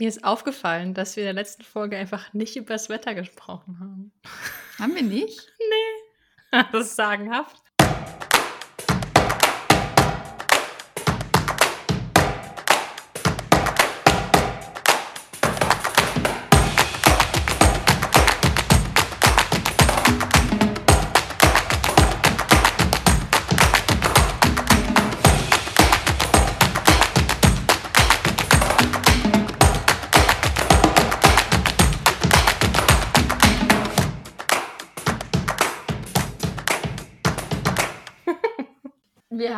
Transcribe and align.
Mir 0.00 0.08
ist 0.08 0.24
aufgefallen, 0.24 0.94
dass 0.94 1.16
wir 1.16 1.24
in 1.24 1.26
der 1.26 1.34
letzten 1.34 1.62
Folge 1.62 1.98
einfach 1.98 2.32
nicht 2.32 2.56
über 2.56 2.72
das 2.72 2.88
Wetter 2.88 3.14
gesprochen 3.14 3.78
haben. 3.80 4.12
Haben 4.78 4.94
wir 4.94 5.02
nicht? 5.02 5.52
Nee. 5.58 6.62
Das 6.72 6.86
ist 6.86 6.96
sagenhaft. 6.96 7.62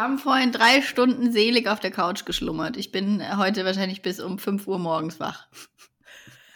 Haben 0.02 0.18
vorhin 0.18 0.50
drei 0.50 0.82
Stunden 0.82 1.30
selig 1.30 1.68
auf 1.68 1.78
der 1.78 1.92
Couch 1.92 2.24
geschlummert. 2.24 2.76
Ich 2.76 2.90
bin 2.90 3.22
heute 3.38 3.64
wahrscheinlich 3.64 4.02
bis 4.02 4.18
um 4.18 4.38
5 4.38 4.66
Uhr 4.66 4.78
morgens 4.78 5.20
wach. 5.20 5.46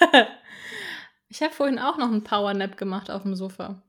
ich 1.28 1.42
habe 1.42 1.54
vorhin 1.54 1.78
auch 1.78 1.96
noch 1.96 2.08
einen 2.08 2.24
Powernap 2.24 2.76
gemacht 2.76 3.08
auf 3.08 3.22
dem 3.22 3.36
Sofa. 3.36 3.82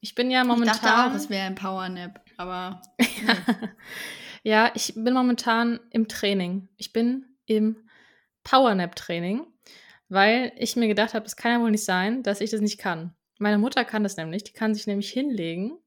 Ich 0.00 0.16
bin 0.16 0.30
ja 0.30 0.42
momentan. 0.42 0.74
Ich 0.74 0.80
dachte 0.80 1.10
auch, 1.10 1.14
es 1.14 1.30
wäre 1.30 1.46
ein 1.46 1.54
Powernap, 1.54 2.20
aber. 2.36 2.82
ja, 4.42 4.70
ich 4.74 4.94
bin 4.96 5.14
momentan 5.14 5.78
im 5.90 6.08
Training. 6.08 6.68
Ich 6.76 6.92
bin 6.92 7.24
im 7.46 7.76
Powernap-Training, 8.42 9.46
weil 10.08 10.52
ich 10.56 10.74
mir 10.74 10.88
gedacht 10.88 11.14
habe, 11.14 11.26
es 11.26 11.36
kann 11.36 11.52
ja 11.52 11.60
wohl 11.60 11.70
nicht 11.70 11.84
sein, 11.84 12.24
dass 12.24 12.40
ich 12.40 12.50
das 12.50 12.60
nicht 12.60 12.78
kann. 12.78 13.14
Meine 13.38 13.58
Mutter 13.58 13.84
kann 13.84 14.02
das 14.02 14.16
nämlich. 14.16 14.42
Die 14.42 14.52
kann 14.52 14.74
sich 14.74 14.88
nämlich 14.88 15.10
hinlegen 15.10 15.78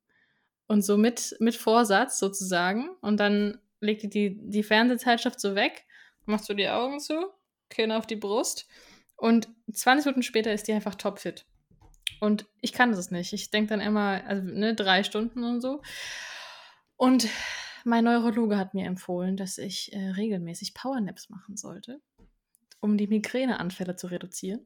und 0.72 0.84
so 0.84 0.98
mit, 0.98 1.36
mit 1.42 1.56
Vorsatz 1.56 2.18
sozusagen. 2.18 2.88
Und 3.02 3.20
dann 3.20 3.60
legt 3.82 4.14
die, 4.14 4.40
die 4.40 4.64
Fernsehzeitschrift 4.64 5.38
so 5.38 5.54
weg, 5.54 5.84
macht 6.26 6.46
so 6.46 6.54
die 6.54 6.70
Augen 6.70 7.02
zu, 7.02 7.26
Kinn 7.70 7.92
auf 7.92 8.08
die 8.08 8.16
Brust. 8.16 8.70
Und 9.18 9.50
20 9.70 10.06
Minuten 10.06 10.24
später 10.24 10.54
ist 10.54 10.70
die 10.70 10.72
einfach 10.72 10.96
topfit. 10.96 11.46
Und 12.22 12.46
ich 12.62 12.72
kann 12.72 12.94
das 12.94 13.12
nicht. 13.12 13.34
Ich 13.34 13.52
denke 13.52 13.72
dann 13.72 13.82
immer, 13.82 14.24
also 14.26 14.44
ne, 14.44 14.74
drei 14.74 15.04
Stunden 15.04 15.44
und 15.44 15.60
so. 15.60 15.82
Und 16.96 17.28
mein 17.84 18.06
Neurologe 18.06 18.58
hat 18.58 18.74
mir 18.74 18.86
empfohlen, 18.86 19.36
dass 19.36 19.58
ich 19.58 19.92
äh, 19.92 20.12
regelmäßig 20.12 20.74
Powernaps 20.74 21.30
machen 21.30 21.58
sollte, 21.58 22.00
um 22.80 22.96
die 22.96 23.08
Migräneanfälle 23.08 23.98
zu 23.98 24.08
reduzieren. 24.08 24.66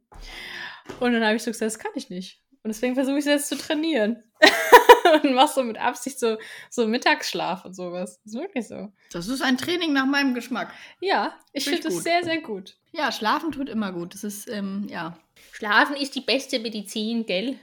Und 1.00 1.14
dann 1.14 1.24
habe 1.24 1.36
ich 1.36 1.42
so 1.42 1.50
gesagt, 1.50 1.74
das 1.74 1.80
kann 1.80 1.94
ich 1.96 2.12
nicht. 2.12 2.44
Und 2.66 2.70
deswegen 2.70 2.96
versuche 2.96 3.20
ich 3.20 3.26
es 3.28 3.32
jetzt 3.32 3.48
zu 3.50 3.58
trainieren. 3.58 4.24
und 5.24 5.36
machst 5.36 5.54
so 5.54 5.62
mit 5.62 5.78
Absicht 5.78 6.20
so, 6.20 6.38
so 6.72 6.88
Mittagsschlaf 6.88 7.64
und 7.64 7.76
sowas. 7.76 8.20
Das 8.24 8.34
ist 8.34 8.40
wirklich 8.40 8.68
so. 8.68 8.92
Das 9.12 9.28
ist 9.28 9.44
ein 9.44 9.60
Training 9.60 9.94
nach 9.94 10.08
meinem 10.08 10.34
Geschmack. 10.34 10.74
Ja, 11.00 11.36
ich 11.54 11.66
finde 11.66 11.84
das 11.84 11.98
sehr, 12.02 12.24
sehr 12.24 12.42
gut. 12.42 12.76
Ja, 12.92 13.12
schlafen 13.12 13.52
tut 13.52 13.70
immer 13.70 13.92
gut. 13.92 14.16
Das 14.16 14.24
ist, 14.24 14.50
ähm, 14.50 14.88
ja. 14.90 15.16
Schlafen 15.52 15.96
ist 15.96 16.16
die 16.16 16.22
beste 16.22 16.58
Medizin, 16.58 17.28
gell? 17.28 17.60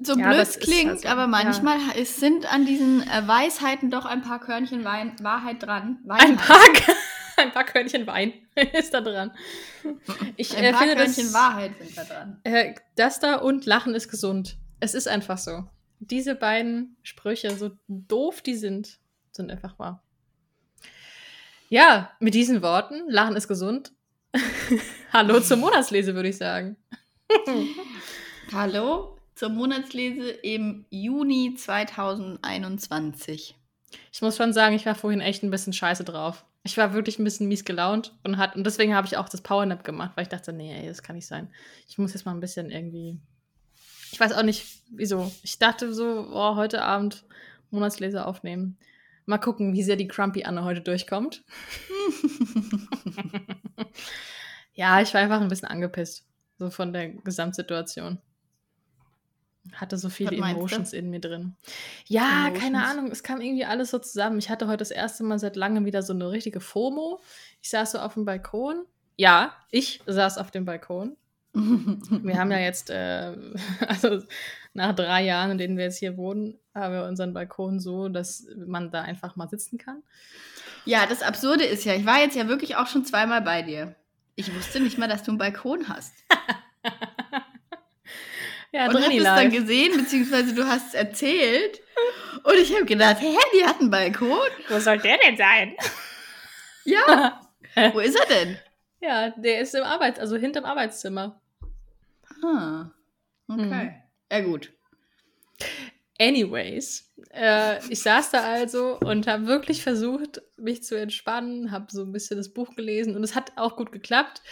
So 0.00 0.18
ja, 0.18 0.30
blöd 0.30 0.40
es 0.40 0.58
klingt, 0.58 0.90
also, 0.90 1.06
aber 1.06 1.28
manchmal 1.28 1.78
ja. 1.78 1.94
es 1.96 2.16
sind 2.16 2.52
an 2.52 2.66
diesen 2.66 3.02
äh, 3.02 3.28
Weisheiten 3.28 3.88
doch 3.88 4.04
ein 4.04 4.22
paar 4.22 4.40
Körnchen 4.40 4.82
Wein, 4.82 5.14
Wahrheit 5.22 5.62
dran. 5.62 6.00
Weisheit. 6.04 6.30
Ein 6.30 6.36
paar, 6.38 6.58
ein 7.36 7.52
paar 7.52 7.64
Körnchen 7.64 8.06
Wein 8.06 8.32
ist 8.72 8.94
da 8.94 9.00
dran. 9.00 9.32
Ich 10.36 10.56
ein 10.56 10.64
äh, 10.64 10.72
paar 10.72 10.80
finde, 10.80 10.96
Körnchen 10.96 11.24
das, 11.24 11.34
Wahrheit 11.34 11.72
sind 11.80 11.96
da 11.96 12.04
dran. 12.04 12.40
Äh, 12.44 12.74
das 12.96 13.20
da 13.20 13.36
und 13.36 13.66
Lachen 13.66 13.94
ist 13.94 14.08
gesund. 14.08 14.56
Es 14.80 14.94
ist 14.94 15.08
einfach 15.08 15.38
so 15.38 15.64
diese 16.08 16.34
beiden 16.34 16.96
Sprüche, 17.02 17.56
so 17.56 17.72
doof 17.88 18.42
die 18.42 18.54
sind, 18.54 18.98
sind 19.32 19.50
einfach 19.50 19.78
wahr. 19.78 20.02
Ja, 21.68 22.12
mit 22.20 22.34
diesen 22.34 22.62
Worten, 22.62 23.08
Lachen 23.08 23.36
ist 23.36 23.48
gesund. 23.48 23.92
Hallo 25.12 25.40
zur 25.40 25.56
Monatslese, 25.56 26.14
würde 26.14 26.28
ich 26.28 26.36
sagen. 26.36 26.76
Hallo 28.52 29.18
zur 29.34 29.48
Monatslese 29.48 30.30
im 30.30 30.84
Juni 30.90 31.54
2021. 31.56 33.56
Ich 34.12 34.22
muss 34.22 34.36
schon 34.36 34.52
sagen, 34.52 34.76
ich 34.76 34.86
war 34.86 34.94
vorhin 34.94 35.20
echt 35.20 35.42
ein 35.42 35.50
bisschen 35.50 35.72
scheiße 35.72 36.04
drauf. 36.04 36.44
Ich 36.64 36.76
war 36.76 36.94
wirklich 36.94 37.18
ein 37.18 37.24
bisschen 37.24 37.46
mies 37.48 37.64
gelaunt 37.64 38.16
und 38.24 38.38
hat 38.38 38.56
und 38.56 38.64
deswegen 38.64 38.94
habe 38.94 39.06
ich 39.06 39.16
auch 39.16 39.28
das 39.28 39.42
Powernap 39.42 39.84
gemacht, 39.84 40.12
weil 40.14 40.22
ich 40.22 40.30
dachte, 40.30 40.52
nee, 40.52 40.74
ey, 40.74 40.88
das 40.88 41.02
kann 41.02 41.16
nicht 41.16 41.26
sein. 41.26 41.50
Ich 41.86 41.98
muss 41.98 42.14
jetzt 42.14 42.24
mal 42.24 42.32
ein 42.32 42.40
bisschen 42.40 42.70
irgendwie 42.70 43.20
ich 44.14 44.20
weiß 44.20 44.32
auch 44.34 44.44
nicht, 44.44 44.80
wieso. 44.90 45.32
Ich 45.42 45.58
dachte 45.58 45.92
so, 45.92 46.28
oh, 46.30 46.54
heute 46.54 46.82
Abend 46.82 47.24
Monatsleser 47.70 48.28
aufnehmen. 48.28 48.78
Mal 49.26 49.38
gucken, 49.38 49.72
wie 49.72 49.82
sehr 49.82 49.96
die 49.96 50.06
Crumpy 50.06 50.44
Anne 50.44 50.62
heute 50.62 50.82
durchkommt. 50.82 51.42
ja, 54.74 55.00
ich 55.00 55.12
war 55.12 55.20
einfach 55.20 55.40
ein 55.40 55.48
bisschen 55.48 55.66
angepisst. 55.66 56.28
So 56.60 56.70
von 56.70 56.92
der 56.92 57.08
Gesamtsituation. 57.08 58.20
Hatte 59.72 59.96
so 59.96 60.08
viele 60.08 60.36
Emotions 60.36 60.92
in 60.92 61.10
mir 61.10 61.20
drin. 61.20 61.56
Ja, 62.06 62.46
Emotions. 62.46 62.60
keine 62.62 62.86
Ahnung. 62.86 63.10
Es 63.10 63.22
kam 63.22 63.40
irgendwie 63.40 63.64
alles 63.64 63.90
so 63.90 63.98
zusammen. 63.98 64.38
Ich 64.38 64.50
hatte 64.50 64.66
heute 64.66 64.78
das 64.78 64.90
erste 64.90 65.24
Mal 65.24 65.38
seit 65.38 65.56
langem 65.56 65.84
wieder 65.84 66.02
so 66.02 66.12
eine 66.12 66.30
richtige 66.30 66.60
FOMO. 66.60 67.20
Ich 67.62 67.70
saß 67.70 67.92
so 67.92 67.98
auf 67.98 68.14
dem 68.14 68.24
Balkon. 68.24 68.84
Ja, 69.16 69.54
ich 69.70 70.02
saß 70.06 70.38
auf 70.38 70.50
dem 70.50 70.64
Balkon 70.64 71.16
wir 71.54 72.36
haben 72.36 72.50
ja 72.50 72.58
jetzt, 72.58 72.90
äh, 72.90 73.32
also 73.86 74.20
nach 74.72 74.94
drei 74.94 75.24
Jahren, 75.24 75.52
in 75.52 75.58
denen 75.58 75.76
wir 75.76 75.84
jetzt 75.84 75.98
hier 75.98 76.16
wohnen, 76.16 76.58
haben 76.74 76.92
wir 76.92 77.04
unseren 77.04 77.32
Balkon 77.32 77.78
so, 77.78 78.08
dass 78.08 78.46
man 78.56 78.90
da 78.90 79.02
einfach 79.02 79.36
mal 79.36 79.48
sitzen 79.48 79.78
kann. 79.78 80.02
Ja, 80.84 81.06
das 81.06 81.22
Absurde 81.22 81.64
ist 81.64 81.84
ja, 81.84 81.94
ich 81.94 82.04
war 82.04 82.18
jetzt 82.18 82.36
ja 82.36 82.48
wirklich 82.48 82.76
auch 82.76 82.88
schon 82.88 83.04
zweimal 83.04 83.40
bei 83.40 83.62
dir. 83.62 83.94
Ich 84.34 84.52
wusste 84.54 84.80
nicht 84.80 84.98
mal, 84.98 85.08
dass 85.08 85.22
du 85.22 85.30
einen 85.30 85.38
Balkon 85.38 85.88
hast. 85.88 86.12
ja, 88.74 88.88
und 88.88 89.00
habe 89.00 89.16
es 89.16 89.22
dann 89.22 89.50
gesehen, 89.52 89.96
beziehungsweise 89.96 90.52
du 90.52 90.66
hast 90.66 90.88
es 90.88 90.94
erzählt. 90.94 91.80
Und 92.42 92.56
ich 92.56 92.74
habe 92.74 92.84
gedacht, 92.84 93.18
hä, 93.20 93.36
die 93.56 93.64
hat 93.64 93.78
einen 93.78 93.88
Balkon? 93.88 94.48
Wo 94.68 94.80
soll 94.80 94.98
der 94.98 95.16
denn 95.24 95.36
sein? 95.36 95.76
Ja, 96.84 97.40
wo 97.92 98.00
ist 98.00 98.16
er 98.16 98.26
denn? 98.26 98.58
Ja, 99.00 99.30
der 99.30 99.60
ist 99.60 99.76
im 99.76 99.84
Arbeits-, 99.84 100.18
also 100.18 100.34
hinterm 100.34 100.64
Arbeitszimmer. 100.64 101.40
Ah, 102.42 102.90
okay. 103.46 103.62
Hm. 103.62 103.94
Ja, 104.32 104.40
gut. 104.40 104.72
Anyways, 106.18 107.12
äh, 107.32 107.78
ich 107.88 108.02
saß 108.02 108.32
da 108.32 108.42
also 108.42 108.98
und 108.98 109.28
habe 109.28 109.46
wirklich 109.46 109.84
versucht, 109.84 110.42
mich 110.56 110.82
zu 110.82 110.98
entspannen, 110.98 111.70
habe 111.70 111.86
so 111.90 112.02
ein 112.02 112.10
bisschen 112.10 112.38
das 112.38 112.52
Buch 112.52 112.74
gelesen 112.74 113.14
und 113.14 113.22
es 113.22 113.36
hat 113.36 113.52
auch 113.54 113.76
gut 113.76 113.92
geklappt. 113.92 114.42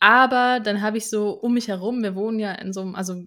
Aber 0.00 0.60
dann 0.60 0.82
habe 0.82 0.98
ich 0.98 1.08
so 1.08 1.30
um 1.30 1.54
mich 1.54 1.68
herum, 1.68 2.02
wir 2.02 2.14
wohnen 2.14 2.38
ja 2.38 2.52
in 2.52 2.74
so 2.74 2.82
einem, 2.82 2.94
also 2.94 3.24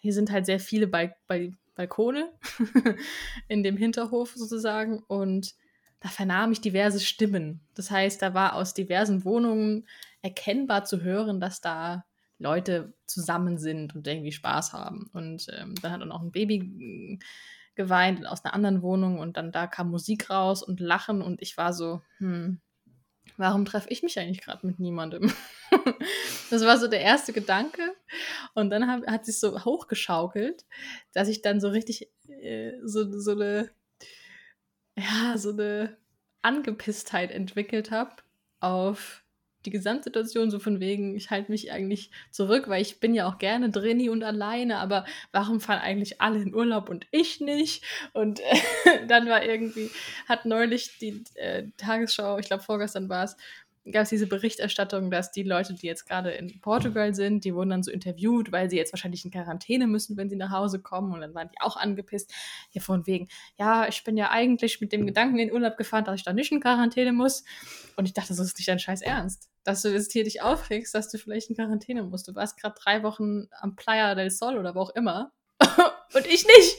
hier 0.00 0.12
sind 0.12 0.30
halt 0.30 0.46
sehr 0.46 0.60
viele 0.60 0.86
Bal 0.86 1.14
Bal 1.26 1.52
Balkone 1.74 2.32
in 3.48 3.62
dem 3.62 3.76
Hinterhof 3.76 4.34
sozusagen 4.34 5.02
und 5.06 5.54
da 6.00 6.08
vernahm 6.08 6.52
ich 6.52 6.60
diverse 6.60 7.00
Stimmen. 7.00 7.60
Das 7.74 7.90
heißt, 7.90 8.20
da 8.20 8.34
war 8.34 8.54
aus 8.54 8.74
diversen 8.74 9.24
Wohnungen 9.24 9.86
erkennbar 10.22 10.84
zu 10.84 11.02
hören, 11.02 11.40
dass 11.40 11.60
da 11.60 12.04
Leute 12.38 12.94
zusammen 13.06 13.58
sind 13.58 13.94
und 13.94 14.06
irgendwie 14.06 14.32
Spaß 14.32 14.72
haben. 14.72 15.10
Und 15.12 15.46
ähm, 15.56 15.74
dann 15.82 15.92
hat 15.92 16.00
dann 16.00 16.12
auch 16.12 16.22
ein 16.22 16.32
Baby 16.32 16.60
mm, 16.62 17.18
geweint 17.74 18.26
aus 18.26 18.44
einer 18.44 18.54
anderen 18.54 18.82
Wohnung 18.82 19.18
und 19.18 19.36
dann 19.36 19.52
da 19.52 19.66
kam 19.66 19.90
Musik 19.90 20.30
raus 20.30 20.62
und 20.62 20.80
Lachen 20.80 21.22
und 21.22 21.42
ich 21.42 21.56
war 21.56 21.72
so, 21.72 22.02
hm, 22.18 22.60
warum 23.36 23.64
treffe 23.64 23.88
ich 23.90 24.02
mich 24.02 24.18
eigentlich 24.18 24.40
gerade 24.40 24.66
mit 24.66 24.78
niemandem? 24.78 25.32
das 26.50 26.64
war 26.64 26.78
so 26.78 26.88
der 26.88 27.00
erste 27.00 27.32
Gedanke. 27.32 27.94
Und 28.54 28.70
dann 28.70 28.90
hab, 28.90 29.06
hat 29.06 29.26
sich 29.26 29.38
so 29.38 29.64
hochgeschaukelt, 29.64 30.64
dass 31.12 31.28
ich 31.28 31.42
dann 31.42 31.60
so 31.60 31.68
richtig 31.68 32.10
äh, 32.28 32.72
so, 32.82 33.20
so 33.20 33.32
eine, 33.32 33.70
ja, 34.96 35.36
so 35.36 35.50
eine 35.50 35.96
Angepisstheit 36.42 37.30
entwickelt 37.30 37.90
habe 37.90 38.16
auf 38.60 39.22
die 39.64 39.70
Gesamtsituation 39.70 40.50
so 40.50 40.58
von 40.58 40.80
wegen, 40.80 41.16
ich 41.16 41.30
halte 41.30 41.50
mich 41.50 41.72
eigentlich 41.72 42.10
zurück, 42.30 42.68
weil 42.68 42.82
ich 42.82 43.00
bin 43.00 43.14
ja 43.14 43.28
auch 43.28 43.38
gerne 43.38 43.70
drinni 43.70 44.08
und 44.08 44.22
alleine, 44.22 44.78
aber 44.78 45.04
warum 45.32 45.60
fahren 45.60 45.80
eigentlich 45.80 46.20
alle 46.20 46.40
in 46.40 46.54
Urlaub 46.54 46.88
und 46.88 47.06
ich 47.10 47.40
nicht? 47.40 47.84
Und 48.12 48.40
äh, 48.40 49.06
dann 49.08 49.28
war 49.28 49.44
irgendwie, 49.44 49.90
hat 50.28 50.44
neulich 50.44 50.98
die 50.98 51.24
äh, 51.34 51.64
Tagesschau, 51.76 52.38
ich 52.38 52.46
glaube 52.46 52.62
vorgestern 52.62 53.08
war 53.08 53.24
es, 53.24 53.36
gab 53.92 54.02
es 54.02 54.08
diese 54.10 54.26
Berichterstattung, 54.26 55.10
dass 55.10 55.32
die 55.32 55.42
Leute, 55.42 55.74
die 55.74 55.86
jetzt 55.86 56.06
gerade 56.06 56.30
in 56.30 56.60
Portugal 56.60 57.14
sind, 57.14 57.44
die 57.44 57.54
wurden 57.54 57.70
dann 57.70 57.82
so 57.82 57.90
interviewt, 57.90 58.52
weil 58.52 58.70
sie 58.70 58.76
jetzt 58.76 58.92
wahrscheinlich 58.92 59.24
in 59.24 59.30
Quarantäne 59.30 59.86
müssen, 59.86 60.16
wenn 60.16 60.28
sie 60.28 60.36
nach 60.36 60.50
Hause 60.50 60.80
kommen. 60.80 61.12
Und 61.12 61.20
dann 61.20 61.34
waren 61.34 61.48
die 61.48 61.60
auch 61.60 61.76
angepisst. 61.76 62.32
Hier 62.70 62.82
von 62.82 63.06
wegen, 63.06 63.28
ja, 63.58 63.88
ich 63.88 64.04
bin 64.04 64.16
ja 64.16 64.30
eigentlich 64.30 64.80
mit 64.80 64.92
dem 64.92 65.06
Gedanken 65.06 65.38
in 65.38 65.52
Urlaub 65.52 65.76
gefahren, 65.76 66.04
dass 66.04 66.16
ich 66.16 66.24
da 66.24 66.32
nicht 66.32 66.52
in 66.52 66.60
Quarantäne 66.60 67.12
muss. 67.12 67.44
Und 67.96 68.06
ich 68.06 68.12
dachte, 68.12 68.28
das 68.28 68.38
ist 68.38 68.58
nicht 68.58 68.68
dein 68.68 68.78
Scheiß 68.78 69.02
Ernst 69.02 69.48
dass 69.68 69.82
du 69.82 69.90
jetzt 69.90 70.12
hier 70.12 70.24
dich 70.24 70.40
aufregst, 70.40 70.94
dass 70.94 71.10
du 71.10 71.18
vielleicht 71.18 71.50
in 71.50 71.56
Quarantäne 71.56 72.02
musst. 72.02 72.26
Du 72.26 72.34
warst 72.34 72.58
gerade 72.58 72.74
drei 72.82 73.02
Wochen 73.02 73.48
am 73.60 73.76
Playa 73.76 74.14
del 74.14 74.30
Sol 74.30 74.56
oder 74.56 74.74
wo 74.74 74.80
auch 74.80 74.94
immer. 74.94 75.30
Und 76.14 76.26
ich 76.26 76.46
nicht. 76.46 76.76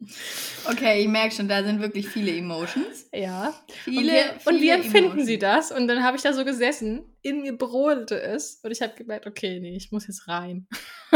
Okay, 0.70 1.02
ich 1.02 1.08
merke 1.08 1.34
schon, 1.34 1.48
da 1.48 1.64
sind 1.64 1.80
wirklich 1.80 2.08
viele 2.08 2.36
Emotions. 2.36 3.08
Ja. 3.12 3.52
Viele, 3.68 3.98
und, 3.98 4.06
wir, 4.06 4.22
viele 4.38 4.56
und 4.56 4.62
wie 4.62 4.68
empfinden 4.68 4.98
Emotions. 4.98 5.26
sie 5.26 5.38
das? 5.38 5.72
Und 5.72 5.88
dann 5.88 6.04
habe 6.04 6.16
ich 6.16 6.22
da 6.22 6.32
so 6.32 6.44
gesessen, 6.44 7.04
in 7.22 7.42
mir 7.42 7.56
brodelte 7.56 8.20
es 8.20 8.60
und 8.62 8.70
ich 8.70 8.80
habe 8.80 8.94
gemerkt, 8.94 9.26
okay, 9.26 9.58
nee, 9.60 9.76
ich 9.76 9.90
muss 9.90 10.06
jetzt 10.06 10.28
rein. 10.28 10.68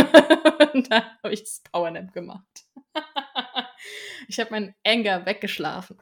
und 0.74 0.90
dann 0.90 1.02
habe 1.22 1.32
ich 1.32 1.42
das 1.42 1.62
Powernap 1.70 2.12
gemacht. 2.12 2.64
ich 4.28 4.40
habe 4.40 4.50
meinen 4.50 4.74
Anger 4.84 5.24
weggeschlafen. 5.24 5.98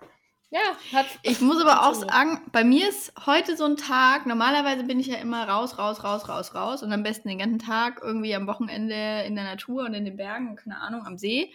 Ja, 0.50 0.76
hat. 0.92 1.06
Ich 1.22 1.40
muss 1.40 1.62
aber 1.62 1.88
auch 1.88 1.94
sagen, 1.94 2.42
bei 2.52 2.62
mir 2.62 2.86
ist 2.86 3.14
heute 3.24 3.56
so 3.56 3.64
ein 3.64 3.78
Tag. 3.78 4.26
Normalerweise 4.26 4.84
bin 4.84 5.00
ich 5.00 5.06
ja 5.06 5.16
immer 5.16 5.48
raus, 5.48 5.78
raus, 5.78 6.04
raus, 6.04 6.28
raus, 6.28 6.54
raus 6.54 6.82
und 6.82 6.92
am 6.92 7.02
besten 7.02 7.28
den 7.28 7.38
ganzen 7.38 7.58
Tag 7.58 8.00
irgendwie 8.02 8.34
am 8.34 8.46
Wochenende 8.46 9.22
in 9.26 9.34
der 9.34 9.44
Natur 9.44 9.84
und 9.84 9.94
in 9.94 10.04
den 10.04 10.16
Bergen, 10.16 10.56
keine 10.56 10.78
Ahnung, 10.78 11.06
am 11.06 11.16
See. 11.16 11.54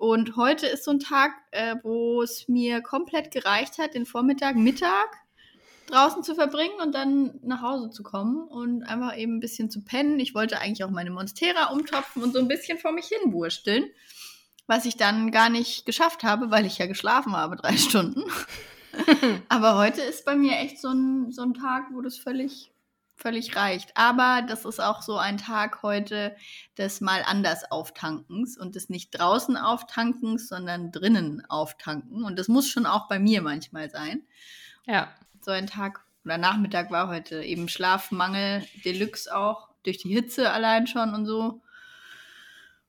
Und 0.00 0.36
heute 0.36 0.66
ist 0.66 0.84
so 0.84 0.92
ein 0.92 0.98
Tag, 0.98 1.32
äh, 1.50 1.76
wo 1.82 2.22
es 2.22 2.48
mir 2.48 2.80
komplett 2.80 3.30
gereicht 3.30 3.76
hat, 3.76 3.92
den 3.92 4.06
Vormittag, 4.06 4.56
Mittag 4.56 5.10
draußen 5.88 6.22
zu 6.22 6.34
verbringen 6.34 6.80
und 6.82 6.94
dann 6.94 7.38
nach 7.42 7.60
Hause 7.60 7.90
zu 7.90 8.02
kommen 8.02 8.48
und 8.48 8.82
einfach 8.84 9.14
eben 9.18 9.36
ein 9.36 9.40
bisschen 9.40 9.68
zu 9.68 9.82
pennen. 9.84 10.18
Ich 10.18 10.34
wollte 10.34 10.58
eigentlich 10.58 10.84
auch 10.84 10.90
meine 10.90 11.10
Monstera 11.10 11.66
umtopfen 11.66 12.22
und 12.22 12.32
so 12.32 12.38
ein 12.38 12.48
bisschen 12.48 12.78
vor 12.78 12.92
mich 12.92 13.08
hin 13.08 13.34
wursteln, 13.34 13.90
was 14.66 14.86
ich 14.86 14.96
dann 14.96 15.32
gar 15.32 15.50
nicht 15.50 15.84
geschafft 15.84 16.22
habe, 16.22 16.50
weil 16.50 16.64
ich 16.64 16.78
ja 16.78 16.86
geschlafen 16.86 17.36
habe 17.36 17.56
drei 17.56 17.76
Stunden. 17.76 18.24
Aber 19.50 19.76
heute 19.76 20.00
ist 20.00 20.24
bei 20.24 20.34
mir 20.34 20.52
echt 20.52 20.80
so 20.80 20.88
ein, 20.88 21.30
so 21.30 21.42
ein 21.42 21.52
Tag, 21.52 21.88
wo 21.92 22.00
das 22.00 22.16
völlig 22.16 22.69
völlig 23.20 23.56
reicht. 23.56 23.96
Aber 23.96 24.42
das 24.46 24.64
ist 24.64 24.80
auch 24.80 25.02
so 25.02 25.16
ein 25.16 25.36
Tag 25.36 25.82
heute 25.82 26.34
des 26.78 27.00
mal 27.00 27.22
anders 27.26 27.70
Auftankens 27.70 28.58
und 28.58 28.74
des 28.74 28.88
nicht 28.88 29.10
draußen 29.10 29.56
Auftankens, 29.56 30.48
sondern 30.48 30.92
drinnen 30.92 31.44
Auftanken. 31.48 32.24
Und 32.24 32.38
das 32.38 32.48
muss 32.48 32.68
schon 32.68 32.86
auch 32.86 33.08
bei 33.08 33.18
mir 33.18 33.42
manchmal 33.42 33.90
sein. 33.90 34.22
Ja. 34.86 35.14
So 35.40 35.50
ein 35.50 35.66
Tag 35.66 36.04
oder 36.24 36.38
Nachmittag 36.38 36.90
war 36.90 37.08
heute 37.08 37.42
eben 37.42 37.68
Schlafmangel, 37.68 38.66
Deluxe 38.84 39.34
auch, 39.34 39.68
durch 39.82 39.98
die 39.98 40.10
Hitze 40.10 40.50
allein 40.50 40.86
schon 40.86 41.14
und 41.14 41.26
so. 41.26 41.62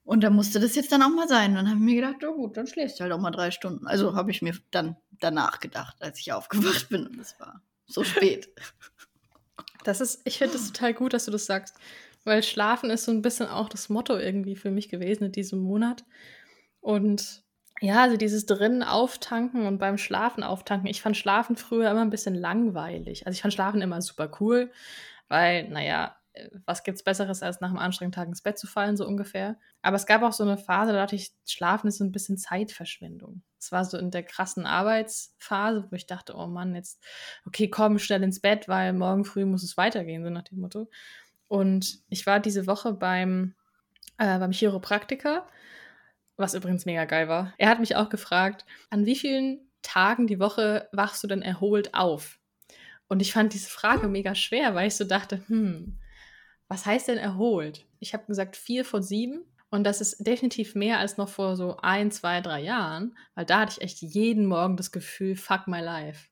Und 0.03 0.21
da 0.23 0.29
musste 0.29 0.59
das 0.59 0.75
jetzt 0.75 0.91
dann 0.91 1.03
auch 1.03 1.09
mal 1.09 1.27
sein. 1.27 1.55
Dann 1.55 1.67
habe 1.67 1.77
ich 1.77 1.83
mir 1.85 1.95
gedacht, 1.95 2.23
oh 2.25 2.35
gut, 2.35 2.57
dann 2.57 2.67
schläfst 2.67 2.99
du 2.99 3.03
halt 3.03 3.13
auch 3.13 3.19
mal 3.19 3.31
drei 3.31 3.51
Stunden. 3.51 3.87
Also 3.87 4.15
habe 4.15 4.31
ich 4.31 4.41
mir 4.41 4.53
dann 4.71 4.97
danach 5.11 5.59
gedacht, 5.59 5.95
als 6.01 6.19
ich 6.19 6.33
aufgewacht 6.33 6.89
bin. 6.89 7.07
Und 7.07 7.19
es 7.19 7.39
war 7.39 7.61
so 7.85 8.03
spät. 8.03 8.49
Das 9.83 10.01
ist, 10.01 10.21
ich 10.25 10.37
finde 10.37 10.55
es 10.55 10.71
total 10.71 10.93
gut, 10.93 11.13
dass 11.13 11.25
du 11.25 11.31
das 11.31 11.45
sagst. 11.45 11.75
Weil 12.23 12.43
Schlafen 12.43 12.91
ist 12.91 13.05
so 13.05 13.11
ein 13.11 13.23
bisschen 13.23 13.47
auch 13.47 13.67
das 13.67 13.89
Motto 13.89 14.17
irgendwie 14.17 14.55
für 14.55 14.69
mich 14.71 14.89
gewesen 14.89 15.25
in 15.25 15.31
diesem 15.31 15.59
Monat. 15.59 16.05
Und 16.79 17.43
ja, 17.81 18.03
also 18.03 18.15
dieses 18.15 18.45
drinnen 18.45 18.83
auftanken 18.83 19.65
und 19.65 19.79
beim 19.79 19.97
Schlafen 19.97 20.43
auftanken. 20.43 20.87
Ich 20.87 21.01
fand 21.01 21.17
Schlafen 21.17 21.55
früher 21.55 21.89
immer 21.89 22.01
ein 22.01 22.11
bisschen 22.11 22.35
langweilig. 22.35 23.25
Also 23.25 23.35
ich 23.35 23.41
fand 23.41 23.53
Schlafen 23.55 23.81
immer 23.81 24.01
super 24.03 24.31
cool, 24.39 24.71
weil, 25.29 25.67
naja, 25.69 26.15
was 26.65 26.83
gibt's 26.83 27.03
Besseres, 27.03 27.43
als 27.43 27.59
nach 27.59 27.69
einem 27.69 27.77
anstrengenden 27.77 28.15
Tag 28.15 28.27
ins 28.27 28.41
Bett 28.41 28.57
zu 28.57 28.67
fallen, 28.67 28.95
so 28.95 29.05
ungefähr. 29.05 29.57
Aber 29.81 29.95
es 29.95 30.05
gab 30.05 30.23
auch 30.23 30.31
so 30.31 30.43
eine 30.43 30.57
Phase, 30.57 30.93
da 30.93 30.99
dachte 30.99 31.15
ich, 31.15 31.31
Schlafen 31.45 31.87
ist 31.87 31.97
so 31.97 32.03
ein 32.03 32.11
bisschen 32.11 32.37
Zeitverschwendung. 32.37 33.43
Es 33.59 33.71
war 33.71 33.83
so 33.83 33.97
in 33.97 34.11
der 34.11 34.23
krassen 34.23 34.65
Arbeitsphase, 34.65 35.87
wo 35.89 35.95
ich 35.95 36.07
dachte, 36.07 36.35
oh 36.35 36.47
Mann, 36.47 36.75
jetzt, 36.75 37.03
okay, 37.45 37.69
komm 37.69 37.99
schnell 37.99 38.23
ins 38.23 38.39
Bett, 38.39 38.67
weil 38.67 38.93
morgen 38.93 39.25
früh 39.25 39.45
muss 39.45 39.63
es 39.63 39.77
weitergehen, 39.77 40.23
so 40.23 40.29
nach 40.29 40.43
dem 40.43 40.59
Motto. 40.59 40.89
Und 41.47 41.99
ich 42.09 42.25
war 42.25 42.39
diese 42.39 42.65
Woche 42.65 42.93
beim, 42.93 43.55
äh, 44.17 44.39
beim 44.39 44.51
Chiropraktiker, 44.51 45.47
was 46.37 46.53
übrigens 46.53 46.85
mega 46.85 47.05
geil 47.05 47.27
war. 47.27 47.53
Er 47.57 47.69
hat 47.69 47.79
mich 47.79 47.97
auch 47.97 48.09
gefragt, 48.09 48.65
an 48.89 49.05
wie 49.05 49.17
vielen 49.17 49.69
Tagen 49.81 50.27
die 50.27 50.39
Woche 50.39 50.87
wachst 50.93 51.23
du 51.23 51.27
denn 51.27 51.41
erholt 51.41 51.93
auf? 51.93 52.39
Und 53.09 53.21
ich 53.21 53.33
fand 53.33 53.53
diese 53.53 53.69
Frage 53.69 54.07
mega 54.07 54.33
schwer, 54.33 54.73
weil 54.73 54.87
ich 54.87 54.95
so 54.95 55.03
dachte, 55.03 55.43
hm, 55.47 55.99
was 56.71 56.85
heißt 56.85 57.09
denn 57.09 57.17
erholt? 57.17 57.85
Ich 57.99 58.13
habe 58.13 58.23
gesagt 58.27 58.55
vier 58.55 58.85
von 58.85 59.03
sieben. 59.03 59.43
Und 59.71 59.83
das 59.83 59.99
ist 59.99 60.25
definitiv 60.25 60.73
mehr 60.73 60.99
als 60.99 61.17
noch 61.17 61.27
vor 61.27 61.57
so 61.57 61.75
ein, 61.81 62.11
zwei, 62.11 62.39
drei 62.39 62.61
Jahren, 62.61 63.17
weil 63.35 63.45
da 63.45 63.59
hatte 63.59 63.73
ich 63.73 63.81
echt 63.81 64.01
jeden 64.01 64.45
Morgen 64.45 64.77
das 64.77 64.93
Gefühl, 64.93 65.35
fuck 65.35 65.67
my 65.67 65.81
life. 65.81 66.29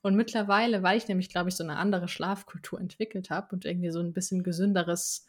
Und 0.00 0.14
mittlerweile, 0.14 0.82
weil 0.82 0.96
ich 0.96 1.08
nämlich, 1.08 1.28
glaube 1.28 1.50
ich, 1.50 1.56
so 1.56 1.62
eine 1.62 1.76
andere 1.76 2.08
Schlafkultur 2.08 2.80
entwickelt 2.80 3.28
habe 3.28 3.54
und 3.54 3.66
irgendwie 3.66 3.90
so 3.90 4.00
ein 4.00 4.14
bisschen 4.14 4.42
gesünderes 4.42 5.26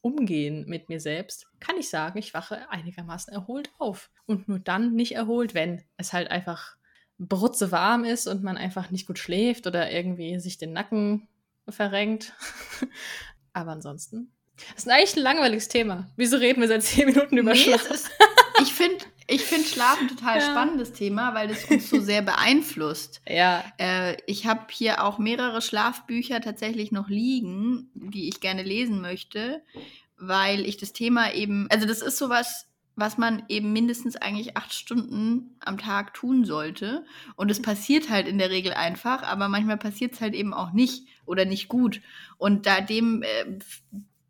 Umgehen 0.00 0.64
mit 0.68 0.88
mir 0.88 1.00
selbst, 1.00 1.48
kann 1.58 1.76
ich 1.76 1.88
sagen, 1.88 2.16
ich 2.20 2.34
wache 2.34 2.70
einigermaßen 2.70 3.32
erholt 3.34 3.72
auf. 3.78 4.12
Und 4.26 4.46
nur 4.46 4.60
dann 4.60 4.94
nicht 4.94 5.16
erholt, 5.16 5.54
wenn 5.54 5.82
es 5.96 6.12
halt 6.12 6.30
einfach 6.30 6.76
brutze 7.18 7.72
warm 7.72 8.04
ist 8.04 8.28
und 8.28 8.44
man 8.44 8.58
einfach 8.58 8.92
nicht 8.92 9.08
gut 9.08 9.18
schläft 9.18 9.66
oder 9.66 9.90
irgendwie 9.90 10.38
sich 10.38 10.56
den 10.56 10.72
Nacken 10.72 11.26
verrenkt. 11.68 12.32
Aber 13.54 13.72
ansonsten. 13.72 14.30
Das 14.74 14.84
ist 14.84 14.90
eigentlich 14.90 15.16
ein 15.16 15.22
langweiliges 15.22 15.68
Thema. 15.68 16.10
Wieso 16.16 16.36
reden 16.36 16.60
wir 16.60 16.68
seit 16.68 16.82
zehn 16.82 17.06
Minuten 17.06 17.38
über 17.38 17.52
nee, 17.52 17.58
Schlafen? 17.58 17.94
Ist, 17.94 18.10
ich 18.60 18.72
finde 18.72 19.04
ich 19.26 19.42
find 19.42 19.66
Schlafen 19.66 20.08
total 20.08 20.38
ja. 20.40 20.50
spannendes 20.50 20.92
Thema, 20.92 21.34
weil 21.34 21.48
das 21.48 21.64
uns 21.64 21.88
so 21.88 22.00
sehr 22.00 22.22
beeinflusst. 22.22 23.22
Ja. 23.26 23.64
Äh, 23.78 24.16
ich 24.26 24.46
habe 24.46 24.66
hier 24.70 25.02
auch 25.02 25.18
mehrere 25.18 25.62
Schlafbücher 25.62 26.40
tatsächlich 26.40 26.92
noch 26.92 27.08
liegen, 27.08 27.90
die 27.94 28.28
ich 28.28 28.40
gerne 28.40 28.62
lesen 28.62 29.00
möchte, 29.00 29.62
weil 30.18 30.66
ich 30.66 30.76
das 30.76 30.92
Thema 30.92 31.32
eben, 31.32 31.66
also 31.70 31.86
das 31.86 32.02
ist 32.02 32.18
sowas, 32.18 32.66
was 32.96 33.18
man 33.18 33.42
eben 33.48 33.72
mindestens 33.72 34.16
eigentlich 34.16 34.56
acht 34.56 34.72
Stunden 34.72 35.56
am 35.60 35.78
Tag 35.78 36.14
tun 36.14 36.44
sollte. 36.44 37.04
Und 37.36 37.50
es 37.50 37.60
passiert 37.60 38.08
halt 38.08 38.28
in 38.28 38.38
der 38.38 38.50
Regel 38.50 38.72
einfach, 38.72 39.22
aber 39.22 39.48
manchmal 39.48 39.78
passiert 39.78 40.14
es 40.14 40.20
halt 40.20 40.34
eben 40.34 40.54
auch 40.54 40.72
nicht 40.72 41.06
oder 41.26 41.44
nicht 41.44 41.68
gut. 41.68 42.00
Und 42.38 42.66
da 42.66 42.80
dem 42.80 43.22
äh, 43.22 43.58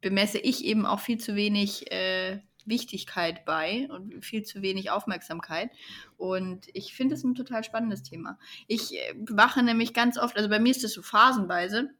bemesse 0.00 0.38
ich 0.38 0.64
eben 0.64 0.87
auch 0.87 1.00
viel 1.00 1.19
zu 1.19 1.34
wenig 1.34 1.90
äh, 1.93 2.40
Wichtigkeit 2.64 3.44
bei 3.44 3.87
und 3.90 4.25
viel 4.25 4.43
zu 4.44 4.62
wenig 4.62 4.90
Aufmerksamkeit. 4.90 5.70
Und 6.16 6.66
ich 6.72 6.94
finde 6.94 7.14
es 7.16 7.25
ein 7.25 7.34
total 7.34 7.64
spannendes 7.64 8.02
Thema. 8.02 8.38
Ich 8.66 8.94
äh, 8.94 9.14
wache 9.28 9.62
nämlich 9.62 9.93
ganz 9.93 10.19
oft, 10.19 10.37
also 10.37 10.49
bei 10.49 10.58
mir 10.58 10.70
ist 10.70 10.84
das 10.84 10.93
so 10.93 11.02
phasenweise, 11.02 11.90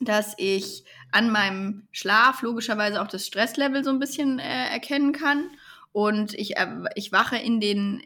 dass 0.00 0.34
ich 0.36 0.84
an 1.10 1.30
meinem 1.30 1.86
Schlaf 1.92 2.42
logischerweise 2.42 3.00
auch 3.00 3.06
das 3.06 3.26
Stresslevel 3.26 3.84
so 3.84 3.90
ein 3.90 3.98
bisschen 4.00 4.38
äh, 4.38 4.68
erkennen 4.68 5.12
kann 5.12 5.50
und 5.92 6.34
ich, 6.34 6.56
äh, 6.56 6.66
ich 6.94 7.12
wache 7.12 7.36
in 7.36 7.60
den 7.60 8.02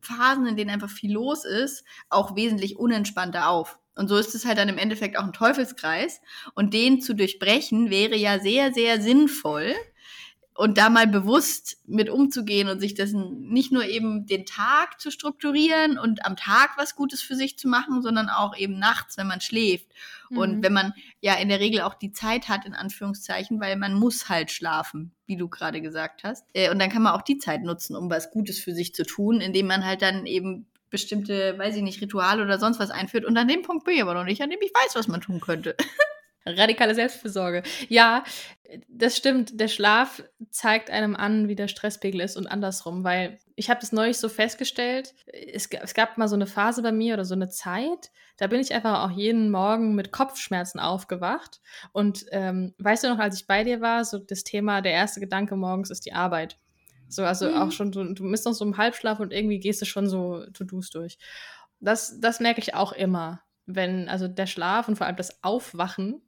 Phasen, 0.00 0.46
in 0.46 0.56
denen 0.56 0.70
einfach 0.70 0.90
viel 0.90 1.12
los 1.12 1.44
ist, 1.44 1.84
auch 2.08 2.36
wesentlich 2.36 2.76
unentspannter 2.76 3.48
auf. 3.48 3.78
Und 3.96 4.08
so 4.08 4.16
ist 4.16 4.34
es 4.34 4.44
halt 4.44 4.58
dann 4.58 4.68
im 4.68 4.78
Endeffekt 4.78 5.16
auch 5.16 5.24
ein 5.24 5.32
Teufelskreis. 5.32 6.20
Und 6.54 6.74
den 6.74 7.00
zu 7.00 7.14
durchbrechen 7.14 7.90
wäre 7.90 8.16
ja 8.16 8.38
sehr, 8.40 8.72
sehr 8.72 9.00
sinnvoll, 9.00 9.74
und 10.56 10.78
da 10.78 10.88
mal 10.88 11.08
bewusst 11.08 11.78
mit 11.84 12.08
umzugehen 12.08 12.68
und 12.68 12.78
sich 12.78 12.94
dessen 12.94 13.48
nicht 13.48 13.72
nur 13.72 13.84
eben 13.84 14.24
den 14.26 14.46
Tag 14.46 15.00
zu 15.00 15.10
strukturieren 15.10 15.98
und 15.98 16.24
am 16.24 16.36
Tag 16.36 16.70
was 16.76 16.94
Gutes 16.94 17.22
für 17.22 17.34
sich 17.34 17.58
zu 17.58 17.68
machen, 17.68 18.02
sondern 18.02 18.28
auch 18.28 18.56
eben 18.56 18.78
nachts, 18.78 19.16
wenn 19.16 19.26
man 19.26 19.40
schläft. 19.40 19.88
Mhm. 20.30 20.38
Und 20.38 20.62
wenn 20.62 20.72
man 20.72 20.92
ja 21.20 21.34
in 21.34 21.48
der 21.48 21.58
Regel 21.58 21.80
auch 21.80 21.94
die 21.94 22.12
Zeit 22.12 22.48
hat, 22.48 22.66
in 22.66 22.74
Anführungszeichen, 22.74 23.60
weil 23.60 23.76
man 23.76 23.94
muss 23.94 24.28
halt 24.28 24.52
schlafen, 24.52 25.12
wie 25.26 25.36
du 25.36 25.48
gerade 25.48 25.80
gesagt 25.80 26.22
hast. 26.22 26.46
Äh, 26.54 26.70
und 26.70 26.78
dann 26.78 26.90
kann 26.90 27.02
man 27.02 27.14
auch 27.14 27.22
die 27.22 27.38
Zeit 27.38 27.64
nutzen, 27.64 27.96
um 27.96 28.08
was 28.08 28.30
Gutes 28.30 28.60
für 28.60 28.74
sich 28.74 28.94
zu 28.94 29.04
tun, 29.04 29.40
indem 29.40 29.66
man 29.66 29.84
halt 29.84 30.02
dann 30.02 30.24
eben 30.24 30.66
bestimmte, 30.88 31.58
weiß 31.58 31.74
ich 31.74 31.82
nicht, 31.82 32.00
Rituale 32.00 32.44
oder 32.44 32.60
sonst 32.60 32.78
was 32.78 32.90
einführt. 32.90 33.24
Und 33.24 33.36
an 33.36 33.48
dem 33.48 33.62
Punkt 33.62 33.84
bin 33.84 33.96
ich 33.96 34.02
aber 34.02 34.14
noch 34.14 34.22
nicht, 34.22 34.40
an 34.40 34.50
dem 34.50 34.60
ich 34.62 34.70
weiß, 34.70 34.94
was 34.94 35.08
man 35.08 35.20
tun 35.20 35.40
könnte. 35.40 35.74
Radikale 36.46 36.94
Selbstfürsorge. 36.94 37.62
Ja, 37.88 38.24
das 38.88 39.16
stimmt. 39.16 39.60
Der 39.60 39.68
Schlaf 39.68 40.22
zeigt 40.50 40.90
einem 40.90 41.16
an, 41.16 41.48
wie 41.48 41.54
der 41.54 41.68
Stresspegel 41.68 42.20
ist 42.20 42.36
und 42.36 42.46
andersrum, 42.46 43.04
weil 43.04 43.38
ich 43.56 43.70
habe 43.70 43.80
das 43.80 43.92
neulich 43.92 44.18
so 44.18 44.28
festgestellt. 44.28 45.14
Es, 45.26 45.66
es, 45.66 45.94
gab 45.94 46.18
mal 46.18 46.28
so 46.28 46.34
eine 46.34 46.46
Phase 46.46 46.82
bei 46.82 46.92
mir 46.92 47.14
oder 47.14 47.24
so 47.24 47.34
eine 47.34 47.48
Zeit, 47.48 48.10
da 48.36 48.48
bin 48.48 48.60
ich 48.60 48.74
einfach 48.74 49.04
auch 49.04 49.16
jeden 49.16 49.50
Morgen 49.50 49.94
mit 49.94 50.10
Kopfschmerzen 50.10 50.80
aufgewacht. 50.80 51.60
Und 51.92 52.26
ähm, 52.32 52.74
weißt 52.78 53.04
du 53.04 53.08
noch, 53.08 53.18
als 53.18 53.40
ich 53.40 53.46
bei 53.46 53.62
dir 53.62 53.80
war, 53.80 54.04
so 54.04 54.18
das 54.18 54.42
Thema, 54.42 54.80
der 54.80 54.92
erste 54.92 55.20
Gedanke 55.20 55.54
morgens 55.56 55.90
ist 55.90 56.04
die 56.04 56.14
Arbeit. 56.14 56.58
So, 57.08 57.24
also 57.24 57.48
mhm. 57.48 57.56
auch 57.56 57.70
schon, 57.70 57.92
du, 57.92 58.12
du 58.12 58.28
bist 58.28 58.44
noch 58.44 58.54
so 58.54 58.64
im 58.64 58.76
Halbschlaf 58.76 59.20
und 59.20 59.32
irgendwie 59.32 59.60
gehst 59.60 59.80
du 59.82 59.86
schon 59.86 60.08
so 60.08 60.44
To-Dos 60.52 60.90
durch. 60.90 61.18
Das, 61.80 62.18
das 62.20 62.40
merke 62.40 62.60
ich 62.60 62.74
auch 62.74 62.92
immer, 62.92 63.42
wenn, 63.66 64.08
also 64.08 64.26
der 64.26 64.46
Schlaf 64.46 64.88
und 64.88 64.96
vor 64.96 65.06
allem 65.06 65.16
das 65.16 65.42
Aufwachen 65.44 66.22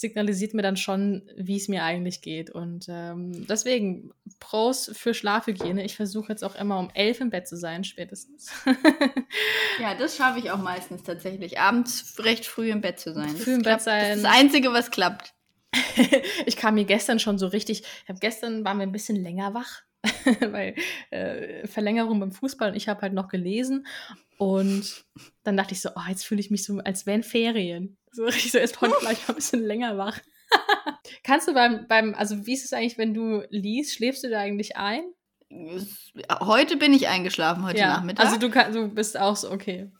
signalisiert 0.00 0.54
mir 0.54 0.62
dann 0.62 0.76
schon, 0.76 1.22
wie 1.36 1.56
es 1.56 1.68
mir 1.68 1.84
eigentlich 1.84 2.22
geht. 2.22 2.50
Und 2.50 2.86
ähm, 2.88 3.46
deswegen 3.46 4.12
Pros 4.38 4.90
für 4.94 5.14
Schlafhygiene. 5.14 5.84
Ich 5.84 5.96
versuche 5.96 6.30
jetzt 6.30 6.42
auch 6.42 6.54
immer 6.54 6.78
um 6.78 6.90
elf 6.94 7.20
im 7.20 7.30
Bett 7.30 7.46
zu 7.46 7.56
sein, 7.56 7.84
spätestens. 7.84 8.50
ja, 9.80 9.94
das 9.94 10.16
schaffe 10.16 10.38
ich 10.38 10.50
auch 10.50 10.58
meistens 10.58 11.02
tatsächlich. 11.02 11.60
Abends 11.60 12.16
recht 12.18 12.46
früh 12.46 12.70
im 12.70 12.80
Bett 12.80 12.98
zu 12.98 13.12
sein. 13.12 13.36
Früh 13.36 13.54
im 13.54 13.62
Bett 13.62 13.82
sein. 13.82 14.08
Das 14.08 14.16
ist 14.16 14.24
das 14.24 14.32
Einzige, 14.32 14.72
was 14.72 14.90
klappt. 14.90 15.34
ich 16.46 16.56
kam 16.56 16.74
mir 16.74 16.84
gestern 16.84 17.18
schon 17.18 17.38
so 17.38 17.46
richtig, 17.46 17.82
ich 17.82 18.08
habe 18.08 18.18
gestern 18.18 18.64
waren 18.64 18.78
wir 18.78 18.86
ein 18.86 18.92
bisschen 18.92 19.16
länger 19.16 19.54
wach, 19.54 19.82
weil 20.40 20.74
äh, 21.10 21.66
Verlängerung 21.66 22.18
beim 22.20 22.32
Fußball 22.32 22.70
und 22.70 22.76
ich 22.76 22.88
habe 22.88 23.02
halt 23.02 23.12
noch 23.12 23.28
gelesen 23.28 23.86
und 24.38 25.04
dann 25.42 25.56
dachte 25.56 25.74
ich 25.74 25.80
so, 25.80 25.90
oh, 25.94 26.08
jetzt 26.08 26.24
fühle 26.24 26.40
ich 26.40 26.50
mich 26.50 26.64
so, 26.64 26.78
als 26.78 27.06
wären 27.06 27.22
Ferien. 27.22 27.98
So 28.12 28.24
richtig 28.26 28.52
so, 28.52 28.58
erst 28.58 28.80
heute 28.80 28.94
vielleicht 28.98 29.28
mal 29.28 29.34
ein 29.34 29.36
bisschen 29.36 29.64
länger 29.64 29.98
wach. 29.98 30.18
Kannst 31.22 31.48
du 31.48 31.54
beim, 31.54 31.86
beim, 31.86 32.14
also 32.14 32.46
wie 32.46 32.54
ist 32.54 32.64
es 32.64 32.72
eigentlich, 32.72 32.98
wenn 32.98 33.14
du 33.14 33.42
liest, 33.50 33.94
schläfst 33.94 34.24
du 34.24 34.30
da 34.30 34.40
eigentlich 34.40 34.76
ein? 34.76 35.02
Heute 36.40 36.76
bin 36.76 36.92
ich 36.92 37.08
eingeschlafen, 37.08 37.64
heute 37.64 37.78
ja, 37.78 37.88
Nachmittag. 37.88 38.24
Also 38.24 38.38
du, 38.38 38.50
kann, 38.50 38.72
du 38.72 38.88
bist 38.88 39.18
auch 39.18 39.36
so, 39.36 39.50
okay. 39.50 39.90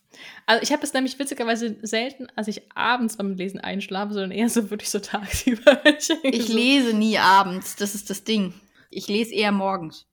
Also 0.46 0.62
ich 0.62 0.72
habe 0.72 0.82
es 0.82 0.92
nämlich 0.92 1.18
witzigerweise 1.18 1.76
selten, 1.82 2.26
als 2.36 2.48
ich 2.48 2.62
abends 2.74 3.16
beim 3.16 3.34
Lesen 3.34 3.60
einschlafe, 3.60 4.12
sondern 4.12 4.32
eher 4.32 4.48
so 4.48 4.70
wirklich 4.70 4.90
so 4.90 4.98
tagsüber. 4.98 5.82
ich 6.22 6.48
lese 6.48 6.94
nie 6.94 7.18
abends, 7.18 7.76
das 7.76 7.94
ist 7.94 8.10
das 8.10 8.24
Ding. 8.24 8.54
Ich 8.90 9.08
lese 9.08 9.34
eher 9.34 9.52
morgens. 9.52 10.06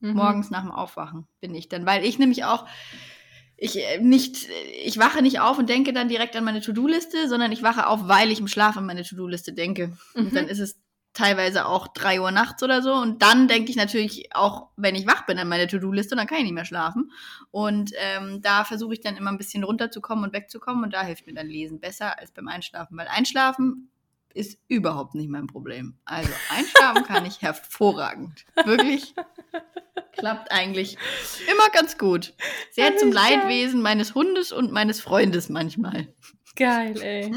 Mhm. 0.00 0.14
Morgens 0.14 0.50
nach 0.50 0.62
dem 0.62 0.72
Aufwachen 0.72 1.26
bin 1.40 1.54
ich 1.54 1.68
dann, 1.68 1.86
weil 1.86 2.04
ich 2.04 2.18
nämlich 2.18 2.44
auch 2.44 2.66
ich 3.62 3.78
äh, 3.78 3.98
nicht, 4.00 4.48
ich 4.84 4.98
wache 4.98 5.22
nicht 5.22 5.38
auf 5.38 5.56
und 5.56 5.68
denke 5.68 5.92
dann 5.92 6.08
direkt 6.08 6.34
an 6.34 6.44
meine 6.44 6.60
To-Do-Liste, 6.60 7.28
sondern 7.28 7.52
ich 7.52 7.62
wache 7.62 7.86
auf, 7.86 8.08
weil 8.08 8.32
ich 8.32 8.40
im 8.40 8.48
Schlaf 8.48 8.76
an 8.76 8.86
meine 8.86 9.04
To-Do-Liste 9.04 9.52
denke. 9.52 9.96
Mhm. 10.14 10.26
Und 10.26 10.36
dann 10.36 10.48
ist 10.48 10.58
es 10.58 10.80
teilweise 11.12 11.66
auch 11.66 11.86
drei 11.88 12.20
Uhr 12.20 12.32
nachts 12.32 12.62
oder 12.64 12.82
so. 12.82 12.92
Und 12.92 13.22
dann 13.22 13.46
denke 13.46 13.70
ich 13.70 13.76
natürlich 13.76 14.34
auch, 14.34 14.70
wenn 14.76 14.96
ich 14.96 15.06
wach 15.06 15.26
bin, 15.26 15.38
an 15.38 15.48
meine 15.48 15.68
To-Do-Liste 15.68 16.14
und 16.14 16.18
dann 16.18 16.26
kann 16.26 16.38
ich 16.38 16.44
nicht 16.44 16.54
mehr 16.54 16.64
schlafen. 16.64 17.12
Und 17.52 17.92
ähm, 17.98 18.42
da 18.42 18.64
versuche 18.64 18.94
ich 18.94 19.00
dann 19.00 19.16
immer 19.16 19.30
ein 19.30 19.38
bisschen 19.38 19.62
runterzukommen 19.62 20.24
und 20.24 20.32
wegzukommen. 20.32 20.82
Und 20.82 20.92
da 20.92 21.02
hilft 21.02 21.26
mir 21.28 21.34
dann 21.34 21.46
Lesen 21.46 21.78
besser 21.78 22.18
als 22.18 22.32
beim 22.32 22.48
Einschlafen. 22.48 22.98
Weil 22.98 23.06
Einschlafen 23.06 23.90
ist 24.34 24.58
überhaupt 24.66 25.14
nicht 25.14 25.28
mein 25.28 25.46
Problem. 25.46 25.94
Also 26.04 26.32
einschlafen 26.50 27.04
kann 27.04 27.26
ich 27.26 27.42
hervorragend. 27.42 28.44
Wirklich 28.64 29.14
klappt 30.12 30.52
eigentlich 30.52 30.96
immer 31.50 31.70
ganz 31.70 31.98
gut. 31.98 32.34
Sehr 32.70 32.96
zum 32.96 33.12
Leidwesen 33.12 33.82
meines 33.82 34.14
Hundes 34.14 34.52
und 34.52 34.72
meines 34.72 35.00
Freundes 35.00 35.48
manchmal. 35.48 36.08
Geil, 36.56 37.00
ey. 37.00 37.34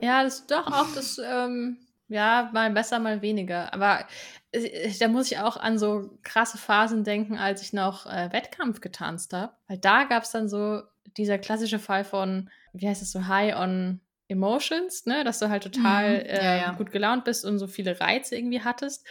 Ja, 0.00 0.22
das 0.22 0.40
ist 0.40 0.50
doch 0.50 0.66
auch 0.66 0.92
das 0.94 1.18
ähm, 1.18 1.78
ja, 2.08 2.50
mal 2.52 2.70
besser, 2.70 2.98
mal 2.98 3.22
weniger. 3.22 3.72
Aber 3.72 4.06
äh, 4.52 4.92
da 4.98 5.08
muss 5.08 5.30
ich 5.30 5.38
auch 5.38 5.56
an 5.56 5.78
so 5.78 6.18
krasse 6.22 6.58
Phasen 6.58 7.04
denken, 7.04 7.38
als 7.38 7.62
ich 7.62 7.72
noch 7.72 8.06
äh, 8.06 8.32
Wettkampf 8.32 8.80
getanzt 8.80 9.32
habe. 9.32 9.52
Weil 9.68 9.78
da 9.78 10.04
gab 10.04 10.24
es 10.24 10.30
dann 10.30 10.48
so 10.48 10.82
dieser 11.16 11.38
klassische 11.38 11.78
Fall 11.78 12.04
von, 12.04 12.50
wie 12.72 12.88
heißt 12.88 13.02
es 13.02 13.12
so, 13.12 13.26
High 13.26 13.56
on 13.56 14.00
Emotions, 14.28 15.06
ne? 15.06 15.24
Dass 15.24 15.38
du 15.38 15.48
halt 15.48 15.62
total 15.62 16.22
mhm. 16.22 16.28
ja, 16.28 16.56
ja. 16.56 16.72
gut 16.72 16.92
gelaunt 16.92 17.24
bist 17.24 17.44
und 17.44 17.58
so 17.58 17.66
viele 17.66 18.00
Reize 18.00 18.36
irgendwie 18.36 18.62
hattest. 18.62 19.06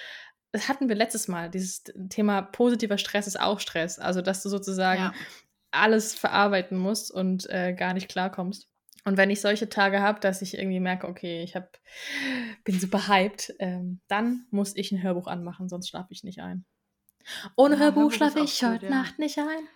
Das 0.54 0.70
hatten 0.70 0.88
wir 0.88 0.96
letztes 0.96 1.28
Mal, 1.28 1.50
dieses 1.50 1.84
Thema 2.10 2.42
positiver 2.42 2.98
Stress 2.98 3.28
ist 3.28 3.40
auch 3.40 3.60
Stress. 3.60 4.00
Also, 4.00 4.22
dass 4.22 4.42
du 4.44 4.50
sozusagen 4.50 5.02
ja. 5.02 5.14
alles 5.72 6.14
verarbeiten 6.14 6.78
musst 6.78 7.12
und 7.12 7.50
äh, 7.50 7.74
gar 7.74 7.94
nicht 7.94 8.08
klarkommst. 8.08 8.70
Und 9.06 9.18
wenn 9.18 9.30
ich 9.30 9.42
solche 9.42 9.68
Tage 9.68 10.02
habe, 10.02 10.22
dass 10.22 10.42
ich 10.42 10.58
irgendwie 10.58 10.80
merke, 10.80 11.08
okay, 11.08 11.44
ich 11.44 11.56
hab, 11.56 11.78
bin 12.64 12.80
super 12.80 13.08
hyped, 13.08 13.54
ähm, 13.60 14.00
dann 14.08 14.46
muss 14.50 14.76
ich 14.78 14.92
ein 14.92 15.04
Hörbuch 15.04 15.28
anmachen, 15.28 15.68
sonst 15.68 15.90
schlafe 15.90 16.14
ich 16.14 16.24
nicht 16.24 16.40
ein. 16.40 16.64
Ohne 17.58 17.76
ja, 17.76 17.82
Hörbuch 17.82 18.14
schlafe 18.14 18.40
ich 18.40 18.64
heute 18.64 18.86
ja. 18.86 18.92
Nacht 18.92 19.20
nicht 19.20 19.38
ein. 19.40 19.68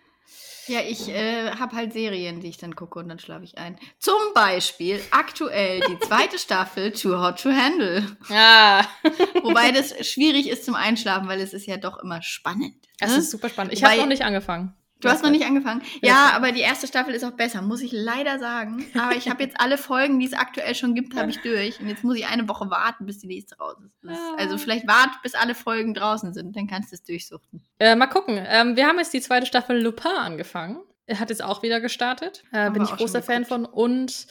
Ja, 0.68 0.82
ich 0.82 1.08
äh, 1.08 1.52
habe 1.52 1.76
halt 1.76 1.94
Serien, 1.94 2.42
die 2.42 2.50
ich 2.50 2.58
dann 2.58 2.76
gucke 2.76 3.00
und 3.00 3.08
dann 3.08 3.20
schlafe 3.20 3.46
ich 3.46 3.58
ein. 3.58 3.78
Zum 4.00 4.20
Beispiel 4.36 5.02
aktuell 5.12 5.80
die 5.80 6.00
zweite 6.00 6.38
Staffel 6.38 6.92
Too 6.94 7.18
Hot 7.18 7.42
to 7.42 7.50
Handle. 7.50 8.06
Ja. 8.30 8.86
Wobei 9.44 9.72
das 9.72 10.06
schwierig 10.06 10.50
ist 10.50 10.66
zum 10.66 10.76
Einschlafen, 10.76 11.30
weil 11.30 11.40
es 11.40 11.54
ist 11.54 11.68
ja 11.68 11.78
doch 11.78 12.00
immer 12.00 12.22
spannend. 12.22 12.76
Es 13.00 13.12
ne? 13.12 13.18
ist 13.18 13.32
super 13.32 13.50
spannend. 13.50 13.74
Ich 13.74 13.84
habe 13.84 13.98
noch 13.98 14.08
nicht 14.08 14.24
angefangen. 14.24 14.74
Du 15.00 15.10
hast 15.10 15.24
noch 15.24 15.30
nicht 15.30 15.46
angefangen. 15.46 15.82
Ja, 16.02 16.32
aber 16.34 16.52
die 16.52 16.62
erste 16.62 16.88
Staffel 16.88 17.14
ist 17.14 17.24
auch 17.24 17.32
besser, 17.32 17.62
muss 17.62 17.82
ich 17.82 17.92
leider 17.92 18.40
sagen. 18.40 18.86
Aber 18.98 19.16
ich 19.16 19.30
habe 19.30 19.44
jetzt 19.44 19.60
alle 19.60 19.78
Folgen, 19.78 20.20
die 20.20 20.26
es 20.26 20.34
aktuell 20.34 20.74
schon 20.74 20.96
gibt, 20.96 21.16
habe 21.16 21.30
ich 21.30 21.42
durch. 21.42 21.80
Und 21.80 21.88
jetzt 21.88 22.04
muss 22.04 22.18
ich 22.18 22.28
eine 22.28 22.48
Woche 22.50 22.70
warten, 22.70 23.06
bis 23.06 23.20
die 23.20 23.28
nächste 23.28 23.58
raus 23.58 23.76
ist. 23.80 24.20
Also 24.38 24.58
vielleicht 24.58 24.88
wart, 24.88 25.22
bis 25.22 25.36
alle 25.36 25.54
Folgen 25.56 25.94
draußen 25.94 26.34
sind, 26.34 26.56
dann 26.56 26.68
kannst 26.68 26.92
du 26.92 26.96
es 26.96 27.04
durchsuchten. 27.04 27.62
Äh, 27.80 27.96
mal 27.96 28.08
gucken. 28.08 28.44
Ähm, 28.48 28.76
wir 28.76 28.88
haben 28.88 28.98
jetzt 28.98 29.14
die 29.14 29.22
zweite 29.22 29.46
Staffel 29.46 29.80
Lupin 29.82 30.12
angefangen. 30.12 30.80
Er 31.06 31.20
hat 31.20 31.30
jetzt 31.30 31.44
auch 31.44 31.62
wieder 31.62 31.80
gestartet. 31.80 32.44
Äh, 32.52 32.72
bin 32.72 32.84
ich 32.84 32.90
großer 32.90 33.22
Fan 33.22 33.46
von. 33.46 33.66
Und 33.66 34.28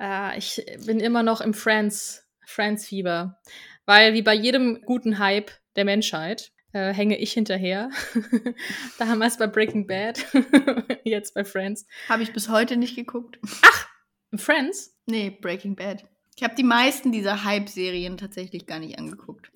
äh, 0.00 0.36
ich 0.36 0.64
bin 0.84 1.00
immer 1.00 1.22
noch 1.22 1.40
im 1.40 1.54
Friends, 1.54 2.26
Friends-Fieber. 2.44 3.38
Weil 3.86 4.14
wie 4.14 4.22
bei 4.22 4.34
jedem 4.34 4.82
guten 4.82 5.18
Hype 5.18 5.50
der 5.76 5.84
Menschheit 5.84 6.52
äh, 6.72 6.92
hänge 6.92 7.18
ich 7.18 7.32
hinterher. 7.32 7.90
Damals 8.98 9.38
bei 9.38 9.46
Breaking 9.46 9.86
Bad, 9.86 10.26
jetzt 11.04 11.34
bei 11.34 11.44
Friends. 11.44 11.86
Habe 12.08 12.22
ich 12.22 12.32
bis 12.32 12.48
heute 12.48 12.76
nicht 12.76 12.96
geguckt. 12.96 13.38
Ach, 13.62 13.88
Friends? 14.36 14.96
Nee, 15.06 15.30
Breaking 15.30 15.76
Bad. 15.76 16.04
Ich 16.36 16.44
habe 16.44 16.54
die 16.54 16.64
meisten 16.64 17.10
dieser 17.10 17.44
Hype-Serien 17.44 18.16
tatsächlich 18.16 18.66
gar 18.66 18.78
nicht 18.78 18.98
angeguckt. 18.98 19.50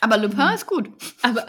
Aber 0.00 0.16
Lupin 0.16 0.48
hm. 0.48 0.54
ist 0.54 0.66
gut. 0.66 0.90
Aber 1.22 1.46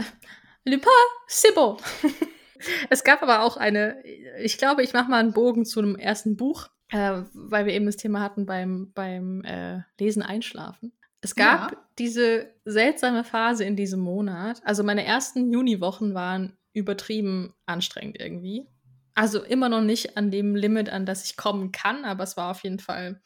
Lupin, 0.65 0.89
Sybil. 1.27 1.77
es 2.89 3.03
gab 3.03 3.21
aber 3.21 3.41
auch 3.41 3.57
eine, 3.57 4.03
ich 4.41 4.57
glaube, 4.57 4.83
ich 4.83 4.93
mache 4.93 5.09
mal 5.09 5.19
einen 5.19 5.33
Bogen 5.33 5.65
zu 5.65 5.79
einem 5.79 5.95
ersten 5.95 6.35
Buch, 6.35 6.69
äh, 6.89 7.21
weil 7.33 7.65
wir 7.65 7.73
eben 7.73 7.85
das 7.85 7.97
Thema 7.97 8.21
hatten 8.21 8.45
beim, 8.45 8.91
beim 8.93 9.43
äh, 9.43 9.81
Lesen 9.99 10.23
einschlafen. 10.23 10.91
Es 11.21 11.35
gab 11.35 11.71
ja. 11.71 11.84
Diese 11.97 12.53
seltsame 12.65 13.23
Phase 13.23 13.63
in 13.63 13.75
diesem 13.75 14.01
Monat. 14.01 14.61
Also 14.65 14.83
meine 14.83 15.05
ersten 15.05 15.51
Juniwochen 15.51 16.13
waren 16.13 16.57
übertrieben 16.73 17.53
anstrengend 17.65 18.19
irgendwie. 18.19 18.67
Also 19.13 19.43
immer 19.43 19.69
noch 19.69 19.81
nicht 19.81 20.17
an 20.17 20.29
dem 20.29 20.55
Limit, 20.55 20.89
an 20.89 21.05
das 21.05 21.23
ich 21.23 21.37
kommen 21.37 21.71
kann, 21.71 22.03
aber 22.03 22.23
es 22.23 22.35
war 22.35 22.51
auf 22.51 22.63
jeden 22.63 22.79
Fall 22.79 23.21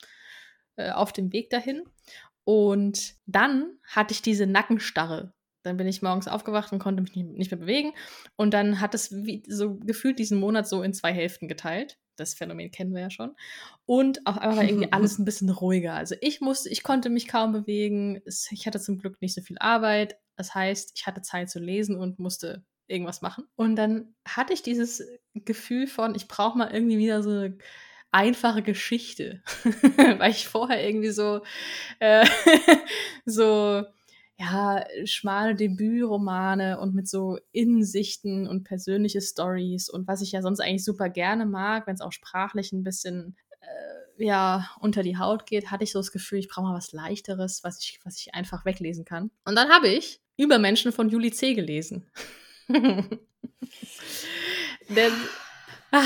äh, 0.76 0.92
auf 0.92 1.12
dem 1.12 1.34
Weg 1.34 1.50
dahin. 1.50 1.84
Und 2.44 3.16
dann 3.26 3.78
hatte 3.88 4.14
ich 4.14 4.22
diese 4.22 4.46
Nackenstarre. 4.46 5.34
Dann 5.64 5.78
bin 5.78 5.88
ich 5.88 6.02
morgens 6.02 6.28
aufgewacht 6.28 6.72
und 6.72 6.80
konnte 6.80 7.02
mich 7.02 7.16
nicht, 7.16 7.52
mehr 7.52 7.60
bewegen. 7.60 7.94
Und 8.36 8.54
dann 8.54 8.80
hat 8.80 8.94
es 8.94 9.12
wie, 9.12 9.44
so 9.48 9.78
gefühlt 9.80 10.20
diesen 10.20 10.40
Monat 10.40 10.68
so 10.68 10.84
in 10.84 10.94
zwei 10.94 11.12
Hälften 11.12 11.48
geteilt 11.48 11.98
das 12.20 12.34
Phänomen 12.34 12.72
kennen 12.72 12.94
wir 12.94 13.02
ja 13.02 13.10
schon. 13.10 13.36
Und 13.86 14.26
auf 14.26 14.38
einmal 14.38 14.58
war 14.58 14.64
irgendwie 14.64 14.92
alles 14.94 15.20
ein 15.20 15.26
bisschen 15.26 15.50
ruhiger. 15.50 15.94
Also 15.94 16.16
ich 16.22 16.42
musste, 16.42 16.70
ich 16.70 16.84
konnte 16.84 17.10
mich 17.10 17.28
kaum 17.28 17.52
bewegen. 17.52 18.22
Ich 18.26 18.68
hatte 18.68 18.80
zum 18.80 18.98
Glück 18.98 19.22
nicht 19.22 19.34
so 19.34 19.42
viel 19.42 19.58
Arbeit. 19.60 20.18
Das 20.36 20.56
heißt, 20.56 20.92
ich 20.96 21.08
hatte 21.08 21.22
Zeit 21.22 21.50
zu 21.50 21.60
lesen 21.60 21.98
und 21.98 22.20
musste 22.20 22.64
irgendwas 22.88 23.22
machen. 23.22 23.46
Und 23.56 23.76
dann 23.76 24.16
hatte 24.28 24.54
ich 24.54 24.64
dieses 24.64 25.04
Gefühl 25.34 25.88
von, 25.88 26.16
ich 26.16 26.28
brauche 26.28 26.58
mal 26.58 26.72
irgendwie 26.72 26.98
wieder 26.98 27.24
so 27.24 27.30
eine 27.30 27.58
einfache 28.12 28.62
Geschichte. 28.62 29.42
Weil 30.18 30.32
ich 30.32 30.48
vorher 30.48 30.86
irgendwie 30.86 31.12
so, 31.12 31.42
äh, 32.00 32.26
so 33.26 33.86
ja, 34.40 34.86
schmale 35.04 35.54
Debütromane 35.54 36.80
und 36.80 36.96
mit 36.96 37.10
so 37.10 37.40
Innensichten 37.52 38.48
und 38.48 38.64
persönliche 38.64 39.20
Stories 39.20 39.90
und 39.90 40.08
was 40.08 40.22
ich 40.22 40.32
ja 40.32 40.42
sonst 40.42 40.62
eigentlich 40.62 40.86
super 40.86 41.10
gerne 41.10 41.46
mag, 41.46 41.88
wenn 41.88 41.96
es 41.96 42.02
auch 42.02 42.14
sprachlich 42.14 42.72
ein 42.72 42.84
bisschen 42.84 43.36
äh, 43.60 44.24
ja, 44.26 44.70
unter 44.80 45.04
die 45.04 45.18
Haut 45.18 45.46
geht, 45.46 45.72
hatte 45.72 45.84
ich 45.84 45.92
so 45.92 46.00
das 46.00 46.14
Gefühl, 46.14 46.40
ich 46.40 46.48
brauche 46.48 46.68
mal 46.68 46.74
was 46.74 46.94
leichteres, 46.94 47.66
was 47.66 47.84
ich, 47.84 48.00
was 48.06 48.18
ich 48.18 48.34
einfach 48.34 48.64
weglesen 48.64 49.04
kann. 49.04 49.30
Und 49.44 49.56
dann 49.56 49.70
habe 49.70 49.90
ich 49.90 50.22
Übermenschen 50.38 50.94
von 50.94 51.10
Juli 51.10 51.32
C. 51.32 51.54
gelesen. 51.54 52.10
Denn 52.70 53.20
Ah, 55.92 56.04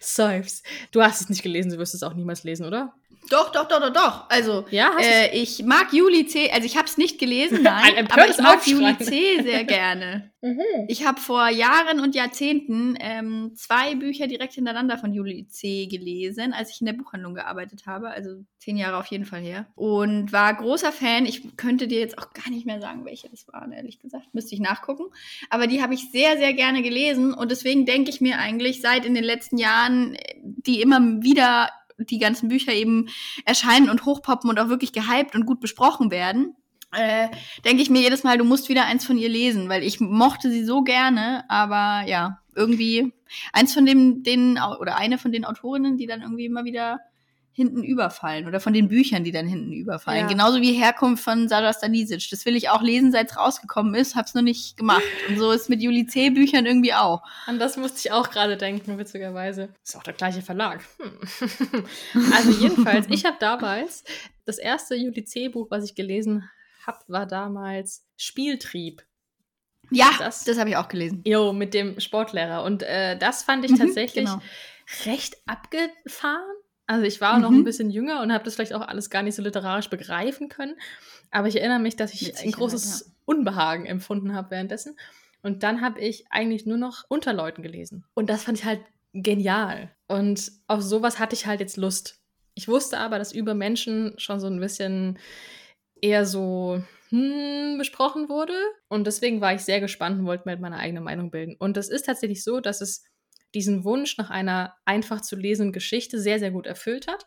seufz. 0.00 0.62
Du 0.92 1.02
hast 1.02 1.20
es 1.20 1.28
nicht 1.28 1.42
gelesen, 1.42 1.70
du 1.70 1.78
wirst 1.78 1.94
es 1.94 2.02
auch 2.02 2.14
niemals 2.14 2.44
lesen, 2.44 2.64
oder? 2.66 2.94
Doch, 3.28 3.52
doch, 3.52 3.68
doch, 3.68 3.80
doch, 3.80 3.92
doch. 3.92 4.30
Also, 4.30 4.64
ja, 4.70 4.96
äh, 4.98 5.36
ich 5.36 5.62
mag 5.62 5.92
Juli 5.92 6.26
C. 6.26 6.50
Also, 6.50 6.66
ich 6.66 6.76
habe 6.76 6.88
es 6.88 6.96
nicht 6.96 7.18
gelesen, 7.18 7.60
nein, 7.62 7.94
Ein 7.96 8.10
aber 8.10 8.28
ich 8.28 8.38
mag 8.38 8.66
Juli 8.66 8.96
C. 8.98 9.42
sehr 9.42 9.64
gerne. 9.64 10.30
Mhm. 10.42 10.86
Ich 10.88 11.06
habe 11.06 11.20
vor 11.20 11.48
Jahren 11.48 12.00
und 12.00 12.14
Jahrzehnten 12.14 12.96
ähm, 13.00 13.52
zwei 13.54 13.94
Bücher 13.94 14.26
direkt 14.26 14.54
hintereinander 14.54 14.98
von 14.98 15.12
Juli 15.12 15.46
C. 15.48 15.86
gelesen, 15.86 16.52
als 16.52 16.70
ich 16.70 16.80
in 16.80 16.86
der 16.86 16.94
Buchhandlung 16.94 17.34
gearbeitet 17.34 17.86
habe. 17.86 18.10
Also 18.10 18.44
zehn 18.58 18.76
Jahre 18.76 18.98
auf 18.98 19.06
jeden 19.06 19.24
Fall 19.24 19.40
her. 19.40 19.66
Und 19.74 20.32
war 20.32 20.54
großer 20.54 20.92
Fan. 20.92 21.26
Ich 21.26 21.56
könnte 21.56 21.88
dir 21.88 22.00
jetzt 22.00 22.18
auch 22.18 22.32
gar 22.32 22.50
nicht 22.50 22.66
mehr 22.66 22.80
sagen, 22.80 23.04
welche 23.04 23.28
das 23.28 23.46
waren, 23.48 23.72
ehrlich 23.72 24.00
gesagt. 24.00 24.32
Müsste 24.32 24.54
ich 24.54 24.60
nachgucken. 24.60 25.04
Aber 25.50 25.66
die 25.66 25.82
habe 25.82 25.94
ich 25.94 26.10
sehr, 26.10 26.36
sehr 26.38 26.54
gerne 26.54 26.82
gelesen. 26.82 27.34
Und 27.34 27.50
deswegen 27.50 27.86
denke 27.86 28.10
ich 28.10 28.20
mir 28.20 28.38
eigentlich 28.38 28.80
seit 28.80 29.04
in 29.04 29.14
den 29.14 29.24
letzten 29.24 29.58
Jahren, 29.58 30.16
die 30.42 30.80
immer 30.80 31.00
wieder 31.22 31.70
die 31.98 32.18
ganzen 32.18 32.48
Bücher 32.48 32.72
eben 32.72 33.08
erscheinen 33.44 33.90
und 33.90 34.04
hochpoppen 34.04 34.48
und 34.48 34.58
auch 34.58 34.68
wirklich 34.68 34.92
gehypt 34.92 35.34
und 35.34 35.46
gut 35.46 35.60
besprochen 35.60 36.10
werden, 36.10 36.54
äh, 36.92 37.28
denke 37.64 37.82
ich 37.82 37.90
mir 37.90 38.00
jedes 38.00 38.24
Mal, 38.24 38.38
du 38.38 38.44
musst 38.44 38.68
wieder 38.68 38.86
eins 38.86 39.04
von 39.04 39.18
ihr 39.18 39.28
lesen, 39.28 39.68
weil 39.68 39.82
ich 39.82 40.00
mochte 40.00 40.50
sie 40.50 40.64
so 40.64 40.82
gerne, 40.82 41.44
aber 41.48 42.08
ja, 42.08 42.40
irgendwie 42.54 43.12
eins 43.52 43.74
von 43.74 43.86
dem, 43.86 44.22
den, 44.22 44.58
oder 44.80 44.96
eine 44.96 45.18
von 45.18 45.32
den 45.32 45.44
Autorinnen, 45.44 45.96
die 45.96 46.06
dann 46.06 46.22
irgendwie 46.22 46.46
immer 46.46 46.64
wieder 46.64 47.00
hinten 47.52 47.82
überfallen 47.82 48.46
oder 48.46 48.60
von 48.60 48.72
den 48.72 48.88
Büchern, 48.88 49.24
die 49.24 49.32
dann 49.32 49.46
hinten 49.46 49.72
überfallen. 49.72 50.22
Ja. 50.22 50.26
Genauso 50.28 50.60
wie 50.60 50.72
Herkunft 50.72 51.22
von 51.22 51.48
Sarah 51.48 51.72
Stanisic. 51.72 52.30
Das 52.30 52.46
will 52.46 52.56
ich 52.56 52.70
auch 52.70 52.80
lesen, 52.80 53.12
seit 53.12 53.30
es 53.30 53.36
rausgekommen 53.36 53.94
ist, 53.94 54.14
hab's 54.14 54.34
noch 54.34 54.42
nicht 54.42 54.76
gemacht. 54.76 55.02
Und 55.28 55.38
so 55.38 55.50
ist 55.50 55.68
mit 55.68 55.82
Juli 55.82 56.06
C. 56.06 56.30
Büchern 56.30 56.64
irgendwie 56.64 56.94
auch. 56.94 57.22
An 57.46 57.58
das 57.58 57.76
musste 57.76 57.98
ich 57.98 58.12
auch 58.12 58.30
gerade 58.30 58.56
denken, 58.56 58.98
witzigerweise. 58.98 59.68
Ist 59.84 59.96
auch 59.96 60.02
der 60.02 60.14
gleiche 60.14 60.42
Verlag. 60.42 60.82
Hm. 60.98 61.84
also 62.34 62.50
jedenfalls, 62.52 63.06
ich 63.10 63.24
habe 63.24 63.36
damals 63.40 64.04
das 64.44 64.58
erste 64.58 64.94
Juli 64.94 65.24
C. 65.24 65.48
Buch, 65.48 65.66
was 65.70 65.84
ich 65.84 65.94
gelesen 65.94 66.48
habe, 66.86 66.98
war 67.08 67.26
damals 67.26 68.06
Spieltrieb. 68.16 69.02
Ja, 69.90 70.10
das, 70.18 70.44
das 70.44 70.58
habe 70.58 70.70
ich 70.70 70.76
auch 70.76 70.88
gelesen. 70.88 71.22
Jo, 71.26 71.52
mit 71.52 71.74
dem 71.74 71.98
Sportlehrer. 71.98 72.62
Und 72.62 72.82
äh, 72.82 73.18
das 73.18 73.42
fand 73.42 73.64
ich 73.64 73.72
mhm, 73.72 73.78
tatsächlich 73.78 74.26
genau. 74.26 74.40
recht 75.04 75.36
abgefahren 75.46 76.44
also 76.90 77.04
ich 77.04 77.20
war 77.20 77.36
mhm. 77.36 77.42
noch 77.42 77.50
ein 77.52 77.62
bisschen 77.62 77.88
jünger 77.88 78.20
und 78.20 78.32
habe 78.32 78.42
das 78.42 78.56
vielleicht 78.56 78.72
auch 78.72 78.80
alles 78.80 79.10
gar 79.10 79.22
nicht 79.22 79.36
so 79.36 79.42
literarisch 79.42 79.88
begreifen 79.90 80.48
können. 80.48 80.74
Aber 81.30 81.46
ich 81.46 81.56
erinnere 81.56 81.78
mich, 81.78 81.94
dass 81.94 82.12
ich 82.12 82.36
ein 82.36 82.50
großes 82.50 83.04
ja. 83.06 83.12
Unbehagen 83.26 83.86
empfunden 83.86 84.34
habe 84.34 84.50
währenddessen. 84.50 84.96
Und 85.40 85.62
dann 85.62 85.82
habe 85.82 86.00
ich 86.00 86.24
eigentlich 86.30 86.66
nur 86.66 86.78
noch 86.78 87.04
Unterleuten 87.06 87.62
gelesen. 87.62 88.04
Und 88.14 88.28
das 88.28 88.42
fand 88.42 88.58
ich 88.58 88.64
halt 88.64 88.80
genial. 89.12 89.92
Und 90.08 90.50
auf 90.66 90.82
sowas 90.82 91.20
hatte 91.20 91.36
ich 91.36 91.46
halt 91.46 91.60
jetzt 91.60 91.76
Lust. 91.76 92.18
Ich 92.54 92.66
wusste 92.66 92.98
aber, 92.98 93.18
dass 93.18 93.30
über 93.30 93.54
Menschen 93.54 94.14
schon 94.18 94.40
so 94.40 94.48
ein 94.48 94.58
bisschen 94.58 95.16
eher 96.02 96.26
so 96.26 96.82
hm, 97.10 97.76
besprochen 97.78 98.28
wurde. 98.28 98.54
Und 98.88 99.06
deswegen 99.06 99.40
war 99.40 99.54
ich 99.54 99.62
sehr 99.62 99.80
gespannt 99.80 100.18
und 100.18 100.26
wollte 100.26 100.48
mir 100.48 100.56
meine 100.58 100.78
eigene 100.78 101.00
Meinung 101.00 101.30
bilden. 101.30 101.56
Und 101.58 101.76
es 101.76 101.88
ist 101.88 102.06
tatsächlich 102.06 102.44
so, 102.44 102.60
dass 102.60 102.80
es 102.80 103.04
diesen 103.54 103.84
Wunsch 103.84 104.16
nach 104.16 104.30
einer 104.30 104.76
einfach 104.84 105.20
zu 105.20 105.36
lesenden 105.36 105.72
Geschichte 105.72 106.20
sehr, 106.20 106.38
sehr 106.38 106.52
gut 106.52 106.66
erfüllt 106.66 107.08
hat. 107.08 107.26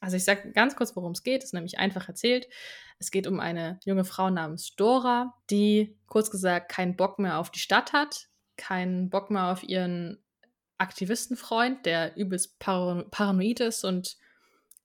Also 0.00 0.16
ich 0.16 0.24
sage 0.24 0.52
ganz 0.52 0.76
kurz, 0.76 0.96
worum 0.96 1.12
es 1.12 1.22
geht. 1.22 1.42
Es 1.42 1.50
ist 1.50 1.54
nämlich 1.54 1.78
einfach 1.78 2.08
erzählt. 2.08 2.48
Es 2.98 3.10
geht 3.10 3.26
um 3.26 3.38
eine 3.38 3.78
junge 3.84 4.04
Frau 4.04 4.30
namens 4.30 4.74
Dora, 4.74 5.34
die 5.50 5.98
kurz 6.06 6.30
gesagt 6.30 6.70
keinen 6.70 6.96
Bock 6.96 7.18
mehr 7.18 7.38
auf 7.38 7.50
die 7.50 7.58
Stadt 7.58 7.92
hat, 7.92 8.28
keinen 8.56 9.10
Bock 9.10 9.30
mehr 9.30 9.52
auf 9.52 9.62
ihren 9.62 10.24
Aktivistenfreund, 10.78 11.84
der 11.84 12.16
übelst 12.16 12.58
paranoid 12.58 13.60
ist 13.60 13.84
und 13.84 14.16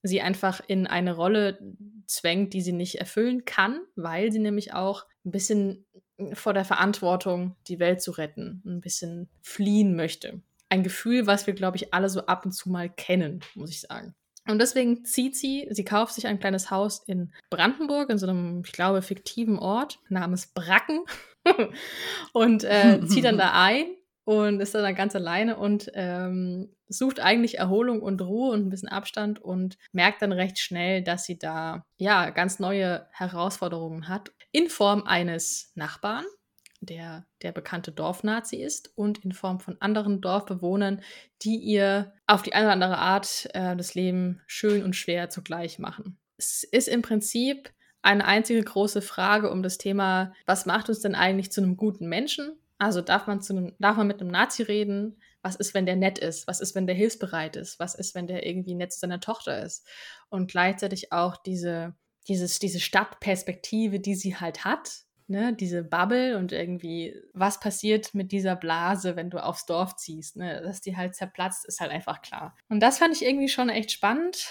sie 0.06 0.20
einfach 0.20 0.60
in 0.66 0.86
eine 0.86 1.14
Rolle 1.14 1.58
zwängt, 2.06 2.52
die 2.52 2.62
sie 2.62 2.72
nicht 2.72 2.96
erfüllen 2.96 3.44
kann, 3.44 3.80
weil 3.96 4.32
sie 4.32 4.38
nämlich 4.38 4.74
auch 4.74 5.06
ein 5.24 5.32
bisschen 5.32 5.86
vor 6.32 6.54
der 6.54 6.64
Verantwortung, 6.64 7.56
die 7.66 7.78
Welt 7.78 8.00
zu 8.00 8.12
retten, 8.12 8.62
ein 8.64 8.80
bisschen 8.80 9.28
fliehen 9.42 9.96
möchte 9.96 10.40
ein 10.68 10.82
Gefühl, 10.82 11.26
was 11.26 11.46
wir, 11.46 11.54
glaube 11.54 11.76
ich, 11.76 11.94
alle 11.94 12.08
so 12.08 12.26
ab 12.26 12.44
und 12.44 12.52
zu 12.52 12.70
mal 12.70 12.88
kennen, 12.90 13.40
muss 13.54 13.70
ich 13.70 13.80
sagen. 13.80 14.14
Und 14.48 14.60
deswegen 14.60 15.04
zieht 15.04 15.36
sie, 15.36 15.66
sie 15.70 15.84
kauft 15.84 16.14
sich 16.14 16.26
ein 16.26 16.38
kleines 16.38 16.70
Haus 16.70 17.02
in 17.06 17.32
Brandenburg, 17.50 18.10
in 18.10 18.18
so 18.18 18.28
einem, 18.28 18.62
ich 18.64 18.72
glaube, 18.72 19.02
fiktiven 19.02 19.58
Ort 19.58 19.98
namens 20.08 20.46
Bracken 20.46 21.00
und 22.32 22.62
äh, 22.62 23.00
zieht 23.06 23.24
dann 23.24 23.38
da 23.38 23.50
ein 23.54 23.86
und 24.26 24.58
ist 24.58 24.74
dann 24.74 24.94
ganz 24.96 25.14
alleine 25.14 25.56
und 25.56 25.88
ähm, 25.94 26.74
sucht 26.88 27.20
eigentlich 27.20 27.58
Erholung 27.58 28.02
und 28.02 28.20
Ruhe 28.20 28.50
und 28.50 28.66
ein 28.66 28.70
bisschen 28.70 28.88
Abstand 28.88 29.40
und 29.40 29.78
merkt 29.92 30.20
dann 30.20 30.32
recht 30.32 30.58
schnell, 30.58 31.02
dass 31.02 31.24
sie 31.24 31.38
da 31.38 31.86
ja 31.96 32.30
ganz 32.30 32.58
neue 32.58 33.06
Herausforderungen 33.12 34.08
hat 34.08 34.32
in 34.50 34.68
Form 34.68 35.04
eines 35.04 35.70
Nachbarn, 35.76 36.24
der 36.80 37.24
der 37.42 37.52
bekannte 37.52 37.92
Dorfnazi 37.92 38.56
ist 38.56 38.90
und 38.96 39.24
in 39.24 39.30
Form 39.30 39.60
von 39.60 39.76
anderen 39.80 40.20
Dorfbewohnern, 40.20 41.02
die 41.42 41.58
ihr 41.58 42.12
auf 42.26 42.42
die 42.42 42.52
eine 42.52 42.64
oder 42.64 42.72
andere 42.72 42.98
Art 42.98 43.48
äh, 43.54 43.76
das 43.76 43.94
Leben 43.94 44.42
schön 44.48 44.82
und 44.82 44.96
schwer 44.96 45.30
zugleich 45.30 45.78
machen. 45.78 46.18
Es 46.36 46.64
ist 46.64 46.88
im 46.88 47.02
Prinzip 47.02 47.70
eine 48.02 48.24
einzige 48.24 48.62
große 48.62 49.02
Frage 49.02 49.52
um 49.52 49.62
das 49.62 49.78
Thema, 49.78 50.32
was 50.46 50.66
macht 50.66 50.88
uns 50.88 50.98
denn 50.98 51.14
eigentlich 51.14 51.52
zu 51.52 51.60
einem 51.60 51.76
guten 51.76 52.08
Menschen? 52.08 52.58
Also 52.78 53.00
darf 53.00 53.26
man, 53.26 53.40
zu 53.40 53.54
einem, 53.54 53.74
darf 53.78 53.96
man 53.96 54.06
mit 54.06 54.20
einem 54.20 54.30
Nazi 54.30 54.62
reden? 54.62 55.20
Was 55.42 55.56
ist, 55.56 55.74
wenn 55.74 55.86
der 55.86 55.96
nett 55.96 56.18
ist? 56.18 56.46
Was 56.46 56.60
ist, 56.60 56.74
wenn 56.74 56.86
der 56.86 56.96
hilfsbereit 56.96 57.56
ist? 57.56 57.78
Was 57.78 57.94
ist, 57.94 58.14
wenn 58.14 58.26
der 58.26 58.46
irgendwie 58.46 58.74
nett 58.74 58.92
zu 58.92 59.00
seiner 59.00 59.20
Tochter 59.20 59.62
ist? 59.62 59.86
Und 60.28 60.50
gleichzeitig 60.50 61.12
auch 61.12 61.36
diese, 61.36 61.94
dieses, 62.28 62.58
diese 62.58 62.80
Stadtperspektive, 62.80 64.00
die 64.00 64.14
sie 64.14 64.36
halt 64.36 64.64
hat, 64.64 65.06
ne, 65.28 65.54
diese 65.54 65.82
Bubble 65.82 66.36
und 66.36 66.52
irgendwie, 66.52 67.14
was 67.32 67.60
passiert 67.60 68.14
mit 68.14 68.32
dieser 68.32 68.56
Blase, 68.56 69.16
wenn 69.16 69.30
du 69.30 69.42
aufs 69.42 69.66
Dorf 69.66 69.96
ziehst, 69.96 70.36
ne, 70.36 70.60
dass 70.62 70.80
die 70.80 70.96
halt 70.96 71.14
zerplatzt, 71.14 71.66
ist 71.66 71.80
halt 71.80 71.90
einfach 71.90 72.22
klar. 72.22 72.56
Und 72.68 72.80
das 72.80 72.98
fand 72.98 73.14
ich 73.14 73.24
irgendwie 73.24 73.48
schon 73.48 73.68
echt 73.68 73.92
spannend. 73.92 74.48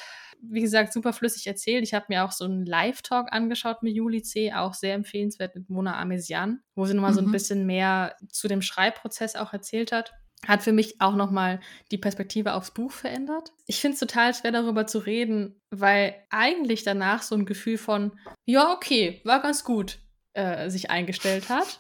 Wie 0.50 0.62
gesagt, 0.62 0.94
super 0.94 1.14
flüssig 1.14 1.48
erzählt. 1.48 1.84
Ich 1.84 1.94
habe 1.94 2.06
mir 2.10 2.26
auch 2.26 2.32
so 2.32 2.46
einen 2.46 2.66
Live-Talk 2.66 3.32
angeschaut 3.32 3.84
mit 3.84 3.94
Juli 3.94 4.22
C., 4.24 4.54
auch 4.54 4.74
sehr 4.74 4.94
empfehlenswert 4.94 5.56
mit 5.56 5.70
Mona 5.70 6.00
Amesian, 6.00 6.62
wo 6.76 6.86
sie 6.86 6.94
nochmal 6.94 7.12
mhm. 7.12 7.16
so 7.16 7.22
ein 7.22 7.28
mhm. 7.28 7.32
bisschen 7.32 7.66
mehr 7.66 8.16
zu 8.30 8.48
dem 8.48 8.62
Schreibprozess 8.62 9.36
auch 9.36 9.54
erzählt 9.54 9.92
hat 9.92 10.14
hat 10.48 10.64
für 10.64 10.74
mich 10.74 11.02
auch 11.02 11.16
nochmal 11.16 11.60
die 11.92 11.98
Perspektive 11.98 12.54
aufs 12.54 12.72
Buch 12.72 12.92
verändert. 12.92 13.52
Ich 13.68 13.80
finde 13.80 13.94
es 13.94 14.00
total 14.00 14.34
schwer 14.34 14.52
darüber 14.52 14.88
zu 14.88 15.00
reden, 15.00 15.60
weil 15.72 16.16
eigentlich 16.30 16.84
danach 16.84 17.24
so 17.24 17.36
ein 17.36 17.46
Gefühl 17.46 17.78
von, 17.78 18.12
ja, 18.46 18.72
okay, 18.74 19.22
war 19.24 19.42
ganz 19.42 19.64
gut, 19.64 20.00
äh, 20.34 20.70
sich 20.70 20.90
eingestellt 20.90 21.50
hat. 21.50 21.80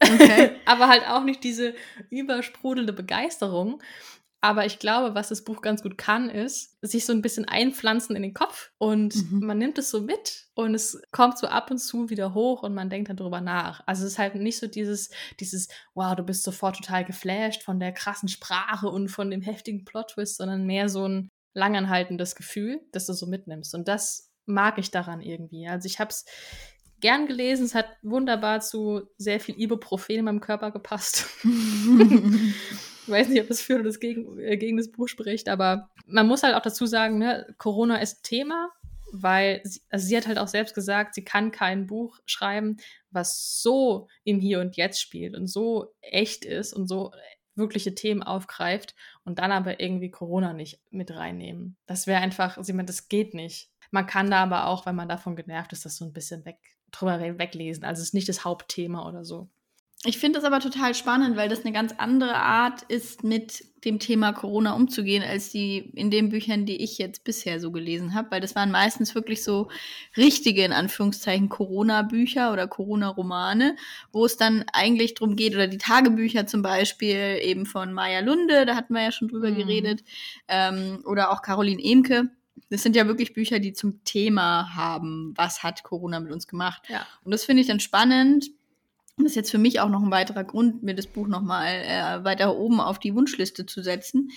Okay. 0.00 0.52
aber 0.66 0.88
halt 0.88 1.06
auch 1.08 1.24
nicht 1.24 1.44
diese 1.44 1.74
übersprudelnde 2.10 2.92
Begeisterung. 2.92 3.82
Aber 4.42 4.64
ich 4.64 4.78
glaube, 4.78 5.14
was 5.14 5.28
das 5.28 5.44
Buch 5.44 5.60
ganz 5.60 5.82
gut 5.82 5.98
kann, 5.98 6.30
ist, 6.30 6.78
sich 6.80 7.04
so 7.04 7.12
ein 7.12 7.20
bisschen 7.20 7.44
einpflanzen 7.44 8.16
in 8.16 8.22
den 8.22 8.32
Kopf 8.32 8.70
und 8.78 9.14
mhm. 9.30 9.40
man 9.46 9.58
nimmt 9.58 9.76
es 9.76 9.90
so 9.90 10.00
mit 10.00 10.46
und 10.54 10.74
es 10.74 11.00
kommt 11.10 11.36
so 11.36 11.46
ab 11.46 11.70
und 11.70 11.76
zu 11.76 12.08
wieder 12.08 12.32
hoch 12.32 12.62
und 12.62 12.72
man 12.74 12.88
denkt 12.88 13.10
dann 13.10 13.18
drüber 13.18 13.42
nach. 13.42 13.82
Also 13.86 14.04
es 14.04 14.12
ist 14.12 14.18
halt 14.18 14.36
nicht 14.36 14.58
so 14.58 14.66
dieses, 14.66 15.10
dieses, 15.40 15.68
wow, 15.94 16.14
du 16.14 16.22
bist 16.22 16.42
sofort 16.42 16.76
total 16.76 17.04
geflasht 17.04 17.62
von 17.62 17.78
der 17.78 17.92
krassen 17.92 18.30
Sprache 18.30 18.88
und 18.88 19.08
von 19.08 19.30
dem 19.30 19.42
heftigen 19.42 19.84
Plot-Twist, 19.84 20.38
sondern 20.38 20.64
mehr 20.64 20.88
so 20.88 21.06
ein 21.06 21.28
langanhaltendes 21.52 22.34
Gefühl, 22.34 22.80
das 22.92 23.04
du 23.04 23.12
so 23.12 23.26
mitnimmst. 23.26 23.74
Und 23.74 23.88
das 23.88 24.30
mag 24.46 24.78
ich 24.78 24.90
daran 24.90 25.20
irgendwie. 25.20 25.68
Also 25.68 25.86
ich 25.86 26.00
habe 26.00 26.10
es 26.10 26.24
gern 27.00 27.26
gelesen. 27.26 27.66
Es 27.66 27.74
hat 27.74 27.86
wunderbar 28.02 28.60
zu 28.60 29.02
sehr 29.18 29.40
viel 29.40 29.60
Ibuprofen 29.60 30.16
in 30.16 30.24
meinem 30.24 30.40
Körper 30.40 30.70
gepasst. 30.70 31.26
ich 33.10 33.16
weiß 33.16 33.28
nicht, 33.28 33.42
ob 33.42 33.48
das 33.48 33.60
für 33.60 33.74
oder 33.74 33.84
das 33.84 33.98
gegen, 33.98 34.38
äh, 34.38 34.56
gegen 34.56 34.76
das 34.76 34.92
Buch 34.92 35.08
spricht, 35.08 35.48
aber 35.48 35.90
man 36.06 36.28
muss 36.28 36.42
halt 36.42 36.54
auch 36.54 36.62
dazu 36.62 36.86
sagen, 36.86 37.18
ne, 37.18 37.46
Corona 37.58 37.96
ist 37.96 38.22
Thema, 38.22 38.70
weil 39.12 39.60
sie, 39.64 39.82
also 39.90 40.06
sie 40.06 40.16
hat 40.16 40.28
halt 40.28 40.38
auch 40.38 40.46
selbst 40.46 40.74
gesagt, 40.74 41.14
sie 41.14 41.24
kann 41.24 41.50
kein 41.50 41.88
Buch 41.88 42.20
schreiben, 42.24 42.76
was 43.10 43.60
so 43.60 44.06
im 44.22 44.38
Hier 44.38 44.60
und 44.60 44.76
Jetzt 44.76 45.00
spielt 45.00 45.34
und 45.34 45.48
so 45.48 45.92
echt 46.00 46.44
ist 46.44 46.72
und 46.72 46.86
so 46.86 47.12
wirkliche 47.56 47.96
Themen 47.96 48.22
aufgreift 48.22 48.94
und 49.24 49.40
dann 49.40 49.50
aber 49.50 49.80
irgendwie 49.80 50.10
Corona 50.10 50.52
nicht 50.52 50.80
mit 50.90 51.10
reinnehmen. 51.10 51.76
Das 51.86 52.06
wäre 52.06 52.22
einfach, 52.22 52.62
sie 52.62 52.72
meint, 52.72 52.88
das 52.88 53.08
geht 53.08 53.34
nicht. 53.34 53.70
Man 53.90 54.06
kann 54.06 54.30
da 54.30 54.44
aber 54.44 54.68
auch, 54.68 54.86
wenn 54.86 54.94
man 54.94 55.08
davon 55.08 55.34
genervt 55.34 55.72
ist, 55.72 55.84
das 55.84 55.96
so 55.96 56.04
ein 56.04 56.12
bisschen 56.12 56.44
weg, 56.44 56.58
drüber 56.92 57.20
weglesen. 57.20 57.84
Also 57.84 58.00
es 58.00 58.08
ist 58.08 58.14
nicht 58.14 58.28
das 58.28 58.44
Hauptthema 58.44 59.08
oder 59.08 59.24
so. 59.24 59.50
Ich 60.04 60.18
finde 60.18 60.38
das 60.38 60.46
aber 60.46 60.60
total 60.60 60.94
spannend, 60.94 61.36
weil 61.36 61.50
das 61.50 61.60
eine 61.60 61.72
ganz 61.72 61.92
andere 61.98 62.36
Art 62.36 62.82
ist, 62.88 63.22
mit 63.22 63.66
dem 63.84 63.98
Thema 63.98 64.32
Corona 64.32 64.72
umzugehen, 64.72 65.22
als 65.22 65.50
die 65.50 65.90
in 65.94 66.10
den 66.10 66.30
Büchern, 66.30 66.64
die 66.64 66.82
ich 66.82 66.96
jetzt 66.96 67.22
bisher 67.22 67.60
so 67.60 67.70
gelesen 67.70 68.14
habe, 68.14 68.30
weil 68.30 68.40
das 68.40 68.54
waren 68.54 68.70
meistens 68.70 69.14
wirklich 69.14 69.44
so 69.44 69.68
richtige, 70.16 70.64
in 70.64 70.72
Anführungszeichen, 70.72 71.50
Corona-Bücher 71.50 72.50
oder 72.50 72.66
Corona-Romane, 72.66 73.76
wo 74.10 74.24
es 74.24 74.38
dann 74.38 74.64
eigentlich 74.72 75.14
darum 75.14 75.36
geht, 75.36 75.54
oder 75.54 75.66
die 75.66 75.78
Tagebücher 75.78 76.46
zum 76.46 76.62
Beispiel 76.62 77.38
eben 77.42 77.66
von 77.66 77.92
Maya 77.92 78.20
Lunde, 78.20 78.64
da 78.64 78.76
hatten 78.76 78.94
wir 78.94 79.02
ja 79.02 79.12
schon 79.12 79.28
drüber 79.28 79.50
mhm. 79.50 79.56
geredet, 79.56 80.02
ähm, 80.48 81.02
oder 81.04 81.30
auch 81.30 81.42
Caroline 81.42 81.82
Emke 81.82 82.30
das 82.68 82.82
sind 82.82 82.94
ja 82.94 83.06
wirklich 83.06 83.32
Bücher, 83.32 83.58
die 83.58 83.72
zum 83.72 84.04
Thema 84.04 84.74
haben, 84.76 85.32
was 85.36 85.62
hat 85.62 85.82
Corona 85.82 86.20
mit 86.20 86.30
uns 86.30 86.46
gemacht. 86.46 86.82
Ja. 86.88 87.04
Und 87.24 87.32
das 87.32 87.44
finde 87.44 87.62
ich 87.62 87.66
dann 87.66 87.80
spannend. 87.80 88.50
Und 89.20 89.24
das 89.24 89.32
ist 89.32 89.36
jetzt 89.36 89.50
für 89.50 89.58
mich 89.58 89.80
auch 89.80 89.90
noch 89.90 90.02
ein 90.02 90.10
weiterer 90.10 90.44
Grund, 90.44 90.82
mir 90.82 90.94
das 90.94 91.06
Buch 91.06 91.28
nochmal 91.28 91.74
äh, 91.84 92.24
weiter 92.24 92.56
oben 92.56 92.80
auf 92.80 92.98
die 92.98 93.14
Wunschliste 93.14 93.66
zu 93.66 93.82
setzen, 93.82 94.30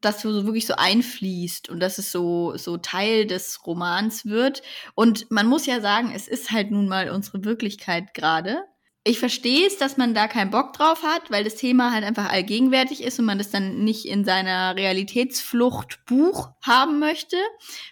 dass 0.00 0.22
so 0.22 0.44
wirklich 0.44 0.66
so 0.66 0.74
einfließt 0.74 1.68
und 1.68 1.78
dass 1.78 1.98
es 1.98 2.10
so, 2.10 2.56
so 2.56 2.78
Teil 2.78 3.26
des 3.26 3.64
Romans 3.64 4.26
wird. 4.26 4.62
Und 4.96 5.30
man 5.30 5.46
muss 5.46 5.66
ja 5.66 5.80
sagen, 5.80 6.10
es 6.12 6.26
ist 6.26 6.50
halt 6.50 6.72
nun 6.72 6.88
mal 6.88 7.10
unsere 7.10 7.44
Wirklichkeit 7.44 8.12
gerade 8.12 8.64
Ich 9.04 9.20
verstehe 9.20 9.68
es, 9.68 9.78
dass 9.78 9.96
man 9.96 10.14
da 10.14 10.26
keinen 10.26 10.50
Bock 10.50 10.72
drauf 10.72 11.04
hat, 11.04 11.30
weil 11.30 11.44
das 11.44 11.54
Thema 11.54 11.92
halt 11.92 12.02
einfach 12.02 12.28
allgegenwärtig 12.28 13.04
ist 13.04 13.20
und 13.20 13.24
man 13.26 13.38
das 13.38 13.50
dann 13.50 13.84
nicht 13.84 14.04
in 14.04 14.24
seiner 14.24 14.74
Realitätsflucht 14.74 16.04
Buch 16.06 16.50
haben 16.60 16.98
möchte. 16.98 17.36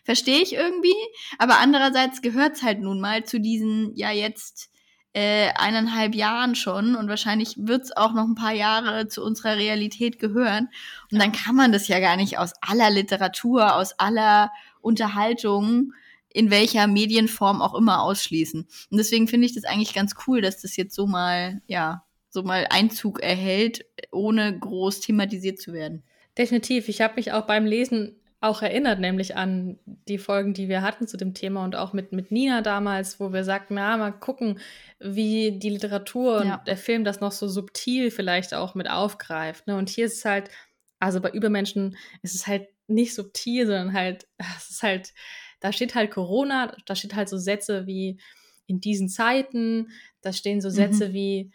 Verstehe 0.04 0.42
ich 0.42 0.54
irgendwie. 0.54 0.96
Aber 1.38 1.58
andererseits 1.60 2.20
gehört 2.20 2.56
es 2.56 2.64
halt 2.64 2.80
nun 2.80 3.00
mal 3.00 3.24
zu 3.24 3.38
diesen, 3.38 3.94
ja, 3.94 4.10
jetzt 4.10 4.70
äh, 5.16 5.48
eineinhalb 5.54 6.14
Jahren 6.14 6.54
schon 6.54 6.94
und 6.94 7.08
wahrscheinlich 7.08 7.54
wird 7.56 7.84
es 7.84 7.96
auch 7.96 8.12
noch 8.12 8.24
ein 8.24 8.34
paar 8.34 8.52
Jahre 8.52 9.08
zu 9.08 9.24
unserer 9.24 9.56
Realität 9.56 10.18
gehören. 10.18 10.68
Und 11.10 11.18
dann 11.18 11.32
kann 11.32 11.56
man 11.56 11.72
das 11.72 11.88
ja 11.88 12.00
gar 12.00 12.18
nicht 12.18 12.36
aus 12.36 12.52
aller 12.60 12.90
Literatur, 12.90 13.76
aus 13.76 13.98
aller 13.98 14.50
Unterhaltung 14.82 15.94
in 16.28 16.50
welcher 16.50 16.86
Medienform 16.86 17.62
auch 17.62 17.74
immer 17.74 18.02
ausschließen. 18.02 18.68
Und 18.90 18.98
deswegen 18.98 19.26
finde 19.26 19.46
ich 19.46 19.54
das 19.54 19.64
eigentlich 19.64 19.94
ganz 19.94 20.16
cool, 20.26 20.42
dass 20.42 20.60
das 20.60 20.76
jetzt 20.76 20.94
so 20.94 21.06
mal, 21.06 21.62
ja, 21.66 22.04
so 22.28 22.42
mal 22.42 22.66
Einzug 22.68 23.20
erhält, 23.20 23.86
ohne 24.12 24.58
groß 24.58 25.00
thematisiert 25.00 25.58
zu 25.58 25.72
werden. 25.72 26.02
Definitiv. 26.36 26.90
Ich 26.90 27.00
habe 27.00 27.14
mich 27.14 27.32
auch 27.32 27.46
beim 27.46 27.64
Lesen 27.64 28.20
auch 28.40 28.62
erinnert, 28.62 29.00
nämlich 29.00 29.36
an 29.36 29.78
die 29.86 30.18
Folgen, 30.18 30.52
die 30.52 30.68
wir 30.68 30.82
hatten 30.82 31.08
zu 31.08 31.16
dem 31.16 31.32
Thema 31.32 31.64
und 31.64 31.74
auch 31.74 31.92
mit, 31.92 32.12
mit 32.12 32.30
Nina 32.30 32.60
damals, 32.60 33.18
wo 33.18 33.32
wir 33.32 33.44
sagten, 33.44 33.74
na, 33.74 33.96
mal 33.96 34.12
gucken, 34.12 34.60
wie 34.98 35.58
die 35.58 35.70
Literatur 35.70 36.40
und 36.40 36.48
ja. 36.48 36.62
der 36.66 36.76
Film 36.76 37.04
das 37.04 37.20
noch 37.20 37.32
so 37.32 37.48
subtil 37.48 38.10
vielleicht 38.10 38.52
auch 38.52 38.74
mit 38.74 38.90
aufgreift. 38.90 39.66
Ne? 39.66 39.76
Und 39.76 39.88
hier 39.88 40.06
ist 40.06 40.18
es 40.18 40.24
halt, 40.24 40.50
also 40.98 41.20
bei 41.20 41.30
Übermenschen 41.30 41.96
ist 42.22 42.34
es 42.34 42.46
halt 42.46 42.68
nicht 42.86 43.14
subtil, 43.14 43.66
sondern 43.66 43.94
halt, 43.94 44.26
es 44.58 44.70
ist 44.70 44.82
halt, 44.82 45.14
da 45.60 45.72
steht 45.72 45.94
halt 45.94 46.10
Corona, 46.10 46.76
da 46.84 46.94
steht 46.94 47.14
halt 47.14 47.28
so 47.28 47.38
Sätze 47.38 47.86
wie 47.86 48.18
in 48.66 48.80
diesen 48.80 49.08
Zeiten, 49.08 49.90
da 50.20 50.32
stehen 50.32 50.60
so 50.60 50.68
Sätze 50.68 51.08
mhm. 51.08 51.12
wie, 51.14 51.50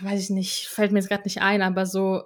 weiß 0.00 0.20
ich 0.20 0.30
nicht, 0.30 0.66
fällt 0.66 0.92
mir 0.92 0.98
jetzt 0.98 1.08
gerade 1.08 1.24
nicht 1.24 1.42
ein, 1.42 1.62
aber 1.62 1.86
so 1.86 2.22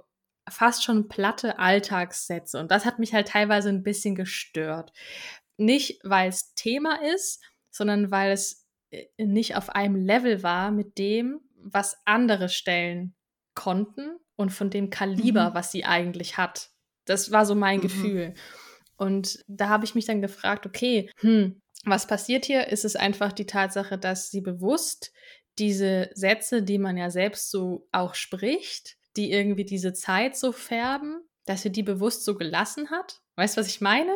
fast 0.48 0.84
schon 0.84 1.08
platte 1.08 1.58
Alltagssätze. 1.58 2.58
Und 2.58 2.70
das 2.70 2.84
hat 2.84 2.98
mich 2.98 3.14
halt 3.14 3.28
teilweise 3.28 3.68
ein 3.68 3.82
bisschen 3.82 4.14
gestört. 4.14 4.92
Nicht, 5.56 6.00
weil 6.04 6.28
es 6.28 6.54
Thema 6.54 7.00
ist, 7.14 7.42
sondern 7.70 8.10
weil 8.10 8.32
es 8.32 8.66
äh, 8.90 9.06
nicht 9.18 9.56
auf 9.56 9.70
einem 9.70 9.96
Level 9.96 10.42
war 10.42 10.70
mit 10.70 10.98
dem, 10.98 11.40
was 11.56 11.96
andere 12.04 12.48
Stellen 12.48 13.14
konnten 13.54 14.16
und 14.36 14.50
von 14.50 14.70
dem 14.70 14.90
Kaliber, 14.90 15.50
mhm. 15.50 15.54
was 15.54 15.72
sie 15.72 15.84
eigentlich 15.84 16.36
hat. 16.36 16.70
Das 17.06 17.32
war 17.32 17.46
so 17.46 17.54
mein 17.54 17.78
mhm. 17.78 17.82
Gefühl. 17.82 18.34
Und 18.96 19.44
da 19.46 19.68
habe 19.68 19.84
ich 19.84 19.94
mich 19.94 20.06
dann 20.06 20.22
gefragt, 20.22 20.66
okay, 20.66 21.10
hm, 21.18 21.60
was 21.84 22.06
passiert 22.06 22.44
hier? 22.44 22.68
Ist 22.68 22.84
es 22.84 22.96
einfach 22.96 23.32
die 23.32 23.46
Tatsache, 23.46 23.98
dass 23.98 24.30
sie 24.30 24.40
bewusst 24.40 25.12
diese 25.58 26.10
Sätze, 26.14 26.62
die 26.62 26.78
man 26.78 26.96
ja 26.96 27.10
selbst 27.10 27.50
so 27.50 27.88
auch 27.92 28.14
spricht, 28.14 28.95
die 29.16 29.32
irgendwie 29.32 29.64
diese 29.64 29.92
Zeit 29.92 30.36
so 30.36 30.52
färben, 30.52 31.22
dass 31.44 31.62
sie 31.62 31.70
die 31.70 31.82
bewusst 31.82 32.24
so 32.24 32.34
gelassen 32.34 32.90
hat? 32.90 33.20
Weißt 33.36 33.56
du, 33.56 33.60
was 33.60 33.68
ich 33.68 33.82
meine? 33.82 34.12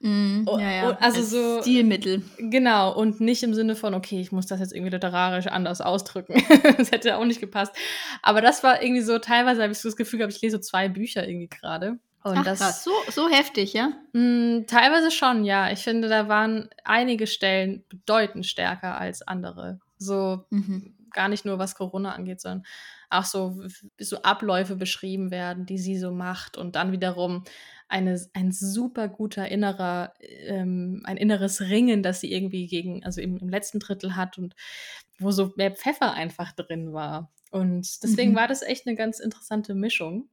Mm, 0.00 0.44
ja, 0.58 0.70
ja. 0.70 0.96
Also 0.98 1.20
Als 1.20 1.30
so 1.30 1.60
Stilmittel. 1.60 2.22
Genau 2.38 2.92
und 2.92 3.20
nicht 3.20 3.44
im 3.44 3.54
Sinne 3.54 3.76
von 3.76 3.94
okay, 3.94 4.20
ich 4.20 4.32
muss 4.32 4.46
das 4.46 4.58
jetzt 4.58 4.72
irgendwie 4.72 4.90
literarisch 4.90 5.46
anders 5.46 5.80
ausdrücken. 5.80 6.34
das 6.76 6.90
hätte 6.90 7.16
auch 7.16 7.24
nicht 7.24 7.40
gepasst. 7.40 7.72
Aber 8.20 8.40
das 8.40 8.64
war 8.64 8.82
irgendwie 8.82 9.02
so 9.02 9.18
teilweise 9.20 9.62
habe 9.62 9.72
ich 9.72 9.78
so 9.78 9.88
das 9.88 9.96
Gefühl 9.96 10.18
gehabt, 10.18 10.34
ich 10.34 10.42
lese 10.42 10.60
zwei 10.60 10.88
Bücher 10.88 11.26
irgendwie 11.26 11.48
gerade. 11.48 11.98
Und 12.24 12.38
Ach, 12.38 12.44
das, 12.44 12.58
krass. 12.58 12.84
So, 12.84 12.90
so 13.10 13.28
heftig, 13.28 13.74
ja? 13.74 13.92
Mh, 14.12 14.20
mm, 14.20 14.66
teilweise 14.66 15.10
schon, 15.10 15.44
ja. 15.44 15.70
Ich 15.70 15.80
finde, 15.80 16.08
da 16.08 16.26
waren 16.26 16.68
einige 16.82 17.26
Stellen 17.26 17.84
bedeutend 17.88 18.44
stärker 18.46 18.98
als 18.98 19.22
andere. 19.22 19.78
So 19.98 20.44
mhm. 20.50 20.96
gar 21.12 21.28
nicht 21.28 21.44
nur 21.44 21.58
was 21.58 21.76
Corona 21.76 22.12
angeht, 22.12 22.40
sondern 22.40 22.64
auch 23.14 23.24
so, 23.24 23.62
so 23.98 24.22
Abläufe 24.22 24.76
beschrieben 24.76 25.30
werden, 25.30 25.66
die 25.66 25.78
sie 25.78 25.96
so 25.96 26.10
macht 26.12 26.56
und 26.56 26.76
dann 26.76 26.92
wiederum 26.92 27.44
eine, 27.88 28.20
ein 28.32 28.52
super 28.52 29.08
guter 29.08 29.48
innerer, 29.48 30.14
ähm, 30.20 31.02
ein 31.04 31.16
inneres 31.16 31.60
Ringen, 31.60 32.02
das 32.02 32.20
sie 32.20 32.32
irgendwie 32.32 32.66
gegen, 32.66 33.04
also 33.04 33.20
im, 33.20 33.36
im 33.36 33.48
letzten 33.48 33.78
Drittel 33.78 34.16
hat 34.16 34.38
und 34.38 34.54
wo 35.18 35.30
so 35.30 35.52
mehr 35.56 35.70
Pfeffer 35.70 36.12
einfach 36.12 36.52
drin 36.52 36.92
war. 36.92 37.32
Und 37.50 38.02
deswegen 38.02 38.32
mhm. 38.32 38.36
war 38.36 38.48
das 38.48 38.62
echt 38.62 38.86
eine 38.86 38.96
ganz 38.96 39.20
interessante 39.20 39.74
Mischung 39.74 40.28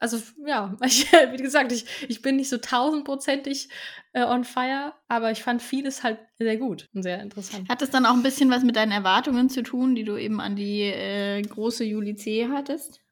also 0.00 0.18
ja, 0.46 0.76
ich, 0.84 1.10
wie 1.12 1.42
gesagt, 1.42 1.72
ich, 1.72 1.86
ich 2.08 2.22
bin 2.22 2.36
nicht 2.36 2.48
so 2.48 2.58
tausendprozentig 2.58 3.68
äh, 4.12 4.22
on 4.22 4.44
fire, 4.44 4.94
aber 5.08 5.30
ich 5.30 5.42
fand 5.42 5.62
vieles 5.62 6.02
halt 6.02 6.18
sehr 6.38 6.56
gut 6.56 6.88
und 6.94 7.02
sehr 7.02 7.20
interessant. 7.20 7.68
Hat 7.68 7.82
das 7.82 7.90
dann 7.90 8.06
auch 8.06 8.14
ein 8.14 8.22
bisschen 8.22 8.50
was 8.50 8.62
mit 8.62 8.76
deinen 8.76 8.92
Erwartungen 8.92 9.50
zu 9.50 9.62
tun, 9.62 9.94
die 9.94 10.04
du 10.04 10.16
eben 10.16 10.40
an 10.40 10.56
die 10.56 10.82
äh, 10.82 11.42
große 11.42 11.84
Juli 11.84 12.16
C 12.16 12.48
hattest? 12.48 13.02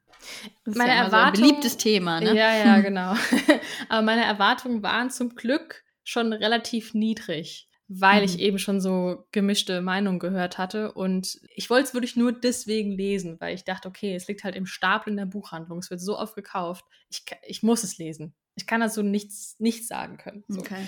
Das 0.63 0.75
meine 0.75 0.91
ja 0.91 1.03
Erwartungen, 1.03 1.35
so 1.35 1.43
ein 1.43 1.49
beliebtes 1.49 1.77
Thema, 1.77 2.19
ne? 2.19 2.35
Ja, 2.35 2.55
ja, 2.55 2.79
genau. 2.81 3.15
aber 3.89 4.01
meine 4.01 4.23
Erwartungen 4.23 4.81
waren 4.83 5.09
zum 5.09 5.35
Glück 5.35 5.83
schon 6.03 6.33
relativ 6.33 6.93
niedrig 6.93 7.67
weil 7.87 8.19
mhm. 8.19 8.25
ich 8.25 8.39
eben 8.39 8.57
schon 8.57 8.81
so 8.81 9.27
gemischte 9.31 9.81
Meinungen 9.81 10.19
gehört 10.19 10.57
hatte. 10.57 10.91
Und 10.93 11.39
ich 11.55 11.69
wollte 11.69 11.87
es 11.87 11.93
wirklich 11.93 12.15
nur 12.15 12.31
deswegen 12.31 12.91
lesen, 12.91 13.39
weil 13.39 13.53
ich 13.53 13.63
dachte, 13.63 13.87
okay, 13.87 14.15
es 14.15 14.27
liegt 14.27 14.43
halt 14.43 14.55
im 14.55 14.65
Stapel 14.65 15.11
in 15.11 15.17
der 15.17 15.25
Buchhandlung, 15.25 15.79
es 15.79 15.89
wird 15.89 16.01
so 16.01 16.17
oft 16.17 16.35
gekauft, 16.35 16.85
ich, 17.09 17.23
ich 17.45 17.63
muss 17.63 17.83
es 17.83 17.97
lesen. 17.97 18.33
Ich 18.55 18.65
kann 18.65 18.81
dazu 18.81 19.03
nichts, 19.03 19.55
nichts 19.59 19.87
sagen 19.87 20.17
können. 20.17 20.43
So. 20.47 20.61
Okay. 20.61 20.87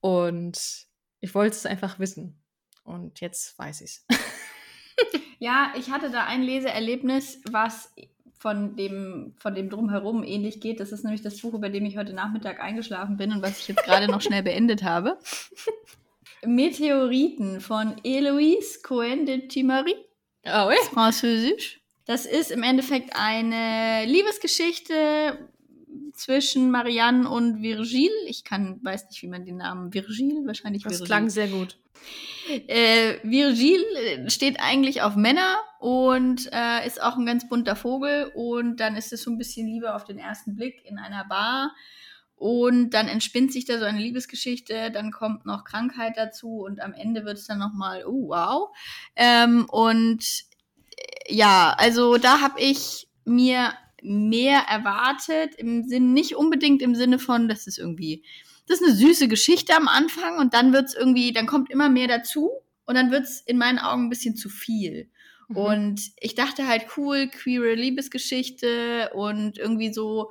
Und 0.00 0.86
ich 1.20 1.34
wollte 1.34 1.56
es 1.56 1.66
einfach 1.66 1.98
wissen. 1.98 2.42
Und 2.82 3.20
jetzt 3.20 3.58
weiß 3.58 3.82
ich 3.82 3.90
es. 3.90 4.06
ja, 5.38 5.72
ich 5.76 5.90
hatte 5.90 6.10
da 6.10 6.24
ein 6.24 6.42
Leseerlebnis, 6.42 7.40
was 7.50 7.92
von 8.38 8.76
dem, 8.76 9.34
von 9.38 9.54
dem 9.54 9.70
Drumherum 9.70 10.22
ähnlich 10.22 10.60
geht. 10.60 10.80
Das 10.80 10.92
ist 10.92 11.04
nämlich 11.04 11.22
das 11.22 11.40
Buch, 11.40 11.54
über 11.54 11.68
dem 11.68 11.84
ich 11.84 11.96
heute 11.96 12.12
Nachmittag 12.12 12.60
eingeschlafen 12.60 13.16
bin 13.16 13.32
und 13.32 13.42
was 13.42 13.60
ich 13.60 13.68
jetzt 13.68 13.84
gerade 13.84 14.08
noch 14.08 14.22
schnell 14.22 14.42
beendet 14.42 14.82
habe. 14.82 15.18
Meteoriten 16.44 17.60
von 17.60 17.96
Eloise 18.04 18.80
Cohen 18.82 19.26
de 19.26 19.46
Timary. 19.48 19.94
Oh, 20.44 20.68
oui. 20.68 20.74
Französisch. 20.92 21.80
Das 22.04 22.24
ist 22.24 22.50
im 22.50 22.62
Endeffekt 22.62 23.10
eine 23.16 24.04
Liebesgeschichte 24.06 25.50
zwischen 26.12 26.70
Marianne 26.70 27.28
und 27.28 27.62
Virgile. 27.62 28.14
Ich 28.28 28.44
kann, 28.44 28.78
weiß 28.82 29.08
nicht, 29.08 29.22
wie 29.22 29.28
man 29.28 29.44
den 29.44 29.56
Namen 29.56 29.92
Virgile, 29.92 30.46
wahrscheinlich 30.46 30.82
Das 30.82 30.92
Virgile. 30.92 31.06
klang 31.06 31.30
sehr 31.30 31.48
gut. 31.48 31.78
Äh, 32.68 33.14
Virgile 33.24 34.30
steht 34.30 34.60
eigentlich 34.60 35.02
auf 35.02 35.16
Männer 35.16 35.56
und 35.80 36.48
äh, 36.52 36.86
ist 36.86 37.02
auch 37.02 37.16
ein 37.16 37.26
ganz 37.26 37.48
bunter 37.48 37.74
Vogel. 37.74 38.30
Und 38.34 38.78
dann 38.78 38.96
ist 38.96 39.12
es 39.12 39.22
so 39.22 39.30
ein 39.30 39.38
bisschen 39.38 39.66
Liebe 39.66 39.94
auf 39.94 40.04
den 40.04 40.18
ersten 40.18 40.54
Blick 40.54 40.84
in 40.84 40.98
einer 40.98 41.24
Bar. 41.24 41.74
Und 42.36 42.90
dann 42.90 43.08
entspinnt 43.08 43.50
sich 43.50 43.64
da 43.64 43.78
so 43.78 43.86
eine 43.86 43.98
Liebesgeschichte, 43.98 44.90
dann 44.90 45.10
kommt 45.10 45.46
noch 45.46 45.64
Krankheit 45.64 46.14
dazu 46.16 46.64
und 46.64 46.82
am 46.82 46.92
Ende 46.92 47.24
wird 47.24 47.38
es 47.38 47.46
dann 47.46 47.58
nochmal, 47.58 48.04
oh 48.06 48.28
wow. 48.28 48.76
Ähm, 49.16 49.66
und 49.70 50.22
äh, 50.96 51.34
ja, 51.34 51.74
also 51.78 52.18
da 52.18 52.42
habe 52.42 52.60
ich 52.60 53.08
mir 53.24 53.72
mehr 54.02 54.60
erwartet, 54.68 55.54
im 55.56 55.84
Sinn, 55.84 56.12
nicht 56.12 56.36
unbedingt 56.36 56.82
im 56.82 56.94
Sinne 56.94 57.18
von, 57.18 57.48
das 57.48 57.66
ist 57.66 57.78
irgendwie, 57.78 58.22
das 58.66 58.80
ist 58.80 58.86
eine 58.86 58.96
süße 58.96 59.28
Geschichte 59.28 59.74
am 59.74 59.88
Anfang 59.88 60.38
und 60.38 60.52
dann 60.52 60.74
wird 60.74 60.86
es 60.86 60.94
irgendwie, 60.94 61.32
dann 61.32 61.46
kommt 61.46 61.70
immer 61.70 61.88
mehr 61.88 62.06
dazu 62.06 62.50
und 62.84 62.94
dann 62.96 63.10
wird 63.10 63.24
es 63.24 63.40
in 63.40 63.56
meinen 63.56 63.78
Augen 63.78 64.06
ein 64.06 64.10
bisschen 64.10 64.36
zu 64.36 64.50
viel. 64.50 65.08
Mhm. 65.48 65.56
Und 65.56 66.00
ich 66.20 66.34
dachte 66.34 66.66
halt, 66.68 66.86
cool, 66.98 67.28
queere 67.28 67.74
Liebesgeschichte 67.74 69.10
und 69.14 69.56
irgendwie 69.56 69.92
so, 69.92 70.30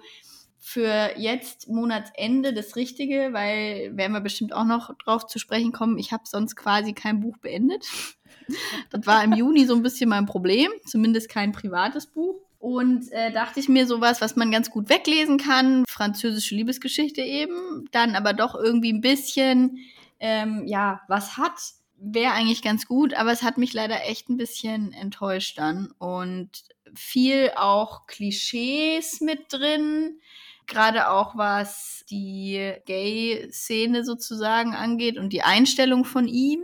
für 0.67 1.11
jetzt 1.15 1.69
Monatsende 1.69 2.51
das 2.51 2.75
Richtige, 2.75 3.29
weil 3.33 3.95
werden 3.95 4.13
wir 4.13 4.19
bestimmt 4.19 4.51
auch 4.51 4.63
noch 4.63 4.97
drauf 4.97 5.27
zu 5.27 5.37
sprechen 5.37 5.71
kommen. 5.71 5.99
Ich 5.99 6.11
habe 6.11 6.23
sonst 6.25 6.55
quasi 6.55 6.93
kein 6.93 7.19
Buch 7.19 7.37
beendet. 7.37 7.85
Das 8.91 9.07
war 9.07 9.23
im 9.23 9.33
Juni 9.33 9.65
so 9.65 9.73
ein 9.73 9.81
bisschen 9.81 10.07
mein 10.07 10.27
Problem, 10.27 10.69
zumindest 10.85 11.29
kein 11.29 11.51
privates 11.51 12.05
Buch. 12.05 12.35
Und 12.59 13.11
äh, 13.11 13.31
dachte 13.31 13.59
ich 13.59 13.69
mir 13.69 13.87
sowas, 13.87 14.21
was 14.21 14.35
man 14.35 14.51
ganz 14.51 14.69
gut 14.69 14.87
weglesen 14.87 15.39
kann, 15.39 15.83
französische 15.87 16.53
Liebesgeschichte 16.53 17.21
eben, 17.21 17.85
dann 17.91 18.13
aber 18.13 18.33
doch 18.33 18.53
irgendwie 18.53 18.93
ein 18.93 19.01
bisschen, 19.01 19.79
ähm, 20.19 20.61
ja, 20.67 21.01
was 21.07 21.37
hat, 21.37 21.53
wäre 21.97 22.33
eigentlich 22.33 22.61
ganz 22.61 22.85
gut, 22.85 23.15
aber 23.15 23.31
es 23.31 23.41
hat 23.41 23.57
mich 23.57 23.73
leider 23.73 24.03
echt 24.07 24.29
ein 24.29 24.37
bisschen 24.37 24.93
enttäuscht 24.93 25.57
dann. 25.57 25.91
Und 25.97 26.51
viel 26.93 27.51
auch 27.55 28.05
Klischees 28.05 29.21
mit 29.21 29.51
drin, 29.51 30.19
gerade 30.67 31.09
auch 31.09 31.35
was 31.37 32.03
die 32.09 32.73
Gay-Szene 32.85 34.03
sozusagen 34.03 34.73
angeht 34.73 35.17
und 35.17 35.33
die 35.33 35.41
Einstellung 35.43 36.05
von 36.05 36.27
ihm. 36.27 36.61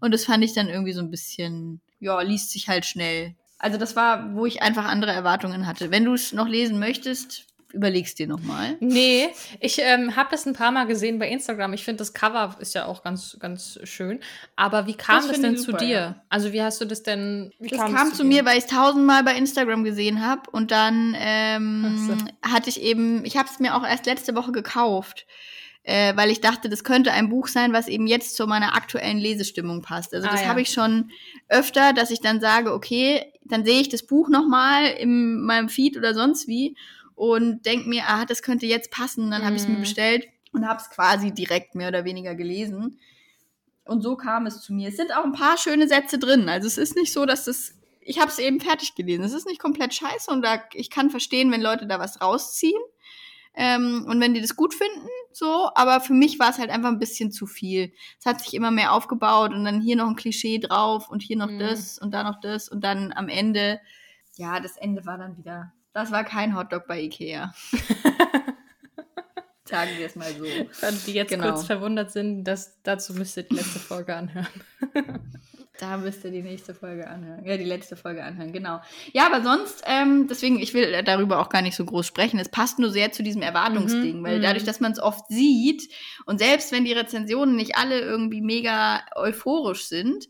Und 0.00 0.12
das 0.12 0.24
fand 0.24 0.44
ich 0.44 0.52
dann 0.52 0.68
irgendwie 0.68 0.92
so 0.92 1.00
ein 1.00 1.10
bisschen, 1.10 1.80
ja, 2.00 2.20
liest 2.20 2.50
sich 2.50 2.68
halt 2.68 2.84
schnell. 2.84 3.34
Also 3.58 3.78
das 3.78 3.94
war, 3.94 4.34
wo 4.34 4.44
ich 4.44 4.60
einfach 4.60 4.84
andere 4.84 5.12
Erwartungen 5.12 5.66
hatte. 5.66 5.92
Wenn 5.92 6.04
du 6.04 6.14
es 6.14 6.32
noch 6.32 6.48
lesen 6.48 6.80
möchtest, 6.80 7.46
überlegst 7.72 8.18
dir 8.18 8.26
nochmal. 8.26 8.76
Nee, 8.80 9.28
ich 9.60 9.78
ähm, 9.80 10.16
habe 10.16 10.28
das 10.30 10.46
ein 10.46 10.52
paar 10.52 10.70
Mal 10.72 10.86
gesehen 10.86 11.18
bei 11.18 11.28
Instagram. 11.28 11.72
Ich 11.72 11.84
finde, 11.84 11.98
das 11.98 12.12
Cover 12.12 12.56
ist 12.60 12.74
ja 12.74 12.86
auch 12.86 13.02
ganz, 13.02 13.36
ganz 13.40 13.78
schön. 13.84 14.20
Aber 14.56 14.86
wie 14.86 14.94
kam 14.94 15.16
das, 15.16 15.28
das 15.28 15.40
denn 15.40 15.56
zu 15.56 15.72
dir? 15.72 15.88
Ja. 15.88 16.22
Also, 16.28 16.52
wie 16.52 16.62
hast 16.62 16.80
du 16.80 16.84
das 16.84 17.02
denn? 17.02 17.52
das 17.58 17.78
kam 17.78 18.10
zu, 18.10 18.18
zu 18.18 18.24
mir, 18.24 18.44
weil 18.44 18.58
ich 18.58 18.64
es 18.64 18.70
tausendmal 18.70 19.24
bei 19.24 19.34
Instagram 19.36 19.84
gesehen 19.84 20.24
habe. 20.24 20.50
Und 20.50 20.70
dann 20.70 21.16
ähm, 21.18 22.08
so. 22.08 22.50
hatte 22.50 22.68
ich 22.68 22.82
eben, 22.82 23.24
ich 23.24 23.36
habe 23.36 23.48
es 23.50 23.58
mir 23.58 23.74
auch 23.74 23.84
erst 23.84 24.06
letzte 24.06 24.34
Woche 24.34 24.52
gekauft 24.52 25.26
äh, 25.84 26.16
weil 26.16 26.30
ich 26.30 26.40
dachte, 26.40 26.68
das 26.68 26.84
könnte 26.84 27.12
ein 27.12 27.28
Buch 27.28 27.48
sein, 27.48 27.72
was 27.72 27.88
eben 27.88 28.06
jetzt 28.06 28.36
zu 28.36 28.46
meiner 28.46 28.76
aktuellen 28.76 29.18
Lesestimmung 29.18 29.82
passt. 29.82 30.14
Also 30.14 30.28
ah, 30.28 30.30
das 30.30 30.42
ja. 30.42 30.48
habe 30.48 30.60
ich 30.60 30.70
schon 30.70 31.10
öfter, 31.48 31.92
dass 31.92 32.10
ich 32.10 32.20
dann 32.20 32.40
sage, 32.40 32.72
okay, 32.72 33.32
dann 33.44 33.64
sehe 33.64 33.80
ich 33.80 33.88
das 33.88 34.04
Buch 34.04 34.28
nochmal 34.28 34.86
in 34.86 35.42
meinem 35.42 35.68
Feed 35.68 35.96
oder 35.96 36.14
sonst 36.14 36.46
wie 36.46 36.76
und 37.22 37.64
denke 37.66 37.88
mir, 37.88 38.02
ah, 38.08 38.24
das 38.24 38.42
könnte 38.42 38.66
jetzt 38.66 38.90
passen. 38.90 39.30
Dann 39.30 39.44
habe 39.44 39.54
ich 39.54 39.62
es 39.62 39.68
mir 39.68 39.76
mhm. 39.76 39.82
bestellt 39.82 40.26
und 40.52 40.66
habe 40.66 40.80
es 40.80 40.90
quasi 40.90 41.30
direkt 41.30 41.76
mehr 41.76 41.86
oder 41.86 42.04
weniger 42.04 42.34
gelesen. 42.34 42.98
Und 43.84 44.02
so 44.02 44.16
kam 44.16 44.46
es 44.46 44.60
zu 44.60 44.72
mir. 44.72 44.88
Es 44.88 44.96
sind 44.96 45.14
auch 45.14 45.22
ein 45.22 45.32
paar 45.32 45.56
schöne 45.56 45.86
Sätze 45.86 46.18
drin. 46.18 46.48
Also 46.48 46.66
es 46.66 46.78
ist 46.78 46.96
nicht 46.96 47.12
so, 47.12 47.24
dass 47.24 47.44
das 47.44 47.74
ich 48.00 48.18
habe 48.18 48.28
es 48.28 48.40
eben 48.40 48.58
fertig 48.58 48.96
gelesen. 48.96 49.24
Es 49.24 49.34
ist 49.34 49.46
nicht 49.46 49.60
komplett 49.60 49.94
scheiße 49.94 50.32
und 50.32 50.42
da, 50.42 50.64
ich 50.72 50.90
kann 50.90 51.10
verstehen, 51.10 51.52
wenn 51.52 51.62
Leute 51.62 51.86
da 51.86 52.00
was 52.00 52.20
rausziehen. 52.20 52.82
Ähm, 53.54 54.04
und 54.08 54.20
wenn 54.20 54.34
die 54.34 54.40
das 54.40 54.56
gut 54.56 54.74
finden, 54.74 55.06
so, 55.32 55.70
aber 55.76 56.00
für 56.00 56.14
mich 56.14 56.40
war 56.40 56.50
es 56.50 56.58
halt 56.58 56.70
einfach 56.70 56.88
ein 56.88 56.98
bisschen 56.98 57.30
zu 57.30 57.46
viel. 57.46 57.92
Es 58.18 58.26
hat 58.26 58.40
sich 58.40 58.54
immer 58.54 58.72
mehr 58.72 58.92
aufgebaut 58.92 59.52
und 59.52 59.64
dann 59.64 59.80
hier 59.80 59.94
noch 59.94 60.08
ein 60.08 60.16
Klischee 60.16 60.58
drauf 60.58 61.08
und 61.08 61.22
hier 61.22 61.36
noch 61.36 61.50
mhm. 61.50 61.60
das 61.60 62.00
und 62.00 62.12
da 62.12 62.24
noch 62.24 62.40
das 62.40 62.68
und 62.68 62.82
dann 62.82 63.12
am 63.12 63.28
Ende, 63.28 63.80
ja, 64.34 64.58
das 64.58 64.76
Ende 64.76 65.06
war 65.06 65.18
dann 65.18 65.36
wieder, 65.36 65.72
das 65.92 66.10
war 66.10 66.24
kein 66.24 66.56
Hotdog 66.56 66.86
bei 66.86 67.00
Ikea. 67.02 67.54
Sagen 69.64 69.90
wir 69.96 70.06
es 70.06 70.16
mal 70.16 70.32
so. 70.32 70.44
Die 71.06 71.12
jetzt 71.12 71.30
genau. 71.30 71.52
kurz 71.52 71.64
verwundert 71.64 72.10
sind, 72.12 72.44
dass 72.44 72.82
dazu 72.82 73.14
müsst 73.14 73.36
ihr 73.36 73.44
die 73.44 73.54
letzte 73.54 73.78
Folge 73.78 74.14
anhören. 74.14 74.48
Da 75.82 75.96
müsst 75.96 76.22
ihr 76.24 76.30
die 76.30 76.42
nächste 76.42 76.74
Folge 76.74 77.08
anhören. 77.08 77.44
Ja, 77.44 77.56
die 77.56 77.64
letzte 77.64 77.96
Folge 77.96 78.22
anhören, 78.22 78.52
genau. 78.52 78.80
Ja, 79.12 79.26
aber 79.26 79.42
sonst, 79.42 79.82
ähm, 79.84 80.28
deswegen, 80.28 80.60
ich 80.60 80.74
will 80.74 81.02
darüber 81.02 81.40
auch 81.40 81.48
gar 81.48 81.60
nicht 81.60 81.74
so 81.74 81.84
groß 81.84 82.06
sprechen. 82.06 82.38
Es 82.38 82.50
passt 82.50 82.78
nur 82.78 82.90
sehr 82.90 83.10
zu 83.10 83.24
diesem 83.24 83.42
Erwartungsding, 83.42 84.20
mhm, 84.20 84.24
weil 84.24 84.38
mhm. 84.38 84.42
dadurch, 84.42 84.62
dass 84.62 84.78
man 84.78 84.92
es 84.92 85.00
oft 85.00 85.26
sieht 85.28 85.92
und 86.24 86.38
selbst 86.38 86.70
wenn 86.70 86.84
die 86.84 86.92
Rezensionen 86.92 87.56
nicht 87.56 87.76
alle 87.76 87.98
irgendwie 87.98 88.42
mega 88.42 89.00
euphorisch 89.16 89.86
sind, 89.86 90.28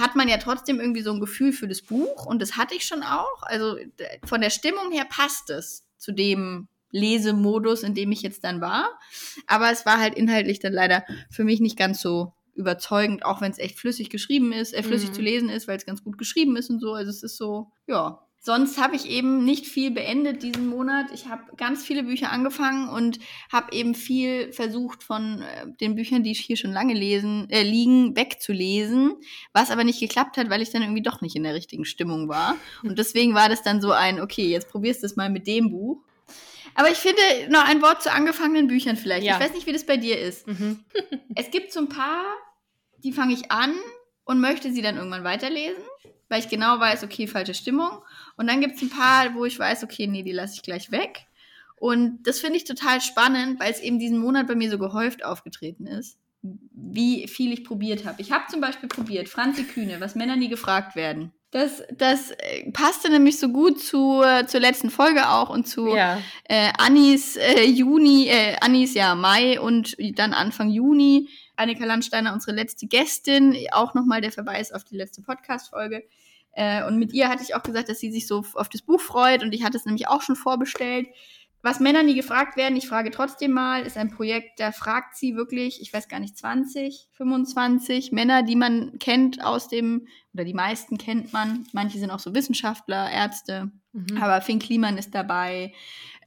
hat 0.00 0.16
man 0.16 0.28
ja 0.28 0.38
trotzdem 0.38 0.80
irgendwie 0.80 1.02
so 1.02 1.12
ein 1.12 1.20
Gefühl 1.20 1.52
für 1.52 1.68
das 1.68 1.82
Buch 1.82 2.26
und 2.26 2.40
das 2.40 2.56
hatte 2.56 2.74
ich 2.74 2.84
schon 2.84 3.02
auch. 3.02 3.42
Also 3.42 3.76
von 4.24 4.40
der 4.40 4.50
Stimmung 4.50 4.90
her 4.92 5.06
passt 5.08 5.50
es 5.50 5.86
zu 5.96 6.12
dem 6.12 6.68
Lesemodus, 6.90 7.82
in 7.82 7.94
dem 7.94 8.12
ich 8.12 8.22
jetzt 8.22 8.44
dann 8.44 8.60
war. 8.60 8.98
Aber 9.46 9.70
es 9.70 9.86
war 9.86 9.98
halt 9.98 10.14
inhaltlich 10.14 10.60
dann 10.60 10.72
leider 10.72 11.04
für 11.30 11.44
mich 11.44 11.60
nicht 11.60 11.76
ganz 11.76 12.00
so 12.00 12.32
überzeugend, 12.54 13.24
auch 13.24 13.40
wenn 13.40 13.52
es 13.52 13.58
echt 13.58 13.78
flüssig 13.78 14.10
geschrieben 14.10 14.52
ist, 14.52 14.72
äh, 14.72 14.82
flüssig 14.82 15.10
mhm. 15.10 15.14
zu 15.14 15.22
lesen 15.22 15.48
ist, 15.48 15.68
weil 15.68 15.76
es 15.76 15.86
ganz 15.86 16.02
gut 16.02 16.16
geschrieben 16.16 16.56
ist 16.56 16.70
und 16.70 16.80
so. 16.80 16.94
Also 16.94 17.10
es 17.10 17.22
ist 17.22 17.36
so, 17.36 17.70
ja. 17.86 18.25
Sonst 18.46 18.80
habe 18.80 18.94
ich 18.94 19.10
eben 19.10 19.44
nicht 19.44 19.66
viel 19.66 19.90
beendet 19.90 20.44
diesen 20.44 20.68
Monat. 20.68 21.06
Ich 21.12 21.26
habe 21.26 21.42
ganz 21.56 21.84
viele 21.84 22.04
Bücher 22.04 22.30
angefangen 22.30 22.88
und 22.88 23.18
habe 23.52 23.72
eben 23.72 23.96
viel 23.96 24.52
versucht 24.52 25.02
von 25.02 25.42
äh, 25.42 25.66
den 25.80 25.96
Büchern, 25.96 26.22
die 26.22 26.30
ich 26.30 26.40
hier 26.40 26.56
schon 26.56 26.72
lange 26.72 26.94
lesen, 26.94 27.50
äh, 27.50 27.62
liegen, 27.62 28.16
wegzulesen, 28.16 29.16
was 29.52 29.72
aber 29.72 29.82
nicht 29.82 29.98
geklappt 29.98 30.36
hat, 30.36 30.48
weil 30.48 30.62
ich 30.62 30.70
dann 30.70 30.82
irgendwie 30.82 31.02
doch 31.02 31.20
nicht 31.20 31.34
in 31.34 31.42
der 31.42 31.54
richtigen 31.54 31.84
Stimmung 31.84 32.28
war. 32.28 32.56
Und 32.84 32.98
deswegen 33.00 33.34
war 33.34 33.48
das 33.48 33.62
dann 33.62 33.80
so 33.80 33.90
ein, 33.90 34.20
okay, 34.20 34.46
jetzt 34.46 34.70
probierst 34.70 35.02
du 35.02 35.06
es 35.06 35.16
mal 35.16 35.28
mit 35.28 35.46
dem 35.48 35.70
Buch. 35.70 36.02
Aber 36.76 36.90
ich 36.90 36.98
finde 36.98 37.20
noch 37.50 37.66
ein 37.66 37.82
Wort 37.82 38.02
zu 38.02 38.12
angefangenen 38.12 38.68
Büchern 38.68 38.96
vielleicht. 38.96 39.26
Ja. 39.26 39.34
Ich 39.34 39.40
weiß 39.40 39.54
nicht, 39.54 39.66
wie 39.66 39.72
das 39.72 39.84
bei 39.84 39.96
dir 39.96 40.20
ist. 40.20 40.46
Mhm. 40.46 40.84
es 41.34 41.50
gibt 41.50 41.72
so 41.72 41.80
ein 41.80 41.88
paar 41.88 42.24
die 43.06 43.12
fange 43.12 43.34
ich 43.34 43.50
an 43.50 43.74
und 44.24 44.40
möchte 44.40 44.72
sie 44.72 44.82
dann 44.82 44.96
irgendwann 44.96 45.24
weiterlesen, 45.24 45.82
weil 46.28 46.40
ich 46.40 46.48
genau 46.48 46.78
weiß, 46.78 47.04
okay, 47.04 47.26
falsche 47.26 47.54
Stimmung. 47.54 48.02
Und 48.36 48.48
dann 48.48 48.60
gibt 48.60 48.76
es 48.76 48.82
ein 48.82 48.90
paar, 48.90 49.34
wo 49.34 49.44
ich 49.44 49.58
weiß, 49.58 49.84
okay, 49.84 50.06
nee, 50.06 50.22
die 50.22 50.32
lasse 50.32 50.54
ich 50.56 50.62
gleich 50.62 50.90
weg. 50.90 51.26
Und 51.76 52.22
das 52.24 52.40
finde 52.40 52.56
ich 52.56 52.64
total 52.64 53.00
spannend, 53.00 53.60
weil 53.60 53.70
es 53.70 53.80
eben 53.80 53.98
diesen 53.98 54.18
Monat 54.18 54.46
bei 54.46 54.54
mir 54.54 54.70
so 54.70 54.78
gehäuft 54.78 55.24
aufgetreten 55.24 55.86
ist, 55.86 56.18
wie 56.42 57.28
viel 57.28 57.52
ich 57.52 57.64
probiert 57.64 58.04
habe. 58.06 58.22
Ich 58.22 58.32
habe 58.32 58.44
zum 58.48 58.60
Beispiel 58.60 58.88
probiert, 58.88 59.28
Franzi 59.28 59.64
Kühne, 59.64 60.00
was 60.00 60.14
Männer 60.14 60.36
nie 60.36 60.48
gefragt 60.48 60.96
werden. 60.96 61.32
Das, 61.52 61.82
das 61.96 62.32
äh, 62.32 62.70
passte 62.72 63.08
nämlich 63.08 63.38
so 63.38 63.48
gut 63.50 63.80
zu, 63.80 64.22
äh, 64.22 64.46
zur 64.46 64.60
letzten 64.60 64.90
Folge 64.90 65.28
auch 65.28 65.48
und 65.48 65.66
zu 65.66 65.94
ja. 65.94 66.18
äh, 66.44 66.70
Annis 66.76 67.36
äh, 67.36 67.64
Juni, 67.64 68.28
äh, 68.28 68.56
Annis 68.60 68.94
ja 68.94 69.14
Mai 69.14 69.60
und 69.60 69.96
dann 70.18 70.34
Anfang 70.34 70.70
Juni 70.70 71.28
Annika 71.56 71.84
Landsteiner, 71.84 72.32
unsere 72.32 72.54
letzte 72.54 72.86
Gästin, 72.86 73.56
auch 73.72 73.94
nochmal 73.94 74.20
der 74.20 74.32
Verweis 74.32 74.72
auf 74.72 74.84
die 74.84 74.96
letzte 74.96 75.22
Podcast-Folge. 75.22 76.04
Äh, 76.52 76.84
und 76.86 76.98
mit 76.98 77.12
ihr 77.12 77.28
hatte 77.28 77.42
ich 77.42 77.54
auch 77.54 77.62
gesagt, 77.62 77.88
dass 77.88 78.00
sie 78.00 78.10
sich 78.10 78.26
so 78.26 78.44
auf 78.54 78.68
das 78.68 78.82
Buch 78.82 79.00
freut 79.00 79.42
und 79.42 79.54
ich 79.54 79.62
hatte 79.62 79.76
es 79.76 79.84
nämlich 79.84 80.08
auch 80.08 80.22
schon 80.22 80.36
vorbestellt. 80.36 81.08
Was 81.62 81.80
Männer 81.80 82.04
nie 82.04 82.14
gefragt 82.14 82.56
werden, 82.56 82.76
ich 82.76 82.86
frage 82.86 83.10
trotzdem 83.10 83.50
mal, 83.50 83.82
ist 83.82 83.96
ein 83.96 84.10
Projekt, 84.10 84.60
da 84.60 84.70
fragt 84.70 85.16
sie 85.16 85.34
wirklich, 85.34 85.82
ich 85.82 85.92
weiß 85.92 86.08
gar 86.08 86.20
nicht, 86.20 86.38
20, 86.38 87.08
25 87.12 88.12
Männer, 88.12 88.42
die 88.44 88.54
man 88.54 88.98
kennt 89.00 89.44
aus 89.44 89.68
dem, 89.68 90.06
oder 90.32 90.44
die 90.44 90.54
meisten 90.54 90.96
kennt 90.96 91.32
man. 91.32 91.66
Manche 91.72 91.98
sind 91.98 92.10
auch 92.10 92.20
so 92.20 92.34
Wissenschaftler, 92.34 93.10
Ärzte. 93.10 93.72
Mhm. 93.92 94.22
Aber 94.22 94.40
Finn 94.42 94.60
Kliman 94.60 94.96
ist 94.96 95.14
dabei, 95.14 95.72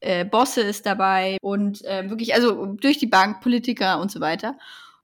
äh, 0.02 0.26
Bosse 0.26 0.62
ist 0.62 0.86
dabei 0.86 1.38
und 1.42 1.86
äh, 1.86 2.10
wirklich, 2.10 2.36
also 2.36 2.66
durch 2.66 2.98
die 2.98 3.08
Bank, 3.08 3.40
Politiker 3.42 4.02
und 4.02 4.12
so 4.12 4.20
weiter. 4.20 4.58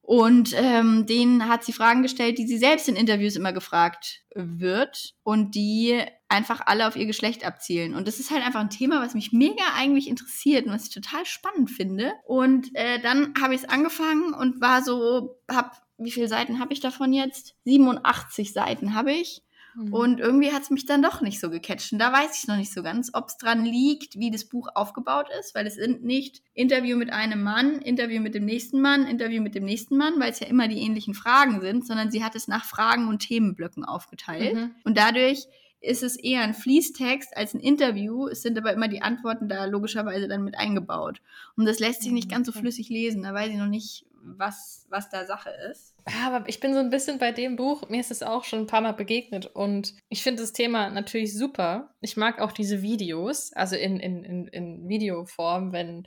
Und 0.07 0.53
ähm, 0.55 1.07
denen 1.07 1.49
hat 1.49 1.63
sie 1.63 1.73
Fragen 1.73 2.03
gestellt, 2.03 2.37
die 2.37 2.45
sie 2.45 2.59
selbst 2.59 2.87
in 2.87 2.95
Interviews 2.95 3.35
immer 3.35 3.53
gefragt 3.53 4.21
wird 4.35 5.15
und 5.23 5.55
die 5.55 5.99
einfach 6.29 6.61
alle 6.63 6.87
auf 6.87 6.95
ihr 6.95 7.07
Geschlecht 7.07 7.43
abzielen. 7.43 7.95
Und 7.95 8.07
das 8.07 8.19
ist 8.19 8.29
halt 8.29 8.45
einfach 8.45 8.59
ein 8.59 8.69
Thema, 8.69 9.01
was 9.01 9.15
mich 9.15 9.31
mega 9.31 9.63
eigentlich 9.75 10.07
interessiert 10.07 10.67
und 10.67 10.73
was 10.73 10.83
ich 10.83 10.93
total 10.93 11.25
spannend 11.25 11.71
finde. 11.71 12.13
Und 12.23 12.69
äh, 12.75 12.99
dann 12.99 13.33
habe 13.41 13.55
ich 13.55 13.63
es 13.63 13.69
angefangen 13.69 14.35
und 14.35 14.61
war 14.61 14.83
so, 14.83 15.39
hab, 15.49 15.81
wie 15.97 16.11
viele 16.11 16.27
Seiten 16.27 16.59
habe 16.59 16.73
ich 16.73 16.81
davon 16.81 17.11
jetzt? 17.11 17.55
87 17.63 18.53
Seiten 18.53 18.93
habe 18.93 19.11
ich. 19.11 19.41
Mhm. 19.75 19.93
Und 19.93 20.19
irgendwie 20.19 20.51
hat 20.51 20.63
es 20.63 20.69
mich 20.69 20.85
dann 20.85 21.01
doch 21.01 21.21
nicht 21.21 21.39
so 21.39 21.49
gecatcht. 21.49 21.91
Und 21.93 21.99
da 21.99 22.11
weiß 22.11 22.37
ich 22.37 22.47
noch 22.47 22.57
nicht 22.57 22.73
so 22.73 22.83
ganz, 22.83 23.11
ob 23.13 23.27
es 23.27 23.37
dran 23.37 23.65
liegt, 23.65 24.17
wie 24.17 24.31
das 24.31 24.45
Buch 24.45 24.69
aufgebaut 24.73 25.27
ist, 25.39 25.55
weil 25.55 25.67
es 25.67 25.75
sind 25.75 26.03
nicht 26.03 26.41
Interview 26.53 26.97
mit 26.97 27.11
einem 27.11 27.43
Mann, 27.43 27.79
Interview 27.81 28.21
mit 28.21 28.35
dem 28.35 28.45
nächsten 28.45 28.81
Mann, 28.81 29.05
Interview 29.05 29.41
mit 29.41 29.55
dem 29.55 29.65
nächsten 29.65 29.97
Mann, 29.97 30.19
weil 30.19 30.31
es 30.31 30.39
ja 30.39 30.47
immer 30.47 30.67
die 30.67 30.79
ähnlichen 30.79 31.13
Fragen 31.13 31.61
sind, 31.61 31.85
sondern 31.85 32.11
sie 32.11 32.23
hat 32.23 32.35
es 32.35 32.47
nach 32.47 32.65
Fragen 32.65 33.07
und 33.07 33.19
Themenblöcken 33.19 33.83
aufgeteilt. 33.83 34.55
Mhm. 34.55 34.71
Und 34.83 34.97
dadurch 34.97 35.47
ist 35.85 36.03
es 36.03 36.15
eher 36.15 36.41
ein 36.41 36.53
Fließtext 36.53 37.35
als 37.37 37.53
ein 37.53 37.59
Interview. 37.59 38.27
Es 38.27 38.41
sind 38.41 38.57
aber 38.57 38.73
immer 38.73 38.87
die 38.87 39.01
Antworten 39.01 39.47
da 39.47 39.65
logischerweise 39.65 40.27
dann 40.27 40.43
mit 40.43 40.57
eingebaut. 40.57 41.21
Und 41.55 41.65
das 41.65 41.79
lässt 41.79 42.01
sich 42.01 42.11
nicht 42.11 42.27
mhm, 42.29 42.33
ganz 42.33 42.47
so 42.47 42.53
flüssig 42.53 42.89
lesen. 42.89 43.23
Da 43.23 43.33
weiß 43.33 43.49
ich 43.49 43.57
noch 43.57 43.67
nicht, 43.67 44.05
was, 44.25 44.85
was 44.89 45.09
da 45.09 45.25
Sache 45.25 45.51
ist. 45.71 45.95
Aber 46.25 46.47
ich 46.47 46.59
bin 46.59 46.73
so 46.73 46.79
ein 46.79 46.89
bisschen 46.89 47.19
bei 47.19 47.31
dem 47.31 47.55
Buch, 47.55 47.89
mir 47.89 47.99
ist 47.99 48.11
es 48.11 48.23
auch 48.23 48.43
schon 48.43 48.59
ein 48.59 48.67
paar 48.67 48.81
Mal 48.81 48.93
begegnet 48.93 49.45
und 49.47 49.93
ich 50.09 50.23
finde 50.23 50.41
das 50.41 50.53
Thema 50.53 50.89
natürlich 50.89 51.37
super. 51.37 51.93
Ich 52.01 52.17
mag 52.17 52.39
auch 52.39 52.51
diese 52.51 52.81
Videos, 52.81 53.53
also 53.53 53.75
in, 53.75 53.99
in, 53.99 54.23
in, 54.23 54.47
in 54.47 54.87
Videoform, 54.87 55.71
wenn 55.71 56.05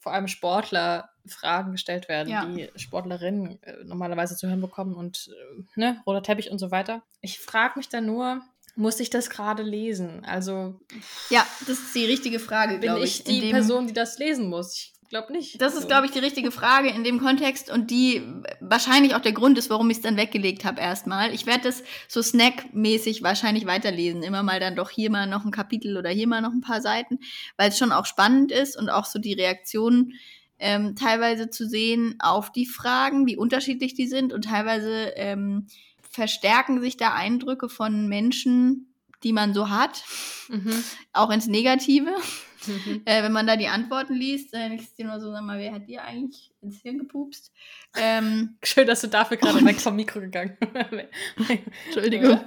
vor 0.00 0.12
allem 0.12 0.28
Sportler 0.28 1.10
Fragen 1.26 1.72
gestellt 1.72 2.08
werden, 2.08 2.28
ja. 2.28 2.44
die 2.44 2.70
Sportlerinnen 2.76 3.60
äh, 3.62 3.84
normalerweise 3.84 4.36
zu 4.36 4.46
hören 4.46 4.60
bekommen 4.60 4.94
und 4.94 5.28
äh, 5.28 5.62
ne, 5.74 6.00
roter 6.06 6.22
Teppich 6.22 6.50
und 6.50 6.58
so 6.58 6.70
weiter. 6.70 7.02
Ich 7.20 7.40
frage 7.40 7.74
mich 7.76 7.88
dann 7.88 8.06
nur, 8.06 8.42
muss 8.76 9.00
ich 9.00 9.10
das 9.10 9.30
gerade 9.30 9.62
lesen? 9.62 10.24
Also. 10.24 10.78
Ja, 11.30 11.44
das 11.60 11.78
ist 11.78 11.94
die 11.94 12.04
richtige 12.04 12.38
Frage, 12.38 12.78
glaube 12.78 13.04
ich. 13.04 13.24
Bin 13.24 13.34
ich 13.34 13.40
die 13.40 13.50
Person, 13.50 13.86
die 13.86 13.94
das 13.94 14.18
lesen 14.18 14.48
muss? 14.48 14.74
Ich 14.74 14.94
glaube 15.08 15.32
nicht. 15.32 15.60
Das 15.60 15.74
ist, 15.74 15.88
glaube 15.88 16.06
ich, 16.06 16.12
die 16.12 16.18
richtige 16.18 16.50
Frage 16.50 16.88
in 16.88 17.04
dem 17.04 17.20
Kontext 17.20 17.70
und 17.70 17.90
die 17.90 18.22
wahrscheinlich 18.60 19.14
auch 19.14 19.20
der 19.20 19.32
Grund 19.32 19.58
ist, 19.58 19.70
warum 19.70 19.90
ich 19.90 19.98
es 19.98 20.02
dann 20.02 20.16
weggelegt 20.16 20.64
habe 20.64 20.80
erstmal. 20.80 21.32
Ich 21.34 21.46
werde 21.46 21.64
das 21.64 21.82
so 22.08 22.22
snackmäßig 22.22 23.22
wahrscheinlich 23.22 23.66
weiterlesen. 23.66 24.22
Immer 24.22 24.42
mal 24.42 24.60
dann 24.60 24.76
doch 24.76 24.90
hier 24.90 25.10
mal 25.10 25.26
noch 25.26 25.44
ein 25.44 25.50
Kapitel 25.50 25.96
oder 25.96 26.10
hier 26.10 26.28
mal 26.28 26.40
noch 26.40 26.52
ein 26.52 26.60
paar 26.60 26.80
Seiten, 26.80 27.18
weil 27.56 27.70
es 27.70 27.78
schon 27.78 27.92
auch 27.92 28.06
spannend 28.06 28.52
ist 28.52 28.76
und 28.76 28.88
auch 28.88 29.04
so 29.04 29.18
die 29.18 29.34
Reaktionen 29.34 30.14
ähm, 30.58 30.96
teilweise 30.96 31.50
zu 31.50 31.68
sehen 31.68 32.16
auf 32.18 32.50
die 32.50 32.66
Fragen, 32.66 33.26
wie 33.26 33.36
unterschiedlich 33.36 33.94
die 33.94 34.06
sind 34.06 34.32
und 34.32 34.44
teilweise 34.44 35.12
ähm, 35.16 35.66
verstärken 36.10 36.80
sich 36.80 36.96
da 36.96 37.12
Eindrücke 37.12 37.68
von 37.68 38.08
Menschen, 38.08 38.94
die 39.22 39.32
man 39.32 39.54
so 39.54 39.70
hat, 39.70 40.04
mhm. 40.48 40.82
auch 41.12 41.30
ins 41.30 41.46
Negative. 41.46 42.14
Mhm. 42.66 43.02
Äh, 43.04 43.22
wenn 43.22 43.32
man 43.32 43.46
da 43.46 43.56
die 43.56 43.68
Antworten 43.68 44.14
liest, 44.14 44.52
dann 44.52 44.76
du 44.76 44.84
dir 44.98 45.06
nur 45.06 45.20
so, 45.20 45.30
sag 45.30 45.42
mal, 45.42 45.58
wer 45.58 45.72
hat 45.72 45.86
dir 45.86 46.02
eigentlich 46.04 46.50
ins 46.62 46.80
Hirn 46.82 46.98
gepupst? 46.98 47.52
Ähm, 47.96 48.56
Schön, 48.62 48.86
dass 48.86 49.00
du 49.02 49.08
dafür 49.08 49.36
gerade 49.36 49.64
weg 49.64 49.80
vom 49.80 49.96
Mikro 49.96 50.20
gegangen 50.20 50.56
Entschuldigung. 51.86 52.40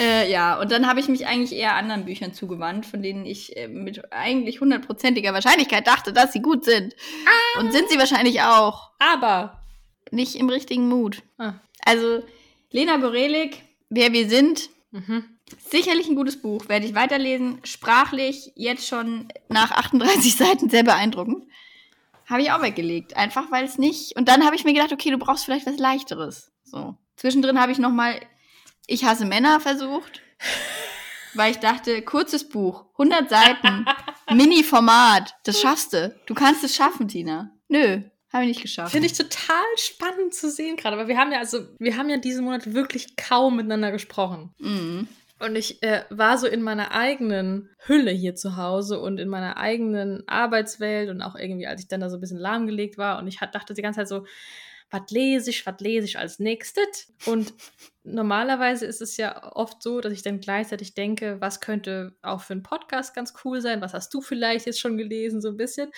äh, 0.00 0.30
ja, 0.30 0.58
und 0.60 0.72
dann 0.72 0.86
habe 0.86 1.00
ich 1.00 1.08
mich 1.08 1.26
eigentlich 1.26 1.52
eher 1.52 1.74
anderen 1.74 2.04
Büchern 2.04 2.32
zugewandt, 2.32 2.86
von 2.86 3.02
denen 3.02 3.26
ich 3.26 3.56
äh, 3.56 3.68
mit 3.68 4.12
eigentlich 4.12 4.60
hundertprozentiger 4.60 5.32
Wahrscheinlichkeit 5.32 5.86
dachte, 5.86 6.12
dass 6.12 6.32
sie 6.32 6.42
gut 6.42 6.64
sind. 6.64 6.94
Ah. 7.26 7.60
Und 7.60 7.72
sind 7.72 7.88
sie 7.90 7.98
wahrscheinlich 7.98 8.42
auch. 8.42 8.90
Aber 8.98 9.62
nicht 10.10 10.36
im 10.36 10.48
richtigen 10.48 10.88
Mut. 10.88 11.22
Ah. 11.36 11.54
Also, 11.84 12.22
Lena 12.70 12.96
Gorelik, 12.96 13.62
Wer 13.90 14.12
wir 14.12 14.28
sind, 14.28 14.68
mhm. 14.90 15.37
Sicherlich 15.70 16.08
ein 16.08 16.16
gutes 16.16 16.40
Buch, 16.40 16.68
werde 16.68 16.86
ich 16.86 16.94
weiterlesen. 16.94 17.60
Sprachlich 17.64 18.52
jetzt 18.54 18.86
schon 18.86 19.28
nach 19.48 19.70
38 19.70 20.34
Seiten 20.36 20.70
sehr 20.70 20.82
beeindruckend. 20.82 21.44
Habe 22.26 22.42
ich 22.42 22.52
auch 22.52 22.62
weggelegt, 22.62 23.16
einfach 23.16 23.50
weil 23.50 23.64
es 23.64 23.78
nicht. 23.78 24.16
Und 24.16 24.28
dann 24.28 24.44
habe 24.44 24.54
ich 24.54 24.64
mir 24.64 24.74
gedacht, 24.74 24.92
okay, 24.92 25.10
du 25.10 25.18
brauchst 25.18 25.44
vielleicht 25.44 25.66
was 25.66 25.78
Leichteres. 25.78 26.50
So. 26.64 26.96
Zwischendrin 27.16 27.60
habe 27.60 27.72
ich 27.72 27.78
noch 27.78 27.90
mal 27.90 28.20
Ich 28.86 29.04
hasse 29.04 29.24
Männer 29.24 29.60
versucht, 29.60 30.20
weil 31.34 31.50
ich 31.50 31.58
dachte, 31.58 32.02
kurzes 32.02 32.48
Buch, 32.48 32.84
100 32.92 33.30
Seiten, 33.30 33.86
Mini-Format, 34.32 35.34
das 35.44 35.60
schaffst 35.60 35.94
du. 35.94 36.14
Du 36.26 36.34
kannst 36.34 36.62
es 36.64 36.76
schaffen, 36.76 37.08
Tina. 37.08 37.50
Nö, 37.68 38.02
habe 38.32 38.44
ich 38.44 38.48
nicht 38.48 38.62
geschafft. 38.62 38.92
Finde 38.92 39.06
ich 39.06 39.14
total 39.14 39.64
spannend 39.76 40.34
zu 40.34 40.50
sehen 40.50 40.76
gerade. 40.76 40.96
Aber 40.96 41.08
wir 41.08 41.16
haben 41.16 41.32
ja 41.32 41.38
also, 41.38 41.66
wir 41.78 41.96
haben 41.96 42.10
ja 42.10 42.18
diesen 42.18 42.44
Monat 42.44 42.74
wirklich 42.74 43.16
kaum 43.16 43.56
miteinander 43.56 43.90
gesprochen. 43.90 44.54
Mhm. 44.58 45.08
Und 45.40 45.56
ich 45.56 45.82
äh, 45.82 46.04
war 46.10 46.36
so 46.36 46.46
in 46.46 46.62
meiner 46.62 46.92
eigenen 46.92 47.70
Hülle 47.78 48.10
hier 48.10 48.34
zu 48.34 48.56
Hause 48.56 48.98
und 48.98 49.20
in 49.20 49.28
meiner 49.28 49.56
eigenen 49.56 50.26
Arbeitswelt 50.26 51.10
und 51.10 51.22
auch 51.22 51.36
irgendwie, 51.36 51.66
als 51.66 51.80
ich 51.80 51.88
dann 51.88 52.00
da 52.00 52.10
so 52.10 52.16
ein 52.16 52.20
bisschen 52.20 52.38
lahmgelegt 52.38 52.98
war 52.98 53.18
und 53.18 53.28
ich 53.28 53.40
hat, 53.40 53.54
dachte 53.54 53.74
die 53.74 53.82
ganze 53.82 54.00
Zeit 54.00 54.08
so, 54.08 54.24
was 54.90 55.10
lese 55.10 55.50
ich, 55.50 55.66
was 55.66 55.80
lese 55.80 56.06
ich 56.06 56.18
als 56.18 56.38
nächstes? 56.38 57.12
Und 57.26 57.52
normalerweise 58.04 58.86
ist 58.86 59.02
es 59.02 59.16
ja 59.16 59.52
oft 59.54 59.82
so, 59.82 60.00
dass 60.00 60.12
ich 60.12 60.22
dann 60.22 60.40
gleichzeitig 60.40 60.94
denke, 60.94 61.40
was 61.40 61.60
könnte 61.60 62.16
auch 62.22 62.40
für 62.40 62.54
einen 62.54 62.62
Podcast 62.62 63.14
ganz 63.14 63.34
cool 63.44 63.60
sein, 63.60 63.80
was 63.80 63.94
hast 63.94 64.12
du 64.14 64.20
vielleicht 64.22 64.66
jetzt 64.66 64.80
schon 64.80 64.96
gelesen, 64.96 65.42
so 65.42 65.48
ein 65.48 65.56
bisschen. 65.56 65.90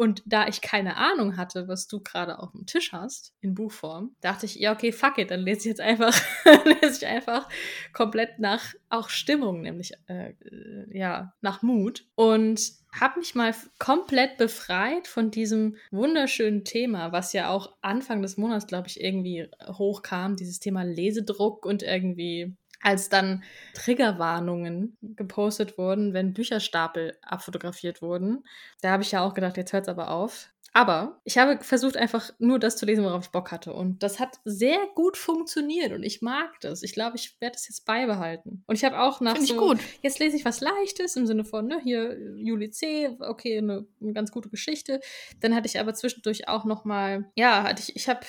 Und 0.00 0.22
da 0.24 0.48
ich 0.48 0.62
keine 0.62 0.96
Ahnung 0.96 1.36
hatte, 1.36 1.68
was 1.68 1.86
du 1.86 2.00
gerade 2.00 2.38
auf 2.38 2.52
dem 2.52 2.64
Tisch 2.64 2.92
hast, 2.94 3.34
in 3.42 3.52
Buchform, 3.52 4.16
dachte 4.22 4.46
ich, 4.46 4.54
ja, 4.54 4.72
okay, 4.72 4.92
fuck 4.92 5.18
it, 5.18 5.30
dann 5.30 5.40
lese 5.40 5.58
ich 5.58 5.64
jetzt 5.66 5.82
einfach, 5.82 6.18
lese 6.64 7.04
ich 7.04 7.06
einfach 7.06 7.46
komplett 7.92 8.38
nach 8.38 8.72
auch 8.88 9.10
Stimmung, 9.10 9.60
nämlich 9.60 9.92
äh, 10.06 10.32
ja, 10.90 11.34
nach 11.42 11.60
Mut. 11.60 12.06
Und 12.14 12.62
habe 12.98 13.18
mich 13.18 13.34
mal 13.34 13.54
komplett 13.78 14.38
befreit 14.38 15.06
von 15.06 15.30
diesem 15.30 15.76
wunderschönen 15.90 16.64
Thema, 16.64 17.12
was 17.12 17.34
ja 17.34 17.50
auch 17.50 17.76
Anfang 17.82 18.22
des 18.22 18.38
Monats, 18.38 18.66
glaube 18.66 18.88
ich, 18.88 19.02
irgendwie 19.02 19.48
hochkam, 19.66 20.34
dieses 20.34 20.60
Thema 20.60 20.82
Lesedruck 20.82 21.66
und 21.66 21.82
irgendwie 21.82 22.56
als 22.80 23.08
dann 23.08 23.42
Triggerwarnungen 23.74 24.96
gepostet 25.02 25.78
wurden, 25.78 26.12
wenn 26.12 26.32
Bücherstapel 26.32 27.18
abfotografiert 27.22 28.02
wurden. 28.02 28.44
Da 28.80 28.90
habe 28.90 29.02
ich 29.02 29.12
ja 29.12 29.22
auch 29.22 29.34
gedacht, 29.34 29.56
jetzt 29.56 29.72
hört 29.72 29.84
es 29.84 29.88
aber 29.88 30.10
auf. 30.10 30.50
Aber 30.72 31.20
ich 31.24 31.36
habe 31.36 31.62
versucht, 31.64 31.96
einfach 31.96 32.30
nur 32.38 32.60
das 32.60 32.76
zu 32.76 32.86
lesen, 32.86 33.04
worauf 33.04 33.24
ich 33.24 33.32
Bock 33.32 33.50
hatte. 33.50 33.72
Und 33.72 34.04
das 34.04 34.20
hat 34.20 34.38
sehr 34.44 34.78
gut 34.94 35.16
funktioniert 35.16 35.92
und 35.92 36.04
ich 36.04 36.22
mag 36.22 36.60
das. 36.60 36.84
Ich 36.84 36.92
glaube, 36.92 37.16
ich 37.16 37.40
werde 37.40 37.54
das 37.54 37.68
jetzt 37.68 37.84
beibehalten. 37.86 38.62
Und 38.66 38.76
ich 38.76 38.84
habe 38.84 39.00
auch 39.00 39.20
nach 39.20 39.34
Find 39.34 39.48
so, 39.48 39.56
gut. 39.56 39.78
jetzt 40.02 40.20
lese 40.20 40.36
ich 40.36 40.44
was 40.44 40.60
Leichtes 40.60 41.16
im 41.16 41.26
Sinne 41.26 41.44
von, 41.44 41.66
ne, 41.66 41.80
hier 41.82 42.16
Juli 42.36 42.70
C., 42.70 43.16
okay, 43.18 43.58
eine, 43.58 43.84
eine 44.00 44.12
ganz 44.12 44.30
gute 44.30 44.48
Geschichte. 44.48 45.00
Dann 45.40 45.56
hatte 45.56 45.66
ich 45.66 45.80
aber 45.80 45.92
zwischendurch 45.92 46.46
auch 46.46 46.64
noch 46.64 46.84
mal, 46.84 47.28
ja, 47.34 47.64
hatte 47.64 47.82
ich, 47.82 47.96
ich 47.96 48.08
habe 48.08 48.20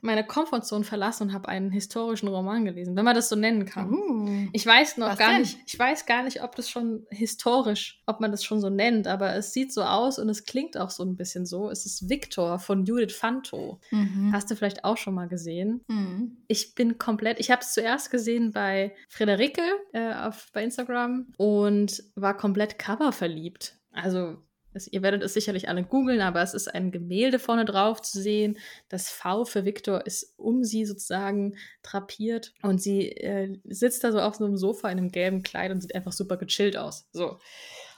meine 0.00 0.24
Komfortzone 0.24 0.84
verlassen 0.84 1.24
und 1.24 1.32
habe 1.32 1.48
einen 1.48 1.70
historischen 1.70 2.28
Roman 2.28 2.64
gelesen, 2.64 2.94
wenn 2.96 3.04
man 3.04 3.16
das 3.16 3.28
so 3.28 3.36
nennen 3.36 3.64
kann. 3.64 3.92
Uh, 3.92 4.48
ich 4.52 4.64
weiß 4.64 4.96
noch 4.98 5.16
gar 5.18 5.32
denn? 5.32 5.40
nicht, 5.42 5.58
ich 5.66 5.78
weiß 5.78 6.06
gar 6.06 6.22
nicht, 6.22 6.42
ob 6.42 6.54
das 6.54 6.70
schon 6.70 7.06
historisch, 7.10 8.00
ob 8.06 8.20
man 8.20 8.30
das 8.30 8.44
schon 8.44 8.60
so 8.60 8.70
nennt, 8.70 9.08
aber 9.08 9.34
es 9.34 9.52
sieht 9.52 9.72
so 9.72 9.82
aus 9.82 10.18
und 10.18 10.28
es 10.28 10.44
klingt 10.44 10.76
auch 10.76 10.90
so 10.90 11.04
ein 11.04 11.16
bisschen 11.16 11.46
so. 11.46 11.70
Es 11.70 11.84
ist 11.84 12.08
Victor 12.08 12.58
von 12.58 12.84
Judith 12.84 13.14
Fanto. 13.14 13.80
Mhm. 13.90 14.30
Hast 14.32 14.50
du 14.50 14.54
vielleicht 14.54 14.84
auch 14.84 14.96
schon 14.96 15.14
mal 15.14 15.28
gesehen? 15.28 15.82
Mhm. 15.88 16.38
Ich 16.46 16.74
bin 16.74 16.98
komplett, 16.98 17.40
ich 17.40 17.50
habe 17.50 17.62
es 17.62 17.72
zuerst 17.72 18.10
gesehen 18.10 18.52
bei 18.52 18.94
Frederike 19.08 19.62
äh, 19.92 20.14
auf, 20.14 20.48
bei 20.52 20.62
Instagram 20.62 21.26
und 21.36 22.04
war 22.14 22.36
komplett 22.36 22.78
coververliebt. 22.78 23.76
Also 23.92 24.36
es, 24.78 24.92
ihr 24.92 25.02
werdet 25.02 25.22
es 25.22 25.34
sicherlich 25.34 25.68
alle 25.68 25.84
googeln, 25.84 26.20
aber 26.20 26.42
es 26.42 26.54
ist 26.54 26.74
ein 26.74 26.90
Gemälde 26.90 27.38
vorne 27.38 27.64
drauf 27.64 28.00
zu 28.02 28.20
sehen. 28.20 28.58
Das 28.88 29.10
V 29.10 29.44
für 29.44 29.64
Victor 29.64 30.06
ist 30.06 30.34
um 30.38 30.64
sie 30.64 30.86
sozusagen 30.86 31.56
drapiert 31.82 32.54
und 32.62 32.80
sie 32.80 33.12
äh, 33.12 33.58
sitzt 33.64 34.04
da 34.04 34.12
so 34.12 34.20
auf 34.20 34.36
so 34.36 34.44
einem 34.44 34.56
Sofa 34.56 34.88
in 34.88 34.98
einem 34.98 35.12
gelben 35.12 35.42
Kleid 35.42 35.70
und 35.70 35.80
sieht 35.80 35.94
einfach 35.94 36.12
super 36.12 36.36
gechillt 36.36 36.76
aus. 36.76 37.08
So. 37.12 37.38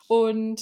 Und 0.08 0.60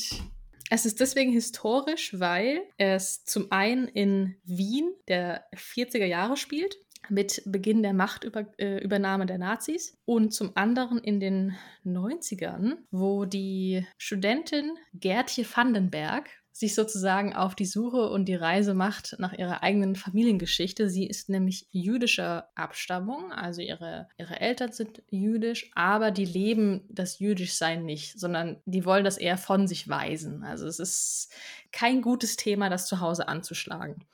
es 0.71 0.85
ist 0.85 1.01
deswegen 1.01 1.33
historisch, 1.33 2.19
weil 2.19 2.61
es 2.77 3.25
zum 3.25 3.51
einen 3.51 3.89
in 3.89 4.37
Wien 4.45 4.93
der 5.09 5.45
40er 5.55 6.05
Jahre 6.05 6.37
spielt 6.37 6.77
mit 7.09 7.43
Beginn 7.47 7.83
der 7.83 7.95
Machtübernahme 7.95 9.27
der 9.27 9.39
Nazis 9.39 9.97
und 10.05 10.33
zum 10.33 10.53
anderen 10.55 10.99
in 10.99 11.21
den 11.21 11.57
90ern, 11.85 12.77
wo 12.91 13.25
die 13.25 13.87
Studentin 13.97 14.73
Gertje 14.95 15.45
Vandenberg 15.45 16.29
sich 16.59 16.75
sozusagen 16.75 17.37
auf 17.37 17.55
die 17.55 17.67
Suche 17.67 18.09
und 18.11 18.25
die 18.25 18.35
Reise 18.35 18.75
macht 18.75 19.15
nach 19.21 19.33
ihrer 19.33 19.63
eigenen 19.63 19.95
Familiengeschichte. 19.95 20.91
Sie 20.91 21.07
ist 21.07 21.29
nämlich 21.29 21.69
jüdischer 21.71 22.49
Abstammung, 22.57 23.31
also 23.31 23.63
ihre, 23.63 24.09
ihre 24.19 24.41
Eltern 24.41 24.73
sind 24.73 25.01
jüdisch, 25.09 25.71
aber 25.77 26.11
die 26.11 26.25
leben 26.25 26.85
das 26.89 27.21
Jüdischsein 27.21 27.85
nicht, 27.85 28.19
sondern 28.19 28.57
die 28.67 28.85
wollen 28.85 29.05
das 29.05 29.19
eher 29.19 29.39
von 29.39 29.69
sich 29.69 29.89
weisen. 29.89 30.43
Also 30.43 30.67
es 30.67 30.81
ist 30.81 31.33
kein 31.71 32.03
gutes 32.03 32.35
Thema, 32.35 32.69
das 32.69 32.89
zu 32.89 32.99
Hause 32.99 33.29
anzuschlagen. 33.29 34.05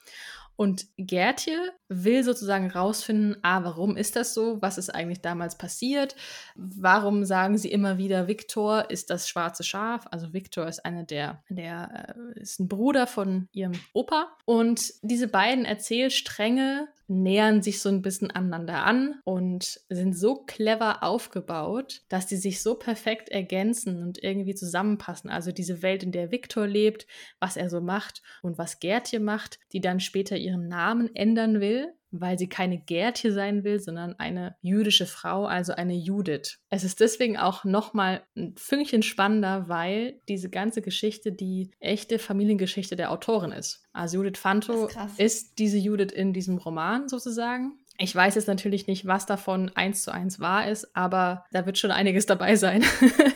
Und 0.57 0.87
Gertje 0.97 1.73
will 1.89 2.23
sozusagen 2.23 2.71
rausfinden, 2.71 3.37
ah, 3.43 3.65
warum 3.65 3.97
ist 3.97 4.17
das 4.17 4.35
so? 4.35 4.61
Was 4.63 4.79
ist 4.79 4.91
eigentlich 4.91 5.21
damals 5.21 5.59
passiert? 5.59 6.15
Warum 6.55 7.25
sagen 7.25 7.59
sie 7.59 7.71
immer 7.71 7.99
wieder, 7.99 8.29
Viktor 8.29 8.91
ist 8.91 9.11
das 9.11 9.29
schwarze 9.29 9.65
Schaf? 9.65 10.07
Also 10.11 10.33
Viktor 10.33 10.67
ist 10.67 10.85
einer 10.85 11.05
der, 11.05 11.43
der 11.49 12.15
äh, 12.37 12.41
ist 12.41 12.61
ein 12.61 12.69
Bruder 12.69 13.07
von 13.07 13.49
ihrem 13.53 13.73
Opa. 13.93 14.29
Und 14.45 14.93
diese 15.03 15.29
beiden 15.29 15.65
Erzählstränge 15.65 16.89
nähern 17.07 17.63
sich 17.63 17.81
so 17.81 17.89
ein 17.89 18.03
bisschen 18.03 18.31
aneinander 18.31 18.85
an 18.85 19.21
und 19.25 19.81
sind 19.89 20.17
so 20.17 20.45
clever 20.45 21.03
aufgebaut, 21.03 22.03
dass 22.09 22.27
die 22.27 22.37
sich 22.37 22.63
so 22.63 22.75
perfekt 22.75 23.29
ergänzen 23.29 24.03
und 24.03 24.23
irgendwie 24.23 24.55
zusammenpassen. 24.55 25.31
Also 25.31 25.53
diese 25.53 25.83
Welt, 25.83 26.03
in 26.03 26.13
der 26.13 26.31
Viktor 26.31 26.67
lebt, 26.67 27.07
was 27.41 27.57
er 27.57 27.71
so 27.71 27.81
macht 27.81 28.23
und 28.43 28.59
was 28.59 28.81
Gertje 28.81 29.21
macht, 29.21 29.59
die 29.73 29.81
dann 29.81 30.01
später 30.01 30.37
ihren 30.37 30.69
Namen 30.69 31.15
ändern 31.15 31.61
will 31.61 31.93
weil 32.21 32.39
sie 32.39 32.49
keine 32.49 32.79
Gertje 32.79 33.33
sein 33.33 33.65
will, 33.65 33.81
sondern 33.81 34.15
eine 34.19 34.57
jüdische 34.61 35.07
Frau, 35.07 35.47
also 35.47 35.75
eine 35.75 35.95
Judith. 35.95 36.59
Es 36.71 36.85
ist 36.85 37.01
deswegen 37.01 37.37
auch 37.37 37.65
nochmal 37.65 38.23
ein 38.37 38.55
Fünkchen 38.57 39.03
spannender, 39.03 39.69
weil 39.69 40.21
diese 40.29 40.51
ganze 40.51 40.83
Geschichte 40.83 41.33
die 41.33 41.71
echte 41.81 42.19
Familiengeschichte 42.19 42.97
der 42.97 43.11
Autorin 43.11 43.53
ist. 43.53 43.85
Also 43.93 44.19
Judith 44.19 44.39
Fanto 44.39 44.87
ist, 44.87 45.21
ist 45.21 45.59
diese 45.59 45.79
Judith 45.79 46.13
in 46.13 46.33
diesem 46.33 46.59
Roman 46.59 47.09
sozusagen. 47.09 47.79
Ich 47.97 48.15
weiß 48.15 48.35
jetzt 48.35 48.49
natürlich 48.49 48.89
nicht, 48.89 49.07
was 49.07 49.25
davon 49.27 49.71
eins 49.75 50.03
zu 50.03 50.13
eins 50.13 50.41
wahr 50.41 50.69
ist, 50.69 50.97
aber 50.97 51.45
da 51.53 51.65
wird 51.65 51.79
schon 51.79 51.93
einiges 51.93 52.27
dabei 52.27 52.57
sein. 52.57 52.85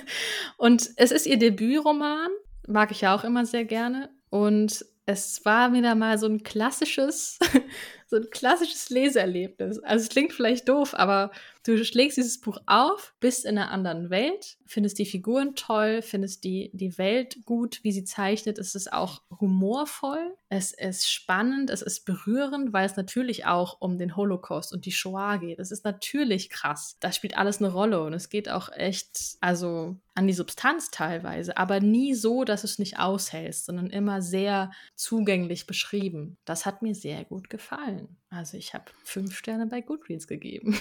und 0.56 0.90
es 0.96 1.12
ist 1.12 1.26
ihr 1.26 1.38
Debütroman, 1.38 2.28
mag 2.66 2.90
ich 2.90 3.02
ja 3.02 3.14
auch 3.14 3.22
immer 3.22 3.46
sehr 3.46 3.64
gerne. 3.64 4.10
Und 4.30 4.84
es 5.06 5.44
war 5.44 5.72
wieder 5.72 5.94
mal 5.94 6.18
so 6.18 6.26
ein 6.26 6.42
klassisches 6.42 7.38
so 8.08 8.16
ein 8.16 8.30
klassisches 8.30 8.88
Leseerlebnis. 8.88 9.78
Also 9.80 10.04
es 10.04 10.08
klingt 10.08 10.32
vielleicht 10.32 10.68
doof, 10.68 10.94
aber 10.94 11.30
du 11.64 11.84
schlägst 11.84 12.16
dieses 12.16 12.40
Buch 12.40 12.56
auf, 12.64 13.14
bist 13.20 13.44
in 13.44 13.58
einer 13.58 13.70
anderen 13.70 14.08
Welt, 14.08 14.56
findest 14.64 14.98
die 14.98 15.04
Figuren 15.04 15.54
toll, 15.54 16.00
findest 16.00 16.44
die, 16.44 16.70
die 16.72 16.96
Welt 16.96 17.44
gut, 17.44 17.80
wie 17.82 17.92
sie 17.92 18.04
zeichnet. 18.04 18.58
Es 18.58 18.74
ist 18.74 18.90
auch 18.90 19.20
humorvoll, 19.38 20.34
es 20.48 20.72
ist 20.72 21.10
spannend, 21.10 21.68
es 21.68 21.82
ist 21.82 22.06
berührend, 22.06 22.72
weil 22.72 22.86
es 22.86 22.96
natürlich 22.96 23.44
auch 23.44 23.76
um 23.80 23.98
den 23.98 24.16
Holocaust 24.16 24.72
und 24.72 24.86
die 24.86 24.92
Shoah 24.92 25.36
geht. 25.36 25.58
Es 25.58 25.70
ist 25.70 25.84
natürlich 25.84 26.48
krass. 26.48 26.96
Das 27.00 27.14
spielt 27.14 27.36
alles 27.36 27.58
eine 27.58 27.70
Rolle 27.70 28.02
und 28.02 28.14
es 28.14 28.30
geht 28.30 28.48
auch 28.48 28.70
echt, 28.72 29.36
also 29.40 29.96
an 30.14 30.26
die 30.26 30.32
Substanz 30.32 30.90
teilweise, 30.90 31.58
aber 31.58 31.80
nie 31.80 32.14
so, 32.14 32.44
dass 32.44 32.64
es 32.64 32.78
nicht 32.78 32.98
aushältst, 32.98 33.66
sondern 33.66 33.90
immer 33.90 34.22
sehr 34.22 34.70
zugänglich 34.96 35.66
beschrieben. 35.66 36.38
Das 36.46 36.64
hat 36.64 36.82
mir 36.82 36.94
sehr 36.94 37.24
gut 37.24 37.50
gefallen 37.50 37.97
gefallen. 37.98 38.16
Also 38.30 38.56
ich 38.56 38.74
habe 38.74 38.84
fünf 39.04 39.36
Sterne 39.36 39.66
bei 39.66 39.80
Goodreads 39.80 40.26
gegeben. 40.26 40.78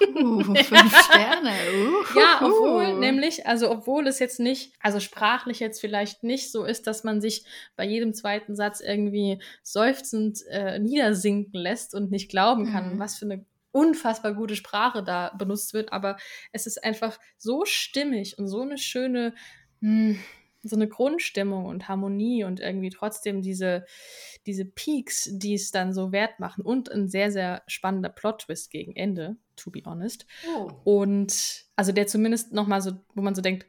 Uh, 0.00 0.42
fünf 0.54 0.96
Sterne. 0.96 1.50
Uh, 1.50 2.18
ja, 2.18 2.40
obwohl 2.42 2.98
nämlich, 2.98 3.46
also 3.46 3.70
obwohl 3.70 4.06
es 4.06 4.18
jetzt 4.18 4.40
nicht, 4.40 4.72
also 4.80 5.00
sprachlich 5.00 5.60
jetzt 5.60 5.80
vielleicht 5.80 6.22
nicht 6.22 6.52
so 6.52 6.64
ist, 6.64 6.86
dass 6.86 7.04
man 7.04 7.20
sich 7.20 7.44
bei 7.76 7.84
jedem 7.84 8.14
zweiten 8.14 8.54
Satz 8.54 8.80
irgendwie 8.80 9.42
seufzend 9.62 10.40
äh, 10.48 10.78
niedersinken 10.78 11.58
lässt 11.58 11.94
und 11.94 12.10
nicht 12.10 12.30
glauben 12.30 12.70
kann, 12.70 12.94
mhm. 12.94 12.98
was 12.98 13.16
für 13.16 13.26
eine 13.26 13.44
unfassbar 13.72 14.34
gute 14.34 14.56
Sprache 14.56 15.02
da 15.02 15.34
benutzt 15.36 15.74
wird, 15.74 15.92
aber 15.92 16.16
es 16.52 16.66
ist 16.66 16.84
einfach 16.84 17.18
so 17.36 17.64
stimmig 17.64 18.38
und 18.38 18.46
so 18.46 18.60
eine 18.62 18.78
schöne, 18.78 19.34
mh, 19.80 20.14
hm, 20.14 20.18
so 20.68 20.76
eine 20.76 20.88
Grundstimmung 20.88 21.66
und 21.66 21.88
Harmonie 21.88 22.44
und 22.44 22.60
irgendwie 22.60 22.90
trotzdem 22.90 23.42
diese, 23.42 23.84
diese 24.46 24.64
Peaks, 24.64 25.28
die 25.32 25.54
es 25.54 25.70
dann 25.70 25.92
so 25.92 26.12
wert 26.12 26.40
machen 26.40 26.64
und 26.64 26.90
ein 26.90 27.08
sehr, 27.08 27.30
sehr 27.30 27.62
spannender 27.66 28.08
Plot-Twist 28.08 28.70
gegen 28.70 28.96
Ende, 28.96 29.36
to 29.56 29.70
be 29.70 29.82
honest. 29.84 30.26
Oh. 30.48 30.70
Und 30.84 31.64
also 31.76 31.92
der 31.92 32.06
zumindest 32.06 32.52
nochmal 32.52 32.80
so, 32.82 32.92
wo 33.14 33.22
man 33.22 33.34
so 33.34 33.42
denkt, 33.42 33.66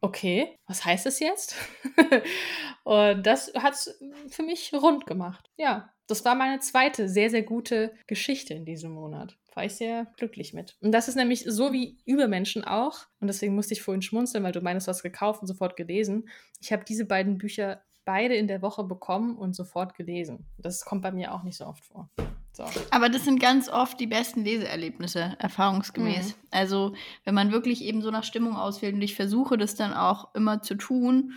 okay, 0.00 0.56
was 0.66 0.84
heißt 0.84 1.06
das 1.06 1.20
jetzt? 1.20 1.54
und 2.84 3.26
das 3.26 3.52
hat 3.54 3.74
es 3.74 3.98
für 4.28 4.42
mich 4.42 4.72
rund 4.72 5.06
gemacht. 5.06 5.50
Ja, 5.56 5.92
das 6.10 6.24
war 6.24 6.34
meine 6.34 6.60
zweite 6.60 7.08
sehr, 7.08 7.30
sehr 7.30 7.42
gute 7.42 7.92
Geschichte 8.06 8.54
in 8.54 8.64
diesem 8.64 8.92
Monat. 8.92 9.36
War 9.54 9.64
ich 9.64 9.74
sehr 9.74 10.06
glücklich 10.16 10.52
mit. 10.54 10.76
Und 10.80 10.92
das 10.92 11.08
ist 11.08 11.16
nämlich 11.16 11.44
so 11.46 11.72
wie 11.72 11.98
Übermenschen 12.04 12.64
auch. 12.64 13.06
Und 13.20 13.28
deswegen 13.28 13.54
musste 13.54 13.74
ich 13.74 13.82
vorhin 13.82 14.02
schmunzeln, 14.02 14.44
weil 14.44 14.52
du 14.52 14.60
meinst, 14.60 14.86
du 14.86 14.90
hast 14.90 15.02
gekauft 15.02 15.40
und 15.40 15.48
sofort 15.48 15.76
gelesen. 15.76 16.28
Ich 16.60 16.72
habe 16.72 16.84
diese 16.84 17.04
beiden 17.04 17.38
Bücher 17.38 17.82
beide 18.04 18.34
in 18.34 18.48
der 18.48 18.62
Woche 18.62 18.84
bekommen 18.84 19.36
und 19.36 19.54
sofort 19.54 19.94
gelesen. 19.94 20.46
Das 20.58 20.84
kommt 20.84 21.02
bei 21.02 21.12
mir 21.12 21.34
auch 21.34 21.42
nicht 21.42 21.56
so 21.56 21.66
oft 21.66 21.84
vor. 21.84 22.10
So. 22.52 22.64
Aber 22.90 23.08
das 23.08 23.24
sind 23.24 23.40
ganz 23.40 23.68
oft 23.68 24.00
die 24.00 24.06
besten 24.06 24.44
Leseerlebnisse, 24.44 25.36
erfahrungsgemäß. 25.38 26.28
Mhm. 26.28 26.34
Also, 26.50 26.94
wenn 27.24 27.34
man 27.34 27.52
wirklich 27.52 27.84
eben 27.84 28.02
so 28.02 28.10
nach 28.10 28.24
Stimmung 28.24 28.56
auswählt 28.56 28.94
und 28.94 29.02
ich 29.02 29.14
versuche 29.14 29.56
das 29.56 29.76
dann 29.76 29.92
auch 29.92 30.34
immer 30.34 30.62
zu 30.62 30.74
tun, 30.74 31.34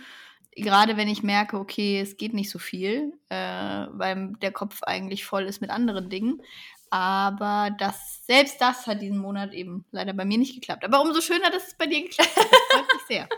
gerade 0.56 0.96
wenn 0.96 1.08
ich 1.08 1.22
merke, 1.22 1.58
okay, 1.58 2.00
es 2.00 2.16
geht 2.16 2.34
nicht 2.34 2.50
so 2.50 2.58
viel, 2.58 3.12
äh, 3.28 3.36
weil 3.36 4.32
der 4.42 4.52
Kopf 4.52 4.82
eigentlich 4.82 5.24
voll 5.24 5.44
ist 5.44 5.60
mit 5.60 5.70
anderen 5.70 6.10
Dingen. 6.10 6.42
Aber 6.90 7.74
das, 7.76 8.24
selbst 8.24 8.60
das 8.60 8.86
hat 8.86 9.02
diesen 9.02 9.18
Monat 9.18 9.52
eben 9.52 9.84
leider 9.90 10.12
bei 10.12 10.24
mir 10.24 10.38
nicht 10.38 10.54
geklappt. 10.54 10.84
Aber 10.84 11.02
umso 11.02 11.20
schöner, 11.20 11.50
dass 11.50 11.66
es 11.66 11.74
bei 11.74 11.86
dir 11.86 12.02
geklappt 12.02 12.36
hat. 12.36 12.46
Das 12.46 12.60
freut 12.70 12.92
mich 12.92 13.02
sehr. 13.08 13.28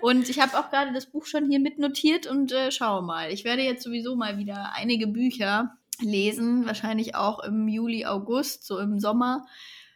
Und 0.00 0.28
ich 0.30 0.40
habe 0.40 0.58
auch 0.58 0.70
gerade 0.70 0.92
das 0.92 1.06
Buch 1.06 1.26
schon 1.26 1.50
hier 1.50 1.60
mitnotiert 1.60 2.26
und 2.26 2.52
äh, 2.52 2.70
schaue 2.70 3.02
mal. 3.02 3.30
Ich 3.30 3.44
werde 3.44 3.62
jetzt 3.62 3.82
sowieso 3.82 4.16
mal 4.16 4.38
wieder 4.38 4.72
einige 4.74 5.06
Bücher 5.06 5.76
lesen, 6.00 6.66
wahrscheinlich 6.66 7.14
auch 7.14 7.40
im 7.40 7.68
Juli, 7.68 8.06
August, 8.06 8.66
so 8.66 8.78
im 8.78 8.98
Sommer 8.98 9.46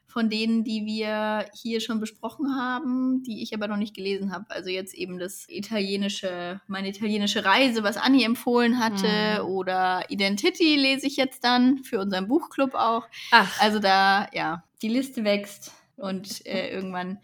von 0.08 0.30
denen, 0.30 0.64
die 0.64 0.86
wir 0.86 1.44
hier 1.54 1.80
schon 1.80 2.00
besprochen 2.00 2.56
haben, 2.56 3.22
die 3.24 3.42
ich 3.42 3.54
aber 3.54 3.68
noch 3.68 3.76
nicht 3.76 3.94
gelesen 3.94 4.32
habe. 4.32 4.46
Also 4.48 4.70
jetzt 4.70 4.94
eben 4.94 5.18
das 5.18 5.46
italienische, 5.48 6.60
meine 6.66 6.88
italienische 6.88 7.44
Reise, 7.44 7.82
was 7.82 7.98
Anni 7.98 8.24
empfohlen 8.24 8.80
hatte, 8.80 9.42
mhm. 9.42 9.48
oder 9.50 10.06
Identity 10.08 10.76
lese 10.76 11.06
ich 11.06 11.16
jetzt 11.16 11.44
dann 11.44 11.84
für 11.84 12.00
unseren 12.00 12.26
Buchclub 12.26 12.74
auch. 12.74 13.06
Ach. 13.32 13.60
Also 13.60 13.80
da, 13.80 14.28
ja, 14.32 14.64
die 14.80 14.88
Liste 14.88 15.24
wächst 15.24 15.72
und 15.96 16.44
äh, 16.46 16.70
irgendwann 16.72 17.18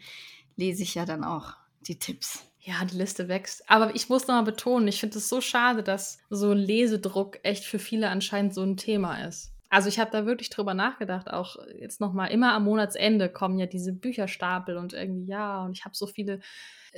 lese 0.57 0.83
ich 0.83 0.95
ja 0.95 1.07
dann 1.07 1.25
auch 1.25 1.55
die 1.89 1.99
Tipps. 1.99 2.45
Ja, 2.61 2.85
die 2.85 2.97
Liste 2.97 3.29
wächst. 3.29 3.69
Aber 3.69 3.95
ich 3.95 4.11
muss 4.11 4.27
noch 4.27 4.37
mal 4.37 4.43
betonen, 4.43 4.89
ich 4.89 5.01
finde 5.01 5.19
es 5.19 5.29
so 5.31 5.41
schade, 5.41 5.83
dass 5.83 6.19
so 6.29 6.51
ein 6.51 6.59
Lesedruck 6.59 7.39
echt 7.43 7.65
für 7.65 7.79
viele 7.79 8.11
anscheinend 8.11 8.55
so 8.55 8.63
ein 8.63 8.77
Thema 8.77 9.27
ist. 9.27 9.54
Also 9.75 9.89
ich 9.89 9.99
habe 9.99 10.13
da 10.13 10.25
wirklich 10.25 10.51
drüber 10.51 10.73
nachgedacht, 10.73 11.29
auch 11.29 11.57
jetzt 11.77 12.01
nochmal, 12.01 12.31
immer 12.31 12.53
am 12.53 12.63
Monatsende 12.63 13.29
kommen 13.29 13.59
ja 13.59 13.67
diese 13.67 13.93
Bücherstapel 13.93 14.77
und 14.77 14.93
irgendwie, 14.93 15.27
ja, 15.27 15.65
und 15.65 15.73
ich 15.73 15.85
habe 15.85 15.97
so 15.97 16.07
viele 16.07 16.39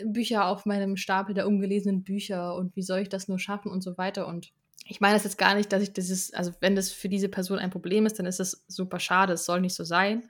Bücher 0.04 0.44
auf 0.44 0.66
meinem 0.66 0.98
Stapel 0.98 1.34
der 1.34 1.46
ungelesenen 1.46 2.04
Bücher 2.04 2.54
und 2.54 2.76
wie 2.76 2.82
soll 2.82 2.98
ich 2.98 3.08
das 3.08 3.28
nur 3.28 3.38
schaffen 3.38 3.70
und 3.70 3.80
so 3.80 3.96
weiter. 3.96 4.26
Und 4.26 4.52
ich 4.86 5.00
meine 5.00 5.14
das 5.14 5.24
jetzt 5.24 5.38
gar 5.38 5.54
nicht, 5.54 5.72
dass 5.72 5.82
ich 5.82 5.94
dieses, 5.94 6.34
also 6.34 6.52
wenn 6.60 6.76
das 6.76 6.92
für 6.92 7.08
diese 7.08 7.30
Person 7.30 7.58
ein 7.58 7.70
Problem 7.70 8.04
ist, 8.04 8.18
dann 8.18 8.26
ist 8.26 8.40
das 8.40 8.62
super 8.68 9.00
schade, 9.00 9.32
es 9.32 9.46
soll 9.46 9.62
nicht 9.62 9.74
so 9.74 9.84
sein. 9.84 10.28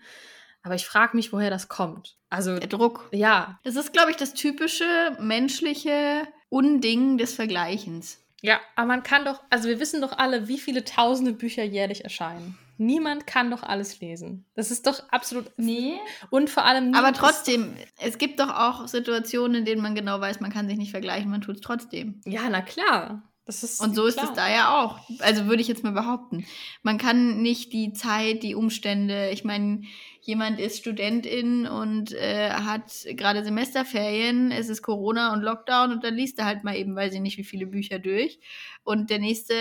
Aber 0.62 0.76
ich 0.76 0.86
frage 0.86 1.16
mich, 1.16 1.32
woher 1.32 1.50
das 1.50 1.66
kommt. 1.66 2.16
Also 2.30 2.60
der 2.60 2.68
Druck. 2.68 3.08
Ja. 3.10 3.58
Das 3.64 3.74
ist, 3.74 3.92
glaube 3.92 4.12
ich, 4.12 4.16
das 4.16 4.34
typische 4.34 4.84
menschliche 5.18 6.28
Unding 6.48 7.18
des 7.18 7.34
Vergleichens. 7.34 8.24
Ja, 8.46 8.60
aber 8.76 8.86
man 8.86 9.02
kann 9.02 9.24
doch, 9.24 9.42
also 9.50 9.68
wir 9.68 9.80
wissen 9.80 10.00
doch 10.00 10.16
alle, 10.18 10.46
wie 10.46 10.58
viele 10.58 10.84
tausende 10.84 11.32
Bücher 11.32 11.64
jährlich 11.64 12.04
erscheinen. 12.04 12.56
Niemand 12.78 13.26
kann 13.26 13.50
doch 13.50 13.64
alles 13.64 13.98
lesen. 13.98 14.44
Das 14.54 14.70
ist 14.70 14.86
doch 14.86 15.02
absolut. 15.10 15.50
Nee. 15.56 15.94
Und 16.30 16.48
vor 16.48 16.64
allem. 16.64 16.94
Aber 16.94 17.12
trotzdem, 17.12 17.74
es 17.98 18.18
gibt 18.18 18.38
doch 18.38 18.50
auch 18.50 18.86
Situationen, 18.86 19.56
in 19.56 19.64
denen 19.64 19.82
man 19.82 19.96
genau 19.96 20.20
weiß, 20.20 20.38
man 20.38 20.52
kann 20.52 20.68
sich 20.68 20.78
nicht 20.78 20.92
vergleichen, 20.92 21.28
man 21.28 21.40
tut 21.40 21.56
es 21.56 21.60
trotzdem. 21.60 22.20
Ja, 22.24 22.42
na 22.48 22.60
klar. 22.60 23.24
Das 23.46 23.64
ist 23.64 23.80
und 23.80 23.96
so 23.96 24.02
klar. 24.02 24.08
ist 24.08 24.22
es 24.22 24.36
da 24.36 24.48
ja 24.48 24.80
auch. 24.80 25.00
Also 25.20 25.46
würde 25.46 25.62
ich 25.62 25.68
jetzt 25.68 25.82
mal 25.82 25.92
behaupten. 25.92 26.46
Man 26.84 26.98
kann 26.98 27.42
nicht 27.42 27.72
die 27.72 27.92
Zeit, 27.94 28.44
die 28.44 28.54
Umstände, 28.54 29.30
ich 29.30 29.42
meine, 29.42 29.82
jemand 30.26 30.58
ist 30.58 30.78
Studentin 30.78 31.68
und 31.68 32.12
äh, 32.12 32.50
hat 32.50 33.06
gerade 33.10 33.44
Semesterferien, 33.44 34.50
es 34.50 34.68
ist 34.68 34.82
Corona 34.82 35.32
und 35.32 35.42
Lockdown 35.42 35.92
und 35.92 36.02
dann 36.02 36.16
liest 36.16 36.40
er 36.40 36.46
halt 36.46 36.64
mal 36.64 36.74
eben, 36.74 36.96
weiß 36.96 37.14
ich 37.14 37.20
nicht, 37.20 37.38
wie 37.38 37.44
viele 37.44 37.66
Bücher 37.66 38.00
durch. 38.00 38.40
Und 38.82 39.08
der 39.10 39.20
nächste 39.20 39.54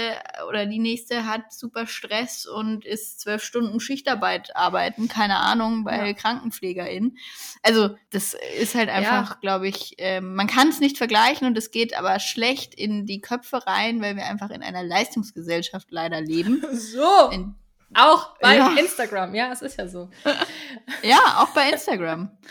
oder 0.49 0.65
die 0.65 0.79
nächste 0.79 1.27
hat 1.27 1.53
super 1.53 1.85
Stress 1.85 2.47
und 2.47 2.83
ist 2.83 3.19
zwölf 3.19 3.43
Stunden 3.43 3.79
Schichtarbeit 3.79 4.55
arbeiten, 4.55 5.07
keine 5.07 5.37
Ahnung, 5.37 5.83
bei 5.83 6.07
ja. 6.07 6.13
KrankenpflegerInnen. 6.13 7.17
Also 7.61 7.95
das 8.09 8.35
ist 8.59 8.73
halt 8.73 8.89
einfach, 8.89 9.31
ja. 9.31 9.37
glaube 9.41 9.67
ich, 9.67 9.99
äh, 9.99 10.19
man 10.19 10.47
kann 10.47 10.69
es 10.69 10.79
nicht 10.79 10.97
vergleichen 10.97 11.45
und 11.45 11.55
es 11.59 11.69
geht 11.69 11.95
aber 11.95 12.19
schlecht 12.19 12.73
in 12.73 13.05
die 13.05 13.21
Köpfe 13.21 13.67
rein, 13.67 14.01
weil 14.01 14.15
wir 14.15 14.25
einfach 14.25 14.49
in 14.49 14.63
einer 14.63 14.83
Leistungsgesellschaft 14.83 15.91
leider 15.91 16.21
leben. 16.21 16.63
So. 16.75 17.29
In 17.31 17.55
auch 17.93 18.37
bei 18.39 18.57
ja. 18.57 18.75
Instagram, 18.77 19.35
ja, 19.35 19.51
es 19.51 19.61
ist 19.61 19.77
ja 19.77 19.87
so. 19.87 20.09
ja, 21.03 21.37
auch 21.39 21.53
bei 21.53 21.69
Instagram. 21.69 22.29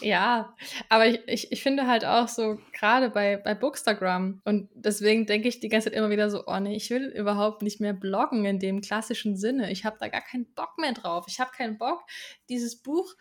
Ja, 0.00 0.54
aber 0.88 1.06
ich, 1.06 1.20
ich, 1.26 1.52
ich 1.52 1.62
finde 1.62 1.86
halt 1.86 2.04
auch 2.04 2.28
so, 2.28 2.58
gerade 2.72 3.08
bei, 3.08 3.38
bei 3.38 3.54
Bookstagram, 3.54 4.42
und 4.44 4.68
deswegen 4.74 5.26
denke 5.26 5.48
ich 5.48 5.60
die 5.60 5.68
ganze 5.68 5.90
Zeit 5.90 5.98
immer 5.98 6.10
wieder 6.10 6.28
so, 6.30 6.44
oh 6.46 6.58
nee, 6.58 6.76
ich 6.76 6.90
will 6.90 7.06
überhaupt 7.06 7.62
nicht 7.62 7.80
mehr 7.80 7.94
bloggen 7.94 8.44
in 8.44 8.58
dem 8.58 8.80
klassischen 8.82 9.36
Sinne. 9.36 9.70
Ich 9.70 9.84
habe 9.84 9.96
da 9.98 10.08
gar 10.08 10.20
keinen 10.20 10.52
Bock 10.54 10.76
mehr 10.78 10.92
drauf. 10.92 11.24
Ich 11.28 11.40
habe 11.40 11.50
keinen 11.50 11.78
Bock, 11.78 12.04
dieses 12.48 12.82
Buch 12.82 13.14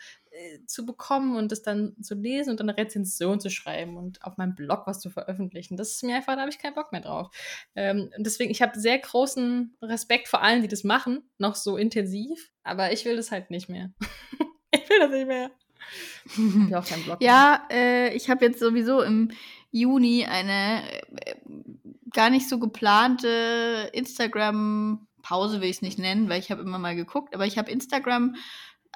zu 0.66 0.86
bekommen 0.86 1.36
und 1.36 1.52
es 1.52 1.62
dann 1.62 1.96
zu 2.02 2.16
lesen 2.16 2.52
und 2.52 2.60
dann 2.60 2.70
eine 2.70 2.78
Rezension 2.78 3.40
zu 3.40 3.50
schreiben 3.50 3.98
und 3.98 4.24
auf 4.24 4.38
meinem 4.38 4.56
Blog 4.56 4.84
was 4.86 5.00
zu 5.00 5.10
veröffentlichen. 5.10 5.78
Das 5.78 5.92
ist 5.92 6.04
mir 6.04 6.16
einfach, 6.16 6.36
da 6.36 6.42
habe 6.42 6.50
ich 6.50 6.60
keinen 6.60 6.76
Bock 6.76 6.92
mehr 6.92 7.02
drauf. 7.02 7.30
Ähm, 7.76 8.12
deswegen, 8.18 8.52
ich 8.52 8.62
habe 8.62 8.80
sehr 8.80 9.00
großen 9.00 9.76
Respekt 9.82 10.28
vor 10.28 10.42
allen, 10.42 10.62
die 10.62 10.68
das 10.68 10.84
machen, 10.84 11.30
noch 11.38 11.56
so 11.56 11.78
intensiv, 11.78 12.52
aber 12.64 12.92
ich 12.92 13.06
will 13.06 13.16
das 13.16 13.32
halt 13.32 13.50
nicht 13.50 13.70
mehr. 13.70 13.92
ich 14.72 14.90
will 14.90 15.00
das 15.00 15.12
nicht 15.12 15.28
mehr. 15.28 15.52
Ich 16.68 16.76
auch 16.76 16.86
keinen 16.86 17.04
Blog 17.04 17.22
ja, 17.22 17.68
äh, 17.72 18.14
ich 18.16 18.30
habe 18.30 18.46
jetzt 18.46 18.60
sowieso 18.60 19.02
im 19.02 19.32
Juni 19.72 20.26
eine 20.26 20.82
äh, 21.26 21.36
gar 22.12 22.30
nicht 22.30 22.50
so 22.50 22.60
geplante 22.60 23.90
Instagram-Pause, 23.94 25.62
will 25.62 25.70
ich 25.70 25.78
es 25.78 25.82
nicht 25.82 26.00
nennen, 26.00 26.30
weil 26.30 26.40
ich 26.40 26.50
habe 26.50 26.62
immer 26.62 26.80
mal 26.80 26.96
geguckt, 26.96 27.36
aber 27.36 27.46
ich 27.46 27.58
habe 27.58 27.70
Instagram 27.70 28.36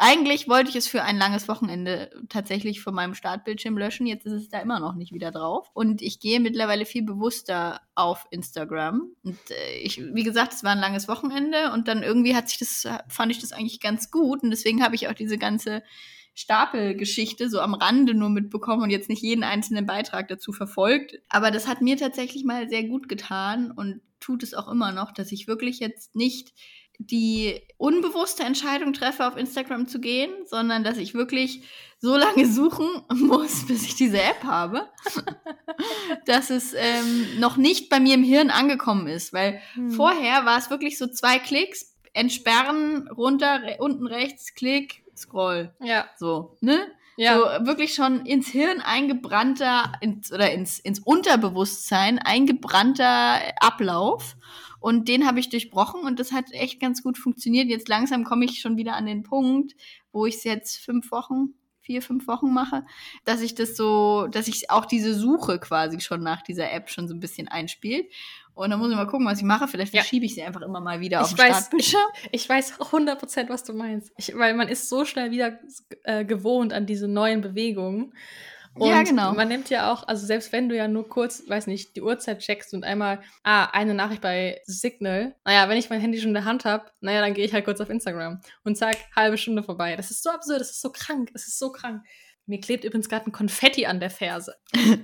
eigentlich 0.01 0.47
wollte 0.47 0.69
ich 0.69 0.77
es 0.77 0.87
für 0.87 1.03
ein 1.03 1.17
langes 1.17 1.49
Wochenende 1.49 2.09
tatsächlich 2.29 2.79
von 2.79 2.95
meinem 2.95 3.15
Startbildschirm 3.15 3.77
löschen. 3.77 4.07
Jetzt 4.07 4.25
ist 4.25 4.31
es 4.31 4.49
da 4.49 4.59
immer 4.59 4.79
noch 4.79 4.95
nicht 4.95 5.11
wieder 5.11 5.29
drauf. 5.29 5.69
Und 5.73 6.01
ich 6.01 6.21
gehe 6.21 6.39
mittlerweile 6.39 6.85
viel 6.85 7.03
bewusster 7.03 7.81
auf 7.95 8.25
Instagram. 8.31 9.11
Und 9.23 9.37
äh, 9.49 9.79
ich, 9.81 10.01
wie 10.13 10.23
gesagt, 10.23 10.53
es 10.53 10.63
war 10.63 10.71
ein 10.71 10.79
langes 10.79 11.09
Wochenende 11.09 11.73
und 11.73 11.89
dann 11.89 12.01
irgendwie 12.01 12.33
hat 12.33 12.47
sich 12.47 12.59
das, 12.59 12.87
fand 13.09 13.33
ich 13.33 13.39
das 13.39 13.51
eigentlich 13.51 13.81
ganz 13.81 14.09
gut. 14.09 14.41
Und 14.41 14.51
deswegen 14.51 14.81
habe 14.81 14.95
ich 14.95 15.09
auch 15.09 15.13
diese 15.13 15.37
ganze 15.37 15.83
Stapelgeschichte 16.33 17.49
so 17.49 17.59
am 17.59 17.73
Rande 17.73 18.13
nur 18.13 18.29
mitbekommen 18.29 18.83
und 18.83 18.91
jetzt 18.91 19.09
nicht 19.09 19.21
jeden 19.21 19.43
einzelnen 19.43 19.85
Beitrag 19.85 20.29
dazu 20.29 20.53
verfolgt. 20.53 21.19
Aber 21.27 21.51
das 21.51 21.67
hat 21.67 21.81
mir 21.81 21.97
tatsächlich 21.97 22.45
mal 22.45 22.69
sehr 22.69 22.85
gut 22.85 23.09
getan 23.09 23.71
und 23.71 23.99
tut 24.21 24.43
es 24.43 24.53
auch 24.53 24.69
immer 24.69 24.93
noch, 24.93 25.11
dass 25.11 25.33
ich 25.33 25.47
wirklich 25.47 25.79
jetzt 25.79 26.15
nicht 26.15 26.53
die 26.99 27.61
unbewusste 27.77 28.43
Entscheidung 28.43 28.93
treffe, 28.93 29.25
auf 29.25 29.37
Instagram 29.37 29.87
zu 29.87 29.99
gehen, 29.99 30.31
sondern 30.45 30.83
dass 30.83 30.97
ich 30.97 31.13
wirklich 31.13 31.63
so 31.97 32.15
lange 32.17 32.45
suchen 32.51 32.87
muss, 33.13 33.65
bis 33.65 33.83
ich 33.83 33.95
diese 33.95 34.21
App 34.21 34.43
habe, 34.43 34.87
dass 36.25 36.49
es 36.49 36.73
ähm, 36.73 37.39
noch 37.39 37.57
nicht 37.57 37.89
bei 37.89 37.99
mir 37.99 38.13
im 38.13 38.23
Hirn 38.23 38.49
angekommen 38.51 39.07
ist. 39.07 39.33
Weil 39.33 39.61
hm. 39.73 39.91
vorher 39.91 40.45
war 40.45 40.57
es 40.57 40.69
wirklich 40.69 40.97
so 40.97 41.07
zwei 41.07 41.39
Klicks, 41.39 41.95
entsperren, 42.13 43.07
runter, 43.07 43.61
re 43.63 43.77
unten 43.79 44.05
rechts, 44.05 44.53
Klick, 44.53 45.03
Scroll. 45.15 45.73
Ja. 45.79 46.05
So, 46.17 46.57
ne? 46.59 46.79
Ja. 47.15 47.37
So 47.37 47.65
wirklich 47.65 47.93
schon 47.93 48.25
ins 48.25 48.47
Hirn 48.47 48.81
eingebrannter, 48.81 49.93
ins, 50.01 50.31
oder 50.31 50.51
ins, 50.51 50.79
ins 50.79 50.99
Unterbewusstsein 50.99 52.19
eingebrannter 52.19 53.39
Ablauf. 53.59 54.35
Und 54.79 55.07
den 55.07 55.27
habe 55.27 55.39
ich 55.39 55.49
durchbrochen 55.49 56.01
und 56.01 56.19
das 56.19 56.31
hat 56.31 56.51
echt 56.51 56.79
ganz 56.79 57.03
gut 57.03 57.17
funktioniert. 57.17 57.67
Jetzt 57.67 57.87
langsam 57.89 58.23
komme 58.23 58.45
ich 58.45 58.61
schon 58.61 58.77
wieder 58.77 58.95
an 58.95 59.05
den 59.05 59.23
Punkt, 59.23 59.75
wo 60.11 60.25
ich 60.25 60.35
es 60.35 60.43
jetzt 60.43 60.77
fünf 60.77 61.11
Wochen, 61.11 61.53
vier, 61.81 62.01
fünf 62.01 62.27
Wochen 62.27 62.53
mache, 62.53 62.85
dass 63.25 63.41
ich 63.41 63.55
das 63.55 63.75
so, 63.75 64.27
dass 64.27 64.47
ich 64.47 64.69
auch 64.69 64.85
diese 64.85 65.13
Suche 65.13 65.59
quasi 65.59 65.99
schon 65.99 66.21
nach 66.23 66.41
dieser 66.43 66.71
App 66.71 66.89
schon 66.89 67.07
so 67.07 67.13
ein 67.13 67.19
bisschen 67.19 67.47
einspielt. 67.47 68.07
Und 68.53 68.69
dann 68.71 68.79
muss 68.79 68.89
ich 68.89 68.95
mal 68.97 69.07
gucken, 69.07 69.25
was 69.25 69.39
ich 69.39 69.45
mache. 69.45 69.67
Vielleicht 69.67 69.93
Ja. 69.93 70.01
verschiebe 70.01 70.25
ich 70.25 70.35
sie 70.35 70.43
einfach 70.43 70.61
immer 70.61 70.81
mal 70.81 70.99
wieder 70.99 71.21
auf 71.21 71.29
Ich 71.29 71.35
den 71.35 71.39
weiß, 71.45 71.57
Startbildschirm. 71.57 72.01
Ich 72.31 72.47
weiß 72.47 72.79
100%, 72.79 73.49
was 73.49 73.63
du 73.63 73.73
meinst. 73.73 74.11
Ich, 74.17 74.35
weil 74.37 74.53
man 74.53 74.67
ist 74.67 74.89
so 74.89 75.05
schnell 75.05 75.31
wieder 75.31 75.59
äh, 76.03 76.25
gewohnt 76.25 76.73
an 76.73 76.85
diese 76.85 77.07
neuen 77.07 77.41
Bewegungen. 77.41 78.13
Und 78.79 78.89
Ja, 78.89 79.03
genau. 79.03 79.33
man 79.33 79.47
nimmt 79.47 79.69
ja 79.69 79.91
auch, 79.91 80.07
also 80.07 80.25
selbst 80.25 80.51
wenn 80.51 80.69
du 80.69 80.75
ja 80.75 80.87
nur 80.87 81.07
kurz, 81.07 81.43
weiß 81.47 81.67
nicht, 81.67 81.95
die 81.95 82.01
Uhrzeit 82.01 82.39
checkst 82.39 82.73
und 82.73 82.83
einmal, 82.83 83.21
ah, 83.43 83.65
eine 83.65 83.93
Nachricht 83.93 84.21
bei 84.21 84.61
Signal, 84.65 85.35
naja, 85.45 85.67
wenn 85.69 85.77
ich 85.77 85.89
mein 85.89 85.99
Handy 86.01 86.19
schon 86.19 86.29
in 86.29 86.35
der 86.35 86.45
Hand 86.45 86.65
habe, 86.65 86.85
naja, 87.01 87.21
dann 87.21 87.33
gehe 87.33 87.45
ich 87.45 87.53
halt 87.53 87.65
kurz 87.65 87.81
auf 87.81 87.89
Instagram 87.89 88.41
und 88.63 88.77
zack, 88.77 88.97
halbe 89.15 89.37
Stunde 89.37 89.63
vorbei. 89.63 89.95
Das 89.95 90.11
ist 90.11 90.23
so 90.23 90.29
absurd, 90.29 90.61
das 90.61 90.71
ist 90.71 90.81
so 90.81 90.91
krank, 90.91 91.29
das 91.33 91.47
ist 91.47 91.59
so 91.59 91.71
krank. 91.71 92.03
Mir 92.45 92.59
klebt 92.59 92.83
übrigens 92.83 93.09
gerade 93.09 93.27
ein 93.27 93.31
Konfetti 93.31 93.85
an 93.85 93.99
der 93.99 94.09
Ferse. 94.09 94.55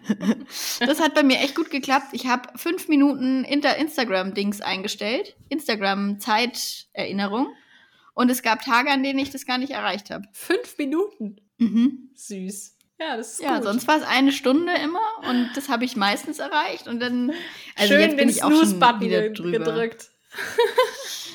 Das 0.80 1.00
hat 1.00 1.14
bei 1.14 1.24
mir 1.24 1.38
echt 1.40 1.56
gut 1.56 1.70
geklappt. 1.70 2.08
Ich 2.12 2.28
habe 2.28 2.50
fünf 2.58 2.88
Minuten 2.88 3.44
Inter 3.44 3.78
Instagram-Dings 3.78 4.62
eingestellt. 4.62 5.36
Instagram-Zeiterinnerung. 5.50 7.48
Und 8.14 8.32
es 8.32 8.42
gab 8.42 8.62
Tage, 8.62 8.90
an 8.90 9.04
denen 9.04 9.20
ich 9.20 9.30
das 9.30 9.46
gar 9.46 9.58
nicht 9.58 9.72
erreicht 9.72 10.10
habe. 10.10 10.26
Fünf 10.32 10.78
Minuten. 10.78 11.38
Mhm. 11.58 12.10
Süß. 12.16 12.75
Ja, 13.00 13.18
das 13.18 13.34
ist 13.34 13.41
Ja, 13.41 13.56
gut. 13.56 13.64
sonst 13.66 13.88
war 13.88 13.98
es 13.98 14.04
eine 14.04 14.32
Stunde 14.32 14.74
immer 14.84 15.02
und 15.30 15.50
das 15.56 15.68
habe 15.70 15.84
ich 15.84 15.96
meistens 15.98 16.39
erreicht. 16.39 16.88
Und 16.88 17.00
dann, 17.02 17.32
also 17.76 17.93
Schön 17.93 18.02
jetzt 18.02 18.18
bin 18.18 18.30
ich 18.30 18.43
auch 18.43 18.52
schon 18.52 18.80
wieder 19.02 19.30
drüber. 19.30 19.60
gedrückt. 19.60 20.10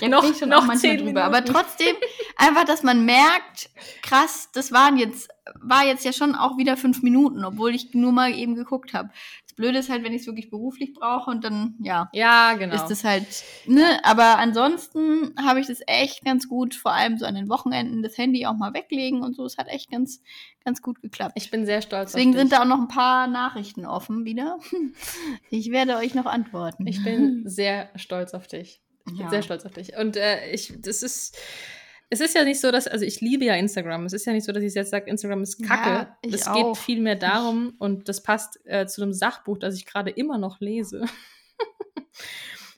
Jetzt 0.00 0.10
Noch- 0.10 0.22
bin 0.22 0.32
ich 0.32 0.38
schon 0.38 0.50
noch 0.50 0.58
auch 0.58 0.66
manchmal 0.66 0.98
drüber. 0.98 1.24
Aber 1.24 1.42
trotzdem, 1.44 1.96
einfach, 2.36 2.64
dass 2.64 2.82
man 2.82 3.06
merkt, 3.06 3.70
krass, 4.02 4.50
das 4.52 4.70
waren 4.70 4.98
jetzt, 4.98 5.30
war 5.62 5.86
jetzt 5.86 6.04
ja 6.04 6.12
schon 6.12 6.34
auch 6.34 6.58
wieder 6.58 6.76
fünf 6.76 7.02
Minuten, 7.02 7.44
obwohl 7.44 7.74
ich 7.74 7.94
nur 7.94 8.12
mal 8.12 8.30
eben 8.34 8.54
geguckt 8.56 8.92
habe. 8.92 9.08
Blöde 9.56 9.78
ist 9.78 9.88
halt, 9.90 10.04
wenn 10.04 10.12
ich 10.12 10.20
es 10.20 10.26
wirklich 10.26 10.50
beruflich 10.50 10.92
brauche 10.94 11.30
und 11.30 11.42
dann, 11.42 11.74
ja, 11.80 12.08
Ja, 12.12 12.54
genau. 12.54 12.74
ist 12.74 12.86
das 12.86 13.02
halt, 13.04 13.26
ne, 13.66 13.98
aber 14.04 14.38
ansonsten 14.38 15.34
habe 15.42 15.60
ich 15.60 15.66
das 15.66 15.80
echt 15.86 16.24
ganz 16.24 16.48
gut, 16.48 16.74
vor 16.74 16.92
allem 16.92 17.16
so 17.18 17.24
an 17.26 17.34
den 17.34 17.48
Wochenenden, 17.48 18.02
das 18.02 18.16
Handy 18.18 18.46
auch 18.46 18.54
mal 18.56 18.74
weglegen 18.74 19.22
und 19.22 19.34
so. 19.34 19.44
Es 19.46 19.56
hat 19.58 19.68
echt 19.68 19.90
ganz, 19.90 20.20
ganz 20.64 20.82
gut 20.82 21.00
geklappt. 21.02 21.32
ich 21.36 21.50
bin 21.50 21.64
sehr 21.66 21.80
stolz 21.82 22.12
Deswegen 22.12 22.30
auf 22.30 22.34
dich. 22.34 22.40
sind 22.42 22.52
da 22.52 22.60
auch 22.62 22.66
noch 22.66 22.78
ein 22.80 22.88
paar 22.88 23.26
Nachrichten 23.26 23.86
offen 23.86 24.24
wieder. 24.24 24.58
Ich 25.50 25.70
werde 25.70 25.96
euch 25.96 26.14
noch 26.14 26.26
antworten. 26.26 26.86
Ich 26.86 27.02
bin 27.02 27.42
sehr 27.48 27.88
stolz 27.96 28.34
auf 28.34 28.46
dich. 28.46 28.82
Ich 29.06 29.12
bin 29.14 29.22
Ja. 29.22 29.30
sehr 29.30 29.42
stolz 29.42 29.64
auf 29.64 29.72
dich. 29.72 29.96
Und 29.96 30.16
äh, 30.16 30.50
ich, 30.50 30.74
das 30.80 31.02
ist, 31.02 31.36
es 32.08 32.20
ist 32.20 32.34
ja 32.34 32.44
nicht 32.44 32.60
so, 32.60 32.70
dass, 32.70 32.86
also 32.86 33.04
ich 33.04 33.20
liebe 33.20 33.44
ja 33.44 33.54
Instagram. 33.54 34.04
Es 34.04 34.12
ist 34.12 34.26
ja 34.26 34.32
nicht 34.32 34.44
so, 34.44 34.52
dass 34.52 34.62
ich 34.62 34.74
jetzt 34.74 34.90
sage, 34.90 35.10
Instagram 35.10 35.42
ist 35.42 35.62
kacke. 35.62 35.90
Ja, 35.90 36.16
es 36.22 36.52
geht 36.52 36.76
vielmehr 36.76 37.16
darum, 37.16 37.74
und 37.78 38.08
das 38.08 38.22
passt 38.22 38.60
äh, 38.64 38.86
zu 38.86 39.02
einem 39.02 39.12
Sachbuch, 39.12 39.58
das 39.58 39.74
ich 39.74 39.86
gerade 39.86 40.10
immer 40.10 40.38
noch 40.38 40.60
lese. 40.60 41.04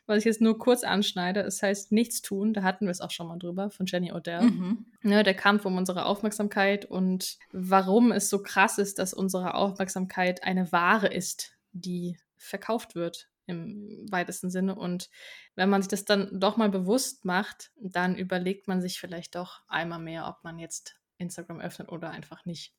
Was 0.06 0.20
ich 0.20 0.24
jetzt 0.24 0.40
nur 0.40 0.56
kurz 0.56 0.84
anschneide. 0.84 1.40
Es 1.40 1.62
heißt 1.62 1.92
Nichts 1.92 2.22
tun. 2.22 2.54
Da 2.54 2.62
hatten 2.62 2.86
wir 2.86 2.90
es 2.90 3.02
auch 3.02 3.10
schon 3.10 3.28
mal 3.28 3.38
drüber 3.38 3.68
von 3.68 3.84
Jenny 3.84 4.10
Odell. 4.10 4.40
Mhm. 4.40 4.86
Ne, 5.02 5.22
der 5.22 5.34
Kampf 5.34 5.66
um 5.66 5.76
unsere 5.76 6.06
Aufmerksamkeit 6.06 6.86
und 6.86 7.36
warum 7.52 8.10
es 8.10 8.30
so 8.30 8.42
krass 8.42 8.78
ist, 8.78 8.98
dass 8.98 9.12
unsere 9.12 9.52
Aufmerksamkeit 9.52 10.44
eine 10.44 10.72
Ware 10.72 11.08
ist, 11.08 11.58
die 11.72 12.16
verkauft 12.38 12.94
wird 12.94 13.28
im 13.48 14.06
weitesten 14.10 14.50
Sinne. 14.50 14.74
Und 14.74 15.08
wenn 15.56 15.68
man 15.68 15.82
sich 15.82 15.88
das 15.88 16.04
dann 16.04 16.28
doch 16.38 16.56
mal 16.56 16.68
bewusst 16.68 17.24
macht, 17.24 17.70
dann 17.80 18.16
überlegt 18.16 18.68
man 18.68 18.80
sich 18.80 19.00
vielleicht 19.00 19.34
doch 19.34 19.62
einmal 19.68 19.98
mehr, 19.98 20.28
ob 20.28 20.44
man 20.44 20.58
jetzt 20.58 20.96
Instagram 21.18 21.60
öffnet 21.60 21.90
oder 21.90 22.10
einfach 22.10 22.44
nicht. 22.44 22.74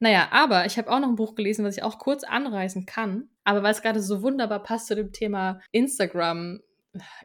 Naja, 0.00 0.28
aber 0.32 0.66
ich 0.66 0.76
habe 0.76 0.90
auch 0.90 0.98
noch 0.98 1.08
ein 1.08 1.16
Buch 1.16 1.34
gelesen, 1.34 1.64
was 1.64 1.76
ich 1.76 1.82
auch 1.82 1.98
kurz 1.98 2.24
anreißen 2.24 2.86
kann. 2.86 3.30
Aber 3.44 3.62
weil 3.62 3.72
es 3.72 3.82
gerade 3.82 4.02
so 4.02 4.22
wunderbar 4.22 4.62
passt 4.62 4.88
zu 4.88 4.96
dem 4.96 5.12
Thema 5.12 5.60
Instagram, 5.70 6.60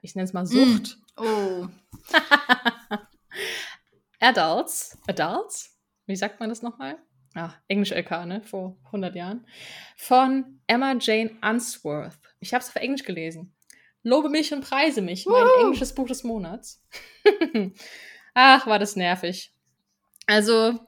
ich 0.02 0.16
nenne 0.16 0.26
es 0.26 0.34
mal 0.34 0.46
Sucht. 0.46 0.98
Oh. 1.18 1.68
Adults. 4.20 4.98
Adults? 5.08 5.78
Wie 6.06 6.16
sagt 6.16 6.40
man 6.40 6.50
das 6.50 6.62
nochmal? 6.62 6.98
Ah, 7.36 7.54
Englisch 7.68 7.92
LK, 7.92 8.26
ne? 8.26 8.42
Vor 8.44 8.78
100 8.86 9.16
Jahren. 9.16 9.46
Von 9.98 10.62
Emma 10.68 10.96
Jane 11.00 11.32
Unsworth. 11.42 12.20
Ich 12.46 12.54
habe 12.54 12.64
es 12.64 12.70
auf 12.70 12.76
Englisch 12.76 13.04
gelesen. 13.04 13.54
Lobe 14.04 14.30
mich 14.30 14.54
und 14.54 14.62
preise 14.62 15.02
mich. 15.02 15.26
Mein 15.26 15.44
Woo! 15.44 15.62
englisches 15.62 15.94
Buch 15.96 16.08
des 16.08 16.24
Monats. 16.24 16.84
Ach, 18.36 18.68
war 18.68 18.78
das 18.78 18.96
nervig. 18.96 19.52
Also, 20.28 20.80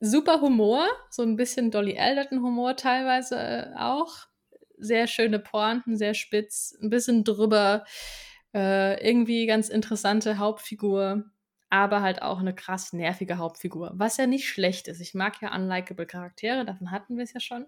super 0.00 0.40
Humor. 0.40 0.88
So 1.10 1.22
ein 1.22 1.36
bisschen 1.36 1.70
Dolly 1.70 1.98
Alderton-Humor 1.98 2.76
teilweise 2.76 3.36
äh, 3.36 3.78
auch. 3.78 4.26
Sehr 4.78 5.06
schöne 5.06 5.38
Pointen, 5.38 5.96
sehr 5.96 6.14
spitz. 6.14 6.76
Ein 6.80 6.88
bisschen 6.88 7.24
drüber. 7.24 7.84
Äh, 8.54 9.06
irgendwie 9.06 9.46
ganz 9.46 9.68
interessante 9.68 10.38
Hauptfigur 10.38 11.24
aber 11.70 12.00
halt 12.00 12.22
auch 12.22 12.38
eine 12.38 12.54
krass 12.54 12.92
nervige 12.92 13.38
Hauptfigur. 13.38 13.92
Was 13.94 14.16
ja 14.16 14.26
nicht 14.26 14.48
schlecht 14.48 14.88
ist. 14.88 15.00
Ich 15.00 15.14
mag 15.14 15.40
ja 15.42 15.54
unlikable 15.54 16.06
Charaktere, 16.06 16.64
davon 16.64 16.90
hatten 16.90 17.16
wir 17.16 17.24
es 17.24 17.34
ja 17.34 17.40
schon. 17.40 17.66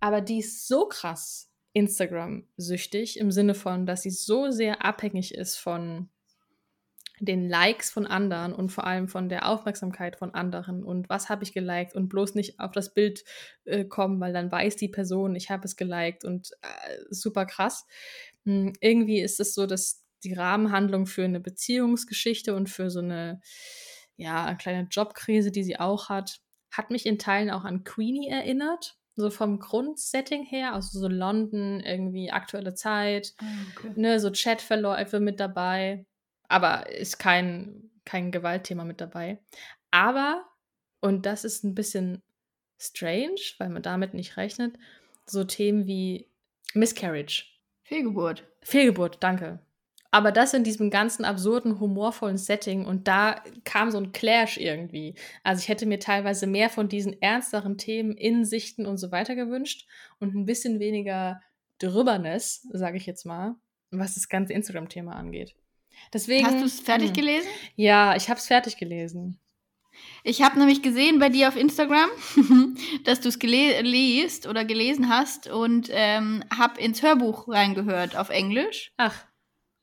Aber 0.00 0.20
die 0.20 0.40
ist 0.40 0.68
so 0.68 0.86
krass 0.86 1.47
Instagram-süchtig 1.78 3.18
im 3.18 3.30
Sinne 3.30 3.54
von, 3.54 3.86
dass 3.86 4.02
sie 4.02 4.10
so 4.10 4.50
sehr 4.50 4.84
abhängig 4.84 5.34
ist 5.34 5.56
von 5.56 6.08
den 7.20 7.48
Likes 7.48 7.90
von 7.90 8.06
anderen 8.06 8.52
und 8.52 8.70
vor 8.70 8.84
allem 8.84 9.08
von 9.08 9.28
der 9.28 9.48
Aufmerksamkeit 9.48 10.16
von 10.16 10.34
anderen 10.34 10.84
und 10.84 11.08
was 11.08 11.28
habe 11.28 11.42
ich 11.42 11.52
geliked 11.52 11.94
und 11.94 12.08
bloß 12.08 12.34
nicht 12.34 12.60
auf 12.60 12.72
das 12.72 12.94
Bild 12.94 13.24
äh, 13.64 13.84
kommen, 13.84 14.20
weil 14.20 14.32
dann 14.32 14.52
weiß 14.52 14.76
die 14.76 14.88
Person, 14.88 15.34
ich 15.34 15.50
habe 15.50 15.64
es 15.64 15.76
geliked 15.76 16.24
und 16.24 16.50
äh, 16.62 16.98
super 17.10 17.46
krass. 17.46 17.86
Hm, 18.44 18.72
irgendwie 18.80 19.20
ist 19.20 19.40
es 19.40 19.54
so, 19.54 19.66
dass 19.66 20.04
die 20.24 20.34
Rahmenhandlung 20.34 21.06
für 21.06 21.24
eine 21.24 21.40
Beziehungsgeschichte 21.40 22.54
und 22.54 22.68
für 22.68 22.90
so 22.90 23.00
eine, 23.00 23.40
ja, 24.16 24.44
eine 24.44 24.56
kleine 24.56 24.88
Jobkrise, 24.90 25.50
die 25.50 25.64
sie 25.64 25.78
auch 25.78 26.08
hat, 26.08 26.40
hat 26.70 26.90
mich 26.90 27.06
in 27.06 27.18
Teilen 27.18 27.50
auch 27.50 27.64
an 27.64 27.84
Queenie 27.84 28.28
erinnert. 28.28 28.97
So 29.20 29.30
vom 29.30 29.58
Grundsetting 29.58 30.44
her, 30.44 30.74
also 30.74 31.00
so 31.00 31.08
London, 31.08 31.80
irgendwie 31.80 32.30
aktuelle 32.30 32.74
Zeit, 32.74 33.34
okay. 33.76 33.92
ne, 33.96 34.20
so 34.20 34.30
Chatverläufe 34.30 35.18
mit 35.18 35.40
dabei. 35.40 36.06
Aber 36.48 36.88
ist 36.88 37.18
kein, 37.18 37.90
kein 38.04 38.30
Gewaltthema 38.30 38.84
mit 38.84 39.00
dabei. 39.00 39.40
Aber, 39.90 40.44
und 41.00 41.26
das 41.26 41.44
ist 41.44 41.64
ein 41.64 41.74
bisschen 41.74 42.22
strange, 42.78 43.40
weil 43.58 43.70
man 43.70 43.82
damit 43.82 44.14
nicht 44.14 44.36
rechnet, 44.36 44.78
so 45.26 45.42
Themen 45.42 45.88
wie 45.88 46.28
Miscarriage. 46.74 47.44
Fehlgeburt. 47.82 48.44
Fehlgeburt, 48.62 49.16
danke. 49.20 49.58
Aber 50.10 50.32
das 50.32 50.54
in 50.54 50.64
diesem 50.64 50.90
ganzen 50.90 51.24
absurden, 51.24 51.80
humorvollen 51.80 52.38
Setting 52.38 52.86
und 52.86 53.08
da 53.08 53.42
kam 53.64 53.90
so 53.90 53.98
ein 53.98 54.12
Clash 54.12 54.56
irgendwie. 54.56 55.14
Also 55.42 55.60
ich 55.60 55.68
hätte 55.68 55.84
mir 55.84 56.00
teilweise 56.00 56.46
mehr 56.46 56.70
von 56.70 56.88
diesen 56.88 57.20
ernsteren 57.20 57.76
Themen, 57.76 58.12
Insichten 58.16 58.86
und 58.86 58.96
so 58.96 59.12
weiter 59.12 59.34
gewünscht 59.34 59.86
und 60.18 60.34
ein 60.34 60.46
bisschen 60.46 60.80
weniger 60.80 61.42
Drüberness, 61.78 62.66
sage 62.72 62.96
ich 62.96 63.06
jetzt 63.06 63.26
mal, 63.26 63.56
was 63.90 64.14
das 64.14 64.28
ganze 64.28 64.54
Instagram-Thema 64.54 65.14
angeht. 65.14 65.54
Deswegen. 66.12 66.46
Hast 66.46 66.60
du 66.60 66.64
es 66.64 66.80
fertig 66.80 67.08
hm. 67.08 67.14
gelesen? 67.14 67.48
Ja, 67.76 68.16
ich 68.16 68.30
habe 68.30 68.38
es 68.38 68.46
fertig 68.46 68.76
gelesen. 68.78 69.38
Ich 70.22 70.42
habe 70.42 70.58
nämlich 70.58 70.82
gesehen 70.82 71.18
bei 71.18 71.28
dir 71.28 71.48
auf 71.48 71.56
Instagram, 71.56 72.08
dass 73.04 73.20
du 73.20 73.28
es 73.28 73.38
liest 73.40 74.46
oder 74.46 74.64
gelesen 74.64 75.08
hast 75.08 75.48
und 75.48 75.88
ähm, 75.92 76.44
habe 76.56 76.80
ins 76.80 77.02
Hörbuch 77.02 77.48
reingehört 77.48 78.16
auf 78.16 78.30
Englisch 78.30 78.92
Ach. 78.96 79.24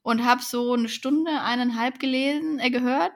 Und 0.06 0.24
habe 0.24 0.44
so 0.44 0.74
eine 0.74 0.88
Stunde, 0.88 1.42
eineinhalb 1.42 2.00
gelesen, 2.00 2.60
äh, 2.60 2.70
gehört. 2.70 3.14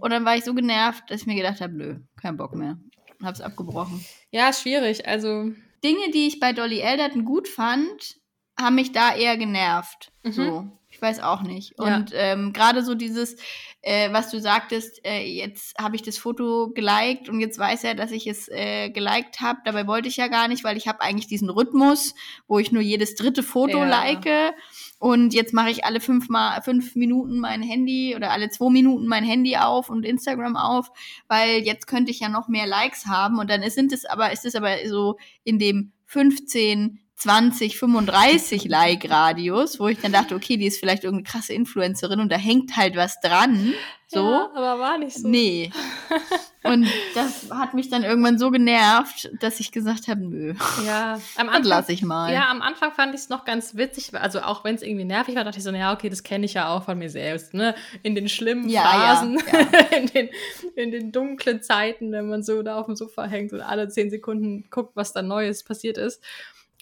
Und 0.00 0.10
dann 0.10 0.24
war 0.24 0.36
ich 0.36 0.42
so 0.42 0.52
genervt, 0.52 1.04
dass 1.08 1.20
ich 1.20 1.26
mir 1.28 1.36
gedacht 1.36 1.60
habe, 1.60 1.72
nö, 1.74 2.00
kein 2.20 2.36
Bock 2.36 2.56
mehr. 2.56 2.76
Und 3.20 3.24
habe 3.24 3.34
es 3.34 3.40
abgebrochen. 3.40 4.04
Ja, 4.30 4.52
schwierig. 4.52 5.06
Also. 5.06 5.52
Dinge, 5.84 6.10
die 6.12 6.26
ich 6.26 6.40
bei 6.40 6.52
Dolly 6.52 6.82
Alderton 6.82 7.24
gut 7.24 7.46
fand, 7.46 8.16
haben 8.60 8.74
mich 8.74 8.90
da 8.90 9.14
eher 9.14 9.36
genervt. 9.36 10.12
Mhm. 10.24 10.32
So. 10.32 10.78
Ich 10.94 11.02
weiß 11.02 11.20
auch 11.20 11.42
nicht. 11.42 11.74
Ja. 11.76 11.96
Und 11.96 12.12
ähm, 12.14 12.52
gerade 12.52 12.84
so 12.84 12.94
dieses, 12.94 13.34
äh, 13.82 14.12
was 14.12 14.30
du 14.30 14.38
sagtest, 14.40 15.04
äh, 15.04 15.24
jetzt 15.26 15.76
habe 15.76 15.96
ich 15.96 16.02
das 16.02 16.18
Foto 16.18 16.70
geliked 16.72 17.28
und 17.28 17.40
jetzt 17.40 17.58
weiß 17.58 17.82
er, 17.82 17.96
dass 17.96 18.12
ich 18.12 18.28
es 18.28 18.46
äh, 18.48 18.90
geliked 18.90 19.40
habe. 19.40 19.58
Dabei 19.64 19.88
wollte 19.88 20.06
ich 20.06 20.16
ja 20.16 20.28
gar 20.28 20.46
nicht, 20.46 20.62
weil 20.62 20.76
ich 20.76 20.86
habe 20.86 21.00
eigentlich 21.00 21.26
diesen 21.26 21.50
Rhythmus, 21.50 22.14
wo 22.46 22.60
ich 22.60 22.70
nur 22.70 22.80
jedes 22.80 23.16
dritte 23.16 23.42
Foto 23.42 23.78
Ja. 23.78 23.88
like. 23.88 24.54
Und 25.00 25.34
jetzt 25.34 25.52
mache 25.52 25.70
ich 25.70 25.84
alle 25.84 25.98
fünf, 25.98 26.28
mal, 26.28 26.62
fünf 26.62 26.94
Minuten 26.94 27.40
mein 27.40 27.60
Handy 27.60 28.14
oder 28.14 28.30
alle 28.30 28.48
zwei 28.50 28.70
Minuten 28.70 29.08
mein 29.08 29.24
Handy 29.24 29.56
auf 29.56 29.90
und 29.90 30.06
Instagram 30.06 30.56
auf, 30.56 30.92
weil 31.26 31.58
jetzt 31.62 31.88
könnte 31.88 32.12
ich 32.12 32.20
ja 32.20 32.28
noch 32.28 32.46
mehr 32.46 32.68
Likes 32.68 33.06
haben. 33.06 33.40
Und 33.40 33.50
dann 33.50 33.64
ist, 33.64 33.74
sind 33.74 33.92
es 33.92 34.04
aber, 34.04 34.30
ist 34.30 34.44
es 34.44 34.54
aber 34.54 34.76
so 34.86 35.16
in 35.42 35.58
dem 35.58 35.90
15, 36.06 37.00
20, 37.24 37.78
35 37.78 38.66
Like-Radius, 38.66 39.80
wo 39.80 39.88
ich 39.88 39.98
dann 39.98 40.12
dachte, 40.12 40.34
okay, 40.34 40.58
die 40.58 40.66
ist 40.66 40.78
vielleicht 40.78 41.04
irgendeine 41.04 41.30
krasse 41.30 41.54
Influencerin 41.54 42.20
und 42.20 42.30
da 42.30 42.36
hängt 42.36 42.76
halt 42.76 42.96
was 42.96 43.18
dran. 43.20 43.72
So. 44.08 44.30
Ja, 44.30 44.50
aber 44.54 44.78
war 44.78 44.98
nicht 44.98 45.16
so. 45.16 45.26
Nee. 45.26 45.70
Und 46.62 46.86
das 47.14 47.50
hat 47.50 47.72
mich 47.72 47.88
dann 47.88 48.04
irgendwann 48.04 48.38
so 48.38 48.50
genervt, 48.50 49.30
dass 49.40 49.58
ich 49.58 49.72
gesagt 49.72 50.06
habe, 50.08 50.22
nö. 50.22 50.54
Ja, 50.86 51.18
am 51.36 51.48
Anfang 51.48 51.64
lasse 51.64 51.92
ich 51.92 52.02
mal. 52.02 52.30
Ja, 52.30 52.50
am 52.50 52.60
Anfang 52.60 52.92
fand 52.92 53.14
ich 53.14 53.22
es 53.22 53.28
noch 53.30 53.46
ganz 53.46 53.74
witzig, 53.74 54.14
also 54.14 54.40
auch 54.42 54.62
wenn 54.64 54.74
es 54.74 54.82
irgendwie 54.82 55.04
nervig 55.04 55.34
war, 55.34 55.44
dachte 55.44 55.56
ich 55.56 55.64
so, 55.64 55.70
ja, 55.70 55.94
okay, 55.94 56.10
das 56.10 56.22
kenne 56.22 56.44
ich 56.44 56.52
ja 56.52 56.68
auch 56.68 56.84
von 56.84 56.98
mir 56.98 57.08
selbst, 57.08 57.54
ne? 57.54 57.74
In 58.02 58.14
den 58.14 58.28
schlimmen 58.28 58.68
Ja, 58.68 58.82
Phasen, 58.82 59.38
ja, 59.38 59.60
ja. 59.60 59.96
in, 59.98 60.06
den, 60.08 60.28
in 60.76 60.90
den 60.90 61.10
dunklen 61.10 61.62
Zeiten, 61.62 62.12
wenn 62.12 62.28
man 62.28 62.42
so 62.42 62.62
da 62.62 62.76
auf 62.76 62.84
dem 62.86 62.96
Sofa 62.96 63.24
hängt 63.24 63.54
und 63.54 63.62
alle 63.62 63.88
zehn 63.88 64.10
Sekunden 64.10 64.64
guckt, 64.70 64.94
was 64.94 65.14
da 65.14 65.22
Neues 65.22 65.64
passiert 65.64 65.96
ist. 65.96 66.22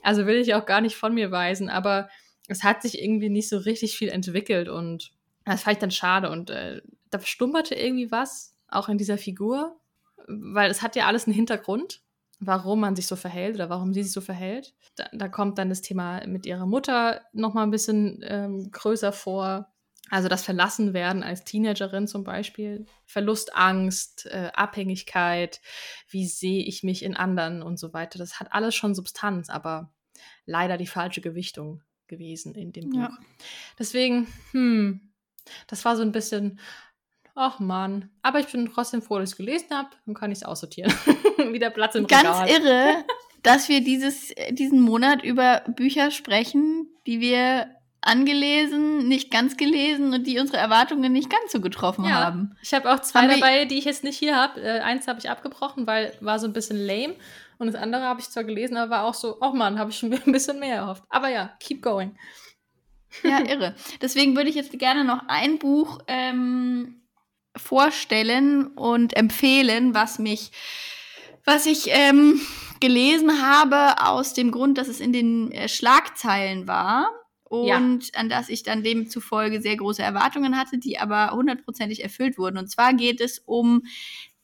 Also 0.02 0.26
will 0.26 0.36
ich 0.36 0.54
auch 0.54 0.66
gar 0.66 0.80
nicht 0.80 0.96
von 0.96 1.14
mir 1.14 1.30
weisen, 1.30 1.68
aber 1.70 2.08
es 2.48 2.64
hat 2.64 2.82
sich 2.82 3.00
irgendwie 3.00 3.30
nicht 3.30 3.48
so 3.48 3.58
richtig 3.58 3.96
viel 3.96 4.08
entwickelt 4.08 4.68
und 4.68 5.12
das 5.44 5.62
fand 5.62 5.76
ich 5.76 5.80
dann 5.80 5.90
schade 5.90 6.30
und 6.30 6.50
äh, 6.50 6.82
da 7.10 7.20
stumperte 7.20 7.74
irgendwie 7.74 8.10
was, 8.10 8.54
auch 8.68 8.88
in 8.88 8.98
dieser 8.98 9.18
Figur, 9.18 9.76
weil 10.26 10.70
es 10.70 10.82
hat 10.82 10.96
ja 10.96 11.06
alles 11.06 11.26
einen 11.26 11.34
Hintergrund, 11.34 12.02
warum 12.40 12.80
man 12.80 12.96
sich 12.96 13.06
so 13.06 13.16
verhält 13.16 13.54
oder 13.54 13.70
warum 13.70 13.92
sie 13.92 14.02
sich 14.02 14.12
so 14.12 14.20
verhält. 14.20 14.74
Da, 14.96 15.06
da 15.12 15.28
kommt 15.28 15.58
dann 15.58 15.68
das 15.68 15.82
Thema 15.82 16.26
mit 16.26 16.46
ihrer 16.46 16.66
Mutter 16.66 17.22
noch 17.32 17.54
mal 17.54 17.62
ein 17.62 17.70
bisschen 17.70 18.20
ähm, 18.24 18.70
größer 18.70 19.12
vor. 19.12 19.71
Also 20.10 20.28
das 20.28 20.44
Verlassenwerden 20.44 21.22
als 21.22 21.44
Teenagerin 21.44 22.06
zum 22.06 22.24
Beispiel, 22.24 22.86
Verlustangst, 23.06 24.26
äh, 24.26 24.50
Abhängigkeit, 24.52 25.60
wie 26.08 26.26
sehe 26.26 26.64
ich 26.64 26.82
mich 26.82 27.02
in 27.02 27.16
anderen 27.16 27.62
und 27.62 27.78
so 27.78 27.92
weiter. 27.94 28.18
Das 28.18 28.38
hat 28.38 28.52
alles 28.52 28.74
schon 28.74 28.94
Substanz, 28.94 29.48
aber 29.48 29.92
leider 30.44 30.76
die 30.76 30.86
falsche 30.86 31.20
Gewichtung 31.20 31.82
gewesen 32.08 32.54
in 32.54 32.72
dem 32.72 32.90
Buch. 32.90 33.00
Ja. 33.00 33.18
Deswegen, 33.78 34.26
hm, 34.50 35.12
das 35.66 35.84
war 35.84 35.96
so 35.96 36.02
ein 36.02 36.12
bisschen, 36.12 36.60
ach 37.34 37.58
Mann. 37.58 38.10
Aber 38.20 38.40
ich 38.40 38.46
bin 38.48 38.70
trotzdem 38.72 39.02
froh, 39.02 39.18
dass 39.18 39.30
ich 39.30 39.32
es 39.32 39.38
gelesen 39.38 39.70
habe. 39.70 39.90
Dann 40.04 40.14
kann 40.14 40.30
ich 40.30 40.38
es 40.38 40.44
aussortieren. 40.44 40.92
Wieder 41.52 41.70
Platz 41.70 41.94
im 41.94 42.06
Ganz 42.06 42.42
Regal. 42.42 42.48
irre, 42.48 43.04
dass 43.42 43.68
wir 43.68 43.82
dieses, 43.82 44.32
diesen 44.50 44.80
Monat 44.80 45.24
über 45.24 45.62
Bücher 45.68 46.10
sprechen, 46.10 46.88
die 47.06 47.20
wir 47.20 47.74
angelesen, 48.02 49.06
nicht 49.06 49.30
ganz 49.30 49.56
gelesen 49.56 50.12
und 50.12 50.26
die 50.26 50.38
unsere 50.38 50.58
Erwartungen 50.58 51.12
nicht 51.12 51.30
ganz 51.30 51.52
so 51.52 51.60
getroffen 51.60 52.04
Ja, 52.04 52.24
haben. 52.24 52.56
ich 52.60 52.74
habe 52.74 52.92
auch 52.92 53.00
zwei 53.00 53.22
Haben 53.22 53.40
dabei, 53.40 53.64
die 53.64 53.78
ich 53.78 53.84
jetzt 53.84 54.04
nicht 54.04 54.18
hier 54.18 54.36
habe. 54.36 54.60
Äh, 54.60 54.80
eins 54.80 55.06
habe 55.06 55.20
ich 55.20 55.30
abgebrochen, 55.30 55.86
weil 55.86 56.12
war 56.20 56.38
so 56.38 56.46
ein 56.46 56.52
bisschen 56.52 56.84
lame. 56.84 57.14
Und 57.58 57.68
das 57.68 57.76
andere 57.76 58.02
habe 58.02 58.20
ich 58.20 58.28
zwar 58.28 58.42
gelesen, 58.42 58.76
aber 58.76 58.90
war 58.90 59.04
auch 59.04 59.14
so, 59.14 59.38
oh 59.40 59.52
Mann, 59.52 59.78
habe 59.78 59.90
ich 59.90 60.02
mir 60.02 60.20
ein 60.26 60.32
bisschen 60.32 60.58
mehr 60.58 60.76
erhofft. 60.76 61.04
Aber 61.08 61.28
ja, 61.28 61.52
keep 61.60 61.80
going. 61.80 62.18
Ja, 63.22 63.38
irre. 63.48 63.76
Deswegen 64.00 64.36
würde 64.36 64.50
ich 64.50 64.56
jetzt 64.56 64.76
gerne 64.78 65.04
noch 65.04 65.22
ein 65.28 65.60
Buch 65.60 66.00
ähm, 66.08 67.02
vorstellen 67.56 68.66
und 68.66 69.16
empfehlen, 69.16 69.94
was 69.94 70.18
mich, 70.18 70.50
was 71.44 71.66
ich 71.66 71.86
ähm, 71.90 72.40
gelesen 72.80 73.46
habe 73.46 74.02
aus 74.04 74.34
dem 74.34 74.50
Grund, 74.50 74.76
dass 74.76 74.88
es 74.88 74.98
in 74.98 75.12
den 75.12 75.52
äh, 75.52 75.68
Schlagzeilen 75.68 76.66
war 76.66 77.08
und 77.52 78.14
an 78.14 78.30
das 78.30 78.48
ich 78.48 78.62
dann 78.62 78.82
demzufolge 78.82 79.60
sehr 79.60 79.76
große 79.76 80.02
Erwartungen 80.02 80.58
hatte, 80.58 80.78
die 80.78 80.98
aber 80.98 81.32
hundertprozentig 81.32 82.02
erfüllt 82.02 82.38
wurden. 82.38 82.56
Und 82.56 82.70
zwar 82.70 82.94
geht 82.94 83.20
es 83.20 83.40
um 83.40 83.82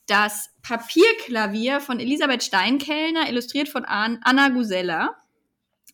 das 0.07 0.51
Papierklavier 0.63 1.81
von 1.81 2.01
Elisabeth 2.01 2.43
Steinkellner, 2.43 3.29
illustriert 3.29 3.69
von 3.69 3.85
An 3.87 4.21
Anna 4.23 4.51
Gusella. 4.51 5.17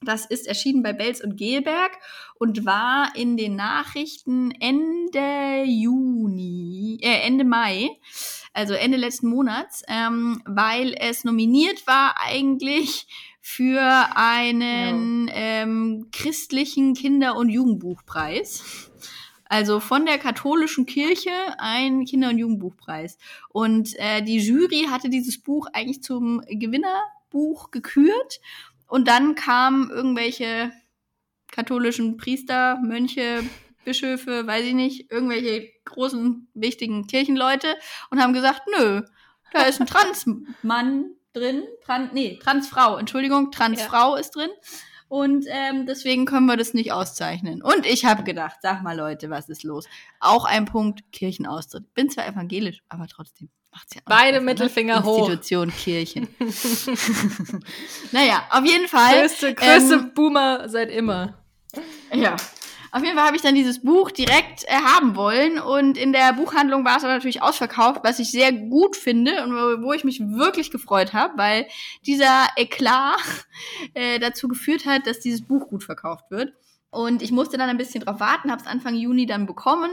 Das 0.03 0.27
ist 0.27 0.49
erschienen 0.49 0.83
bei 0.83 0.93
Belz 0.93 1.21
und 1.21 1.37
Gelberg 1.37 1.93
und 2.35 2.67
war 2.67 3.12
in 3.15 3.37
den 3.37 3.55
Nachrichten 3.55 4.51
Ende 4.51 5.62
Juni, 5.65 6.99
äh, 7.01 7.27
Ende 7.27 7.45
Mai, 7.45 7.91
also 8.53 8.75
Ende 8.75 8.99
letzten 8.99 9.29
Monats, 9.29 9.83
ähm, 9.89 10.43
weil 10.47 10.95
es 10.99 11.23
nominiert 11.25 11.87
war 11.87 12.17
eigentlich 12.21 13.07
für 13.47 14.09
einen 14.16 15.30
ähm, 15.30 16.09
christlichen 16.12 16.95
Kinder- 16.95 17.36
und 17.36 17.51
Jugendbuchpreis. 17.51 18.90
Also 19.45 19.80
von 19.80 20.07
der 20.07 20.16
katholischen 20.16 20.86
Kirche 20.86 21.30
ein 21.59 22.07
Kinder- 22.07 22.30
und 22.30 22.38
Jugendbuchpreis. 22.38 23.18
Und 23.51 23.95
äh, 23.99 24.22
die 24.22 24.38
Jury 24.38 24.86
hatte 24.88 25.11
dieses 25.11 25.42
Buch 25.42 25.66
eigentlich 25.74 26.03
zum 26.03 26.40
Gewinnerbuch 26.49 27.70
gekürt. 27.70 28.40
Und 28.88 29.09
dann 29.09 29.34
kamen 29.34 29.90
irgendwelche 29.90 30.72
katholischen 31.49 32.16
Priester, 32.16 32.78
Mönche, 32.82 33.42
Bischöfe, 33.84 34.47
weiß 34.47 34.64
ich 34.64 34.74
nicht, 34.74 35.12
irgendwelche 35.12 35.68
großen, 35.84 36.49
wichtigen 36.55 37.07
Kirchenleute 37.07 37.76
und 38.09 38.22
haben 38.22 38.32
gesagt, 38.32 38.62
nö, 38.78 39.03
da 39.53 39.64
ist 39.64 39.82
ein 39.82 39.86
Transmann 39.86 41.11
drin, 41.35 41.64
Tran 41.85 42.11
nee, 42.12 42.39
Transfrau, 42.43 42.97
Entschuldigung, 42.97 43.51
Transfrau 43.51 44.16
ist 44.16 44.30
drin. 44.30 44.51
Und 45.09 45.45
ähm, 45.49 45.87
deswegen 45.87 46.24
können 46.24 46.47
wir 46.47 46.57
das 46.57 46.74
nicht 46.74 46.93
auszeichnen. 46.93 47.62
Und 47.62 47.87
ich 47.87 48.05
habe 48.05 48.24
gedacht, 48.24 48.57
sag 48.62 48.82
mal 48.82 48.97
Leute, 48.97 49.30
was 49.30 49.49
ist 49.49 49.62
los? 49.62 49.87
Auch 50.18 50.45
ein 50.45 50.64
Punkt 50.64 51.12
Kirchenaustritt. 51.12 51.93
Bin 51.95 52.11
zwar 52.11 52.26
evangelisch, 52.26 52.82
aber 52.89 53.07
trotzdem 53.07 53.49
macht's 53.70 53.95
ja 53.95 54.01
auch 54.05 54.11
Beide? 54.11 54.41
Mittelfinger 54.41 55.05
hoch. 55.05 55.28
Institution 55.28 55.72
Kirchen. 55.72 56.28
naja, 58.12 58.45
auf 58.51 58.64
jeden 58.64 58.89
Fall. 58.89 59.20
Größte, 59.20 59.55
größte 59.55 59.95
ähm, 59.95 60.12
Boomer 60.14 60.68
seit 60.68 60.91
immer. 60.91 61.45
ja. 62.12 62.37
Auf 62.95 63.03
jeden 63.03 63.16
Fall 63.16 63.26
habe 63.26 63.34
ich 63.34 63.42
dann 63.42 63.57
dieses 63.57 63.80
Buch 63.80 64.12
direkt 64.12 64.62
äh, 64.68 64.76
haben 64.76 65.16
wollen 65.16 65.59
und 65.59 65.99
in 65.99 66.12
der 66.12 66.32
Buchhandlung 66.34 66.84
war 66.84 66.97
es 66.97 67.03
aber 67.03 67.14
natürlich 67.14 67.42
ausverkauft, 67.42 68.03
was 68.05 68.20
ich 68.20 68.30
sehr 68.30 68.53
gut 68.53 68.95
finde 68.95 69.42
und 69.42 69.53
wo, 69.53 69.88
wo 69.88 69.92
ich 69.92 70.05
mich 70.05 70.20
wirklich 70.20 70.70
gefreut 70.70 71.12
habe, 71.12 71.36
weil 71.36 71.66
dieser 72.07 72.47
Eklat 72.55 73.18
äh, 73.95 74.20
dazu 74.20 74.47
geführt 74.47 74.86
hat, 74.86 75.09
dass 75.09 75.18
dieses 75.18 75.45
Buch 75.45 75.66
gut 75.66 75.82
verkauft 75.82 76.30
wird. 76.30 76.53
Und 76.95 77.22
ich 77.22 77.32
musste 77.32 77.59
dann 77.59 77.68
ein 77.68 77.76
bisschen 77.76 78.05
drauf 78.05 78.20
warten, 78.20 78.53
habe 78.53 78.62
es 78.62 78.68
Anfang 78.68 78.95
Juni 78.95 79.26
dann 79.26 79.47
bekommen 79.47 79.90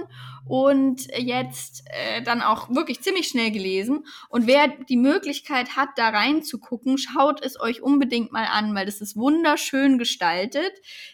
und 0.48 1.08
jetzt 1.18 1.82
äh, 1.88 2.22
dann 2.22 2.44
auch 2.44 2.70
wirklich 2.70 3.02
ziemlich 3.02 3.28
schnell 3.28 3.50
gelesen. 3.50 4.06
Und 4.30 4.46
wer 4.46 4.68
die 4.68 4.98
Möglichkeit 4.98 5.76
hat, 5.76 5.90
da 5.96 6.10
reinzugucken, 6.10 7.00
schaut 7.00 7.44
es 7.44 7.60
euch 7.60 7.82
unbedingt 7.82 8.32
mal 8.32 8.46
an, 8.46 8.76
weil 8.76 8.86
das 8.86 9.02
ist 9.02 9.18
wunderschön 9.18 9.98
gestaltet. 9.98 10.72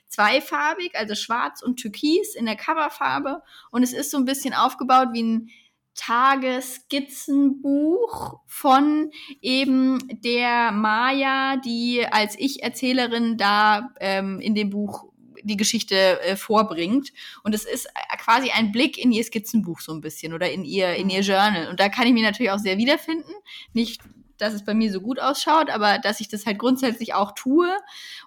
Zweifarbig, 0.09 0.91
also 0.95 1.15
schwarz 1.15 1.61
und 1.61 1.77
türkis 1.77 2.35
in 2.35 2.45
der 2.45 2.57
Coverfarbe. 2.57 3.41
Und 3.71 3.83
es 3.83 3.93
ist 3.93 4.11
so 4.11 4.17
ein 4.17 4.25
bisschen 4.25 4.53
aufgebaut 4.53 5.13
wie 5.13 5.23
ein 5.23 5.49
Tagesskizzenbuch 5.95 8.41
von 8.45 9.11
eben 9.41 9.99
der 10.21 10.73
Maya, 10.73 11.55
die 11.57 12.05
als 12.05 12.37
Ich-Erzählerin 12.37 13.37
da 13.37 13.93
ähm, 13.99 14.41
in 14.41 14.53
dem 14.53 14.69
Buch 14.69 15.05
die 15.47 15.57
Geschichte 15.57 16.21
äh, 16.21 16.35
vorbringt. 16.35 17.11
Und 17.43 17.55
es 17.55 17.65
ist 17.65 17.85
äh, 17.87 18.17
quasi 18.17 18.51
ein 18.51 18.71
Blick 18.71 18.97
in 18.97 19.11
ihr 19.11 19.23
Skizzenbuch 19.23 19.79
so 19.79 19.93
ein 19.93 20.01
bisschen 20.01 20.33
oder 20.33 20.51
in 20.51 20.63
ihr, 20.63 20.95
in 20.95 21.09
ihr 21.09 21.21
Journal. 21.21 21.67
Und 21.69 21.79
da 21.79 21.89
kann 21.89 22.07
ich 22.07 22.13
mich 22.13 22.23
natürlich 22.23 22.51
auch 22.51 22.59
sehr 22.59 22.77
wiederfinden. 22.77 23.33
Nicht, 23.73 24.01
dass 24.37 24.53
es 24.53 24.63
bei 24.63 24.73
mir 24.73 24.91
so 24.91 25.01
gut 25.01 25.19
ausschaut, 25.19 25.69
aber 25.69 25.97
dass 25.99 26.19
ich 26.19 26.27
das 26.27 26.45
halt 26.45 26.59
grundsätzlich 26.59 27.13
auch 27.13 27.33
tue. 27.33 27.69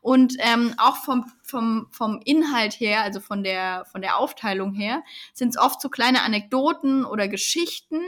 Und 0.01 0.37
ähm, 0.39 0.75
auch 0.79 0.97
vom, 0.97 1.31
vom, 1.43 1.89
vom 1.91 2.21
Inhalt 2.25 2.79
her, 2.81 3.03
also 3.03 3.21
von 3.21 3.43
der, 3.43 3.85
von 3.91 4.03
der 4.03 4.19
Aufteilung 4.19 4.75
her, 4.75 5.03
sind 5.33 5.51
es 5.51 5.57
oft 5.57 5.81
so 5.81 5.89
kleine 5.89 6.23
Anekdoten 6.23 7.05
oder 7.05 7.29
Geschichten 7.29 8.01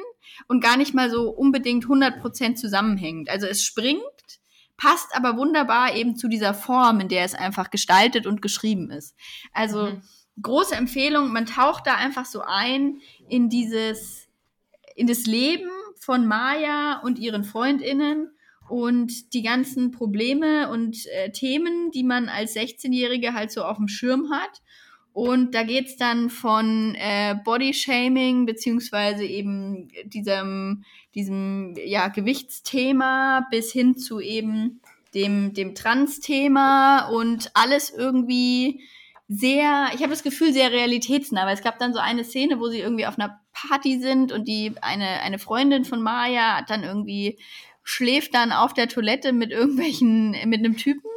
und 0.48 0.60
gar 0.60 0.76
nicht 0.76 0.94
mal 0.94 1.10
so 1.10 1.30
unbedingt 1.30 1.84
100% 1.84 2.54
zusammenhängend. 2.56 3.28
Also 3.28 3.46
es 3.46 3.62
springt, 3.62 4.02
passt 4.83 5.14
aber 5.14 5.37
wunderbar 5.37 5.95
eben 5.95 6.16
zu 6.16 6.26
dieser 6.26 6.55
Form, 6.55 6.99
in 6.99 7.09
der 7.09 7.24
es 7.24 7.35
einfach 7.35 7.70
gestaltet 7.70 8.26
und 8.26 8.43
geschrieben 8.43 8.91
ist. 8.91 9.14
Also 9.53 9.85
Mhm. 9.85 10.03
große 10.43 10.74
Empfehlung, 10.74 11.33
man 11.33 11.47
taucht 11.47 11.87
da 11.87 11.95
einfach 11.95 12.24
so 12.24 12.41
ein 12.41 13.01
in 13.28 13.49
dieses, 13.49 14.28
in 14.97 15.07
das 15.07 15.24
Leben 15.26 15.70
von 16.01 16.26
Maya 16.26 17.01
und 17.05 17.20
ihren 17.20 17.45
FreundInnen 17.45 18.33
und 18.68 19.33
die 19.35 19.43
ganzen 19.43 19.93
Probleme 19.93 20.68
und 20.68 21.07
äh, 21.07 21.30
Themen, 21.30 21.93
die 21.93 22.03
man 22.03 22.28
als 22.28 22.57
16-Jährige 22.57 23.35
halt 23.35 23.53
so 23.53 23.62
auf 23.62 23.76
dem 23.76 23.87
Schirm 23.87 24.33
hat. 24.33 24.62
Und 25.12 25.54
da 25.54 25.62
geht's 25.62 25.96
dann 25.96 26.30
von 26.30 26.94
äh, 26.94 27.36
Bodyshaming 27.44 28.46
beziehungsweise 28.46 29.24
eben 29.24 29.88
diesem, 30.04 30.84
diesem 31.14 31.74
ja, 31.84 32.08
Gewichtsthema 32.08 33.46
bis 33.50 33.72
hin 33.72 33.96
zu 33.96 34.20
eben 34.20 34.80
dem, 35.14 35.52
dem 35.52 35.74
Trans-Thema 35.74 37.08
und 37.08 37.50
alles 37.54 37.90
irgendwie 37.90 38.80
sehr, 39.28 39.90
ich 39.94 40.00
habe 40.00 40.10
das 40.10 40.22
Gefühl, 40.22 40.52
sehr 40.52 40.72
realitätsnah, 40.72 41.46
weil 41.46 41.54
es 41.54 41.62
gab 41.62 41.78
dann 41.78 41.92
so 41.92 42.00
eine 42.00 42.24
Szene, 42.24 42.58
wo 42.58 42.68
sie 42.68 42.80
irgendwie 42.80 43.06
auf 43.06 43.18
einer 43.18 43.40
Party 43.52 44.00
sind 44.00 44.32
und 44.32 44.48
die 44.48 44.72
eine, 44.80 45.20
eine 45.20 45.38
Freundin 45.38 45.84
von 45.84 46.02
Maya 46.02 46.56
hat 46.56 46.70
dann 46.70 46.84
irgendwie 46.84 47.38
schläft 47.82 48.34
dann 48.34 48.52
auf 48.52 48.74
der 48.74 48.88
Toilette 48.88 49.32
mit 49.32 49.50
irgendwelchen, 49.50 50.30
mit 50.46 50.60
einem 50.60 50.76
Typen. 50.76 51.11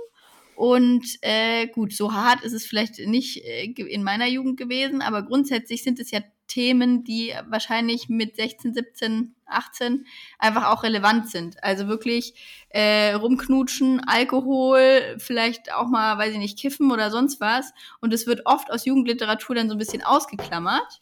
Und 0.55 1.05
äh, 1.21 1.67
gut, 1.67 1.93
so 1.93 2.13
hart 2.13 2.43
ist 2.43 2.53
es 2.53 2.65
vielleicht 2.65 2.99
nicht 2.99 3.43
äh, 3.43 3.65
in 3.65 4.03
meiner 4.03 4.27
Jugend 4.27 4.57
gewesen, 4.57 5.01
aber 5.01 5.23
grundsätzlich 5.23 5.83
sind 5.83 5.99
es 5.99 6.11
ja 6.11 6.21
Themen, 6.47 7.03
die 7.03 7.33
wahrscheinlich 7.49 8.07
mit 8.07 8.35
16, 8.35 8.73
17, 8.73 9.35
18 9.45 10.05
einfach 10.39 10.67
auch 10.67 10.83
relevant 10.83 11.29
sind. 11.29 11.61
Also 11.63 11.87
wirklich 11.87 12.35
äh, 12.69 13.13
rumknutschen, 13.13 14.01
Alkohol, 14.07 15.15
vielleicht 15.17 15.73
auch 15.73 15.87
mal, 15.87 16.17
weiß 16.17 16.33
ich 16.33 16.39
nicht, 16.39 16.59
kiffen 16.59 16.91
oder 16.91 17.11
sonst 17.11 17.41
was. 17.41 17.73
Und 17.99 18.13
es 18.13 18.27
wird 18.27 18.45
oft 18.45 18.71
aus 18.71 18.85
Jugendliteratur 18.85 19.55
dann 19.55 19.69
so 19.69 19.75
ein 19.75 19.79
bisschen 19.79 20.03
ausgeklammert. 20.03 21.01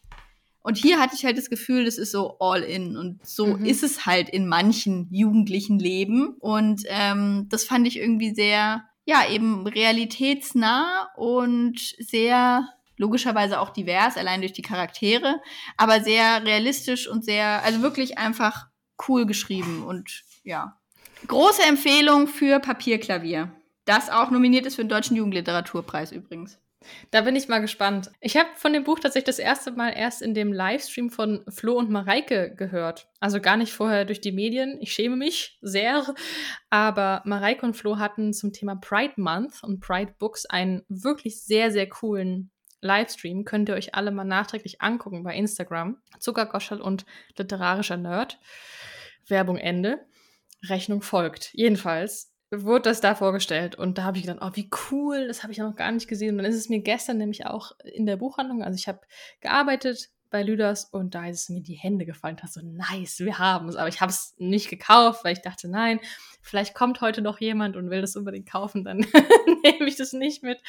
Und 0.62 0.78
hier 0.78 1.00
hatte 1.00 1.16
ich 1.16 1.26
halt 1.26 1.38
das 1.38 1.50
Gefühl, 1.50 1.84
das 1.84 1.98
ist 1.98 2.12
so 2.12 2.38
all 2.40 2.64
in. 2.64 2.96
Und 2.96 3.26
so 3.26 3.48
mhm. 3.58 3.66
ist 3.66 3.84
es 3.84 4.06
halt 4.06 4.30
in 4.30 4.48
manchen 4.48 5.08
jugendlichen 5.12 5.78
Leben. 5.78 6.38
Und 6.40 6.84
ähm, 6.88 7.48
das 7.50 7.66
fand 7.66 7.86
ich 7.86 8.00
irgendwie 8.00 8.34
sehr, 8.34 8.86
ja, 9.06 9.28
eben 9.30 9.68
realitätsnah 9.68 11.10
und 11.16 11.80
sehr 12.00 12.68
logischerweise 12.98 13.60
auch 13.60 13.72
divers, 13.72 14.18
allein 14.18 14.42
durch 14.42 14.54
die 14.54 14.62
Charaktere, 14.62 15.42
aber 15.78 16.02
sehr 16.02 16.46
realistisch 16.46 17.08
und 17.08 17.26
sehr, 17.26 17.64
also 17.64 17.82
wirklich 17.82 18.18
einfach 18.18 18.68
cool 19.08 19.26
geschrieben 19.26 19.84
und 19.84 20.24
ja. 20.44 20.80
Große 21.28 21.64
Empfehlung 21.64 22.28
für 22.28 22.60
Papierklavier. 22.60 23.52
Das 23.86 24.10
auch 24.10 24.30
nominiert 24.30 24.66
ist 24.66 24.76
für 24.76 24.84
den 24.84 24.90
Deutschen 24.90 25.18
Jugendliteraturpreis 25.18 26.12
übrigens. 26.12 26.60
Da 27.12 27.22
bin 27.22 27.36
ich 27.36 27.48
mal 27.48 27.60
gespannt. 27.60 28.12
Ich 28.22 28.38
habe 28.38 28.50
von 28.56 28.74
dem 28.74 28.84
Buch 28.84 29.00
tatsächlich 29.00 29.26
das 29.26 29.40
erste 29.40 29.72
Mal 29.72 29.92
erst 29.92 30.22
in 30.22 30.34
dem 30.34 30.54
Livestream 30.54 31.10
von 31.10 31.44
Flo 31.50 31.74
und 31.74 31.90
Mareike 31.90 32.54
gehört. 32.56 33.08
Also 33.20 33.40
gar 33.40 33.58
nicht 33.58 33.74
vorher 33.74 34.06
durch 34.06 34.22
die 34.22 34.32
Medien. 34.32 34.78
Ich 34.82 34.94
schäme 34.94 35.16
mich 35.16 35.58
sehr. 35.62 36.14
Aber 36.70 37.22
Mareike 37.26 37.66
und 37.66 37.76
Flo 37.76 37.98
hatten 37.98 38.34
zum 38.34 38.54
Thema 38.54 38.76
Pride 38.76 39.14
Month 39.18 39.64
und 39.64 39.80
Pride 39.80 40.14
Books 40.20 40.46
einen 40.46 40.84
wirklich 40.90 41.42
sehr, 41.44 41.72
sehr 41.72 41.88
coolen 41.88 42.52
Livestream 42.84 43.46
könnt 43.46 43.70
ihr 43.70 43.76
euch 43.76 43.96
alle 43.96 44.12
mal 44.12 44.26
nachträglich 44.26 44.82
angucken 44.82 45.24
bei 45.24 45.34
Instagram. 45.36 45.98
Zuckergoschel 46.20 46.82
und 46.82 47.06
literarischer 47.38 47.98
Nerd. 47.98 48.40
Werbung 49.28 49.58
Ende. 49.58 50.06
Rechnung 50.68 51.02
folgt. 51.02 51.54
Jedenfalls 51.54 52.33
wurde 52.62 52.90
das 52.90 53.02
da 53.02 53.16
vorgestellt 53.16 53.76
und 53.76 53.98
da 53.98 54.04
habe 54.04 54.18
ich 54.18 54.24
gedacht, 54.24 54.40
oh, 54.42 54.52
wie 54.56 54.70
cool, 54.92 55.28
das 55.28 55.44
habe 55.44 55.52
ich 55.52 55.58
ja 55.58 55.68
noch 55.68 55.76
gar 55.76 55.92
nicht 55.92 56.08
gesehen. 56.08 56.32
Und 56.32 56.44
dann 56.44 56.52
ist 56.52 56.58
es 56.58 56.70
mir 56.70 56.80
gestern 56.80 57.18
nämlich 57.18 57.46
auch 57.46 57.72
in 57.84 58.06
der 58.06 58.18
Buchhandlung, 58.18 58.64
also 58.64 58.76
ich 58.76 58.88
habe 58.88 59.02
gearbeitet 59.42 60.10
bei 60.34 60.42
Lüders 60.42 60.86
und 60.86 61.14
da 61.14 61.28
ist 61.28 61.44
es 61.44 61.50
mir 61.50 61.62
die 61.62 61.76
Hände 61.76 62.06
gefallen. 62.06 62.36
Ich 62.36 62.42
dachte 62.42 62.60
so, 62.60 62.66
nice, 62.66 63.20
wir 63.20 63.38
haben 63.38 63.70
es. 63.70 63.76
Aber 63.76 63.88
ich 63.88 64.02
habe 64.02 64.12
es 64.12 64.34
nicht 64.38 64.68
gekauft, 64.68 65.24
weil 65.24 65.34
ich 65.34 65.42
dachte, 65.42 65.70
nein, 65.70 66.00
vielleicht 66.42 66.74
kommt 66.74 67.02
heute 67.02 67.22
noch 67.22 67.40
jemand 67.40 67.76
und 67.76 67.92
will 67.92 68.02
das 68.02 68.16
unbedingt 68.16 68.50
kaufen, 68.50 68.84
dann 68.84 68.98
nehme 69.64 69.88
ich 69.88 69.96
das 69.96 70.12
nicht 70.12 70.42
mit. 70.42 70.60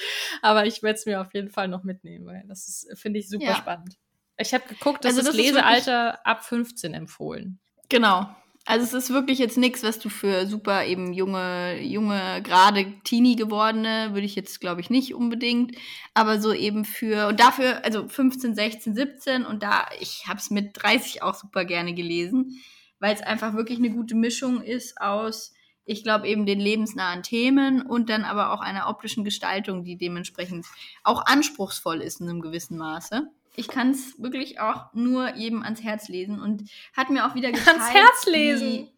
Aber 0.42 0.66
ich 0.66 0.82
werde 0.82 0.98
es 0.98 1.06
mir 1.06 1.20
auf 1.20 1.32
jeden 1.32 1.48
Fall 1.48 1.68
noch 1.68 1.82
mitnehmen, 1.82 2.26
weil 2.26 2.44
das 2.46 2.86
finde 2.94 3.20
ich 3.20 3.28
super 3.30 3.46
ja. 3.46 3.56
spannend. 3.56 3.96
Ich 4.36 4.52
habe 4.52 4.68
geguckt, 4.68 5.04
dass 5.04 5.16
also 5.16 5.28
das, 5.28 5.36
das 5.36 5.46
Lesealter 5.46 6.26
ab 6.26 6.44
15 6.44 6.92
empfohlen. 6.92 7.58
Genau. 7.88 8.28
Also 8.66 8.84
es 8.84 8.94
ist 8.94 9.10
wirklich 9.10 9.38
jetzt 9.38 9.58
nichts, 9.58 9.82
was 9.82 9.98
du 9.98 10.08
für 10.08 10.46
super 10.46 10.86
eben 10.86 11.12
junge, 11.12 11.82
junge, 11.82 12.40
gerade 12.42 12.86
Teenie 13.04 13.36
gewordene, 13.36 14.10
würde 14.12 14.24
ich 14.24 14.34
jetzt 14.36 14.58
glaube 14.60 14.80
ich 14.80 14.88
nicht 14.88 15.14
unbedingt, 15.14 15.76
aber 16.14 16.40
so 16.40 16.52
eben 16.52 16.86
für 16.86 17.28
und 17.28 17.40
dafür 17.40 17.84
also 17.84 18.08
15, 18.08 18.54
16, 18.54 18.94
17 18.94 19.44
und 19.44 19.62
da 19.62 19.86
ich 20.00 20.26
habe 20.28 20.38
es 20.38 20.50
mit 20.50 20.70
30 20.82 21.22
auch 21.22 21.34
super 21.34 21.66
gerne 21.66 21.94
gelesen, 21.94 22.62
weil 23.00 23.14
es 23.14 23.20
einfach 23.20 23.52
wirklich 23.54 23.78
eine 23.78 23.90
gute 23.90 24.14
Mischung 24.14 24.62
ist 24.62 24.98
aus 24.98 25.52
ich 25.84 26.02
glaube 26.02 26.28
eben 26.28 26.46
den 26.46 26.60
lebensnahen 26.60 27.22
Themen 27.22 27.82
und 27.82 28.08
dann 28.08 28.24
aber 28.24 28.52
auch 28.52 28.60
einer 28.60 28.88
optischen 28.88 29.24
Gestaltung, 29.24 29.84
die 29.84 29.98
dementsprechend 29.98 30.66
auch 31.02 31.26
anspruchsvoll 31.26 32.00
ist 32.00 32.20
in 32.20 32.28
einem 32.28 32.40
gewissen 32.40 32.78
Maße. 32.78 33.28
Ich 33.56 33.68
kann 33.68 33.90
es 33.90 34.20
wirklich 34.20 34.60
auch 34.60 34.92
nur 34.94 35.34
jedem 35.36 35.62
ans 35.62 35.82
Herz 35.82 36.08
lesen 36.08 36.40
und 36.40 36.68
hat 36.96 37.10
mir 37.10 37.26
auch 37.26 37.34
wieder 37.34 37.52
gezeigt, 37.52 37.68
ans 37.68 37.92
Herz 37.92 38.26
lesen. 38.26 38.88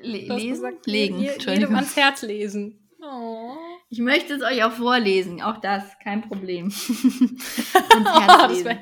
Le 0.00 0.18
lesen, 0.18 0.48
gesagt, 0.48 0.86
legen, 0.86 1.20
je, 1.20 1.32
jedem 1.38 1.74
ans 1.74 1.96
Herz 1.96 2.22
lesen. 2.22 2.78
Oh. 3.00 3.54
Ich 3.92 3.98
möchte 3.98 4.32
es 4.32 4.40
euch 4.40 4.64
auch 4.64 4.72
vorlesen, 4.72 5.42
auch 5.42 5.58
das, 5.58 5.84
kein 6.02 6.22
Problem. 6.22 6.68
ans 7.90 8.26
Herz 8.26 8.64
lesen. 8.64 8.78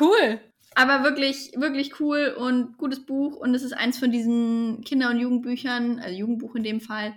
Cool. 0.00 0.40
Aber 0.74 1.04
wirklich, 1.04 1.52
wirklich 1.56 2.00
cool 2.00 2.34
und 2.36 2.78
gutes 2.78 3.06
Buch. 3.06 3.36
Und 3.36 3.54
es 3.54 3.62
ist 3.62 3.74
eins 3.74 3.98
von 3.98 4.10
diesen 4.10 4.82
Kinder- 4.82 5.10
und 5.10 5.20
Jugendbüchern, 5.20 6.00
also 6.00 6.16
Jugendbuch 6.16 6.56
in 6.56 6.64
dem 6.64 6.80
Fall, 6.80 7.14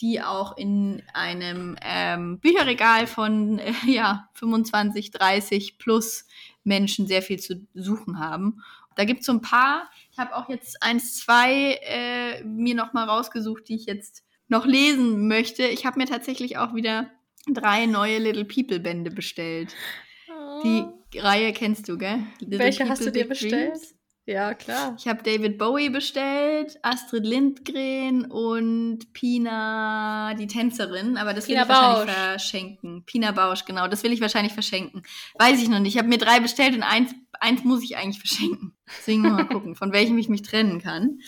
die 0.00 0.20
auch 0.20 0.56
in 0.56 1.02
einem 1.14 1.76
ähm, 1.82 2.38
Bücherregal 2.38 3.06
von 3.06 3.58
äh, 3.58 3.72
ja, 3.86 4.28
25, 4.34 5.10
30 5.10 5.78
plus 5.78 6.26
Menschen 6.64 7.06
sehr 7.06 7.22
viel 7.22 7.38
zu 7.38 7.66
suchen 7.74 8.18
haben. 8.18 8.62
Da 8.96 9.04
gibt 9.04 9.20
es 9.20 9.26
so 9.26 9.32
ein 9.32 9.42
paar. 9.42 9.90
Ich 10.10 10.18
habe 10.18 10.34
auch 10.34 10.48
jetzt 10.48 10.82
eins, 10.82 11.16
zwei 11.18 11.78
äh, 11.82 12.42
mir 12.44 12.74
noch 12.74 12.92
mal 12.92 13.04
rausgesucht, 13.04 13.68
die 13.68 13.76
ich 13.76 13.86
jetzt 13.86 14.24
noch 14.48 14.64
lesen 14.64 15.28
möchte. 15.28 15.64
Ich 15.64 15.86
habe 15.86 15.98
mir 15.98 16.06
tatsächlich 16.06 16.56
auch 16.56 16.74
wieder 16.74 17.10
drei 17.46 17.86
neue 17.86 18.18
Little 18.18 18.44
People 18.44 18.80
Bände 18.80 19.10
bestellt. 19.10 19.74
Oh. 20.30 20.62
Die 21.12 21.18
Reihe 21.18 21.52
kennst 21.52 21.88
du, 21.88 21.98
gell? 21.98 22.20
Little 22.40 22.58
Welche 22.58 22.78
People, 22.78 22.90
hast 22.90 23.06
du 23.06 23.12
dir 23.12 23.28
bestellt? 23.28 23.72
Dreams. 23.72 23.95
Ja, 24.28 24.54
klar. 24.54 24.96
Ich 24.98 25.06
habe 25.06 25.22
David 25.22 25.56
Bowie 25.56 25.88
bestellt, 25.88 26.76
Astrid 26.82 27.24
Lindgren 27.24 28.24
und 28.24 29.12
Pina, 29.12 30.34
die 30.34 30.48
Tänzerin. 30.48 31.16
Aber 31.16 31.32
das 31.32 31.46
Pina 31.46 31.60
will 31.60 31.62
ich 31.62 31.68
wahrscheinlich 31.68 32.06
Bausch. 32.06 32.16
verschenken. 32.16 33.04
Pina 33.06 33.30
Bausch, 33.30 33.64
genau. 33.64 33.86
Das 33.86 34.02
will 34.02 34.12
ich 34.12 34.20
wahrscheinlich 34.20 34.52
verschenken. 34.52 35.04
Weiß 35.38 35.62
ich 35.62 35.68
noch 35.68 35.78
nicht. 35.78 35.94
Ich 35.94 35.98
habe 35.98 36.08
mir 36.08 36.18
drei 36.18 36.40
bestellt 36.40 36.74
und 36.74 36.82
eins, 36.82 37.14
eins 37.38 37.62
muss 37.62 37.84
ich 37.84 37.96
eigentlich 37.96 38.18
verschenken. 38.18 38.76
Deswegen 38.98 39.22
mal 39.22 39.44
gucken, 39.46 39.76
von 39.76 39.92
welchem 39.92 40.18
ich 40.18 40.28
mich 40.28 40.42
trennen 40.42 40.82
kann. 40.82 41.20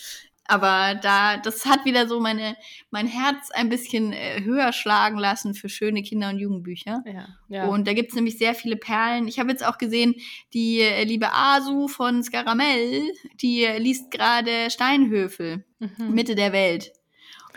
Aber 0.50 0.94
da, 0.94 1.36
das 1.36 1.66
hat 1.66 1.84
wieder 1.84 2.08
so 2.08 2.20
meine, 2.20 2.56
mein 2.90 3.06
Herz 3.06 3.50
ein 3.52 3.68
bisschen 3.68 4.14
äh, 4.14 4.42
höher 4.42 4.72
schlagen 4.72 5.18
lassen 5.18 5.52
für 5.52 5.68
schöne 5.68 6.02
Kinder- 6.02 6.30
und 6.30 6.38
Jugendbücher. 6.38 7.04
Ja, 7.04 7.28
ja. 7.48 7.66
Und 7.66 7.86
da 7.86 7.92
gibt 7.92 8.08
es 8.10 8.14
nämlich 8.16 8.38
sehr 8.38 8.54
viele 8.54 8.76
Perlen. 8.76 9.28
Ich 9.28 9.38
habe 9.38 9.50
jetzt 9.50 9.64
auch 9.64 9.76
gesehen, 9.76 10.14
die 10.54 10.80
äh, 10.80 11.04
liebe 11.04 11.28
Asu 11.34 11.86
von 11.86 12.22
Scaramell, 12.22 13.12
die 13.42 13.64
äh, 13.64 13.78
liest 13.78 14.10
gerade 14.10 14.70
Steinhöfel, 14.70 15.66
mhm. 15.80 16.14
Mitte 16.14 16.34
der 16.34 16.54
Welt. 16.54 16.92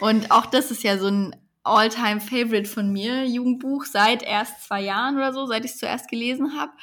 Und 0.02 0.30
auch 0.30 0.46
das 0.46 0.70
ist 0.70 0.84
ja 0.84 0.98
so 0.98 1.08
ein 1.08 1.36
All-Time-Favorite 1.64 2.70
von 2.70 2.92
mir, 2.92 3.26
Jugendbuch, 3.26 3.86
seit 3.86 4.22
erst 4.22 4.64
zwei 4.66 4.82
Jahren 4.82 5.16
oder 5.16 5.32
so, 5.32 5.46
seit 5.46 5.64
ich 5.64 5.72
es 5.72 5.78
zuerst 5.78 6.10
gelesen 6.10 6.60
habe. 6.60 6.74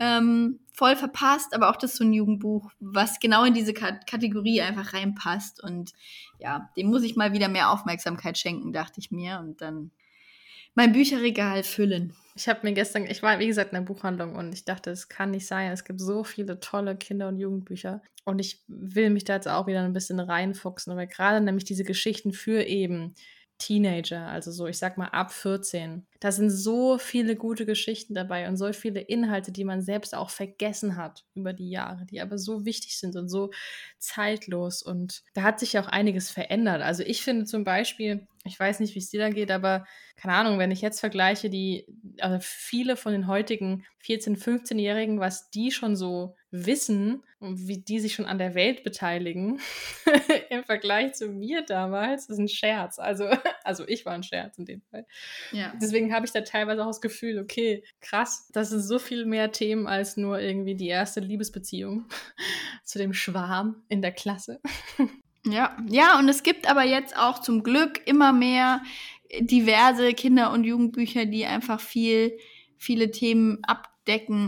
Ähm, 0.00 0.60
voll 0.72 0.96
verpasst, 0.96 1.54
aber 1.54 1.70
auch 1.70 1.76
das 1.76 1.92
ist 1.92 1.98
so 1.98 2.04
ein 2.04 2.12
Jugendbuch, 2.12 2.70
was 2.80 3.20
genau 3.20 3.44
in 3.44 3.54
diese 3.54 3.72
K 3.72 3.92
Kategorie 4.06 4.60
einfach 4.60 4.92
reinpasst. 4.92 5.62
Und 5.62 5.92
ja, 6.38 6.70
dem 6.76 6.88
muss 6.88 7.04
ich 7.04 7.16
mal 7.16 7.32
wieder 7.32 7.48
mehr 7.48 7.70
Aufmerksamkeit 7.70 8.36
schenken, 8.36 8.72
dachte 8.72 9.00
ich 9.00 9.10
mir. 9.10 9.38
Und 9.38 9.60
dann 9.60 9.92
mein 10.74 10.92
Bücherregal 10.92 11.62
füllen. 11.62 12.14
Ich 12.34 12.48
habe 12.48 12.60
mir 12.64 12.72
gestern, 12.72 13.06
ich 13.06 13.22
war 13.22 13.38
wie 13.38 13.46
gesagt 13.46 13.70
in 13.72 13.76
der 13.76 13.82
Buchhandlung 13.82 14.34
und 14.34 14.52
ich 14.52 14.64
dachte, 14.64 14.90
es 14.90 15.08
kann 15.08 15.30
nicht 15.30 15.46
sein. 15.46 15.70
Es 15.70 15.84
gibt 15.84 16.00
so 16.00 16.24
viele 16.24 16.58
tolle 16.58 16.96
Kinder- 16.96 17.28
und 17.28 17.38
Jugendbücher. 17.38 18.02
Und 18.24 18.40
ich 18.40 18.64
will 18.66 19.10
mich 19.10 19.24
da 19.24 19.34
jetzt 19.34 19.46
auch 19.46 19.68
wieder 19.68 19.82
ein 19.82 19.92
bisschen 19.92 20.18
reinfuchsen. 20.18 20.92
Aber 20.92 21.06
gerade 21.06 21.40
nämlich 21.40 21.64
diese 21.64 21.84
Geschichten 21.84 22.32
für 22.32 22.64
eben 22.64 23.14
Teenager, 23.58 24.26
also 24.26 24.50
so, 24.50 24.66
ich 24.66 24.78
sag 24.78 24.98
mal 24.98 25.08
ab 25.08 25.32
14. 25.32 26.06
Da 26.20 26.32
sind 26.32 26.50
so 26.50 26.98
viele 26.98 27.36
gute 27.36 27.66
Geschichten 27.66 28.14
dabei 28.14 28.48
und 28.48 28.56
so 28.56 28.72
viele 28.72 29.00
Inhalte, 29.00 29.52
die 29.52 29.64
man 29.64 29.80
selbst 29.80 30.14
auch 30.14 30.30
vergessen 30.30 30.96
hat 30.96 31.24
über 31.34 31.52
die 31.52 31.70
Jahre, 31.70 32.04
die 32.04 32.20
aber 32.20 32.36
so 32.36 32.64
wichtig 32.64 32.98
sind 32.98 33.16
und 33.16 33.28
so 33.28 33.50
zeitlos. 33.98 34.82
Und 34.82 35.22
da 35.34 35.42
hat 35.42 35.60
sich 35.60 35.74
ja 35.74 35.82
auch 35.82 35.88
einiges 35.88 36.30
verändert. 36.30 36.82
Also 36.82 37.04
ich 37.04 37.22
finde 37.22 37.44
zum 37.44 37.64
Beispiel, 37.64 38.26
ich 38.44 38.58
weiß 38.58 38.80
nicht, 38.80 38.94
wie 38.94 38.98
es 38.98 39.10
dir 39.10 39.20
da 39.20 39.30
geht, 39.30 39.50
aber 39.50 39.86
keine 40.16 40.34
Ahnung, 40.34 40.58
wenn 40.58 40.70
ich 40.70 40.80
jetzt 40.80 41.00
vergleiche, 41.00 41.48
die, 41.48 41.86
also 42.20 42.38
viele 42.40 42.96
von 42.96 43.12
den 43.12 43.26
heutigen 43.26 43.86
14-, 44.04 44.36
15-Jährigen, 44.36 45.20
was 45.20 45.50
die 45.50 45.70
schon 45.70 45.96
so 45.96 46.34
wissen 46.56 47.22
wie 47.44 47.78
die 47.78 48.00
sich 48.00 48.14
schon 48.14 48.24
an 48.24 48.38
der 48.38 48.54
Welt 48.54 48.84
beteiligen, 48.84 49.60
im 50.50 50.64
Vergleich 50.64 51.14
zu 51.14 51.28
mir 51.28 51.62
damals, 51.62 52.28
ist 52.28 52.38
ein 52.38 52.48
Scherz. 52.48 52.98
Also, 52.98 53.28
also 53.64 53.86
ich 53.86 54.06
war 54.06 54.12
ein 54.12 54.22
Scherz 54.22 54.58
in 54.58 54.64
dem 54.64 54.82
Fall. 54.82 55.06
Ja. 55.52 55.72
Deswegen 55.80 56.14
habe 56.14 56.26
ich 56.26 56.32
da 56.32 56.40
teilweise 56.40 56.82
auch 56.82 56.88
das 56.88 57.00
Gefühl, 57.00 57.38
okay, 57.38 57.84
krass, 58.00 58.48
das 58.52 58.70
sind 58.70 58.80
so 58.80 58.98
viel 58.98 59.26
mehr 59.26 59.52
Themen 59.52 59.86
als 59.86 60.16
nur 60.16 60.40
irgendwie 60.40 60.74
die 60.74 60.88
erste 60.88 61.20
Liebesbeziehung 61.20 62.06
zu 62.84 62.98
dem 62.98 63.12
Schwarm 63.12 63.82
in 63.88 64.02
der 64.02 64.12
Klasse. 64.12 64.60
Ja, 65.46 65.76
ja, 65.88 66.18
und 66.18 66.28
es 66.28 66.42
gibt 66.42 66.68
aber 66.68 66.84
jetzt 66.84 67.16
auch 67.16 67.40
zum 67.40 67.62
Glück 67.62 68.00
immer 68.06 68.32
mehr 68.32 68.82
diverse 69.40 70.12
Kinder- 70.14 70.52
und 70.52 70.64
Jugendbücher, 70.64 71.26
die 71.26 71.44
einfach 71.44 71.80
viel, 71.80 72.38
viele 72.78 73.10
Themen 73.10 73.62
abdecken 73.64 73.93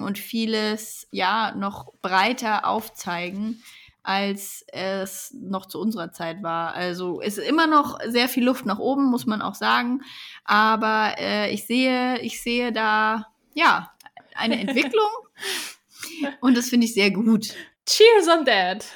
und 0.02 0.18
vieles 0.18 1.06
ja 1.10 1.54
noch 1.54 1.92
breiter 2.02 2.66
aufzeigen, 2.66 3.62
als 4.02 4.64
es 4.72 5.34
noch 5.34 5.66
zu 5.66 5.80
unserer 5.80 6.12
Zeit 6.12 6.42
war. 6.42 6.74
Also 6.74 7.20
es 7.20 7.38
ist 7.38 7.48
immer 7.48 7.66
noch 7.66 7.98
sehr 8.06 8.28
viel 8.28 8.44
Luft 8.44 8.66
nach 8.66 8.78
oben, 8.78 9.06
muss 9.06 9.26
man 9.26 9.42
auch 9.42 9.54
sagen. 9.54 10.02
Aber 10.44 11.14
äh, 11.18 11.52
ich 11.52 11.66
sehe, 11.66 12.20
ich 12.20 12.40
sehe 12.40 12.72
da 12.72 13.26
ja 13.54 13.90
eine 14.34 14.60
Entwicklung 14.60 15.08
Und 16.40 16.56
das 16.56 16.68
finde 16.68 16.86
ich 16.86 16.94
sehr 16.94 17.10
gut. 17.10 17.54
Cheers 17.86 18.28
on 18.28 18.44
that! 18.44 18.86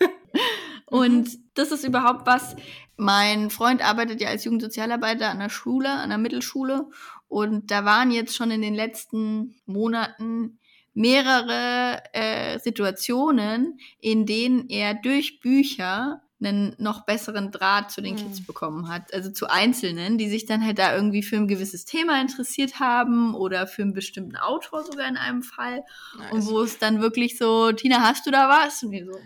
Und 0.86 1.38
das 1.54 1.72
ist 1.72 1.84
überhaupt 1.84 2.26
was. 2.26 2.56
Mein 2.96 3.50
Freund 3.50 3.82
arbeitet 3.82 4.20
ja 4.20 4.28
als 4.28 4.44
Jugendsozialarbeiter 4.44 5.30
an 5.30 5.38
der 5.38 5.48
Schule, 5.48 5.90
an 5.90 6.10
der 6.10 6.18
Mittelschule. 6.18 6.86
Und 7.30 7.70
da 7.70 7.84
waren 7.84 8.10
jetzt 8.10 8.34
schon 8.34 8.50
in 8.50 8.60
den 8.60 8.74
letzten 8.74 9.54
Monaten 9.64 10.58
mehrere 10.94 12.02
äh, 12.12 12.58
Situationen, 12.58 13.78
in 14.00 14.26
denen 14.26 14.68
er 14.68 14.94
durch 14.94 15.38
Bücher 15.38 16.22
einen 16.42 16.74
noch 16.78 17.06
besseren 17.06 17.52
Draht 17.52 17.92
zu 17.92 18.00
den 18.00 18.16
Kids 18.16 18.40
mhm. 18.40 18.46
bekommen 18.46 18.88
hat. 18.88 19.14
Also 19.14 19.30
zu 19.30 19.48
Einzelnen, 19.48 20.18
die 20.18 20.28
sich 20.28 20.44
dann 20.44 20.66
halt 20.66 20.80
da 20.80 20.92
irgendwie 20.92 21.22
für 21.22 21.36
ein 21.36 21.46
gewisses 21.46 21.84
Thema 21.84 22.20
interessiert 22.20 22.80
haben 22.80 23.36
oder 23.36 23.68
für 23.68 23.82
einen 23.82 23.92
bestimmten 23.92 24.36
Autor 24.36 24.82
sogar 24.82 25.06
in 25.06 25.16
einem 25.16 25.44
Fall. 25.44 25.84
Nice. 26.18 26.32
Und 26.32 26.46
wo 26.46 26.62
es 26.62 26.78
dann 26.78 27.00
wirklich 27.00 27.38
so, 27.38 27.70
Tina, 27.70 28.00
hast 28.00 28.26
du 28.26 28.32
da 28.32 28.48
was? 28.48 28.82
Und 28.82 28.90
die 28.90 29.04
so, 29.04 29.16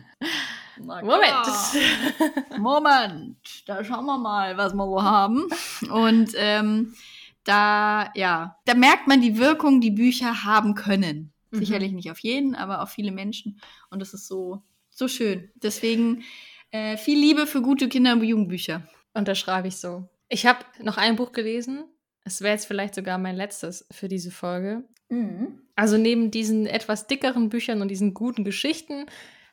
Moment. 0.76 2.58
Moment, 2.58 3.38
da 3.64 3.82
schauen 3.82 4.04
wir 4.04 4.18
mal, 4.18 4.58
was 4.58 4.74
wir 4.74 4.84
so 4.84 5.02
haben. 5.02 5.48
Und 5.90 6.32
ähm, 6.36 6.94
da, 7.44 8.10
ja, 8.14 8.58
da 8.64 8.74
merkt 8.74 9.06
man 9.06 9.20
die 9.20 9.38
Wirkung, 9.38 9.80
die 9.80 9.90
Bücher 9.90 10.44
haben 10.44 10.74
können. 10.74 11.32
Mhm. 11.50 11.58
Sicherlich 11.58 11.92
nicht 11.92 12.10
auf 12.10 12.18
jeden, 12.18 12.54
aber 12.54 12.82
auf 12.82 12.90
viele 12.90 13.12
Menschen. 13.12 13.60
Und 13.90 14.00
das 14.00 14.14
ist 14.14 14.26
so, 14.26 14.62
so 14.90 15.08
schön. 15.08 15.50
Deswegen 15.54 16.24
äh, 16.70 16.96
viel 16.96 17.18
Liebe 17.18 17.46
für 17.46 17.62
gute 17.62 17.88
Kinder- 17.88 18.12
und 18.12 18.24
Jugendbücher. 18.24 18.88
Unterschreibe 19.12 19.68
ich 19.68 19.76
so. 19.76 20.08
Ich 20.28 20.46
habe 20.46 20.64
noch 20.82 20.96
ein 20.96 21.16
Buch 21.16 21.32
gelesen. 21.32 21.84
Es 22.24 22.40
wäre 22.40 22.54
jetzt 22.54 22.66
vielleicht 22.66 22.94
sogar 22.94 23.18
mein 23.18 23.36
letztes 23.36 23.86
für 23.90 24.08
diese 24.08 24.30
Folge. 24.30 24.84
Mhm. 25.08 25.60
Also 25.76 25.98
neben 25.98 26.30
diesen 26.30 26.66
etwas 26.66 27.06
dickeren 27.06 27.48
Büchern 27.48 27.82
und 27.82 27.88
diesen 27.88 28.14
guten 28.14 28.44
Geschichten 28.44 29.06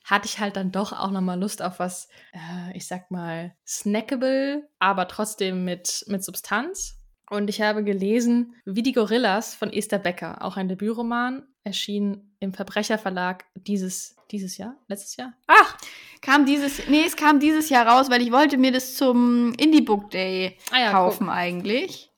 hatte 0.03 0.27
ich 0.27 0.39
halt 0.39 0.55
dann 0.55 0.71
doch 0.71 0.93
auch 0.93 1.11
nochmal 1.11 1.39
Lust 1.39 1.61
auf 1.61 1.79
was, 1.79 2.07
äh, 2.33 2.75
ich 2.75 2.87
sag 2.87 3.11
mal, 3.11 3.55
snackable, 3.67 4.67
aber 4.79 5.07
trotzdem 5.07 5.63
mit, 5.63 6.05
mit 6.07 6.23
Substanz. 6.23 7.00
Und 7.31 7.49
ich 7.49 7.61
habe 7.61 7.81
gelesen 7.85 8.55
Wie 8.65 8.83
die 8.83 8.91
Gorillas 8.91 9.55
von 9.55 9.71
Esther 9.71 9.99
Becker, 9.99 10.43
auch 10.43 10.57
ein 10.57 10.67
Debütroman, 10.67 11.43
erschien 11.63 12.35
im 12.41 12.53
Verbrecherverlag 12.53 13.45
dieses, 13.55 14.17
dieses 14.31 14.57
Jahr, 14.57 14.75
letztes 14.89 15.15
Jahr. 15.15 15.31
Ach, 15.47 15.77
kam 16.19 16.45
dieses, 16.45 16.89
nee, 16.89 17.05
es 17.07 17.15
kam 17.15 17.39
dieses 17.39 17.69
Jahr 17.69 17.87
raus, 17.87 18.09
weil 18.09 18.21
ich 18.21 18.33
wollte 18.33 18.57
mir 18.57 18.73
das 18.73 18.95
zum 18.95 19.53
Indie 19.53 19.79
Book 19.79 20.09
Day 20.09 20.57
ah 20.71 20.79
ja, 20.81 20.91
kaufen 20.91 21.27
guck. 21.27 21.33
eigentlich. 21.33 22.11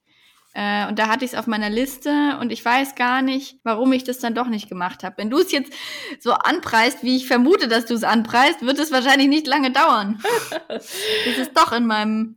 Äh, 0.55 0.88
und 0.88 0.97
da 0.97 1.09
hatte 1.09 1.26
ich 1.26 1.34
es 1.34 1.38
auf 1.38 1.45
meiner 1.45 1.70
Liste 1.70 2.39
und 2.41 2.51
ich 2.51 2.66
weiß 2.66 2.95
gar 2.95 3.22
nicht, 3.22 3.59
warum 3.64 3.93
ich 3.93 4.03
das 4.03 4.18
dann 4.18 4.34
doch 4.34 4.47
nicht 4.47 4.68
gemacht 4.68 5.03
habe. 5.03 5.18
Wenn 5.20 5.30
du 5.30 5.38
es 5.38 5.51
jetzt 5.51 5.74
so 6.22 6.34
anpreist, 6.34 7.03
wie 7.03 7.18
ich 7.18 7.28
vermute, 7.28 7.68
dass 7.68 7.86
du 7.86 7.93
es 7.93 8.03
anpreist, 8.03 8.64
wird 8.64 8.80
es 8.80 8.91
wahrscheinlich 8.91 9.28
nicht 9.28 9.45
lange 9.45 9.70
dauern. 9.70 10.24
es 10.70 11.53
doch 11.53 11.72
in 11.72 11.86
meinem 11.86 12.36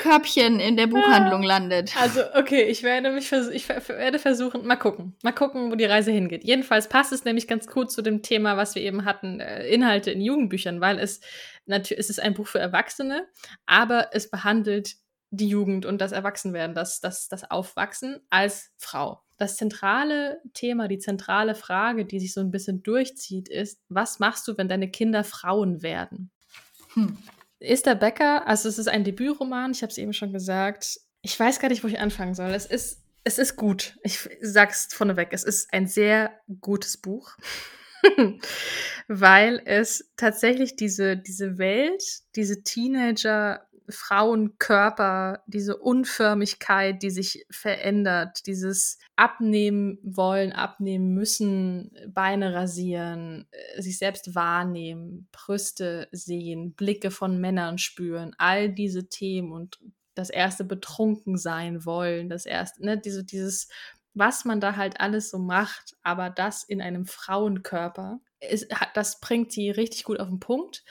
Körbchen 0.00 0.58
in 0.58 0.76
der 0.76 0.88
Buchhandlung 0.88 1.42
landet. 1.42 1.96
Also, 2.00 2.22
okay, 2.34 2.62
ich 2.64 2.82
werde 2.82 3.10
mich 3.10 3.28
vers 3.28 3.48
ich 3.48 3.68
werde 3.68 4.18
versuchen, 4.18 4.66
mal 4.66 4.76
gucken. 4.76 5.14
Mal 5.22 5.32
gucken, 5.32 5.70
wo 5.70 5.76
die 5.76 5.84
Reise 5.84 6.10
hingeht. 6.10 6.44
Jedenfalls 6.44 6.88
passt 6.88 7.12
es 7.12 7.24
nämlich 7.24 7.46
ganz 7.46 7.66
gut 7.68 7.92
zu 7.92 8.02
dem 8.02 8.22
Thema, 8.22 8.56
was 8.56 8.74
wir 8.74 8.82
eben 8.82 9.04
hatten, 9.04 9.40
äh, 9.40 9.68
Inhalte 9.68 10.10
in 10.10 10.20
Jugendbüchern, 10.20 10.80
weil 10.80 10.98
es 10.98 11.20
natürlich 11.66 12.00
es 12.00 12.10
ist 12.10 12.20
ein 12.20 12.34
Buch 12.34 12.48
für 12.48 12.58
Erwachsene, 12.58 13.28
aber 13.66 14.10
es 14.12 14.30
behandelt 14.30 14.96
die 15.30 15.48
Jugend 15.48 15.86
und 15.86 16.00
das 16.00 16.12
Erwachsenwerden, 16.12 16.74
das, 16.74 17.00
das, 17.00 17.28
das 17.28 17.50
Aufwachsen 17.50 18.20
als 18.30 18.72
Frau. 18.76 19.22
Das 19.36 19.56
zentrale 19.56 20.40
Thema, 20.54 20.88
die 20.88 20.98
zentrale 20.98 21.54
Frage, 21.54 22.04
die 22.04 22.18
sich 22.18 22.32
so 22.32 22.40
ein 22.40 22.50
bisschen 22.50 22.82
durchzieht, 22.82 23.48
ist, 23.48 23.80
was 23.88 24.18
machst 24.18 24.48
du, 24.48 24.56
wenn 24.56 24.68
deine 24.68 24.90
Kinder 24.90 25.22
Frauen 25.22 25.82
werden? 25.82 26.30
Hm. 26.94 27.18
Esther 27.60 27.94
Becker, 27.94 28.46
also 28.46 28.68
es 28.68 28.78
ist 28.78 28.88
ein 28.88 29.04
Debütroman, 29.04 29.72
ich 29.72 29.82
habe 29.82 29.90
es 29.90 29.98
eben 29.98 30.12
schon 30.12 30.32
gesagt. 30.32 31.00
Ich 31.22 31.38
weiß 31.38 31.58
gar 31.58 31.68
nicht, 31.68 31.82
wo 31.82 31.88
ich 31.88 31.98
anfangen 31.98 32.34
soll. 32.34 32.50
Es 32.50 32.66
ist, 32.66 33.02
es 33.24 33.38
ist 33.38 33.56
gut. 33.56 33.98
Ich 34.02 34.28
sag's 34.40 34.88
vorneweg, 34.92 35.28
es 35.32 35.44
ist 35.44 35.72
ein 35.72 35.86
sehr 35.86 36.32
gutes 36.60 36.96
Buch. 36.96 37.36
weil 39.08 39.60
es 39.64 40.12
tatsächlich 40.16 40.76
diese, 40.76 41.16
diese 41.16 41.58
Welt, 41.58 42.02
diese 42.36 42.62
Teenager 42.62 43.66
Frauenkörper, 43.88 45.42
diese 45.46 45.76
Unförmigkeit, 45.76 47.02
die 47.02 47.10
sich 47.10 47.46
verändert, 47.50 48.46
dieses 48.46 48.98
Abnehmen 49.16 49.98
wollen, 50.02 50.52
abnehmen 50.52 51.14
müssen, 51.14 51.90
Beine 52.08 52.54
rasieren, 52.54 53.46
äh, 53.50 53.82
sich 53.82 53.98
selbst 53.98 54.34
wahrnehmen, 54.34 55.28
Brüste 55.32 56.08
sehen, 56.12 56.74
Blicke 56.74 57.10
von 57.10 57.40
Männern 57.40 57.78
spüren, 57.78 58.34
all 58.38 58.68
diese 58.70 59.08
Themen 59.08 59.52
und 59.52 59.78
das 60.14 60.30
erste 60.30 60.64
betrunken 60.64 61.38
sein 61.38 61.84
wollen, 61.84 62.28
das 62.28 62.44
erste, 62.44 62.84
ne, 62.84 62.98
diese, 62.98 63.24
dieses, 63.24 63.68
was 64.14 64.44
man 64.44 64.60
da 64.60 64.76
halt 64.76 65.00
alles 65.00 65.30
so 65.30 65.38
macht, 65.38 65.96
aber 66.02 66.28
das 66.30 66.64
in 66.64 66.82
einem 66.82 67.06
Frauenkörper, 67.06 68.20
ist, 68.40 68.68
das 68.94 69.20
bringt 69.20 69.52
sie 69.52 69.70
richtig 69.70 70.04
gut 70.04 70.20
auf 70.20 70.28
den 70.28 70.40
Punkt. 70.40 70.84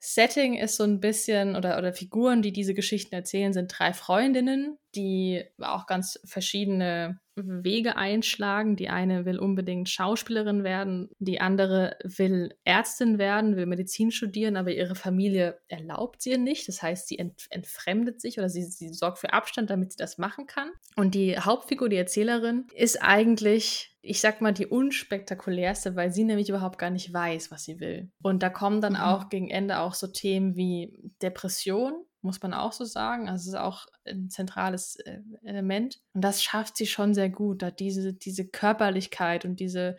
Setting 0.00 0.54
ist 0.54 0.76
so 0.76 0.84
ein 0.84 0.98
bisschen, 0.98 1.56
oder, 1.56 1.76
oder 1.76 1.92
Figuren, 1.92 2.40
die 2.40 2.52
diese 2.52 2.72
Geschichten 2.72 3.14
erzählen, 3.14 3.52
sind 3.52 3.72
drei 3.78 3.92
Freundinnen, 3.92 4.78
die 4.94 5.44
auch 5.60 5.86
ganz 5.86 6.20
verschiedene 6.24 7.20
Wege 7.36 7.96
einschlagen. 7.96 8.76
Die 8.76 8.88
eine 8.88 9.24
will 9.24 9.38
unbedingt 9.38 9.88
Schauspielerin 9.88 10.64
werden, 10.64 11.10
die 11.18 11.40
andere 11.40 11.96
will 12.02 12.54
Ärztin 12.64 13.18
werden, 13.18 13.56
will 13.56 13.66
Medizin 13.66 14.10
studieren, 14.10 14.56
aber 14.56 14.72
ihre 14.72 14.94
Familie 14.94 15.60
erlaubt 15.68 16.22
sie 16.22 16.36
nicht. 16.38 16.68
Das 16.68 16.82
heißt, 16.82 17.08
sie 17.08 17.18
ent 17.18 17.46
entfremdet 17.50 18.20
sich 18.20 18.38
oder 18.38 18.48
sie, 18.48 18.64
sie 18.64 18.92
sorgt 18.92 19.18
für 19.18 19.32
Abstand, 19.32 19.70
damit 19.70 19.92
sie 19.92 19.98
das 19.98 20.18
machen 20.18 20.46
kann. 20.46 20.70
Und 20.96 21.14
die 21.14 21.38
Hauptfigur, 21.38 21.88
die 21.88 21.96
Erzählerin, 21.96 22.66
ist 22.74 23.02
eigentlich 23.02 23.90
ich 24.02 24.20
sag 24.20 24.40
mal, 24.40 24.52
die 24.52 24.66
unspektakulärste, 24.66 25.94
weil 25.94 26.10
sie 26.10 26.24
nämlich 26.24 26.48
überhaupt 26.48 26.78
gar 26.78 26.88
nicht 26.88 27.12
weiß, 27.12 27.50
was 27.50 27.64
sie 27.64 27.80
will. 27.80 28.10
Und 28.22 28.42
da 28.42 28.48
kommen 28.48 28.80
dann 28.80 28.94
mhm. 28.94 29.00
auch 29.00 29.28
gegen 29.28 29.50
Ende 29.50 29.80
auch 29.80 29.92
so 29.92 30.06
Themen 30.06 30.56
wie 30.56 30.96
Depression, 31.20 32.06
muss 32.22 32.42
man 32.42 32.54
auch 32.54 32.72
so 32.72 32.84
sagen. 32.84 33.28
Also 33.28 33.42
es 33.42 33.46
ist 33.48 33.60
auch 33.60 33.86
ein 34.04 34.30
zentrales 34.30 34.96
äh, 34.96 35.20
Element. 35.42 36.00
Und 36.12 36.22
das 36.22 36.42
schafft 36.42 36.76
sie 36.76 36.86
schon 36.86 37.14
sehr 37.14 37.30
gut, 37.30 37.62
da 37.62 37.70
diese, 37.70 38.12
diese 38.12 38.46
Körperlichkeit 38.46 39.44
und 39.44 39.60
diese, 39.60 39.96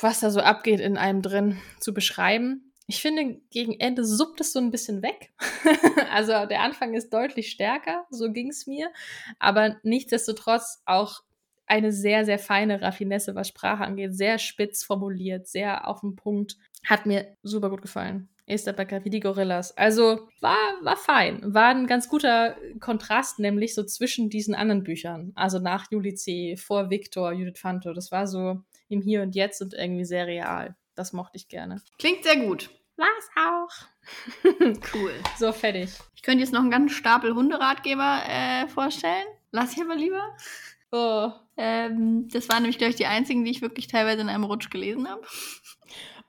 was 0.00 0.20
da 0.20 0.30
so 0.30 0.40
abgeht 0.40 0.80
in 0.80 0.96
einem 0.96 1.22
drin 1.22 1.58
zu 1.80 1.94
beschreiben. 1.94 2.72
Ich 2.86 3.02
finde, 3.02 3.40
gegen 3.50 3.78
Ende 3.78 4.04
suppt 4.04 4.40
es 4.40 4.52
so 4.52 4.58
ein 4.58 4.70
bisschen 4.70 5.02
weg. 5.02 5.32
also 6.10 6.46
der 6.46 6.62
Anfang 6.62 6.94
ist 6.94 7.12
deutlich 7.12 7.50
stärker, 7.50 8.06
so 8.10 8.32
ging 8.32 8.48
es 8.48 8.66
mir. 8.66 8.90
Aber 9.38 9.76
nichtsdestotrotz 9.82 10.82
auch 10.86 11.22
eine 11.66 11.92
sehr, 11.92 12.24
sehr 12.24 12.38
feine 12.38 12.80
Raffinesse, 12.80 13.34
was 13.34 13.48
Sprache 13.48 13.84
angeht, 13.84 14.14
sehr 14.14 14.38
spitz 14.38 14.84
formuliert, 14.84 15.46
sehr 15.46 15.86
auf 15.86 16.00
den 16.00 16.16
Punkt. 16.16 16.56
Hat 16.86 17.04
mir 17.04 17.36
super 17.42 17.68
gut 17.68 17.82
gefallen. 17.82 18.30
Esther 18.48 18.72
Becker 18.72 19.04
wie 19.04 19.10
die 19.10 19.20
Gorillas. 19.20 19.76
Also 19.76 20.28
war, 20.40 20.56
war 20.82 20.96
fein. 20.96 21.42
War 21.42 21.68
ein 21.68 21.86
ganz 21.86 22.08
guter 22.08 22.56
Kontrast, 22.80 23.38
nämlich 23.38 23.74
so 23.74 23.84
zwischen 23.84 24.30
diesen 24.30 24.54
anderen 24.54 24.82
Büchern. 24.82 25.32
Also 25.34 25.58
nach 25.58 25.90
Juli 25.90 26.14
C., 26.14 26.56
vor 26.56 26.90
Victor, 26.90 27.32
Judith 27.32 27.60
Fanto. 27.60 27.92
Das 27.92 28.10
war 28.10 28.26
so 28.26 28.60
im 28.88 29.02
Hier 29.02 29.22
und 29.22 29.34
Jetzt 29.34 29.60
und 29.62 29.74
irgendwie 29.74 30.04
sehr 30.04 30.26
real. 30.26 30.76
Das 30.94 31.12
mochte 31.12 31.36
ich 31.36 31.48
gerne. 31.48 31.82
Klingt 31.98 32.24
sehr 32.24 32.36
gut. 32.36 32.70
War's 32.96 33.30
auch. 33.36 33.70
cool. 34.94 35.12
So, 35.38 35.52
fertig. 35.52 35.90
Ich 36.16 36.22
könnte 36.22 36.40
jetzt 36.40 36.52
noch 36.52 36.60
einen 36.60 36.70
ganzen 36.70 36.88
Stapel 36.88 37.34
Hunderatgeber 37.34 38.22
äh, 38.26 38.66
vorstellen. 38.66 39.26
Lass 39.52 39.76
ich 39.76 39.82
aber 39.82 39.94
lieber. 39.94 40.36
Oh. 40.90 41.30
Ähm, 41.56 42.28
das 42.32 42.48
waren 42.48 42.62
nämlich, 42.62 42.78
glaube 42.78 42.90
ich, 42.90 42.96
die 42.96 43.06
einzigen, 43.06 43.44
die 43.44 43.50
ich 43.50 43.62
wirklich 43.62 43.86
teilweise 43.86 44.22
in 44.22 44.28
einem 44.28 44.44
Rutsch 44.44 44.70
gelesen 44.70 45.08
habe. 45.08 45.22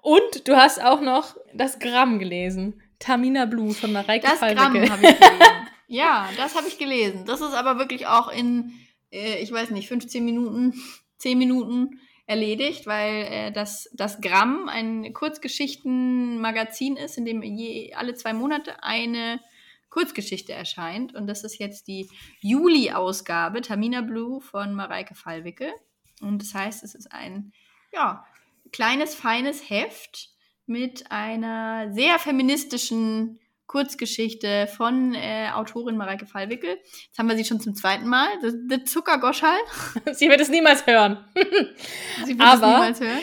Und 0.01 0.47
du 0.47 0.55
hast 0.55 0.81
auch 0.81 1.01
noch 1.01 1.35
das 1.53 1.79
Gramm 1.79 2.19
gelesen. 2.19 2.81
Tamina 2.99 3.45
Blue 3.45 3.73
von 3.73 3.91
Mareike 3.91 4.27
Das 4.27 4.39
Fallwicke. 4.39 4.85
Gramm 4.85 4.89
habe 4.91 5.07
ich 5.07 5.19
gelesen. 5.19 5.43
ja, 5.87 6.29
das 6.37 6.55
habe 6.55 6.67
ich 6.67 6.77
gelesen. 6.77 7.25
Das 7.25 7.41
ist 7.41 7.53
aber 7.53 7.79
wirklich 7.79 8.07
auch 8.07 8.29
in, 8.31 8.73
äh, 9.11 9.41
ich 9.41 9.51
weiß 9.51 9.71
nicht, 9.71 9.87
15 9.87 10.23
Minuten, 10.23 10.73
10 11.17 11.37
Minuten 11.37 11.99
erledigt, 12.27 12.85
weil 12.87 13.23
äh, 13.23 13.51
das, 13.51 13.89
das 13.93 14.21
Gramm 14.21 14.69
ein 14.69 15.13
Kurzgeschichtenmagazin 15.13 16.95
ist, 16.95 17.17
in 17.17 17.25
dem 17.25 17.41
je, 17.41 17.93
alle 17.93 18.13
zwei 18.13 18.33
Monate 18.33 18.83
eine 18.83 19.39
Kurzgeschichte 19.89 20.53
erscheint. 20.53 21.15
Und 21.15 21.27
das 21.27 21.43
ist 21.43 21.57
jetzt 21.57 21.87
die 21.87 22.09
Juli-Ausgabe, 22.41 23.61
Tamina 23.61 24.01
Blue 24.01 24.41
von 24.41 24.75
Mareike 24.75 25.15
Fallwickel. 25.15 25.71
Und 26.21 26.41
das 26.41 26.53
heißt, 26.53 26.83
es 26.83 26.95
ist 26.95 27.11
ein 27.11 27.51
ja, 27.91 28.23
kleines, 28.71 29.15
feines 29.15 29.69
Heft 29.69 30.29
mit 30.65 31.11
einer 31.11 31.91
sehr 31.93 32.19
feministischen 32.19 33.39
Kurzgeschichte 33.69 34.67
von 34.67 35.13
äh, 35.13 35.49
Autorin 35.53 35.95
Mareike 35.95 36.25
Fallwickel. 36.25 36.77
Jetzt 37.05 37.19
haben 37.19 37.29
wir 37.29 37.35
sie 37.35 37.45
schon 37.45 37.59
zum 37.59 37.75
zweiten 37.75 38.07
Mal. 38.07 38.27
Der 38.69 38.83
Zuckergoschall. 38.83 39.59
sie 40.13 40.27
wird 40.27 40.41
es 40.41 40.49
niemals 40.49 40.85
hören. 40.87 41.23
sie 42.25 42.37
wird 42.37 42.41
aber, 42.41 42.89
es 42.89 42.99
niemals 42.99 42.99
hören. 42.99 43.19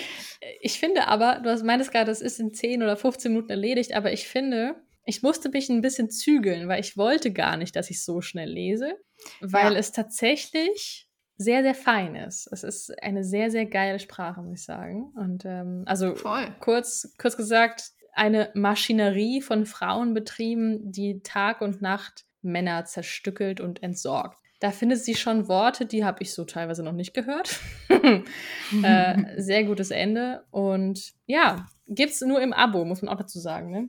Ich 0.61 0.79
finde 0.79 1.09
aber, 1.09 1.41
du 1.43 1.51
hast 1.51 1.65
meines 1.65 1.91
gerade, 1.91 2.07
das 2.07 2.21
ist 2.21 2.39
in 2.39 2.55
10 2.55 2.83
oder 2.83 2.97
15 2.97 3.33
Minuten 3.33 3.51
erledigt, 3.51 3.93
aber 3.93 4.13
ich 4.13 4.29
finde, 4.29 4.77
ich 5.05 5.23
musste 5.23 5.49
mich 5.49 5.69
ein 5.69 5.81
bisschen 5.81 6.11
zügeln, 6.11 6.69
weil 6.69 6.81
ich 6.81 6.97
wollte 6.97 7.33
gar 7.33 7.57
nicht, 7.57 7.75
dass 7.75 7.91
ich 7.91 8.05
so 8.05 8.21
schnell 8.21 8.51
lese, 8.51 8.97
weil 9.41 9.73
ja. 9.73 9.79
es 9.79 9.91
tatsächlich 9.91 11.06
sehr, 11.37 11.63
sehr 11.63 11.75
fein 11.75 12.15
ist. 12.17 12.49
Es 12.51 12.65
ist 12.65 13.03
eine 13.03 13.25
sehr, 13.25 13.51
sehr 13.51 13.67
geile 13.67 13.99
Sprache, 13.99 14.43
muss 14.43 14.61
ich 14.61 14.65
sagen. 14.65 15.13
Und 15.15 15.45
ähm, 15.45 15.83
also 15.87 16.15
Voll. 16.15 16.47
kurz, 16.61 17.15
kurz 17.19 17.37
gesagt, 17.37 17.91
eine 18.13 18.51
Maschinerie 18.55 19.43
von 19.43 19.67
Frauen 19.67 20.15
betrieben, 20.15 20.91
die 20.91 21.21
Tag 21.23 21.61
und 21.61 21.83
Nacht 21.83 22.25
Männer 22.41 22.85
zerstückelt 22.85 23.61
und 23.61 23.83
entsorgt. 23.83 24.39
Da 24.61 24.71
findet 24.71 25.01
sie 25.01 25.15
schon 25.15 25.49
Worte, 25.49 25.85
die 25.85 26.05
habe 26.05 26.23
ich 26.23 26.33
so 26.33 26.45
teilweise 26.45 26.83
noch 26.83 26.93
nicht 26.93 27.13
gehört. 27.13 27.61
äh, 28.83 29.17
sehr 29.37 29.65
gutes 29.65 29.91
Ende. 29.91 30.45
Und 30.51 31.13
ja, 31.27 31.67
gibt 31.87 32.13
es 32.13 32.23
nur 32.23 32.41
im 32.41 32.55
Abo, 32.55 32.85
muss 32.87 33.03
man 33.03 33.13
auch 33.13 33.19
dazu 33.19 33.39
sagen. 33.39 33.71
Ne? 33.71 33.89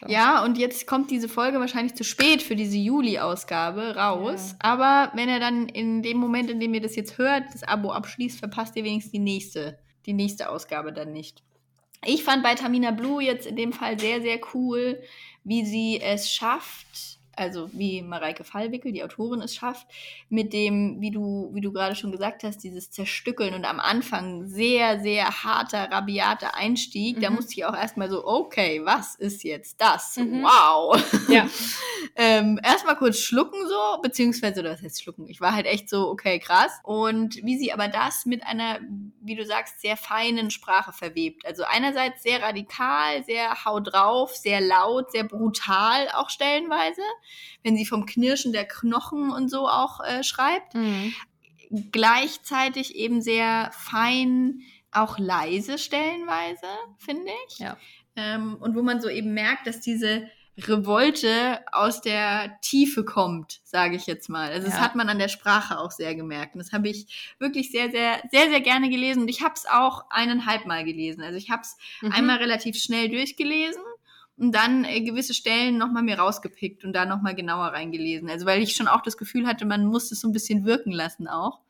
So. 0.00 0.08
Ja, 0.08 0.44
und 0.44 0.58
jetzt 0.58 0.86
kommt 0.86 1.10
diese 1.10 1.28
Folge 1.28 1.60
wahrscheinlich 1.60 1.94
zu 1.94 2.04
spät 2.04 2.42
für 2.42 2.56
diese 2.56 2.76
Juli-Ausgabe 2.76 3.96
raus. 3.96 4.52
Ja. 4.52 4.70
Aber 4.70 5.12
wenn 5.14 5.28
er 5.28 5.40
dann 5.40 5.68
in 5.68 6.02
dem 6.02 6.18
Moment, 6.18 6.50
in 6.50 6.60
dem 6.60 6.74
ihr 6.74 6.80
das 6.80 6.96
jetzt 6.96 7.18
hört, 7.18 7.44
das 7.52 7.62
Abo 7.62 7.92
abschließt, 7.92 8.38
verpasst 8.38 8.76
ihr 8.76 8.84
wenigstens 8.84 9.12
die 9.12 9.18
nächste, 9.18 9.78
die 10.06 10.12
nächste 10.12 10.48
Ausgabe 10.48 10.92
dann 10.92 11.12
nicht. 11.12 11.42
Ich 12.04 12.24
fand 12.24 12.42
bei 12.42 12.54
Tamina 12.54 12.90
Blue 12.90 13.22
jetzt 13.22 13.46
in 13.46 13.56
dem 13.56 13.72
Fall 13.72 13.98
sehr, 13.98 14.20
sehr 14.22 14.40
cool, 14.54 15.00
wie 15.44 15.64
sie 15.64 16.00
es 16.00 16.30
schafft, 16.30 17.18
also 17.36 17.70
wie 17.72 18.02
Mareike 18.02 18.44
Fallwickel, 18.44 18.92
die 18.92 19.02
Autorin, 19.02 19.40
es 19.40 19.54
schafft, 19.54 19.86
mit 20.28 20.52
dem, 20.52 21.00
wie 21.00 21.10
du, 21.10 21.50
wie 21.52 21.60
du 21.60 21.72
gerade 21.72 21.94
schon 21.94 22.12
gesagt 22.12 22.44
hast, 22.44 22.58
dieses 22.58 22.90
Zerstückeln 22.90 23.54
und 23.54 23.64
am 23.64 23.80
Anfang 23.80 24.46
sehr, 24.46 25.00
sehr 25.00 25.44
harter, 25.44 25.90
rabiater 25.90 26.54
Einstieg. 26.54 27.16
Mhm. 27.16 27.20
Da 27.20 27.30
musste 27.30 27.54
ich 27.54 27.64
auch 27.64 27.74
erstmal 27.74 28.10
so, 28.10 28.26
okay, 28.26 28.82
was 28.84 29.14
ist 29.14 29.44
jetzt 29.44 29.80
das? 29.80 30.16
Mhm. 30.16 30.42
Wow. 30.42 31.28
Ja. 31.28 31.48
ähm, 32.16 32.60
erstmal 32.62 32.96
kurz 32.96 33.18
schlucken 33.18 33.58
so, 33.66 34.00
beziehungsweise, 34.02 34.62
das 34.62 34.82
heißt 34.82 35.02
schlucken. 35.02 35.26
Ich 35.28 35.40
war 35.40 35.54
halt 35.54 35.66
echt 35.66 35.88
so, 35.88 36.08
okay, 36.08 36.38
krass. 36.38 36.80
Und 36.82 37.36
wie 37.42 37.56
sie 37.58 37.72
aber 37.72 37.88
das 37.88 38.26
mit 38.26 38.46
einer, 38.46 38.80
wie 39.20 39.34
du 39.34 39.44
sagst, 39.46 39.80
sehr 39.80 39.96
feinen 39.96 40.50
Sprache 40.50 40.92
verwebt. 40.92 41.46
Also 41.46 41.64
einerseits 41.64 42.22
sehr 42.22 42.42
radikal, 42.42 43.24
sehr 43.24 43.64
hau 43.64 43.80
drauf, 43.80 44.34
sehr 44.36 44.60
laut, 44.60 45.10
sehr 45.12 45.24
brutal 45.24 46.08
auch 46.14 46.28
stellenweise 46.28 47.02
wenn 47.62 47.76
sie 47.76 47.86
vom 47.86 48.06
Knirschen 48.06 48.52
der 48.52 48.66
Knochen 48.66 49.30
und 49.30 49.48
so 49.48 49.68
auch 49.68 50.00
äh, 50.00 50.22
schreibt. 50.22 50.74
Mhm. 50.74 51.14
Gleichzeitig 51.90 52.96
eben 52.96 53.22
sehr 53.22 53.70
fein, 53.72 54.60
auch 54.90 55.18
leise 55.18 55.78
stellenweise, 55.78 56.66
finde 56.98 57.32
ich. 57.48 57.58
Ja. 57.58 57.76
Ähm, 58.14 58.56
und 58.56 58.76
wo 58.76 58.82
man 58.82 59.00
so 59.00 59.08
eben 59.08 59.32
merkt, 59.32 59.66
dass 59.66 59.80
diese 59.80 60.28
Revolte 60.58 61.60
aus 61.72 62.02
der 62.02 62.58
Tiefe 62.60 63.04
kommt, 63.04 63.60
sage 63.64 63.96
ich 63.96 64.06
jetzt 64.06 64.28
mal. 64.28 64.50
Also 64.50 64.66
ja. 64.66 64.72
das 64.74 64.82
hat 64.82 64.94
man 64.94 65.08
an 65.08 65.18
der 65.18 65.28
Sprache 65.28 65.78
auch 65.78 65.90
sehr 65.90 66.14
gemerkt. 66.14 66.54
Und 66.54 66.58
das 66.58 66.72
habe 66.72 66.90
ich 66.90 67.34
wirklich 67.38 67.70
sehr, 67.70 67.90
sehr, 67.90 68.22
sehr, 68.30 68.50
sehr 68.50 68.60
gerne 68.60 68.90
gelesen. 68.90 69.22
Und 69.22 69.28
ich 69.28 69.42
habe 69.42 69.54
es 69.54 69.64
auch 69.66 70.04
eineinhalb 70.10 70.66
Mal 70.66 70.84
gelesen. 70.84 71.22
Also 71.22 71.38
ich 71.38 71.50
habe 71.50 71.62
es 71.62 71.76
mhm. 72.02 72.12
einmal 72.12 72.36
relativ 72.36 72.76
schnell 72.76 73.08
durchgelesen 73.08 73.82
und 74.38 74.54
dann 74.54 74.84
äh, 74.84 75.00
gewisse 75.02 75.34
Stellen 75.34 75.78
nochmal 75.78 76.02
mir 76.02 76.18
rausgepickt 76.18 76.84
und 76.84 76.92
da 76.92 77.04
nochmal 77.04 77.34
genauer 77.34 77.66
reingelesen. 77.66 78.30
Also 78.30 78.46
weil 78.46 78.62
ich 78.62 78.74
schon 78.74 78.88
auch 78.88 79.02
das 79.02 79.16
Gefühl 79.16 79.46
hatte, 79.46 79.64
man 79.64 79.86
muss 79.86 80.10
es 80.10 80.20
so 80.20 80.28
ein 80.28 80.32
bisschen 80.32 80.64
wirken 80.64 80.92
lassen 80.92 81.28
auch. 81.28 81.60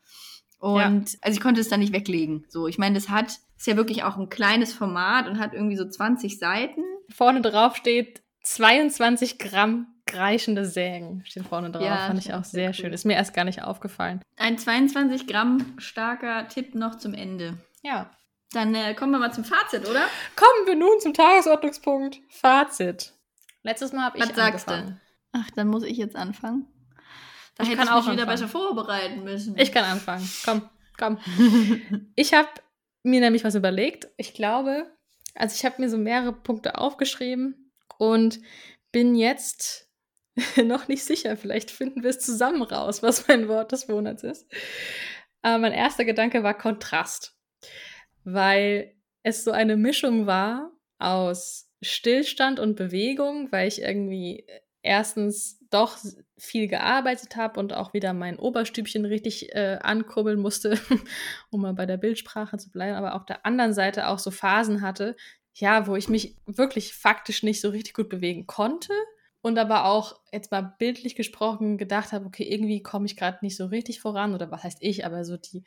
Und 0.58 1.12
ja. 1.12 1.18
also 1.22 1.36
ich 1.36 1.40
konnte 1.40 1.60
es 1.60 1.68
dann 1.68 1.80
nicht 1.80 1.92
weglegen. 1.92 2.44
So, 2.48 2.68
ich 2.68 2.78
meine, 2.78 2.94
das 2.94 3.08
hat, 3.08 3.38
ist 3.56 3.66
ja 3.66 3.76
wirklich 3.76 4.04
auch 4.04 4.16
ein 4.16 4.28
kleines 4.28 4.72
Format 4.72 5.28
und 5.28 5.38
hat 5.38 5.54
irgendwie 5.54 5.76
so 5.76 5.88
20 5.88 6.38
Seiten. 6.38 6.82
Vorne 7.08 7.40
drauf 7.40 7.76
steht 7.76 8.22
22 8.44 9.38
Gramm 9.38 9.88
kreischende 10.06 10.64
Sägen 10.64 11.22
steht 11.24 11.46
vorne 11.46 11.70
drauf. 11.70 11.82
Ja, 11.82 12.06
Fand 12.06 12.18
ich 12.18 12.34
auch 12.34 12.44
sehr 12.44 12.68
cool. 12.68 12.74
schön. 12.74 12.92
Ist 12.92 13.06
mir 13.06 13.14
erst 13.14 13.34
gar 13.34 13.44
nicht 13.44 13.62
aufgefallen. 13.62 14.20
Ein 14.36 14.58
22 14.58 15.26
Gramm 15.26 15.74
starker 15.78 16.48
Tipp 16.48 16.74
noch 16.74 16.96
zum 16.96 17.14
Ende. 17.14 17.58
Ja, 17.82 18.10
dann 18.52 18.74
äh, 18.74 18.94
kommen 18.94 19.12
wir 19.12 19.18
mal 19.18 19.32
zum 19.32 19.44
Fazit, 19.44 19.88
oder? 19.88 20.06
Kommen 20.36 20.66
wir 20.66 20.76
nun 20.76 21.00
zum 21.00 21.14
Tagesordnungspunkt. 21.14 22.20
Fazit. 22.28 23.12
Letztes 23.62 23.92
Mal 23.92 24.04
habe 24.06 24.18
ich 24.18 24.24
Was 24.24 24.38
angefangen. 24.38 25.00
Ach, 25.32 25.50
dann 25.54 25.68
muss 25.68 25.84
ich 25.84 25.96
jetzt 25.96 26.16
anfangen. 26.16 26.66
Da 27.56 27.64
ich 27.64 27.70
hätte 27.70 27.78
kann 27.78 27.88
ich 27.88 27.94
mich 27.94 28.04
auch 28.04 28.12
wieder 28.12 28.26
besser 28.26 28.48
vorbereiten 28.48 29.24
müssen. 29.24 29.56
Ich 29.58 29.72
kann 29.72 29.84
anfangen. 29.84 30.28
Komm, 30.44 30.68
komm. 30.98 31.18
ich 32.16 32.34
habe 32.34 32.48
mir 33.02 33.20
nämlich 33.20 33.44
was 33.44 33.54
überlegt. 33.54 34.08
Ich 34.16 34.34
glaube, 34.34 34.90
also 35.34 35.54
ich 35.54 35.64
habe 35.64 35.80
mir 35.80 35.88
so 35.88 35.98
mehrere 35.98 36.32
Punkte 36.32 36.78
aufgeschrieben 36.78 37.72
und 37.98 38.40
bin 38.90 39.14
jetzt 39.14 39.88
noch 40.62 40.88
nicht 40.88 41.04
sicher. 41.04 41.36
Vielleicht 41.36 41.70
finden 41.70 42.02
wir 42.02 42.10
es 42.10 42.20
zusammen 42.20 42.62
raus, 42.62 43.02
was 43.02 43.28
mein 43.28 43.48
Wort 43.48 43.72
des 43.72 43.88
Monats 43.88 44.22
ist. 44.22 44.46
Aber 45.40 45.58
mein 45.58 45.72
erster 45.72 46.04
Gedanke 46.04 46.42
war 46.42 46.54
Kontrast 46.54 47.36
weil 48.24 48.94
es 49.22 49.44
so 49.44 49.50
eine 49.50 49.76
Mischung 49.76 50.26
war 50.26 50.72
aus 50.98 51.70
Stillstand 51.82 52.60
und 52.60 52.76
Bewegung, 52.76 53.50
weil 53.50 53.68
ich 53.68 53.82
irgendwie 53.82 54.46
erstens 54.82 55.60
doch 55.70 55.96
viel 56.36 56.66
gearbeitet 56.66 57.36
habe 57.36 57.58
und 57.58 57.72
auch 57.72 57.94
wieder 57.94 58.12
mein 58.12 58.38
Oberstübchen 58.38 59.04
richtig 59.04 59.54
äh, 59.54 59.78
ankurbeln 59.80 60.40
musste, 60.40 60.78
um 61.50 61.62
mal 61.62 61.74
bei 61.74 61.86
der 61.86 61.96
Bildsprache 61.96 62.58
zu 62.58 62.70
bleiben, 62.70 62.96
aber 62.96 63.14
auf 63.14 63.24
der 63.24 63.46
anderen 63.46 63.72
Seite 63.72 64.08
auch 64.08 64.18
so 64.18 64.30
Phasen 64.30 64.82
hatte, 64.82 65.16
ja, 65.54 65.86
wo 65.86 65.96
ich 65.96 66.08
mich 66.08 66.36
wirklich 66.46 66.94
faktisch 66.94 67.42
nicht 67.42 67.60
so 67.60 67.70
richtig 67.70 67.94
gut 67.94 68.08
bewegen 68.08 68.46
konnte 68.46 68.92
und 69.42 69.58
aber 69.58 69.84
auch 69.84 70.20
jetzt 70.32 70.50
mal 70.50 70.74
bildlich 70.78 71.14
gesprochen 71.14 71.76
gedacht 71.76 72.12
habe, 72.12 72.26
okay, 72.26 72.44
irgendwie 72.44 72.82
komme 72.82 73.06
ich 73.06 73.16
gerade 73.16 73.38
nicht 73.42 73.56
so 73.56 73.66
richtig 73.66 74.00
voran 74.00 74.34
oder 74.34 74.50
was 74.50 74.64
heißt 74.64 74.78
ich, 74.80 75.04
aber 75.04 75.24
so 75.24 75.36
die 75.36 75.64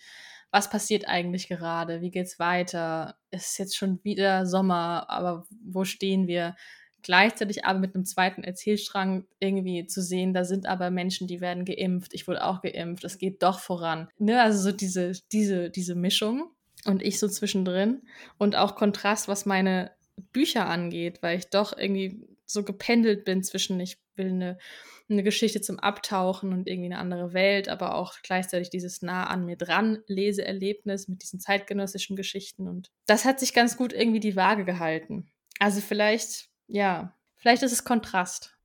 was 0.55 0.69
passiert 0.69 1.05
eigentlich 1.07 1.49
gerade? 1.49 1.99
Wie 1.99 2.11
geht's 2.11 2.39
weiter? 2.39 3.17
Es 3.29 3.47
ist 3.51 3.57
jetzt 3.57 3.75
schon 3.75 4.01
wieder 4.03 4.45
Sommer, 4.45 5.09
aber 5.09 5.45
wo 5.49 5.83
stehen 5.83 6.27
wir? 6.27 6.55
Gleichzeitig 7.01 7.65
aber 7.65 7.79
mit 7.79 7.93
einem 7.93 8.05
zweiten 8.05 8.41
Erzählstrang 8.43 9.25
irgendwie 9.39 9.85
zu 9.85 10.01
sehen, 10.01 10.33
da 10.33 10.45
sind 10.45 10.65
aber 10.65 10.91
Menschen, 10.91 11.27
die 11.27 11.41
werden 11.41 11.65
geimpft. 11.65 12.13
Ich 12.13 12.27
wurde 12.27 12.43
auch 12.43 12.61
geimpft. 12.61 13.03
Es 13.03 13.17
geht 13.17 13.43
doch 13.43 13.59
voran. 13.59 14.07
Ne? 14.17 14.41
Also 14.41 14.59
so 14.59 14.71
diese, 14.71 15.11
diese, 15.31 15.69
diese 15.69 15.93
Mischung 15.93 16.49
und 16.85 17.03
ich 17.03 17.19
so 17.19 17.27
zwischendrin 17.27 18.03
und 18.37 18.55
auch 18.55 18.75
Kontrast, 18.75 19.27
was 19.27 19.45
meine 19.45 19.91
Bücher 20.31 20.67
angeht, 20.67 21.21
weil 21.21 21.37
ich 21.37 21.49
doch 21.49 21.77
irgendwie 21.77 22.25
so 22.45 22.63
gependelt 22.63 23.25
bin 23.25 23.43
zwischen, 23.43 23.79
ich 23.79 23.97
will 24.15 24.29
eine 24.29 24.57
eine 25.09 25.23
Geschichte 25.23 25.61
zum 25.61 25.79
Abtauchen 25.79 26.51
und 26.51 26.67
irgendwie 26.67 26.87
eine 26.87 26.97
andere 26.97 27.33
Welt, 27.33 27.69
aber 27.69 27.95
auch 27.95 28.15
gleichzeitig 28.23 28.69
dieses 28.69 29.01
nah 29.01 29.25
an 29.25 29.45
mir 29.45 29.55
dran 29.55 29.99
Leseerlebnis 30.07 31.07
mit 31.07 31.21
diesen 31.21 31.39
zeitgenössischen 31.39 32.15
Geschichten. 32.15 32.67
Und 32.67 32.91
das 33.05 33.25
hat 33.25 33.39
sich 33.39 33.53
ganz 33.53 33.77
gut 33.77 33.93
irgendwie 33.93 34.19
die 34.19 34.35
Waage 34.35 34.65
gehalten. 34.65 35.29
Also 35.59 35.79
vielleicht, 35.79 36.49
ja, 36.67 37.15
vielleicht 37.35 37.63
ist 37.63 37.71
es 37.71 37.83
Kontrast. 37.83 38.57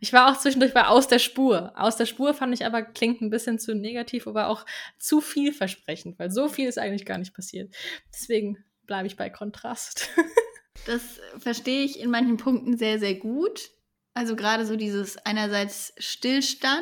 Ich 0.00 0.12
war 0.12 0.30
auch 0.30 0.38
zwischendurch 0.38 0.74
bei 0.74 0.86
aus 0.86 1.06
der 1.06 1.18
Spur. 1.18 1.72
Aus 1.76 1.96
der 1.96 2.06
Spur 2.06 2.34
fand 2.34 2.52
ich 2.54 2.66
aber 2.66 2.82
klingt 2.82 3.20
ein 3.20 3.30
bisschen 3.30 3.58
zu 3.58 3.74
negativ, 3.74 4.26
aber 4.26 4.48
auch 4.48 4.66
zu 4.98 5.20
vielversprechend, 5.20 6.18
weil 6.18 6.30
so 6.30 6.48
viel 6.48 6.68
ist 6.68 6.78
eigentlich 6.78 7.06
gar 7.06 7.18
nicht 7.18 7.34
passiert. 7.34 7.74
Deswegen 8.12 8.64
bleibe 8.86 9.06
ich 9.06 9.16
bei 9.16 9.30
Kontrast. 9.30 10.10
das 10.86 11.20
verstehe 11.38 11.84
ich 11.84 12.00
in 12.00 12.10
manchen 12.10 12.36
Punkten 12.36 12.76
sehr, 12.76 12.98
sehr 12.98 13.14
gut. 13.14 13.70
Also 14.14 14.36
gerade 14.36 14.64
so 14.64 14.76
dieses 14.76 15.16
einerseits 15.18 15.92
Stillstand, 15.98 16.72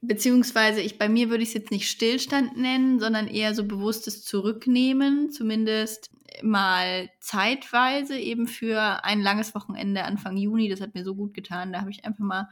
beziehungsweise 0.00 0.80
ich 0.80 0.98
bei 0.98 1.08
mir 1.08 1.30
würde 1.30 1.42
ich 1.42 1.50
es 1.50 1.54
jetzt 1.54 1.70
nicht 1.70 1.88
Stillstand 1.88 2.56
nennen, 2.56 2.98
sondern 2.98 3.28
eher 3.28 3.54
so 3.54 3.64
bewusstes 3.64 4.24
Zurücknehmen, 4.24 5.30
zumindest 5.30 6.10
mal 6.42 7.10
zeitweise 7.20 8.18
eben 8.18 8.46
für 8.46 9.04
ein 9.04 9.20
langes 9.20 9.54
Wochenende 9.54 10.04
Anfang 10.04 10.36
Juni. 10.36 10.68
Das 10.68 10.80
hat 10.80 10.94
mir 10.94 11.04
so 11.04 11.14
gut 11.14 11.34
getan. 11.34 11.72
Da 11.72 11.80
habe 11.80 11.90
ich 11.90 12.04
einfach 12.04 12.24
mal 12.24 12.48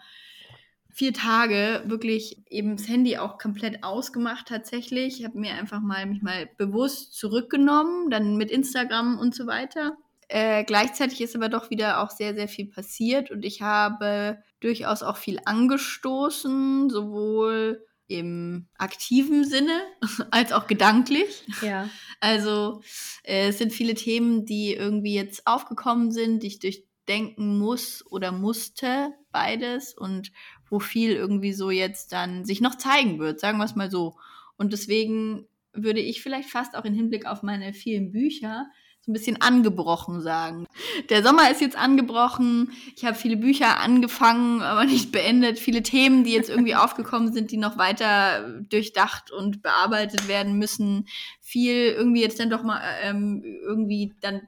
vier 0.93 1.13
Tage 1.13 1.83
wirklich 1.87 2.43
eben 2.51 2.77
das 2.77 2.89
Handy 2.89 3.19
auch 3.19 3.39
komplett 3.39 3.85
ausgemacht 3.85 4.49
tatsächlich. 4.49 5.21
Ich 5.21 5.27
habe 5.27 5.39
mir 5.39 5.53
einfach 5.53 5.81
mal 5.81 6.07
mich 6.07 6.23
mal 6.23 6.49
bewusst 6.57 7.15
zurückgenommen, 7.15 8.11
dann 8.11 8.37
mit 8.37 8.51
Instagram 8.51 9.19
und 9.19 9.35
so 9.35 9.47
weiter. 9.47 9.97
Äh, 10.29 10.65
gleichzeitig 10.65 11.21
ist 11.21 11.37
aber 11.37 11.49
doch 11.49 11.71
wieder 11.71 12.03
auch 12.03 12.11
sehr, 12.11 12.35
sehr 12.35 12.49
viel 12.49 12.67
passiert 12.67 13.31
und 13.31 13.45
ich 13.45 13.63
habe 13.63 14.39
durchaus 14.61 15.03
auch 15.03 15.17
viel 15.17 15.39
angestoßen, 15.45 16.91
sowohl 16.91 17.87
im 18.09 18.67
aktiven 18.77 19.45
Sinne 19.45 19.81
als 20.31 20.53
auch 20.53 20.67
gedanklich. 20.67 21.45
Ja. 21.63 21.89
Also 22.21 22.83
äh, 23.23 23.49
es 23.49 23.59
sind 23.59 23.73
viele 23.73 23.95
Themen, 23.95 24.47
die 24.47 24.75
irgendwie 24.75 25.15
jetzt 25.15 25.47
aufgekommen 25.47 26.11
sind, 26.11 26.43
die 26.43 26.49
ich 26.49 26.59
durch 26.59 26.85
denken 27.09 27.59
muss 27.59 28.05
oder 28.11 28.33
musste, 28.33 29.15
beides, 29.31 29.95
und 29.95 30.33
wo 30.69 30.81
viel 30.81 31.13
irgendwie 31.13 31.53
so 31.53 31.71
jetzt 31.71 32.13
dann 32.13 32.45
sich 32.45 32.61
noch 32.61 32.77
zeigen 32.77 33.19
wird, 33.19 33.39
sagen 33.39 33.59
wir 33.59 33.65
es 33.65 33.77
mal 33.77 33.91
so. 33.91 34.17
Und 34.57 34.73
deswegen 34.73 35.47
würde 35.73 36.01
ich 36.01 36.23
vielleicht 36.23 36.51
fast 36.51 36.75
auch 36.75 36.85
im 36.85 36.95
Hinblick 36.95 37.27
auf 37.27 37.43
meine 37.43 37.73
vielen 37.73 38.11
Bücher 38.11 38.67
so 39.07 39.13
ein 39.13 39.15
bisschen 39.15 39.41
angebrochen 39.41 40.21
sagen. 40.21 40.67
Der 41.11 41.23
Sommer 41.23 41.51
ist 41.51 41.61
jetzt 41.61 41.79
angebrochen. 41.79 42.73
Ich 42.97 43.05
habe 43.05 43.15
viele 43.15 43.37
Bücher 43.37 43.79
angefangen, 43.79 44.63
aber 44.63 44.85
nicht 44.85 45.13
beendet. 45.13 45.61
Viele 45.61 45.85
Themen, 45.85 46.25
die 46.25 46.33
jetzt 46.33 46.51
irgendwie 46.51 46.75
aufgekommen 46.75 47.33
sind, 47.33 47.53
die 47.53 47.57
noch 47.57 47.79
weiter 47.79 48.61
durchdacht 48.69 49.31
und 49.31 49.63
bearbeitet 49.63 50.27
werden 50.27 50.59
müssen. 50.59 51.07
Viel 51.41 51.93
irgendwie 51.97 52.23
jetzt 52.23 52.41
dann 52.41 52.51
doch 52.51 52.65
mal 52.65 52.81
ähm, 53.03 53.45
irgendwie 53.63 54.13
dann 54.21 54.43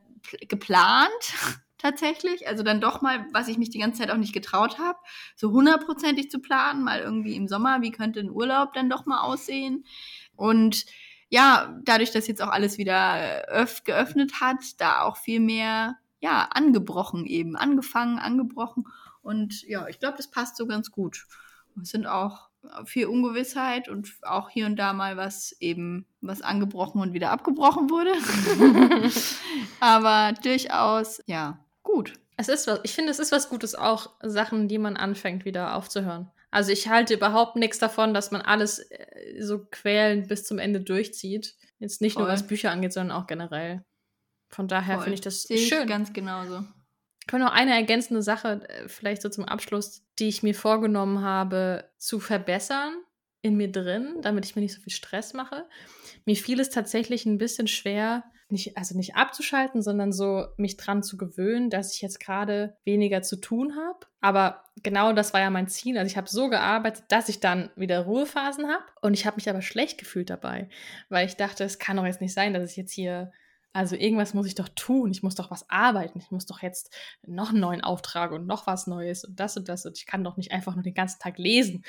geplant 0.48 1.08
tatsächlich. 1.78 2.48
Also 2.48 2.64
dann 2.64 2.80
doch 2.80 3.00
mal, 3.00 3.26
was 3.32 3.46
ich 3.46 3.58
mich 3.58 3.70
die 3.70 3.78
ganze 3.78 4.00
Zeit 4.00 4.10
auch 4.10 4.16
nicht 4.16 4.34
getraut 4.34 4.78
habe, 4.80 4.98
so 5.36 5.52
hundertprozentig 5.52 6.32
zu 6.32 6.40
planen, 6.40 6.82
mal 6.82 6.98
irgendwie 6.98 7.36
im 7.36 7.46
Sommer, 7.46 7.80
wie 7.80 7.92
könnte 7.92 8.18
ein 8.18 8.30
Urlaub 8.30 8.72
dann 8.72 8.90
doch 8.90 9.06
mal 9.06 9.20
aussehen. 9.20 9.84
Und 10.34 10.84
ja, 11.30 11.78
dadurch, 11.84 12.10
dass 12.10 12.26
jetzt 12.26 12.42
auch 12.42 12.50
alles 12.50 12.78
wieder 12.78 13.46
öff 13.48 13.84
geöffnet 13.84 14.40
hat, 14.40 14.80
da 14.80 15.02
auch 15.02 15.16
viel 15.16 15.40
mehr, 15.40 15.96
ja, 16.20 16.48
angebrochen 16.50 17.26
eben, 17.26 17.56
angefangen, 17.56 18.18
angebrochen. 18.18 18.86
Und 19.22 19.62
ja, 19.62 19.86
ich 19.88 20.00
glaube, 20.00 20.16
das 20.16 20.30
passt 20.30 20.56
so 20.56 20.66
ganz 20.66 20.90
gut. 20.90 21.26
Es 21.80 21.90
sind 21.90 22.06
auch 22.06 22.48
viel 22.84 23.06
Ungewissheit 23.06 23.88
und 23.88 24.10
auch 24.22 24.50
hier 24.50 24.66
und 24.66 24.76
da 24.76 24.92
mal 24.92 25.16
was 25.16 25.52
eben, 25.60 26.06
was 26.20 26.42
angebrochen 26.42 27.00
und 27.00 27.12
wieder 27.12 27.30
abgebrochen 27.30 27.90
wurde. 27.90 28.12
Aber 29.80 30.32
durchaus, 30.42 31.22
ja, 31.26 31.64
gut. 31.82 32.14
Es 32.36 32.48
ist 32.48 32.66
was, 32.66 32.80
ich 32.84 32.94
finde, 32.94 33.10
es 33.10 33.18
ist 33.18 33.32
was 33.32 33.48
Gutes, 33.48 33.74
auch 33.74 34.10
Sachen, 34.22 34.68
die 34.68 34.78
man 34.78 34.96
anfängt, 34.96 35.44
wieder 35.44 35.74
aufzuhören. 35.74 36.30
Also 36.50 36.72
ich 36.72 36.88
halte 36.88 37.14
überhaupt 37.14 37.56
nichts 37.56 37.78
davon, 37.78 38.14
dass 38.14 38.30
man 38.30 38.40
alles 38.40 38.78
äh, 38.78 39.40
so 39.40 39.66
quälend 39.70 40.28
bis 40.28 40.44
zum 40.44 40.58
Ende 40.58 40.80
durchzieht. 40.80 41.54
Jetzt 41.78 42.00
nicht 42.00 42.14
Voll. 42.14 42.24
nur 42.24 42.32
was 42.32 42.46
Bücher 42.46 42.70
angeht, 42.70 42.92
sondern 42.92 43.16
auch 43.16 43.26
generell. 43.26 43.84
Von 44.48 44.66
daher 44.66 44.98
finde 45.00 45.14
ich 45.14 45.20
das 45.20 45.42
Sehe 45.42 45.58
schön. 45.58 45.86
Ganz 45.86 46.12
genauso. 46.12 46.64
Ich 47.20 47.26
kann 47.26 47.40
noch 47.40 47.52
eine 47.52 47.74
ergänzende 47.74 48.22
Sache, 48.22 48.66
äh, 48.68 48.88
vielleicht 48.88 49.20
so 49.20 49.28
zum 49.28 49.44
Abschluss, 49.44 50.06
die 50.18 50.28
ich 50.28 50.42
mir 50.42 50.54
vorgenommen 50.54 51.22
habe, 51.22 51.90
zu 51.98 52.18
verbessern 52.20 52.94
in 53.42 53.56
mir 53.56 53.70
drin, 53.70 54.16
damit 54.22 54.46
ich 54.46 54.56
mir 54.56 54.62
nicht 54.62 54.74
so 54.74 54.80
viel 54.80 54.92
Stress 54.92 55.34
mache. 55.34 55.68
Mir 56.24 56.36
fiel 56.36 56.58
es 56.60 56.70
tatsächlich 56.70 57.26
ein 57.26 57.38
bisschen 57.38 57.68
schwer, 57.68 58.24
nicht, 58.50 58.76
also 58.76 58.96
nicht 58.96 59.16
abzuschalten, 59.16 59.82
sondern 59.82 60.12
so 60.12 60.46
mich 60.56 60.76
dran 60.76 61.02
zu 61.02 61.16
gewöhnen, 61.16 61.70
dass 61.70 61.94
ich 61.94 62.00
jetzt 62.00 62.20
gerade 62.20 62.76
weniger 62.84 63.22
zu 63.22 63.36
tun 63.36 63.76
habe. 63.76 64.06
Aber 64.20 64.64
genau 64.82 65.12
das 65.12 65.32
war 65.32 65.40
ja 65.40 65.50
mein 65.50 65.68
Ziel. 65.68 65.98
Also 65.98 66.10
ich 66.10 66.16
habe 66.16 66.28
so 66.28 66.48
gearbeitet, 66.48 67.04
dass 67.08 67.28
ich 67.28 67.40
dann 67.40 67.70
wieder 67.76 68.00
Ruhephasen 68.00 68.66
habe. 68.66 68.84
Und 69.02 69.14
ich 69.14 69.26
habe 69.26 69.36
mich 69.36 69.48
aber 69.48 69.62
schlecht 69.62 69.98
gefühlt 69.98 70.30
dabei, 70.30 70.68
weil 71.08 71.26
ich 71.26 71.36
dachte, 71.36 71.64
es 71.64 71.78
kann 71.78 71.96
doch 71.96 72.06
jetzt 72.06 72.20
nicht 72.20 72.34
sein, 72.34 72.54
dass 72.54 72.70
ich 72.70 72.76
jetzt 72.76 72.92
hier 72.92 73.32
also 73.72 73.96
irgendwas 73.96 74.34
muss 74.34 74.46
ich 74.46 74.54
doch 74.54 74.68
tun. 74.70 75.10
Ich 75.10 75.22
muss 75.22 75.34
doch 75.34 75.50
was 75.50 75.68
arbeiten. 75.68 76.18
Ich 76.18 76.30
muss 76.30 76.46
doch 76.46 76.62
jetzt 76.62 76.92
noch 77.26 77.50
einen 77.50 77.60
neuen 77.60 77.82
Auftrag 77.82 78.32
und 78.32 78.46
noch 78.46 78.66
was 78.66 78.86
Neues 78.86 79.24
und 79.24 79.38
das 79.38 79.56
und 79.56 79.68
das. 79.68 79.84
Und 79.84 79.96
ich 79.98 80.06
kann 80.06 80.24
doch 80.24 80.36
nicht 80.36 80.52
einfach 80.52 80.74
nur 80.74 80.82
den 80.82 80.94
ganzen 80.94 81.20
Tag 81.20 81.38
lesen. 81.38 81.84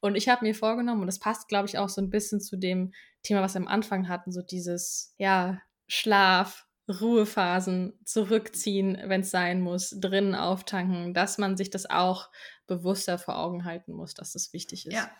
Und 0.00 0.14
ich 0.14 0.28
habe 0.28 0.44
mir 0.44 0.54
vorgenommen, 0.54 1.00
und 1.00 1.06
das 1.06 1.18
passt, 1.18 1.48
glaube 1.48 1.68
ich, 1.68 1.76
auch 1.76 1.88
so 1.88 2.00
ein 2.00 2.08
bisschen 2.10 2.40
zu 2.40 2.56
dem 2.56 2.94
Thema, 3.22 3.42
was 3.42 3.54
wir 3.54 3.60
am 3.60 3.68
Anfang 3.68 4.08
hatten, 4.08 4.32
so 4.32 4.42
dieses, 4.42 5.12
ja, 5.18 5.60
Schlaf, 5.86 6.66
Ruhephasen, 6.88 7.98
zurückziehen, 8.04 8.98
wenn 9.06 9.22
es 9.22 9.30
sein 9.30 9.60
muss, 9.60 9.90
drinnen 9.98 10.34
auftanken, 10.34 11.14
dass 11.14 11.38
man 11.38 11.56
sich 11.56 11.70
das 11.70 11.88
auch 11.88 12.28
bewusster 12.66 13.18
vor 13.18 13.38
Augen 13.38 13.64
halten 13.64 13.92
muss, 13.92 14.14
dass 14.14 14.32
das 14.32 14.52
wichtig 14.52 14.86
ist. 14.86 14.94
Ja. 14.94 15.10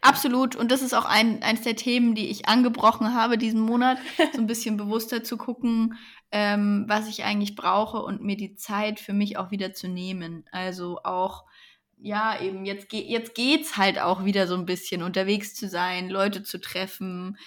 Absolut. 0.00 0.56
Und 0.56 0.70
das 0.70 0.82
ist 0.82 0.94
auch 0.94 1.04
ein, 1.04 1.42
eines 1.42 1.62
der 1.62 1.76
Themen, 1.76 2.14
die 2.14 2.28
ich 2.28 2.48
angebrochen 2.48 3.14
habe 3.14 3.38
diesen 3.38 3.60
Monat, 3.60 3.98
so 4.32 4.40
ein 4.40 4.46
bisschen 4.46 4.76
bewusster 4.76 5.24
zu 5.24 5.36
gucken, 5.36 5.98
ähm, 6.30 6.84
was 6.88 7.08
ich 7.08 7.24
eigentlich 7.24 7.56
brauche 7.56 8.02
und 8.02 8.22
mir 8.22 8.36
die 8.36 8.54
Zeit 8.54 9.00
für 9.00 9.12
mich 9.12 9.36
auch 9.36 9.50
wieder 9.50 9.72
zu 9.72 9.88
nehmen. 9.88 10.44
Also 10.52 11.00
auch 11.02 11.44
ja, 11.98 12.40
eben, 12.40 12.64
jetzt, 12.66 12.88
ge 12.88 13.00
jetzt 13.00 13.34
geht's 13.34 13.76
halt 13.76 13.98
auch 13.98 14.24
wieder 14.24 14.46
so 14.46 14.54
ein 14.54 14.66
bisschen 14.66 15.02
unterwegs 15.02 15.54
zu 15.54 15.68
sein, 15.68 16.10
Leute 16.10 16.42
zu 16.42 16.60
treffen, 16.60 17.38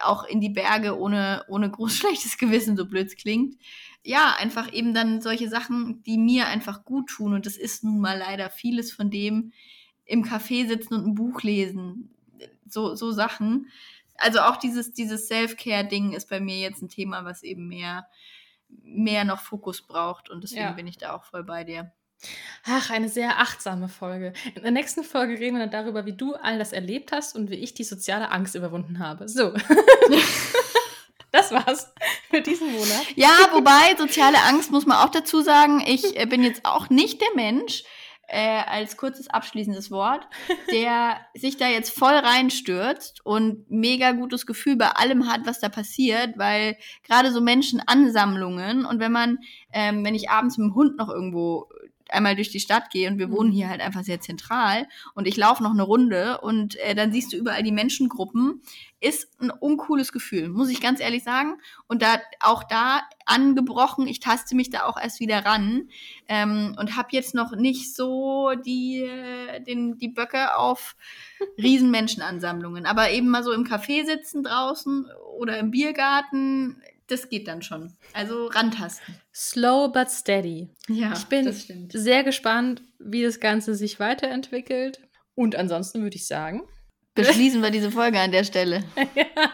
auch 0.00 0.24
in 0.24 0.40
die 0.40 0.48
Berge 0.48 0.98
ohne, 0.98 1.44
ohne 1.48 1.70
groß 1.70 1.94
schlechtes 1.96 2.38
Gewissen, 2.38 2.76
so 2.76 2.86
blöd 2.86 3.16
klingt. 3.16 3.56
Ja, 4.02 4.34
einfach 4.38 4.72
eben 4.72 4.94
dann 4.94 5.20
solche 5.20 5.48
Sachen, 5.50 6.02
die 6.04 6.16
mir 6.16 6.46
einfach 6.46 6.84
gut 6.84 7.10
tun. 7.10 7.34
Und 7.34 7.44
das 7.44 7.58
ist 7.58 7.84
nun 7.84 8.00
mal 8.00 8.18
leider 8.18 8.48
vieles 8.48 8.92
von 8.92 9.10
dem 9.10 9.52
im 10.06 10.24
Café 10.24 10.66
sitzen 10.66 10.94
und 10.94 11.06
ein 11.06 11.14
Buch 11.14 11.42
lesen. 11.42 12.10
So, 12.66 12.94
so 12.94 13.12
Sachen. 13.12 13.68
Also 14.16 14.40
auch 14.40 14.56
dieses, 14.56 14.92
dieses 14.92 15.28
Self-Care-Ding 15.28 16.12
ist 16.12 16.30
bei 16.30 16.40
mir 16.40 16.58
jetzt 16.58 16.82
ein 16.82 16.88
Thema, 16.88 17.26
was 17.26 17.42
eben 17.42 17.68
mehr, 17.68 18.08
mehr 18.68 19.24
noch 19.24 19.40
Fokus 19.40 19.82
braucht. 19.82 20.30
Und 20.30 20.42
deswegen 20.42 20.62
ja. 20.62 20.72
bin 20.72 20.86
ich 20.86 20.96
da 20.96 21.14
auch 21.14 21.24
voll 21.24 21.44
bei 21.44 21.64
dir. 21.64 21.92
Ach, 22.66 22.90
eine 22.90 23.08
sehr 23.08 23.38
achtsame 23.38 23.88
Folge. 23.88 24.32
In 24.54 24.62
der 24.62 24.70
nächsten 24.70 25.02
Folge 25.02 25.38
reden 25.38 25.56
wir 25.56 25.66
dann 25.66 25.70
darüber, 25.70 26.04
wie 26.06 26.12
du 26.12 26.34
all 26.34 26.58
das 26.58 26.72
erlebt 26.72 27.12
hast 27.12 27.34
und 27.34 27.50
wie 27.50 27.56
ich 27.56 27.74
die 27.74 27.84
soziale 27.84 28.30
Angst 28.30 28.54
überwunden 28.54 28.98
habe. 28.98 29.28
So. 29.28 29.54
das 31.32 31.52
war's 31.52 31.92
für 32.28 32.42
diesen 32.42 32.72
Monat. 32.72 33.06
Ja, 33.16 33.48
wobei 33.52 33.96
soziale 33.96 34.42
Angst 34.42 34.70
muss 34.70 34.86
man 34.86 34.98
auch 34.98 35.10
dazu 35.10 35.40
sagen, 35.40 35.82
ich 35.86 36.18
äh, 36.18 36.26
bin 36.26 36.42
jetzt 36.42 36.64
auch 36.64 36.90
nicht 36.90 37.20
der 37.20 37.34
Mensch, 37.34 37.84
äh, 38.30 38.62
als 38.66 38.96
kurzes 38.96 39.28
abschließendes 39.28 39.90
Wort, 39.90 40.26
der 40.70 41.20
sich 41.34 41.56
da 41.56 41.66
jetzt 41.66 41.90
voll 41.90 42.14
reinstürzt 42.14 43.24
und 43.24 43.68
mega 43.68 44.12
gutes 44.12 44.46
Gefühl 44.46 44.76
bei 44.76 44.88
allem 44.90 45.28
hat, 45.28 45.46
was 45.46 45.58
da 45.58 45.68
passiert, 45.68 46.38
weil 46.38 46.76
gerade 47.02 47.32
so 47.32 47.40
Menschenansammlungen 47.40 48.84
und 48.86 49.00
wenn 49.00 49.12
man, 49.12 49.38
ähm, 49.72 50.04
wenn 50.04 50.14
ich 50.14 50.30
abends 50.30 50.58
mit 50.58 50.66
dem 50.66 50.74
Hund 50.76 50.96
noch 50.96 51.08
irgendwo 51.08 51.68
einmal 52.12 52.36
durch 52.36 52.50
die 52.50 52.60
Stadt 52.60 52.90
gehe 52.90 53.08
und 53.08 53.18
wir 53.18 53.30
wohnen 53.30 53.52
hier 53.52 53.66
mhm. 53.66 53.70
halt 53.70 53.80
einfach 53.80 54.04
sehr 54.04 54.20
zentral 54.20 54.86
und 55.14 55.26
ich 55.26 55.36
laufe 55.36 55.62
noch 55.62 55.72
eine 55.72 55.82
Runde 55.82 56.40
und 56.40 56.76
äh, 56.76 56.94
dann 56.94 57.12
siehst 57.12 57.32
du 57.32 57.36
überall 57.36 57.62
die 57.62 57.72
Menschengruppen, 57.72 58.62
ist 59.00 59.40
ein 59.40 59.50
uncooles 59.50 60.12
Gefühl, 60.12 60.50
muss 60.50 60.68
ich 60.68 60.80
ganz 60.80 61.00
ehrlich 61.00 61.24
sagen. 61.24 61.58
Und 61.88 62.02
da 62.02 62.20
auch 62.40 62.64
da 62.64 63.02
angebrochen, 63.24 64.06
ich 64.06 64.20
taste 64.20 64.54
mich 64.54 64.70
da 64.70 64.84
auch 64.84 65.00
erst 65.00 65.20
wieder 65.20 65.44
ran 65.44 65.88
ähm, 66.28 66.76
und 66.78 66.96
habe 66.96 67.08
jetzt 67.12 67.34
noch 67.34 67.56
nicht 67.56 67.94
so 67.94 68.52
die, 68.54 69.02
äh, 69.02 69.60
den, 69.62 69.96
die 69.98 70.08
Böcke 70.08 70.56
auf 70.56 70.96
Riesenmenschenansammlungen. 71.58 72.84
Aber 72.84 73.10
eben 73.10 73.28
mal 73.28 73.42
so 73.42 73.52
im 73.52 73.64
Café 73.64 74.04
sitzen 74.04 74.42
draußen 74.42 75.06
oder 75.38 75.58
im 75.58 75.70
Biergarten, 75.70 76.82
das 77.10 77.28
geht 77.28 77.48
dann 77.48 77.62
schon. 77.62 77.92
Also 78.12 78.46
rantasten. 78.46 79.14
Slow 79.34 79.92
but 79.92 80.10
steady. 80.10 80.68
Ja, 80.88 81.12
ich 81.12 81.24
bin 81.26 81.52
sehr 81.92 82.24
gespannt, 82.24 82.82
wie 82.98 83.22
das 83.22 83.40
Ganze 83.40 83.74
sich 83.74 84.00
weiterentwickelt. 84.00 85.00
Und 85.34 85.56
ansonsten 85.56 86.02
würde 86.02 86.16
ich 86.16 86.26
sagen, 86.26 86.62
beschließen 87.14 87.62
wir 87.62 87.70
diese 87.70 87.90
Folge 87.90 88.20
an 88.20 88.32
der 88.32 88.44
Stelle. 88.44 88.84
ja. 89.14 89.52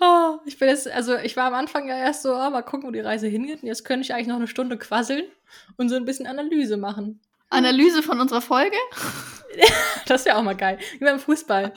Oh, 0.00 0.38
ich 0.44 0.58
bin 0.58 0.68
jetzt, 0.68 0.88
also 0.88 1.16
ich 1.16 1.36
war 1.36 1.46
am 1.46 1.54
Anfang 1.54 1.88
ja 1.88 1.96
erst 1.96 2.22
so, 2.22 2.34
oh, 2.34 2.50
mal 2.50 2.62
gucken, 2.62 2.88
wo 2.88 2.90
die 2.90 3.00
Reise 3.00 3.26
hingeht. 3.26 3.62
Und 3.62 3.68
jetzt 3.68 3.84
könnte 3.84 4.04
ich 4.04 4.12
eigentlich 4.12 4.26
noch 4.26 4.36
eine 4.36 4.48
Stunde 4.48 4.76
quasseln 4.76 5.24
und 5.76 5.88
so 5.88 5.96
ein 5.96 6.04
bisschen 6.04 6.26
Analyse 6.26 6.76
machen. 6.76 7.20
Analyse 7.54 8.02
von 8.02 8.20
unserer 8.20 8.40
Folge? 8.40 8.76
das 10.06 10.24
wäre 10.24 10.36
auch 10.36 10.42
mal 10.42 10.56
geil. 10.56 10.78
Wie 10.98 11.04
beim 11.04 11.18
Fußball. 11.18 11.72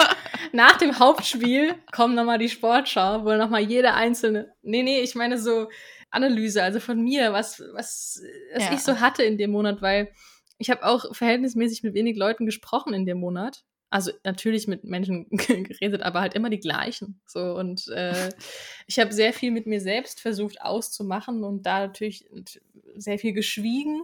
Nach 0.52 0.78
dem 0.78 1.00
Hauptspiel 1.00 1.76
kommt 1.92 2.16
nochmal 2.16 2.38
die 2.38 2.50
Sportschau, 2.50 3.24
wo 3.26 3.34
nochmal 3.34 3.62
jede 3.62 3.94
einzelne. 3.94 4.54
Nee, 4.62 4.84
nee, 4.84 5.02
ich 5.02 5.16
meine 5.16 5.38
so 5.38 5.70
Analyse, 6.10 6.64
also 6.64 6.80
von 6.80 7.02
mir, 7.02 7.34
was, 7.34 7.62
was, 7.74 8.22
was 8.54 8.66
ja. 8.66 8.74
ich 8.74 8.80
so 8.80 9.00
hatte 9.00 9.24
in 9.24 9.38
dem 9.38 9.52
Monat, 9.52 9.82
weil 9.82 10.12
ich 10.58 10.70
habe 10.70 10.86
auch 10.86 11.14
verhältnismäßig 11.14 11.84
mit 11.84 11.94
wenig 11.94 12.18
Leuten 12.18 12.46
gesprochen 12.46 12.94
in 12.94 13.06
dem 13.06 13.20
Monat. 13.20 13.64
Also 13.90 14.12
natürlich 14.24 14.68
mit 14.68 14.84
Menschen 14.84 15.28
geredet, 15.30 16.02
aber 16.02 16.22
halt 16.22 16.34
immer 16.34 16.50
die 16.50 16.60
gleichen. 16.60 17.22
So 17.26 17.56
und 17.56 17.88
äh, 17.90 18.30
ich 18.86 19.00
habe 19.00 19.14
sehr 19.14 19.32
viel 19.32 19.52
mit 19.52 19.66
mir 19.66 19.80
selbst 19.80 20.20
versucht 20.20 20.62
auszumachen 20.62 21.44
und 21.44 21.66
da 21.66 21.80
natürlich 21.80 22.26
sehr 22.96 23.20
viel 23.20 23.34
geschwiegen, 23.34 24.02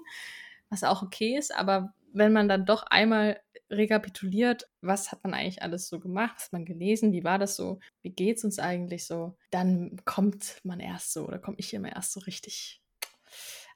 was 0.74 0.84
auch 0.84 1.04
okay 1.04 1.38
ist. 1.38 1.56
Aber 1.56 1.94
wenn 2.12 2.34
man 2.34 2.50
dann 2.50 2.66
doch 2.66 2.84
einmal 2.84 3.40
rekapituliert, 3.70 4.68
was 4.82 5.12
hat 5.12 5.24
man 5.24 5.34
eigentlich 5.34 5.62
alles 5.62 5.88
so 5.88 6.00
gemacht, 6.00 6.36
was 6.36 6.46
hat 6.46 6.54
man 6.54 6.66
gelesen, 6.66 7.14
wie 7.14 7.24
war 7.24 7.40
das 7.40 7.56
so, 7.56 7.80
wie 8.02 8.12
geht 8.12 8.38
es 8.38 8.44
uns 8.44 8.60
eigentlich 8.60 9.06
so, 9.06 9.38
dann 9.52 9.98
kommt 10.06 10.58
man 10.64 10.80
erst 10.80 11.14
so 11.14 11.26
oder 11.28 11.40
komme 11.40 11.58
ich 11.60 11.74
immer 11.74 11.92
erst 11.96 12.14
so 12.14 12.20
richtig. 12.22 12.82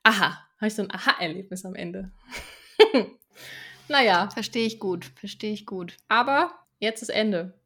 Aha, 0.04 0.40
habe 0.58 0.68
ich 0.68 0.76
so 0.76 0.84
ein 0.84 0.92
Aha-Erlebnis 0.94 1.66
am 1.66 1.76
Ende. 1.76 2.12
naja. 3.88 4.30
Verstehe 4.30 4.66
ich 4.66 4.80
gut, 4.80 5.06
verstehe 5.06 5.54
ich 5.54 5.66
gut. 5.66 5.98
Aber 6.08 6.52
jetzt 6.80 7.02
ist 7.02 7.10
Ende. 7.10 7.60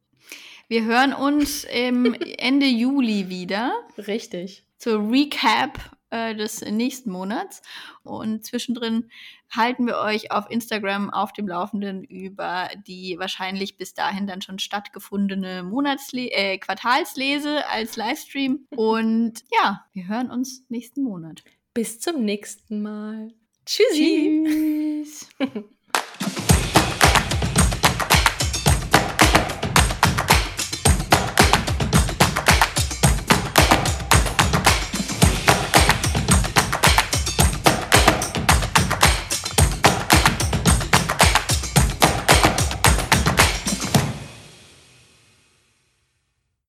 Wir 0.68 0.84
hören 0.84 1.12
uns 1.12 1.64
im 1.64 2.14
Ende 2.14 2.66
Juli 2.66 3.28
wieder. 3.28 3.72
Richtig. 3.98 4.64
Zur 4.78 5.10
Recap 5.10 5.78
äh, 6.12 6.34
des 6.34 6.60
nächsten 6.60 7.10
Monats. 7.10 7.62
Und 8.04 8.44
zwischendrin 8.44 9.10
halten 9.50 9.86
wir 9.86 9.98
euch 9.98 10.30
auf 10.30 10.50
Instagram 10.50 11.10
auf 11.10 11.32
dem 11.32 11.48
Laufenden 11.48 12.04
über 12.04 12.68
die 12.86 13.16
wahrscheinlich 13.18 13.76
bis 13.76 13.94
dahin 13.94 14.26
dann 14.26 14.42
schon 14.42 14.58
stattgefundene 14.58 15.62
Monatsle 15.62 16.30
äh, 16.30 16.58
Quartalslese 16.58 17.66
als 17.66 17.96
Livestream. 17.96 18.66
Und 18.76 19.42
ja, 19.50 19.84
wir 19.92 20.06
hören 20.06 20.30
uns 20.30 20.64
nächsten 20.68 21.02
Monat. 21.02 21.42
Bis 21.74 21.98
zum 21.98 22.24
nächsten 22.24 22.82
Mal. 22.82 23.32
Tschüssi. 23.64 24.44
Tschüss. 24.46 25.28